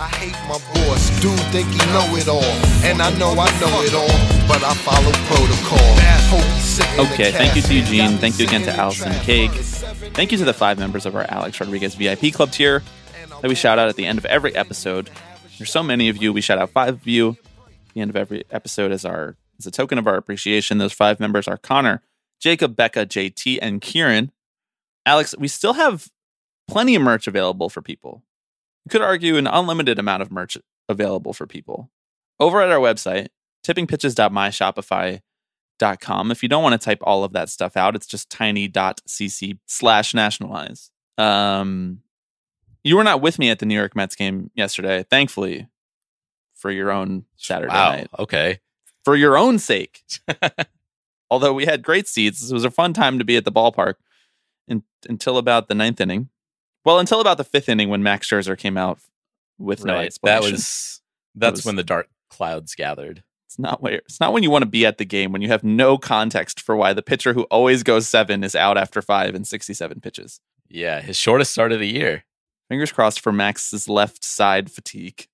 I 0.00 0.08
hate 0.16 0.32
my 0.48 0.56
boss. 0.72 1.10
Dude 1.20 1.38
think 1.52 1.68
he 1.68 1.78
know 1.92 2.16
it 2.16 2.26
all. 2.26 2.42
And 2.88 3.02
I 3.02 3.12
know 3.18 3.32
I 3.32 3.50
know 3.60 3.82
it 3.84 3.92
all, 3.92 4.08
but 4.48 4.64
I 4.64 4.72
follow 4.72 5.12
protocol. 5.28 5.90
Okay, 7.12 7.30
thank 7.32 7.54
you 7.54 7.60
to 7.60 7.74
Eugene. 7.74 8.16
Thank 8.16 8.38
you 8.38 8.46
again 8.46 8.62
to 8.62 8.72
Allison 8.72 9.12
McCague. 9.12 9.50
Thank 10.14 10.32
you 10.32 10.38
to 10.38 10.44
the 10.46 10.54
five 10.54 10.78
members 10.78 11.04
of 11.04 11.14
our 11.16 11.26
Alex 11.28 11.60
Rodriguez 11.60 11.96
VIP 11.96 12.32
Club 12.32 12.50
tier 12.50 12.82
that 13.42 13.48
we 13.48 13.54
shout 13.54 13.78
out 13.78 13.90
at 13.90 13.96
the 13.96 14.06
end 14.06 14.16
of 14.16 14.24
every 14.24 14.56
episode. 14.56 15.10
There's 15.58 15.70
so 15.70 15.82
many 15.82 16.08
of 16.08 16.16
you. 16.16 16.32
We 16.32 16.40
shout 16.40 16.56
out 16.56 16.70
five 16.70 16.94
of 16.94 17.06
you 17.06 17.36
at 17.58 17.92
the 17.92 18.00
end 18.00 18.08
of 18.08 18.16
every 18.16 18.44
episode 18.50 18.92
as 18.92 19.04
our 19.04 19.36
as 19.58 19.66
a 19.66 19.70
token 19.70 19.98
of 19.98 20.06
our 20.06 20.16
appreciation. 20.16 20.78
Those 20.78 20.94
five 20.94 21.20
members 21.20 21.46
are 21.46 21.58
Connor, 21.58 22.00
Jacob, 22.40 22.74
Becca, 22.74 23.04
JT, 23.04 23.58
and 23.60 23.82
Kieran. 23.82 24.32
Alex, 25.04 25.34
we 25.38 25.46
still 25.46 25.74
have 25.74 26.08
plenty 26.68 26.94
of 26.94 27.02
merch 27.02 27.26
available 27.26 27.68
for 27.68 27.82
people. 27.82 28.22
Could 28.90 29.02
argue 29.02 29.36
an 29.36 29.46
unlimited 29.46 29.98
amount 29.98 30.22
of 30.22 30.30
merch 30.30 30.58
available 30.88 31.32
for 31.32 31.46
people. 31.46 31.90
Over 32.38 32.60
at 32.60 32.70
our 32.70 32.78
website, 32.78 33.28
tippingpitches.myshopify.com. 33.64 36.30
If 36.30 36.42
you 36.42 36.48
don't 36.48 36.62
want 36.62 36.80
to 36.80 36.84
type 36.84 37.00
all 37.02 37.24
of 37.24 37.32
that 37.32 37.48
stuff 37.48 37.76
out, 37.76 37.94
it's 37.94 38.06
just 38.06 38.30
tiny.cc 38.30 39.58
slash 39.66 40.14
nationalize. 40.14 40.90
Um, 41.16 42.02
you 42.82 42.96
were 42.96 43.04
not 43.04 43.20
with 43.20 43.38
me 43.38 43.50
at 43.50 43.58
the 43.58 43.66
New 43.66 43.74
York 43.74 43.94
Mets 43.94 44.14
game 44.14 44.50
yesterday, 44.54 45.04
thankfully, 45.08 45.68
for 46.54 46.70
your 46.70 46.90
own 46.90 47.24
Saturday 47.36 47.72
wow, 47.72 47.92
night. 47.92 48.08
Okay. 48.18 48.60
For 49.04 49.16
your 49.16 49.36
own 49.36 49.58
sake. 49.58 50.02
Although 51.30 51.52
we 51.52 51.66
had 51.66 51.82
great 51.82 52.08
seats, 52.08 52.50
it 52.50 52.54
was 52.54 52.64
a 52.64 52.70
fun 52.70 52.92
time 52.92 53.18
to 53.18 53.24
be 53.24 53.36
at 53.36 53.44
the 53.44 53.52
ballpark 53.52 53.94
in, 54.66 54.82
until 55.08 55.38
about 55.38 55.68
the 55.68 55.74
ninth 55.74 56.00
inning. 56.00 56.28
Well, 56.90 56.98
until 56.98 57.20
about 57.20 57.36
the 57.36 57.44
fifth 57.44 57.68
inning 57.68 57.88
when 57.88 58.02
Max 58.02 58.28
Scherzer 58.28 58.58
came 58.58 58.76
out 58.76 58.98
with 59.58 59.84
no 59.84 59.94
right. 59.94 60.12
That 60.24 60.42
was 60.42 61.00
that's 61.36 61.58
was, 61.58 61.64
when 61.64 61.76
the 61.76 61.84
dark 61.84 62.08
clouds 62.30 62.74
gathered. 62.74 63.22
It's 63.46 63.60
not 63.60 63.80
where 63.80 63.94
it's 63.94 64.18
not 64.18 64.32
when 64.32 64.42
you 64.42 64.50
want 64.50 64.62
to 64.62 64.68
be 64.68 64.84
at 64.84 64.98
the 64.98 65.04
game 65.04 65.30
when 65.30 65.40
you 65.40 65.46
have 65.46 65.62
no 65.62 65.96
context 65.96 66.60
for 66.60 66.74
why 66.74 66.92
the 66.92 67.00
pitcher 67.00 67.32
who 67.32 67.44
always 67.44 67.84
goes 67.84 68.08
seven 68.08 68.42
is 68.42 68.56
out 68.56 68.76
after 68.76 69.00
five 69.00 69.36
and 69.36 69.46
sixty-seven 69.46 70.00
pitches. 70.00 70.40
Yeah, 70.68 71.00
his 71.00 71.16
shortest 71.16 71.52
start 71.52 71.70
of 71.70 71.78
the 71.78 71.86
year. 71.86 72.24
Fingers 72.68 72.90
crossed 72.90 73.20
for 73.20 73.30
Max's 73.30 73.88
left 73.88 74.24
side 74.24 74.68
fatigue. 74.68 75.28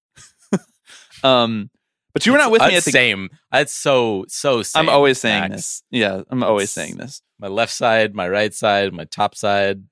um, 1.24 1.70
but 2.12 2.26
you 2.26 2.32
were 2.32 2.38
not 2.38 2.50
with 2.50 2.60
me 2.60 2.76
at 2.76 2.84
the 2.84 2.90
same. 2.90 3.30
That's 3.50 3.72
so 3.72 4.26
so. 4.28 4.62
Same, 4.62 4.80
I'm 4.80 4.88
always 4.90 5.18
saying 5.18 5.40
Max. 5.40 5.54
this. 5.54 5.82
Yeah, 5.90 6.20
I'm 6.28 6.42
always 6.42 6.64
it's 6.64 6.72
saying 6.72 6.98
this. 6.98 7.22
My 7.38 7.48
left 7.48 7.72
side, 7.72 8.14
my 8.14 8.28
right 8.28 8.52
side, 8.52 8.92
my 8.92 9.06
top 9.06 9.34
side. 9.34 9.84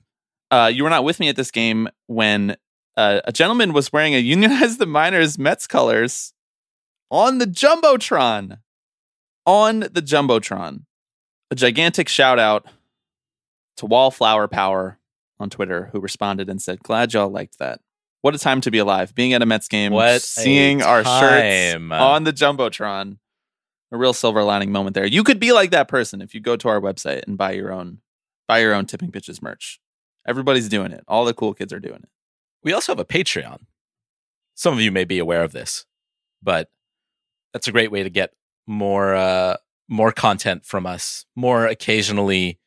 Uh, 0.51 0.71
you 0.73 0.85
were 0.85 0.91
not 0.91 1.05
with 1.05 1.21
me 1.21 1.29
at 1.29 1.37
this 1.37 1.51
game 1.51 1.89
when 2.07 2.57
uh, 2.97 3.21
a 3.25 3.33
gentleman 3.33 3.73
was 3.73 3.93
wearing 3.93 4.15
a 4.15 4.19
Unionize 4.19 4.77
the 4.79 4.87
Minors 4.87 5.39
Mets 5.39 5.67
colors 5.67 6.33
on 7.11 7.39
the 7.39 7.47
Jumbotron. 7.47 8.59
On 9.47 9.81
the 9.81 10.03
Jumbotron. 10.03 10.85
A 11.51 11.55
gigantic 11.55 12.09
shout 12.09 12.39
out 12.39 12.67
to 13.77 13.87
Wallflower 13.87 14.49
Power 14.49 14.99
on 15.39 15.51
Twitter 15.51 15.91
who 15.93 16.01
responded 16.01 16.49
and 16.49 16.63
said, 16.63 16.83
Glad 16.83 17.13
y'all 17.13 17.29
liked 17.29 17.59
that. 17.59 17.81
What 18.23 18.35
a 18.35 18.39
time 18.39 18.63
to 18.63 18.71
be 18.71 18.79
alive. 18.79 19.15
Being 19.15 19.35
at 19.35 19.43
a 19.43 19.47
Mets 19.47 19.69
game, 19.69 19.93
what 19.93 20.23
seeing 20.23 20.81
our 20.81 21.05
shirts 21.05 21.75
on 21.93 22.25
the 22.25 22.33
Jumbotron. 22.33 23.19
A 23.93 23.97
real 23.99 24.15
silver 24.15 24.43
lining 24.43 24.73
moment 24.73 24.95
there. 24.95 25.07
You 25.07 25.23
could 25.23 25.39
be 25.39 25.53
like 25.53 25.71
that 25.71 25.89
person 25.89 26.21
if 26.23 26.35
you 26.35 26.41
go 26.41 26.57
to 26.57 26.69
our 26.69 26.81
website 26.81 27.23
and 27.27 27.37
buy 27.37 27.53
your 27.53 27.71
own 27.71 27.99
buy 28.49 28.61
your 28.61 28.75
own 28.75 28.87
tipping 28.87 29.13
pitches 29.13 29.43
merch. 29.43 29.79
Everybody's 30.27 30.69
doing 30.69 30.93
it. 30.93 31.05
All 31.07 31.25
the 31.25 31.35
cool 31.35 31.55
kids 31.55 31.73
are 31.73 31.81
doing 31.81 32.01
it. 32.03 32.09
We 32.63 32.73
also 32.73 32.93
have 32.93 32.99
a 32.99 33.05
Patreon. 33.05 33.61
Some 34.55 34.75
of 34.75 34.81
you 34.81 34.91
may 34.91 35.05
be 35.05 35.19
aware 35.19 35.43
of 35.43 35.53
this, 35.53 35.85
but 36.43 36.71
that's 37.53 37.69
a 37.69 37.73
great 37.73 37.91
way 37.91 38.03
to 38.03 38.11
get 38.11 38.33
more 38.67 39.15
uh, 39.15 39.57
more 39.89 40.13
content 40.13 40.65
from 40.65 40.87
us, 40.87 41.27
more 41.37 41.67
occasionally 41.67 42.59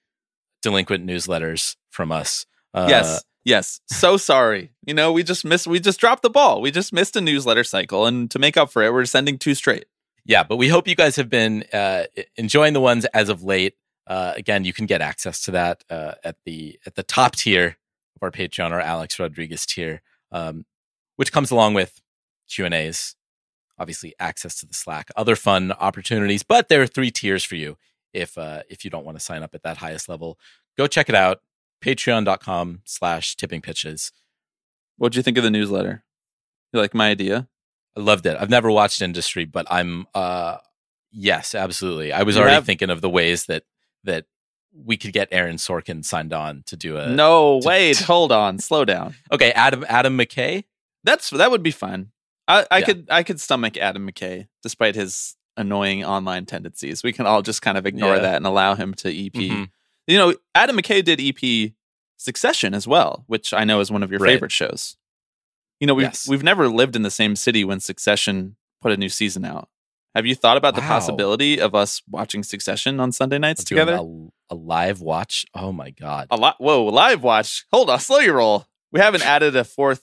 delinquent 0.62 1.06
newsletters 1.06 1.76
from 1.90 2.12
us. 2.12 2.46
Uh, 2.74 2.88
yes, 2.90 3.24
yes. 3.44 3.80
So 3.88 4.18
sorry. 4.18 4.72
You 4.86 4.94
know, 4.94 5.12
we 5.12 5.24
just 5.24 5.46
missed. 5.46 5.66
We 5.68 5.80
just 5.80 6.00
dropped 6.00 6.24
the 6.24 6.30
ball. 6.30 6.62
We 6.62 6.72
just 6.72 6.94
missed 6.94 7.16
a 7.16 7.22
newsletter 7.22 7.64
cycle, 7.64 8.06
and 8.06 8.30
to 8.32 8.40
make 8.40 8.58
up 8.58 8.72
for 8.72 8.84
it, 8.84 8.94
we're 8.94 9.06
sending 9.06 9.38
two 9.38 9.56
straight. 9.56 9.86
Yeah, 10.26 10.44
but 10.44 10.58
we 10.58 10.68
hope 10.68 10.88
you 10.88 10.96
guys 10.96 11.16
have 11.16 11.30
been 11.30 11.64
uh, 11.72 12.04
enjoying 12.36 12.74
the 12.74 12.82
ones 12.82 13.06
as 13.06 13.30
of 13.30 13.44
late. 13.44 13.76
Uh, 14.08 14.34
again, 14.36 14.64
you 14.64 14.74
can 14.74 14.86
get 14.86 15.02
access 15.02 15.42
to 15.42 15.52
that 15.52 15.84
uh, 15.90 16.14
at 16.24 16.38
the 16.46 16.80
at 16.86 16.96
the 16.96 17.04
top 17.04 17.36
tier 17.36 17.78
of 18.16 18.24
our 18.24 18.32
Patreon, 18.32 18.72
our 18.72 18.80
Alex 18.80 19.20
Rodriguez 19.20 19.66
tier, 19.66 20.02
um, 20.32 20.66
which 21.18 21.32
comes 21.32 21.52
along 21.52 21.74
with 21.74 22.02
Q 22.50 22.66
and 22.66 22.74
A's, 22.74 23.16
obviously 23.78 24.16
access 24.20 24.60
to 24.60 24.66
the 24.66 24.74
Slack, 24.74 25.12
other 25.16 25.36
fun 25.36 25.74
opportunities. 25.74 26.44
But 26.44 26.70
there 26.70 26.82
are 26.82 26.88
three 26.88 27.12
tiers 27.12 27.44
for 27.44 27.56
you 27.56 27.78
if 28.14 28.38
uh, 28.38 28.64
if 28.70 28.86
you 28.86 28.90
don't 28.90 29.06
want 29.06 29.18
to 29.18 29.24
sign 29.24 29.44
up 29.44 29.54
at 29.54 29.64
that 29.64 29.78
highest 29.78 30.08
level. 30.08 30.40
Go 30.78 30.88
check 30.88 31.10
it 31.10 31.16
out. 31.16 31.42
Patreon.com 31.84 32.82
slash 32.86 33.36
tipping 33.36 33.62
pitches. 33.62 34.12
What'd 34.98 35.16
you 35.16 35.22
think 35.24 35.38
of 35.38 35.44
the 35.44 35.52
newsletter? 35.52 36.04
You 36.74 36.80
like 36.80 36.94
my 36.94 37.10
idea? 37.10 37.48
I 37.96 38.00
loved 38.00 38.26
it. 38.26 38.38
I've 38.40 38.50
never 38.50 38.72
watched 38.72 39.02
industry, 39.02 39.46
but 39.46 39.68
I'm 39.70 40.08
uh 40.14 40.58
yes, 41.12 41.54
absolutely. 41.54 42.14
I 42.14 42.24
was 42.24 42.36
you 42.36 42.42
already 42.42 42.56
have, 42.56 42.66
thinking 42.66 42.90
of 42.90 43.02
the 43.02 43.10
ways 43.10 43.46
that 43.46 43.64
that 44.08 44.26
we 44.74 44.98
could 44.98 45.14
get 45.14 45.28
Aaron 45.32 45.58
Sorkin 45.58 46.04
signed 46.04 46.34
on 46.34 46.64
to 46.66 46.76
do 46.76 46.98
a. 46.98 47.08
No, 47.10 47.62
to, 47.62 47.68
wait, 47.68 48.00
hold 48.02 48.32
on, 48.32 48.60
slow 48.60 48.86
down. 48.86 49.16
Okay, 49.32 49.52
Adam 49.52 49.86
Adam 49.88 50.18
McKay. 50.18 50.64
That's 51.04 51.30
that 51.30 51.52
would 51.52 51.64
be 51.64 51.72
fun. 51.72 52.12
I, 52.48 52.66
I 52.72 52.80
yeah. 52.80 52.86
could 52.86 53.08
I 53.10 53.24
could 53.24 53.40
stomach 53.40 53.78
Adam 53.78 54.10
McKay 54.10 54.48
despite 54.64 54.96
his 54.96 55.36
annoying 55.56 56.04
online 56.04 56.46
tendencies. 56.46 57.04
We 57.04 57.14
can 57.14 57.26
all 57.26 57.42
just 57.42 57.62
kind 57.62 57.78
of 57.78 57.86
ignore 57.86 58.16
yeah. 58.16 58.22
that 58.22 58.36
and 58.38 58.46
allow 58.46 58.76
him 58.76 58.94
to 58.96 59.10
EP. 59.10 59.34
Mm-hmm. 59.34 59.64
You 60.08 60.18
know, 60.18 60.36
Adam 60.56 60.78
McKay 60.78 61.04
did 61.04 61.20
EP 61.22 61.74
Succession 62.20 62.74
as 62.74 62.88
well, 62.88 63.26
which 63.28 63.54
I 63.54 63.64
know 63.64 63.80
is 63.80 63.92
one 63.92 64.02
of 64.02 64.10
your 64.10 64.20
right. 64.20 64.30
favorite 64.30 64.52
shows. 64.52 64.98
You 65.80 65.86
know, 65.86 65.94
we've 65.94 66.08
yes. 66.08 66.28
we've 66.28 66.44
never 66.44 66.68
lived 66.68 66.96
in 66.96 67.04
the 67.04 67.12
same 67.12 67.36
city 67.36 67.64
when 67.64 67.80
Succession 67.80 68.56
put 68.82 68.92
a 68.92 68.98
new 68.98 69.10
season 69.10 69.46
out. 69.46 69.70
Have 70.18 70.26
you 70.26 70.34
thought 70.34 70.58
about 70.58 70.74
wow. 70.74 70.80
the 70.80 70.88
possibility 70.88 71.62
of 71.62 71.76
us 71.76 72.02
watching 72.10 72.42
Succession 72.42 73.00
on 73.00 73.12
Sunday 73.12 73.38
nights 73.38 73.64
together? 73.64 73.94
A, 73.94 74.30
a, 74.50 74.56
live 74.56 75.00
watch? 75.00 75.46
Oh 75.54 75.72
my 75.72 75.92
god! 75.92 76.26
A 76.32 76.36
lot. 76.36 76.56
Whoa, 76.58 76.86
live 76.86 77.22
watch. 77.22 77.68
Hold 77.72 77.92
on, 77.92 78.00
slow 78.00 78.18
your 78.18 78.38
roll. 78.38 78.66
We 78.92 79.00
haven't 79.00 79.24
added 79.24 79.56
a 79.56 79.64
fourth 79.64 80.02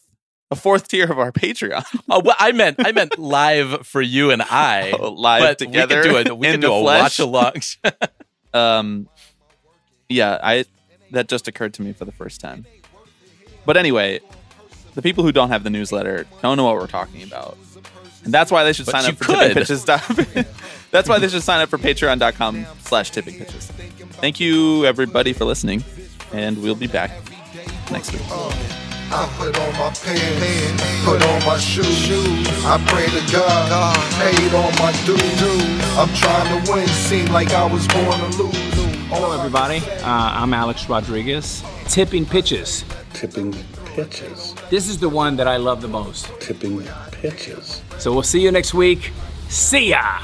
a 0.52 0.54
fourth 0.54 0.86
tier 0.86 1.10
of 1.10 1.18
our 1.18 1.32
Patreon. 1.32 1.84
oh, 2.08 2.20
well, 2.24 2.36
I 2.38 2.52
meant 2.52 2.76
I 2.78 2.92
meant 2.92 3.18
live 3.18 3.84
for 3.88 4.00
you 4.00 4.30
and 4.30 4.40
I. 4.40 4.92
Oh, 5.00 5.10
live 5.10 5.56
together. 5.56 5.96
We 5.96 6.02
could 6.02 6.26
do 6.26 6.30
a 6.30 6.34
we 6.36 6.46
could 6.46 6.60
do 6.60 6.72
a 6.72 6.80
watch 6.80 7.18
along. 7.18 7.54
um, 8.54 9.08
yeah, 10.08 10.38
I 10.40 10.64
that 11.10 11.26
just 11.26 11.48
occurred 11.48 11.74
to 11.74 11.82
me 11.82 11.92
for 11.92 12.04
the 12.04 12.12
first 12.12 12.40
time. 12.40 12.66
But 13.66 13.76
anyway, 13.76 14.20
the 14.94 15.02
people 15.02 15.24
who 15.24 15.32
don't 15.32 15.48
have 15.48 15.64
the 15.64 15.70
newsletter 15.70 16.24
don't 16.40 16.56
know 16.56 16.64
what 16.66 16.76
we're 16.76 16.86
talking 16.86 17.24
about. 17.24 17.58
And 18.24 18.32
that's 18.32 18.50
why 18.50 18.64
they 18.64 18.72
should 18.72 18.86
but 18.86 18.92
sign 18.92 19.10
up 19.10 19.16
for 19.16 19.24
could. 19.24 19.38
tipping 19.38 19.54
pitches. 19.54 19.84
that's 20.90 21.08
why 21.08 21.18
they 21.18 21.28
should 21.28 21.42
sign 21.42 21.60
up 21.60 21.68
for 21.68 21.78
patreon.com 21.78 22.66
slash 22.80 23.10
tipping 23.10 23.38
pitches. 23.38 23.66
Thank 23.66 24.40
you 24.40 24.86
everybody 24.86 25.32
for 25.32 25.44
listening. 25.44 25.84
And 26.32 26.62
we'll 26.62 26.74
be 26.74 26.86
back 26.86 27.10
next 27.90 28.12
week. 28.12 28.22
I 29.10 29.28
put 29.36 29.56
on 29.56 29.72
my 29.74 29.90
pants, 29.90 31.04
put 31.04 31.22
on 31.22 31.44
my 31.46 31.58
shoes. 31.58 32.48
I 32.64 32.82
pray 32.88 33.06
to 33.06 33.32
God, 33.32 33.96
paid 34.18 34.54
on 34.54 34.72
my 34.78 34.92
dues. 35.04 35.96
I'm 35.96 36.12
trying 36.14 36.64
to 36.64 36.72
win, 36.72 36.88
seem 36.88 37.26
like 37.26 37.52
I 37.52 37.64
was 37.70 37.86
born 37.88 38.18
to 38.18 38.42
lose. 38.42 38.74
Hello, 39.08 39.38
everybody. 39.38 39.78
Uh, 40.00 40.04
I'm 40.04 40.52
Alex 40.54 40.88
Rodriguez. 40.88 41.62
Tipping 41.84 42.26
pitches. 42.26 42.84
Tipping 43.12 43.54
pitches. 43.94 44.54
This 44.70 44.88
is 44.88 44.98
the 44.98 45.08
one 45.08 45.36
that 45.36 45.46
I 45.46 45.58
love 45.58 45.82
the 45.82 45.88
most. 45.88 46.28
Tipping 46.40 46.76
pitches. 47.24 47.80
So 47.98 48.12
we'll 48.12 48.22
see 48.22 48.40
you 48.40 48.52
next 48.52 48.74
week. 48.74 49.10
See 49.48 49.90
ya! 49.90 50.18